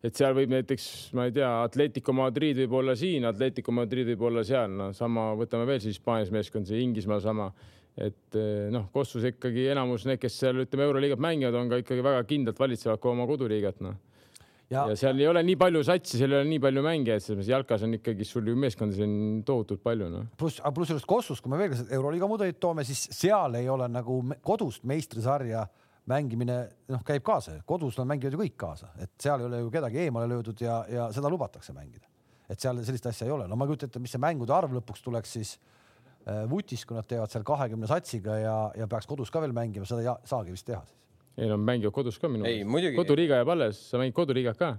et 0.02 0.18
seal 0.18 0.34
võib 0.38 0.58
näiteks, 0.58 0.90
ma 1.18 1.30
ei 1.30 1.38
tea, 1.38 1.52
Atletico 1.68 2.18
Madrid 2.18 2.58
võib 2.64 2.78
olla 2.82 2.98
siin, 2.98 3.30
Atletico 3.30 3.76
Madrid 3.78 4.10
võib 4.16 4.28
olla 4.32 4.46
seal, 4.48 4.74
no 4.74 4.92
sama, 4.98 5.30
võtame 5.38 5.70
veel 5.70 5.84
siis 5.84 6.00
Hispaanias 6.00 6.34
meeskond, 6.34 6.70
see 6.70 6.82
Inglismaal 6.82 7.22
sama 7.22 7.52
et 7.98 8.38
eh, 8.38 8.68
noh, 8.74 8.90
Kossus 8.94 9.26
ikkagi 9.26 9.70
enamus 9.74 10.06
need, 10.06 10.20
kes 10.22 10.36
seal 10.44 10.62
ütleme 10.62 10.86
euroliigat 10.86 11.22
mängivad, 11.22 11.56
on 11.58 11.72
ka 11.72 11.82
ikkagi 11.82 12.04
väga 12.06 12.22
kindlalt 12.30 12.60
valitsevad 12.62 13.02
ka 13.02 13.10
oma 13.10 13.26
koduliigat, 13.30 13.82
noh. 13.86 13.98
Ja, 14.68 14.84
ja 14.92 14.98
seal 15.00 15.20
ei 15.22 15.28
ole 15.30 15.40
nii 15.48 15.56
palju 15.60 15.80
satsi, 15.88 16.18
seal 16.20 16.34
ei 16.34 16.42
ole 16.42 16.50
nii 16.50 16.60
palju 16.60 16.82
mängijaid, 16.84 17.24
selles 17.24 17.38
mõttes 17.40 17.52
jalkas 17.54 17.86
on 17.88 17.94
ikkagi 17.96 18.26
sul 18.28 18.50
ju 18.52 18.56
meeskondi 18.60 18.98
siin 18.98 19.14
tohutult 19.48 19.80
palju, 19.86 20.10
noh. 20.12 20.26
pluss, 20.40 20.60
pluss 20.76 20.92
just 20.92 21.08
Kossus, 21.08 21.40
kui 21.44 21.54
me 21.54 21.62
veel 21.62 21.78
euroliiga 21.86 22.28
mudelit 22.28 22.60
toome, 22.60 22.84
siis 22.88 23.06
seal 23.16 23.56
ei 23.62 23.70
ole 23.72 23.88
nagu 23.88 24.20
kodust 24.44 24.84
meistrisarja 24.90 25.64
mängimine, 26.12 26.60
noh, 26.92 27.06
käib 27.08 27.24
kaasa, 27.28 27.56
kodus 27.68 27.96
on 28.04 28.12
mängivad 28.12 28.36
ju 28.36 28.42
kõik 28.44 28.60
kaasa, 28.60 28.92
et 29.00 29.14
seal 29.24 29.40
ei 29.40 29.48
ole 29.48 29.64
ju 29.64 29.72
kedagi 29.72 30.04
eemale 30.04 30.28
löödud 30.34 30.60
ja, 30.64 30.82
ja 30.92 31.08
seda 31.16 31.32
lubatakse 31.32 31.76
mängida. 31.76 32.04
et 32.52 32.60
seal 32.60 32.84
sellist 32.84 33.08
asja 33.08 33.28
ei 33.28 33.32
ole, 33.32 33.48
no 33.48 33.56
ma 33.56 33.64
ei 33.64 33.72
kujuta 33.72 33.88
ette, 33.88 34.04
mis 34.04 34.12
see 34.16 34.24
mängude 34.24 34.56
arv 34.56 34.76
lõpuks 34.76 35.04
tuleks 35.04 35.36
siis 35.40 35.56
Äh, 36.28 36.44
vutis, 36.50 36.84
kui 36.84 36.98
nad 36.98 37.08
teevad 37.08 37.32
seal 37.32 37.46
kahekümne 37.48 37.88
satsiga 37.88 38.34
ja, 38.42 38.56
ja 38.76 38.88
peaks 38.92 39.08
kodus 39.08 39.30
ka 39.32 39.40
veel 39.40 39.54
mängima, 39.56 39.88
seda 39.88 40.04
ei 40.04 40.28
saagi 40.28 40.52
vist 40.52 40.66
teha 40.68 40.82
siis. 40.84 40.98
Ei, 41.38 41.48
nad 41.52 41.62
mängivad 41.62 41.94
kodus 41.94 42.20
ka 42.22 42.30
minu 42.32 42.46
meelest. 42.46 42.96
koduliiga 42.98 43.42
jääb 43.42 43.52
alles, 43.54 43.82
sa 43.92 44.00
mängid 44.02 44.16
koduliigat 44.18 44.58
ka. 44.58 44.70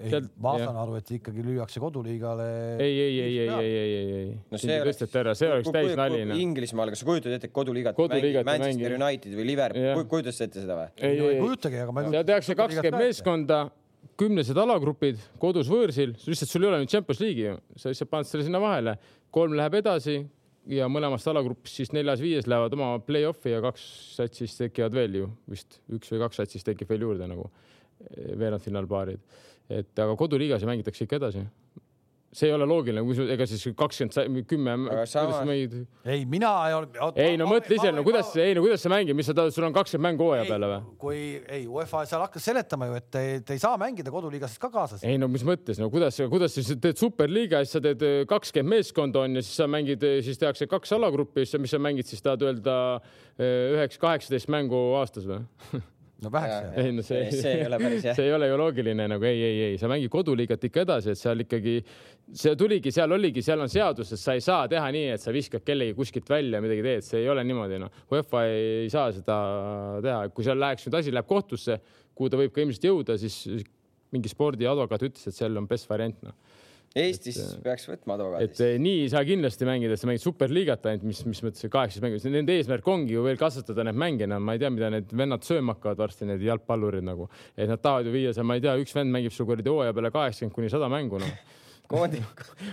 ei, 0.00 0.20
ma 0.40 0.54
saan 0.56 0.78
aru, 0.80 0.96
et 0.96 1.10
ikkagi 1.18 1.44
lüüakse 1.44 1.82
koduliigale. 1.82 2.46
ei, 2.80 2.94
ei, 3.00 3.18
ei, 3.20 3.34
ei, 3.38 3.48
ei, 3.48 3.74
ei, 3.74 3.90
ei, 3.96 4.14
ei. 4.20 4.30
no 4.50 4.60
see 4.62 4.78
tõsteti 4.86 5.20
ära, 5.20 5.34
see 5.36 5.50
oleks 5.52 5.74
täis 5.74 5.92
nali. 6.00 6.22
Inglismaal, 6.40 6.94
kas 6.94 7.04
sa 7.04 7.10
kujutad 7.10 7.36
ette, 7.36 7.50
et 7.50 7.56
koduliigat 7.56 8.00
mängib 8.00 8.48
Manchester 8.48 8.96
United 8.96 9.36
või 9.36 9.46
Liverpool, 9.52 10.08
kujutad 10.14 10.36
sa 10.36 10.48
ette 10.48 10.64
seda 10.64 10.78
või? 10.80 10.88
ei, 10.96 11.12
ei, 11.12 11.28
ei 11.34 11.44
kujutagi, 11.44 11.84
aga 11.84 11.96
ma 11.96 12.06
ei. 12.06 12.16
seal 12.16 12.32
tehakse 12.32 12.58
kakskümmend 12.62 13.04
meeskonda 13.04 13.62
kümnesed 14.20 14.56
alagrupid 14.60 15.20
kodus 15.40 15.68
võõrsil, 15.68 16.16
lihtsalt 16.24 16.50
sul 16.50 16.64
ei 16.64 16.70
ole 16.70 16.82
nüüd 16.82 16.92
Champions 16.92 17.20
League'i 17.20 17.46
ju, 17.50 17.56
sa 17.76 17.92
lihtsalt 17.92 18.10
paned 18.12 18.28
selle 18.28 18.44
sinna 18.48 18.60
vahele, 18.62 18.96
kolm 19.32 19.56
läheb 19.56 19.76
edasi, 19.80 20.22
ja 20.68 20.88
mõlemast 20.92 21.28
alagrupist 21.30 21.80
siis 21.80 21.92
neljas-viies 21.96 22.48
lähevad 22.50 22.74
oma 22.76 22.90
play-off'i 23.04 23.54
ja 23.54 23.62
kaks 23.64 23.84
satsist 24.16 24.60
tekivad 24.60 24.96
veel 24.96 25.20
ju 25.22 25.30
vist 25.50 25.80
üks 25.92 26.12
või 26.12 26.20
kaks 26.24 26.42
satsist 26.42 26.68
tekib 26.68 26.90
veel 26.92 27.06
juurde 27.06 27.28
nagu 27.30 27.46
eh, 27.48 28.36
veerandfinaalpaarid. 28.40 29.22
et 29.70 30.04
aga 30.04 30.16
koduliigas 30.18 30.66
mängitakse 30.68 31.06
ikka 31.06 31.20
edasi 31.20 31.46
see 32.30 32.46
ei 32.46 32.54
ole 32.54 32.66
loogiline, 32.68 33.02
kui 33.02 33.16
sul, 33.18 33.30
ega 33.34 33.46
siis 33.48 33.64
kakskümmend, 33.74 34.44
kümme. 34.46 34.76
ei, 36.06 36.22
mina 36.30 36.50
ei 36.68 36.76
ole. 36.76 37.08
ei 37.18 37.38
no 37.40 37.48
mõtle 37.50 37.74
ise, 37.74 37.90
no 37.94 38.04
kuidas, 38.06 38.30
ei 38.38 38.54
no 38.54 38.62
kuidas 38.62 38.84
sa 38.86 38.92
mängid, 38.92 39.18
mis 39.18 39.26
sa 39.26 39.34
tahad, 39.34 39.54
sul 39.54 39.66
on 39.66 39.74
kakskümmend 39.74 40.12
mängu 40.12 40.28
hooaja 40.28 40.46
peale 40.46 40.68
või? 40.70 40.78
kui 41.02 41.18
ei, 41.40 41.64
UEFA 41.66 42.04
seal 42.06 42.22
hakkas 42.22 42.46
seletama 42.52 42.86
ju, 42.86 42.96
et 43.00 43.08
te, 43.10 43.24
te 43.46 43.58
ei 43.58 43.62
saa 43.62 43.74
mängida 43.80 44.14
koduliigas 44.14 44.54
ka 44.62 44.70
kaasas. 44.70 45.02
ei 45.02 45.18
no 45.18 45.26
mis 45.32 45.42
mõttes, 45.46 45.82
no 45.82 45.90
kuidas, 45.90 46.22
kuidas 46.30 46.54
sa 46.54 46.78
teed 46.86 47.02
superliiga, 47.02 47.64
siis 47.66 47.74
sa 47.80 47.82
teed 47.88 48.06
eh, 48.06 48.22
kakskümmend 48.30 48.78
meeskonda 48.78 49.26
on 49.26 49.40
ja 49.40 49.42
siis 49.42 49.58
sa 49.58 49.66
mängid, 49.70 50.06
eh, 50.06 50.20
siis 50.26 50.38
tehakse 50.38 50.70
kaks 50.70 50.94
alagruppi, 51.00 51.48
siis 51.48 51.66
mis 51.66 51.74
sa 51.74 51.82
mängid, 51.82 52.06
siis 52.06 52.22
tahad 52.22 52.46
öelda 52.46 52.76
eh, 53.34 53.74
üheks, 53.74 53.98
kaheksateist 53.98 54.54
mängu 54.54 54.92
aastas 55.00 55.26
või 55.26 55.42
no 56.24 56.32
väheks. 56.32 56.76
ei 56.80 56.92
no 56.94 57.04
see, 57.06 57.22
see 57.34 57.52
ei 57.58 57.66
ole 57.66 57.78
päris 57.82 58.04
jah. 58.08 58.16
see 58.18 58.28
ei 58.28 58.34
ole 58.36 58.48
ju 58.50 58.58
loogiline 58.60 59.06
nagu 59.10 59.28
ei, 59.28 59.40
ei, 59.46 59.62
ei, 59.68 59.78
sa 59.80 59.90
mängid 59.90 60.12
koduliigat 60.12 60.66
ikka 60.68 60.84
edasi, 60.86 61.14
et 61.14 61.20
seal 61.20 61.44
ikkagi, 61.44 61.76
see 62.42 62.54
tuligi, 62.60 62.92
seal 62.94 63.16
oligi, 63.16 63.44
seal 63.46 63.64
on 63.64 63.72
seadus, 63.72 64.12
et 64.16 64.22
sa 64.22 64.36
ei 64.38 64.44
saa 64.44 64.68
teha 64.70 64.92
nii, 64.96 65.10
et 65.16 65.24
sa 65.24 65.34
viskad 65.34 65.64
kellegi 65.66 65.96
kuskilt 65.98 66.30
välja 66.30 66.62
midagi 66.64 66.86
teed, 66.86 67.06
see 67.06 67.24
ei 67.24 67.32
ole 67.32 67.44
niimoodi 67.48 67.80
noh. 67.82 68.04
UEFA 68.12 68.46
ei 68.52 68.88
saa 68.92 69.10
seda 69.16 69.40
teha, 70.04 70.22
kui 70.34 70.46
seal 70.46 70.60
läheks 70.60 70.88
nüüd 70.88 71.00
asi 71.00 71.14
läheb 71.14 71.28
kohtusse, 71.30 71.80
kuhu 72.14 72.32
ta 72.32 72.40
võib 72.40 72.54
ka 72.54 72.64
ilmselt 72.64 72.88
jõuda, 72.90 73.18
siis 73.20 73.42
mingi 74.10 74.30
spordiadvokaat 74.32 75.06
ütles, 75.10 75.28
et 75.30 75.36
seal 75.36 75.56
on 75.56 75.68
best 75.70 75.88
variant 75.90 76.26
noh 76.26 76.36
Eestis 76.98 77.36
Et, 77.38 77.50
äh, 77.54 77.58
peaks 77.62 77.84
võtma 77.86 78.16
et 78.16 78.18
advokaadist. 78.18 78.60
eh, 78.66 78.72
nii 78.82 79.04
ei 79.04 79.10
saa 79.12 79.20
kindlasti 79.22 79.66
mängida, 79.68 79.94
sa 79.94 80.08
mängid 80.10 80.24
superliigat 80.24 80.88
ainult, 80.90 81.04
mis, 81.06 81.20
mis 81.28 81.40
mõttes 81.46 81.62
see 81.62 81.70
kaheksas 81.70 82.02
mäng, 82.02 82.16
nende 82.34 82.56
eesmärk 82.58 82.88
ongi 82.90 83.14
ju 83.14 83.22
veel 83.22 83.38
kasvatada 83.38 83.84
neid 83.86 83.94
mänge, 84.02 84.26
no 84.26 84.40
ma 84.42 84.56
ei 84.56 84.62
tea, 84.62 84.72
mida 84.74 84.88
need 84.90 85.14
vennad 85.14 85.46
sööma 85.46 85.76
hakkavad 85.76 86.02
varsti, 86.02 86.26
need 86.26 86.42
jalgpallurid 86.42 87.06
nagu, 87.06 87.28
et 87.54 87.70
nad 87.70 87.78
tahavad 87.78 88.10
ju 88.10 88.16
viia 88.16 88.34
seal, 88.34 88.48
ma 88.50 88.58
ei 88.58 88.64
tea, 88.64 88.74
üks 88.82 88.96
vend 88.96 89.14
mängib 89.14 89.36
sul 89.36 89.46
kuradi 89.46 89.70
hooaja 89.70 89.94
peale 89.94 90.10
kaheksakümmend 90.16 90.56
kuni 90.58 90.72
sada 90.74 90.90
mängu 90.90 91.22
noh. 91.22 91.38
koondis, 91.94 92.26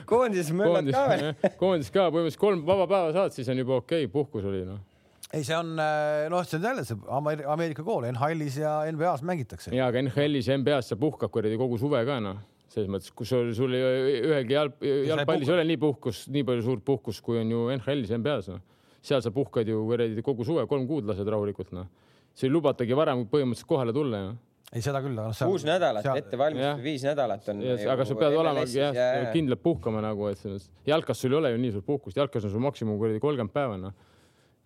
koondises 0.09 0.51
möllad 0.57 0.89
koondis 0.89 0.97
ka 0.97 1.05
veel. 1.13 1.31
koondis 1.61 1.93
ka 1.93 2.09
põhimõtteliselt 2.09 2.41
kolm 2.41 2.65
vaba 2.65 2.89
päeva 2.89 3.13
saad, 3.13 3.37
siis 3.37 3.53
on 3.53 3.61
juba 3.61 3.77
okei 3.83 4.09
okay,, 4.09 4.13
puhkus 4.17 4.49
oli 4.49 4.65
noh. 4.65 4.81
ei, 5.29 5.45
see 5.45 5.53
on 5.61 5.77
noh, 5.77 6.41
see 6.41 6.57
on 6.57 6.69
jälle 6.71 6.89
see 6.89 6.97
Ameer- 7.21 7.45
Ameerika 7.53 7.85
kool, 7.85 8.09
NHL-is 8.09 8.63
ja 8.65 8.79
NBA-s 8.89 9.21
mängitakse. 9.21 9.77
ja 9.77 9.93
aga 9.93 10.07
NHL-is 10.09 10.49
ja 10.49 10.57
NBA-s 10.57 10.95
sa 10.95 10.97
puhkad 10.97 11.29
kuradi 11.29 11.57
kogu 11.61 11.77
suve 11.77 12.01
ka 12.09 12.17
noh, 12.23 12.41
selles 12.71 12.89
mõttes, 12.91 13.13
kus 13.15 13.29
sul, 13.31 13.53
sul 13.55 13.73
ei- 13.77 14.21
ühelgi 14.27 14.55
jalg, 14.57 14.73
jalgpallis 14.83 15.47
ei 15.47 15.53
ole 15.55 15.63
nii 15.69 15.79
puhkust, 15.81 16.27
nii 16.33 16.43
palju 16.47 16.65
suurt 16.65 16.83
puhkust, 16.87 17.21
kui 17.23 17.39
on 17.39 17.51
ju 17.53 17.61
NHL-is 17.77 18.11
NBA-s 18.17 18.51
noh. 18.51 18.59
seal 19.07 19.21
sa 19.23 19.31
puhkad 19.31 19.67
ju 19.69 19.85
kuradi 19.87 20.23
kogu 20.25 20.43
suve, 20.43 20.65
kolm 20.67 20.87
kuud 20.89 21.07
lased 21.07 21.27
rahulikult 21.27 21.71
noh. 21.71 21.87
see 22.35 22.49
ei 22.49 22.53
lubatagi 22.53 22.95
varem 22.97 23.23
põhimõtteliselt 23.31 23.69
kohale 23.69 23.93
tulla 23.95 24.19
ju. 24.23 24.33
ei, 24.73 24.81
seda 24.83 24.99
küll, 25.05 25.15
aga 25.15 25.31
noh. 25.31 25.51
kuus 25.53 25.63
nädalat 25.67 26.03
seal- 26.03 26.19
ette 26.19 26.37
valmistada, 26.41 26.73
Jah. 26.73 26.83
viis 26.83 27.05
nädalat 27.07 27.47
on. 27.53 27.63
aga 27.93 28.05
sa 28.09 28.17
pead 28.19 28.35
olema 28.41 28.65
jah, 28.67 29.31
kindlalt 29.31 29.63
puhkama 29.63 30.01
nagu, 30.03 30.27
et 30.27 30.37
selles, 30.41 30.67
jalkas 30.85 31.23
sul 31.23 31.31
ei 31.31 31.39
ole 31.39 31.53
ju 31.53 31.61
nii 31.63 31.71
suurt 31.77 31.87
puhkust, 31.87 32.19
jalkas 32.19 32.49
on 32.49 32.51
sul 32.57 32.65
maksimum 32.67 32.99
kuradi 32.99 33.23
kolmkümmend 33.23 33.53
päeva 33.55 33.77
noh. 33.79 33.93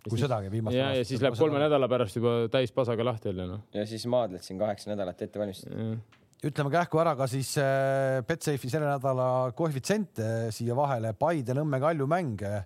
kui 0.10 0.18
sedagi 0.18 0.50
viimasel 0.50 0.80
ja, 0.80 0.88
ja 0.98 1.04
siis 1.06 1.22
läheb 1.22 1.38
kolme. 1.38 1.60
nädala 1.62 1.86
pärast 1.88 2.18
juba 2.18 2.48
täis 2.50 2.74
pasaga 2.74 3.06
lahti 3.06 3.30
jälle 3.30 3.46
noh. 3.46 3.62
ja 3.78 3.86
siis 3.86 4.08
maadled 4.10 4.42
siin 4.42 4.58
kaheksa 4.58 4.90
nädalat 4.90 5.22
ette 5.22 5.38
valmistada. 5.40 5.94
Ütleme 6.42 6.72
kähku 6.74 7.00
ära 7.02 7.16
ka 7.20 7.28
siis 7.30 7.54
äh, 7.62 8.22
Betsafe'i 8.26 8.70
selle 8.72 8.90
nädala 8.90 9.52
koefitsient 9.58 10.22
siia 10.54 10.78
vahele, 10.78 11.14
Paide-Nõmme 11.14 11.80
Kalju 11.84 12.08
mäng. 12.10 12.42
Äh, 12.48 12.64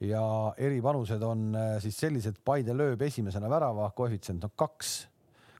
ja 0.00 0.54
eripanused 0.58 1.22
on 1.22 1.54
äh, 1.54 1.74
siis 1.82 1.96
sellised, 2.00 2.38
Paide 2.44 2.74
lööb 2.76 3.02
esimesena 3.06 3.48
värava, 3.50 3.90
koefitsient 3.96 4.44
on 4.46 4.52
kaks, 4.58 4.92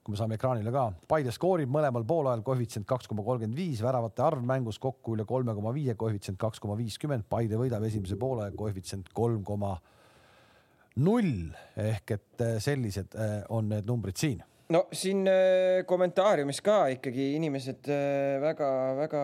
kui 0.03 0.13
me 0.13 0.19
saame 0.19 0.37
ekraanile 0.37 0.73
ka. 0.73 0.85
Paide 1.09 1.33
skoorib 1.33 1.71
mõlemal 1.71 2.05
poolajal 2.07 2.43
koefitsient 2.45 2.87
kaks 2.89 3.09
koma 3.09 3.25
kolmkümmend 3.25 3.57
viis, 3.57 3.81
väravate 3.85 4.23
arv 4.25 4.45
mängus 4.45 4.79
kokku 4.81 5.15
üle 5.15 5.25
kolme 5.25 5.55
koma 5.57 5.73
viie, 5.75 5.95
koefitsient 5.97 6.39
kaks 6.41 6.61
koma 6.63 6.77
viiskümmend, 6.79 7.27
Paide 7.29 7.59
võidab 7.59 7.85
esimese 7.87 8.19
poole, 8.19 8.51
koefitsient 8.57 9.09
kolm 9.15 9.43
koma 9.47 9.75
null. 11.01 11.47
Ehk 11.81 12.17
et 12.17 12.45
äh, 12.45 12.59
sellised 12.63 13.17
äh, 13.17 13.39
on 13.49 13.71
need 13.71 13.87
numbrid 13.89 14.19
siin 14.19 14.43
no 14.73 14.85
siin 14.95 15.25
äh, 15.29 15.83
kommentaariumis 15.87 16.61
ka 16.65 16.85
ikkagi 16.95 17.33
inimesed 17.37 17.89
väga-väga 18.41 19.23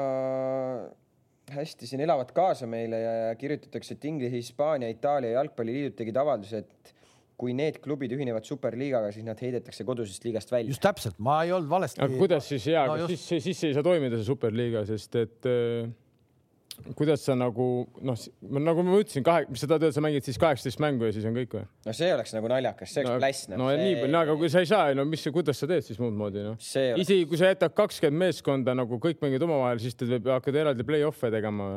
hästi 1.52 1.88
siin 1.90 2.04
elavad 2.06 2.32
kaasa 2.36 2.68
meile 2.70 3.00
ja, 3.02 3.14
kirjutatakse, 3.36 3.98
et 3.98 4.06
Inglise, 4.08 4.36
Hispaania, 4.38 4.92
Itaalia 4.92 5.36
jalgpalliliidud 5.36 5.98
tegid 5.98 6.20
avalduse, 6.22 6.62
et 6.64 6.94
kui 7.42 7.56
need 7.58 7.80
klubid 7.82 8.14
ühinevad 8.14 8.46
superliigaga, 8.46 9.10
siis 9.16 9.26
nad 9.26 9.40
heidetakse 9.42 9.86
kodusest 9.88 10.26
liigast 10.28 10.52
välja. 10.54 10.70
just 10.70 10.84
täpselt, 10.84 11.18
ma 11.18 11.40
ei 11.46 11.54
olnud 11.56 11.72
valesti. 11.72 12.04
aga 12.06 12.20
kuidas 12.20 12.48
siis 12.52 12.68
ja 12.70 12.86
no,, 12.90 13.00
just- 13.02 13.26
siis, 13.26 13.44
siis 13.50 13.64
ei 13.70 13.76
saa 13.78 13.86
toimida 13.86 14.20
see 14.20 14.30
superliiga, 14.30 14.86
sest 14.90 15.18
et 15.24 15.50
äh, 15.50 15.90
kuidas 16.96 17.24
sa 17.26 17.36
nagu 17.38 17.66
noh, 18.06 18.18
nagu 18.42 18.84
ma 18.86 19.00
ütlesin, 19.02 19.24
kahe, 19.26 19.46
mis 19.52 19.62
sa 19.62 19.70
tahad 19.70 19.86
öelda, 19.86 19.96
sa 19.96 20.04
mängid 20.04 20.26
siis 20.26 20.40
kaheksateist 20.42 20.82
mängu 20.84 21.08
ja 21.08 21.16
siis 21.16 21.26
on 21.28 21.36
kõik 21.36 21.56
või? 21.56 21.64
no 21.88 21.96
see 21.96 22.10
oleks 22.16 22.34
nagu 22.36 22.52
naljakas, 22.52 22.94
see 22.94 23.04
oleks 23.04 23.12
no, 23.12 23.20
pläss. 23.22 23.50
no 23.52 23.70
nii 23.70 23.96
palju, 24.00 24.12
no 24.14 24.22
aga 24.26 24.36
kui 24.40 24.52
sa 24.54 24.64
ei 24.64 24.70
saa, 24.70 24.92
no 24.98 25.06
mis, 25.08 25.24
kuidas 25.36 25.62
sa 25.62 25.70
teed 25.70 25.86
siis 25.86 26.02
muud 26.02 26.18
moodi 26.18 26.44
noh? 26.46 26.58
see 26.64 26.92
oleks, 26.94 27.06
isegi 27.06 27.30
kui 27.30 27.40
sa 27.42 27.52
jätad 27.52 27.76
kakskümmend 27.78 28.26
meeskonda 28.26 28.76
nagu 28.78 29.00
kõik 29.04 29.22
mängivad 29.24 29.48
omavahel, 29.48 29.82
siis 29.84 29.98
te 30.00 30.10
hakkate 30.18 30.64
eraldi 30.64 30.88
play-off'e 30.88 31.32
tegema. 31.34 31.70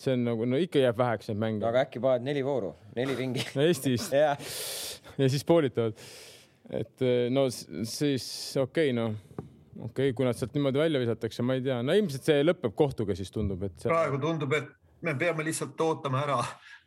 see 0.00 0.16
on 0.16 0.26
nagu, 0.30 0.48
no 0.48 0.60
ikka 0.60 0.84
jääb 0.84 0.98
väheks 1.00 1.32
neid 1.32 1.42
mänge 1.44 1.68
aga 1.68 1.84
äkki 1.86 2.02
paned 2.04 2.26
neli 2.28 2.44
vooru, 2.46 2.74
neli 2.96 3.18
ringi. 3.18 3.44
no 3.56 3.66
Eestis 3.66 4.10
jah, 4.22 4.50
ja 5.18 5.30
siis 5.32 5.46
poolitavad. 5.48 5.98
et 6.70 7.08
no 7.34 7.48
siis 7.50 8.26
okei 8.60 8.92
okay,, 8.92 8.96
noh, 8.96 9.16
okei 9.76 10.10
okay,, 10.10 10.16
kui 10.16 10.26
nad 10.26 10.38
sealt 10.38 10.54
niimoodi 10.56 10.82
välja 10.82 11.00
visatakse, 11.02 11.44
ma 11.46 11.56
ei 11.58 11.64
tea, 11.64 11.80
no 11.86 11.96
ilmselt 11.96 12.26
see 12.26 12.44
lõpeb 12.44 12.74
kohtuga, 12.78 13.16
siis 13.18 13.32
tundub, 13.34 13.62
et 13.68 13.76
see... 13.78 13.90
praegu 13.92 14.20
tundub, 14.22 14.54
et 14.58 14.70
me 15.06 15.14
peame 15.20 15.44
lihtsalt 15.46 15.80
ootama 15.84 16.24
ära, 16.24 16.40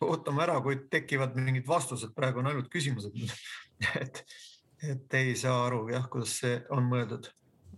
ootama 0.06 0.44
ära, 0.46 0.60
kui 0.66 0.78
tekivad 0.92 1.38
mingid 1.40 1.68
vastused, 1.68 2.14
praegu 2.18 2.44
on 2.44 2.52
ainult 2.52 2.70
küsimused. 2.74 3.16
et, 4.04 4.24
et 4.90 5.18
ei 5.20 5.34
saa 5.40 5.64
aru 5.68 5.88
jah, 5.94 6.06
kuidas 6.12 6.38
see 6.44 6.60
on 6.76 6.88
mõeldud. 6.92 7.32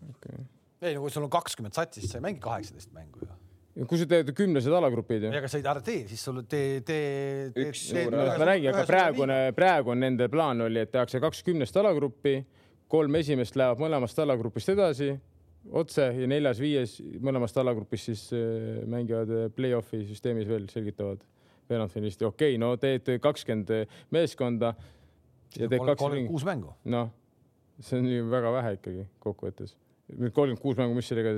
okay.. 0.10 0.43
ei 0.82 0.97
no 0.97 1.06
kui 1.06 1.14
sul 1.14 1.26
on 1.26 1.34
kakskümmend 1.34 1.78
satsi, 1.78 2.03
siis 2.03 2.14
sa 2.14 2.20
ei 2.20 2.28
mängi 2.28 2.43
kaheksateist 2.43 2.91
mängu 2.95 3.24
ju. 3.24 3.88
kui 3.89 3.99
sa 3.99 4.08
teed 4.10 4.32
kümnesed 4.36 4.74
alagrupid 4.76 5.28
ju. 5.28 5.32
ega 5.36 5.49
sa 5.51 5.60
ei 5.62 5.66
ära 5.72 5.84
tee, 5.86 6.03
siis 6.10 6.22
sul 6.28 6.43
tee, 6.49 6.82
tee. 6.88 7.49
Üks 7.66 7.88
ma 8.12 8.49
räägin, 8.51 8.70
aga 8.74 8.86
praegune, 8.89 9.39
praegu 9.58 9.95
on 9.95 10.03
nende 10.03 10.30
plaan 10.32 10.68
oli, 10.68 10.84
et 10.84 10.93
tehakse 10.93 11.22
kaks 11.24 11.43
kümnest 11.47 11.80
alagruppi, 11.80 12.38
kolm 12.96 13.22
esimest 13.22 13.58
lähevad 13.60 13.84
mõlemast 13.84 14.20
alagrupist 14.24 14.72
edasi 14.74 15.12
otse 15.76 16.10
ja 16.16 16.28
neljas-viies 16.30 17.00
mõlemast 17.26 17.58
alagrupist 17.62 18.12
siis 18.12 18.26
äh, 18.38 18.84
mängivad 18.89 19.32
äh, 19.34 19.48
play-off'i 19.56 20.04
süsteemis 20.08 20.48
veel, 20.50 20.68
selgitavad 20.72 21.24
veerandfinaalisti, 21.70 22.28
okei 22.28 22.54
okay,, 22.54 22.62
no 22.62 22.76
teed 22.78 23.10
kakskümmend 23.22 23.72
meeskonda 24.14 24.76
ja 25.58 25.70
teed 25.70 25.82
kaks 25.82 26.04
ringi, 26.12 26.30
kuus 26.30 26.46
mängu. 26.48 26.74
noh, 26.93 27.10
see 27.82 28.00
on 28.00 28.10
ju 28.10 28.28
väga 28.32 28.52
vähe 28.60 28.76
ikkagi 28.78 29.08
kokkuvõttes. 29.24 29.76
nüüd 30.14 30.34
kolmkümmend 30.36 30.62
kuus 30.62 30.78
mängu, 30.78 30.98
mis 30.98 31.10
sellega 31.10 31.34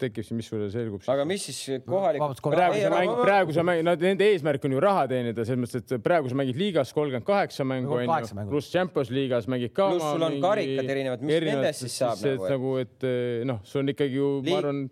tekib, 0.00 0.24
siis 0.26 0.36
mis 0.36 0.48
sulle 0.50 0.68
selgub? 0.72 1.02
aga 1.12 1.24
mis 1.28 1.44
siis 1.48 1.60
kohalik, 1.86 2.20
praegu 2.44 2.76
Ei, 2.78 2.82
sa 2.84 2.90
mängid, 2.92 3.20
praegu 3.24 3.56
sa 3.56 3.64
mängid, 3.66 3.86
nad, 3.88 4.04
nende 4.06 4.28
eesmärk 4.32 4.64
on 4.68 4.76
ju 4.76 4.82
raha 4.84 5.06
teenida, 5.10 5.44
selles 5.48 5.62
mõttes, 5.64 5.86
et 5.96 6.04
praegu 6.04 6.30
sa 6.32 6.38
mängid 6.38 6.60
liigas 6.60 6.92
kolmkümmend 6.96 7.26
kaheksa 7.26 7.64
mängu 7.68 7.96
onju, 7.98 8.46
pluss 8.50 8.70
Champions 8.72 9.10
liigas 9.14 9.48
mängid 9.50 9.72
ka. 9.76 9.90
Pluss 9.94 10.04
sul 10.12 10.26
on 10.28 10.38
karikad 10.44 10.92
erinevad, 10.96 11.24
mis 11.26 11.42
nendest 11.48 11.84
siis 11.86 11.98
saab 12.02 12.22
nagu, 12.22 12.36
et- 12.36 12.50
nagu, 12.56 12.76
et 12.84 13.46
noh, 13.52 13.60
sul 13.64 13.82
on 13.84 13.92
ikkagi 13.94 14.20
ju, 14.20 14.30
ma 14.50 14.58
arvan, 14.62 14.82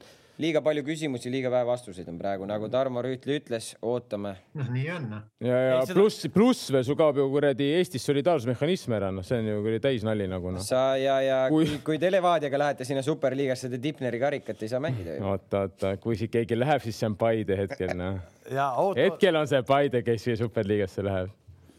liiga 0.43 0.61
palju 0.67 0.83
küsimusi, 0.83 1.31
liiga 1.31 1.51
vähe 1.53 1.67
vastuseid 1.69 2.09
on 2.11 2.17
praegu, 2.19 2.47
nagu 2.51 2.67
Tarmo 2.73 3.03
Rüütli 3.05 3.37
ütles, 3.39 3.69
ootame. 3.87 4.33
noh, 4.59 4.71
nii 4.75 4.89
on. 4.91 5.05
ja, 5.45 5.59
ja 5.69 5.77
Ei, 5.81 5.87
seda- 5.87 5.95
pluss, 6.01 6.27
pluss 6.35 6.73
veel 6.75 6.83
sul 6.89 6.97
kaob 6.99 7.21
ju 7.23 7.29
kuradi 7.31 7.69
Eestis 7.77 8.03
solidaarsusmehhanism 8.09 8.97
ära, 8.99 9.13
noh, 9.15 9.23
see 9.27 9.39
on 9.39 9.47
ju 9.53 9.61
kuradi 9.63 9.81
täisnali 9.87 10.27
nagu 10.31 10.51
noh. 10.57 10.65
sa 10.67 10.97
ja, 10.99 11.21
ja 11.23 11.39
Kui- 11.53 11.69
kui, 11.71 11.79
kui 11.87 11.99
te 12.03 12.11
Levadiaga 12.11 12.59
lähete 12.65 12.85
sinna 12.89 13.03
superliigasse, 13.07 13.71
te 13.71 13.79
Tipneri 13.79 14.19
karikat 14.23 14.63
ei 14.67 14.69
saa 14.75 14.83
mängida 14.83 15.19
ju. 15.21 15.25
oota, 15.31 15.65
oota, 15.69 15.95
kui 16.03 16.17
siit 16.19 16.33
keegi 16.35 16.59
läheb, 16.59 16.83
siis 16.83 16.99
see 16.99 17.07
on 17.13 17.17
Paide 17.21 17.57
hetkel 17.63 17.95
noh. 17.97 18.19
ja 18.51 18.71
hetkel 18.99 19.37
on 19.39 19.47
see 19.51 19.63
Paide, 19.63 20.03
kes 20.03 20.27
siia 20.27 20.37
superliigasse 20.43 21.07
läheb. 21.07 21.31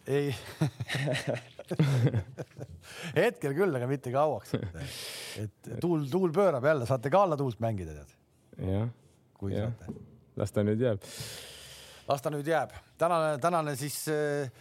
ei. 0.08 0.32
hetkel 3.16 3.56
küll, 3.58 3.74
aga 3.78 3.88
mitte 3.89 4.12
kauaks. 4.14 4.53
et 5.41 5.72
tuul, 5.82 6.06
tuul 6.12 6.32
pöörab 6.36 6.64
jälle, 6.70 6.86
saate 6.89 7.10
ka 7.14 7.24
alla 7.26 7.38
tuult 7.39 7.60
mängida, 7.64 7.95
tead, 7.97 8.14
jah, 8.58 8.88
kui 9.34 9.53
Jah. 9.53 9.72
saate. 9.72 9.99
las 10.36 10.51
ta 10.51 10.64
nüüd 10.64 10.82
jääb. 10.82 11.03
las 12.08 12.22
ta 12.22 12.32
nüüd 12.32 12.47
jääb. 12.47 12.72
tänane, 12.97 13.38
tänane 13.41 13.76
siis 13.76 14.08
äh, 14.08 14.51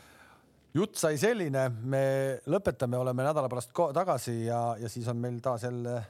jutt 0.74 0.99
sai 0.99 1.18
selline, 1.18 1.68
me 1.82 2.05
lõpetame, 2.51 2.99
oleme 2.99 3.26
nädala 3.26 3.49
pärast 3.49 3.72
tagasi 3.95 4.45
ja, 4.47 4.76
ja 4.80 4.88
siis 4.88 5.09
on 5.09 5.20
meil 5.22 5.40
taas 5.42 5.62
jälle 5.62 6.03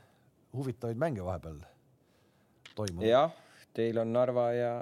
huvitavaid 0.55 0.99
mänge 0.99 1.25
vahepeal 1.25 1.59
toimunud. 2.75 3.09
jah, 3.09 3.33
teil 3.75 3.99
on 3.99 4.13
Narva 4.13 4.51
ja, 4.53 4.75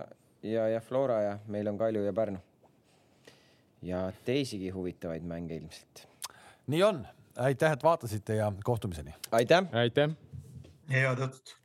ja, 0.42 0.68
ja 0.68 0.80
Flora 0.80 1.20
ja 1.22 1.38
meil 1.46 1.68
on 1.68 1.78
Kalju 1.78 2.05
ja 2.05 2.12
Pärnu. 2.12 2.38
ja 3.82 4.12
teisigi 4.24 4.70
huvitavaid 4.70 5.22
mänge 5.22 5.57
ilmselt. 5.57 6.07
nii 6.66 6.82
on, 6.82 7.07
aitäh, 7.36 7.72
et 7.72 7.82
vaatasite 7.82 8.36
ja 8.36 8.53
kohtumiseni. 8.64 9.14
aitäh. 9.32 9.66
aitäh 9.72 10.14
head 10.90 11.20
õhtut 11.24 11.57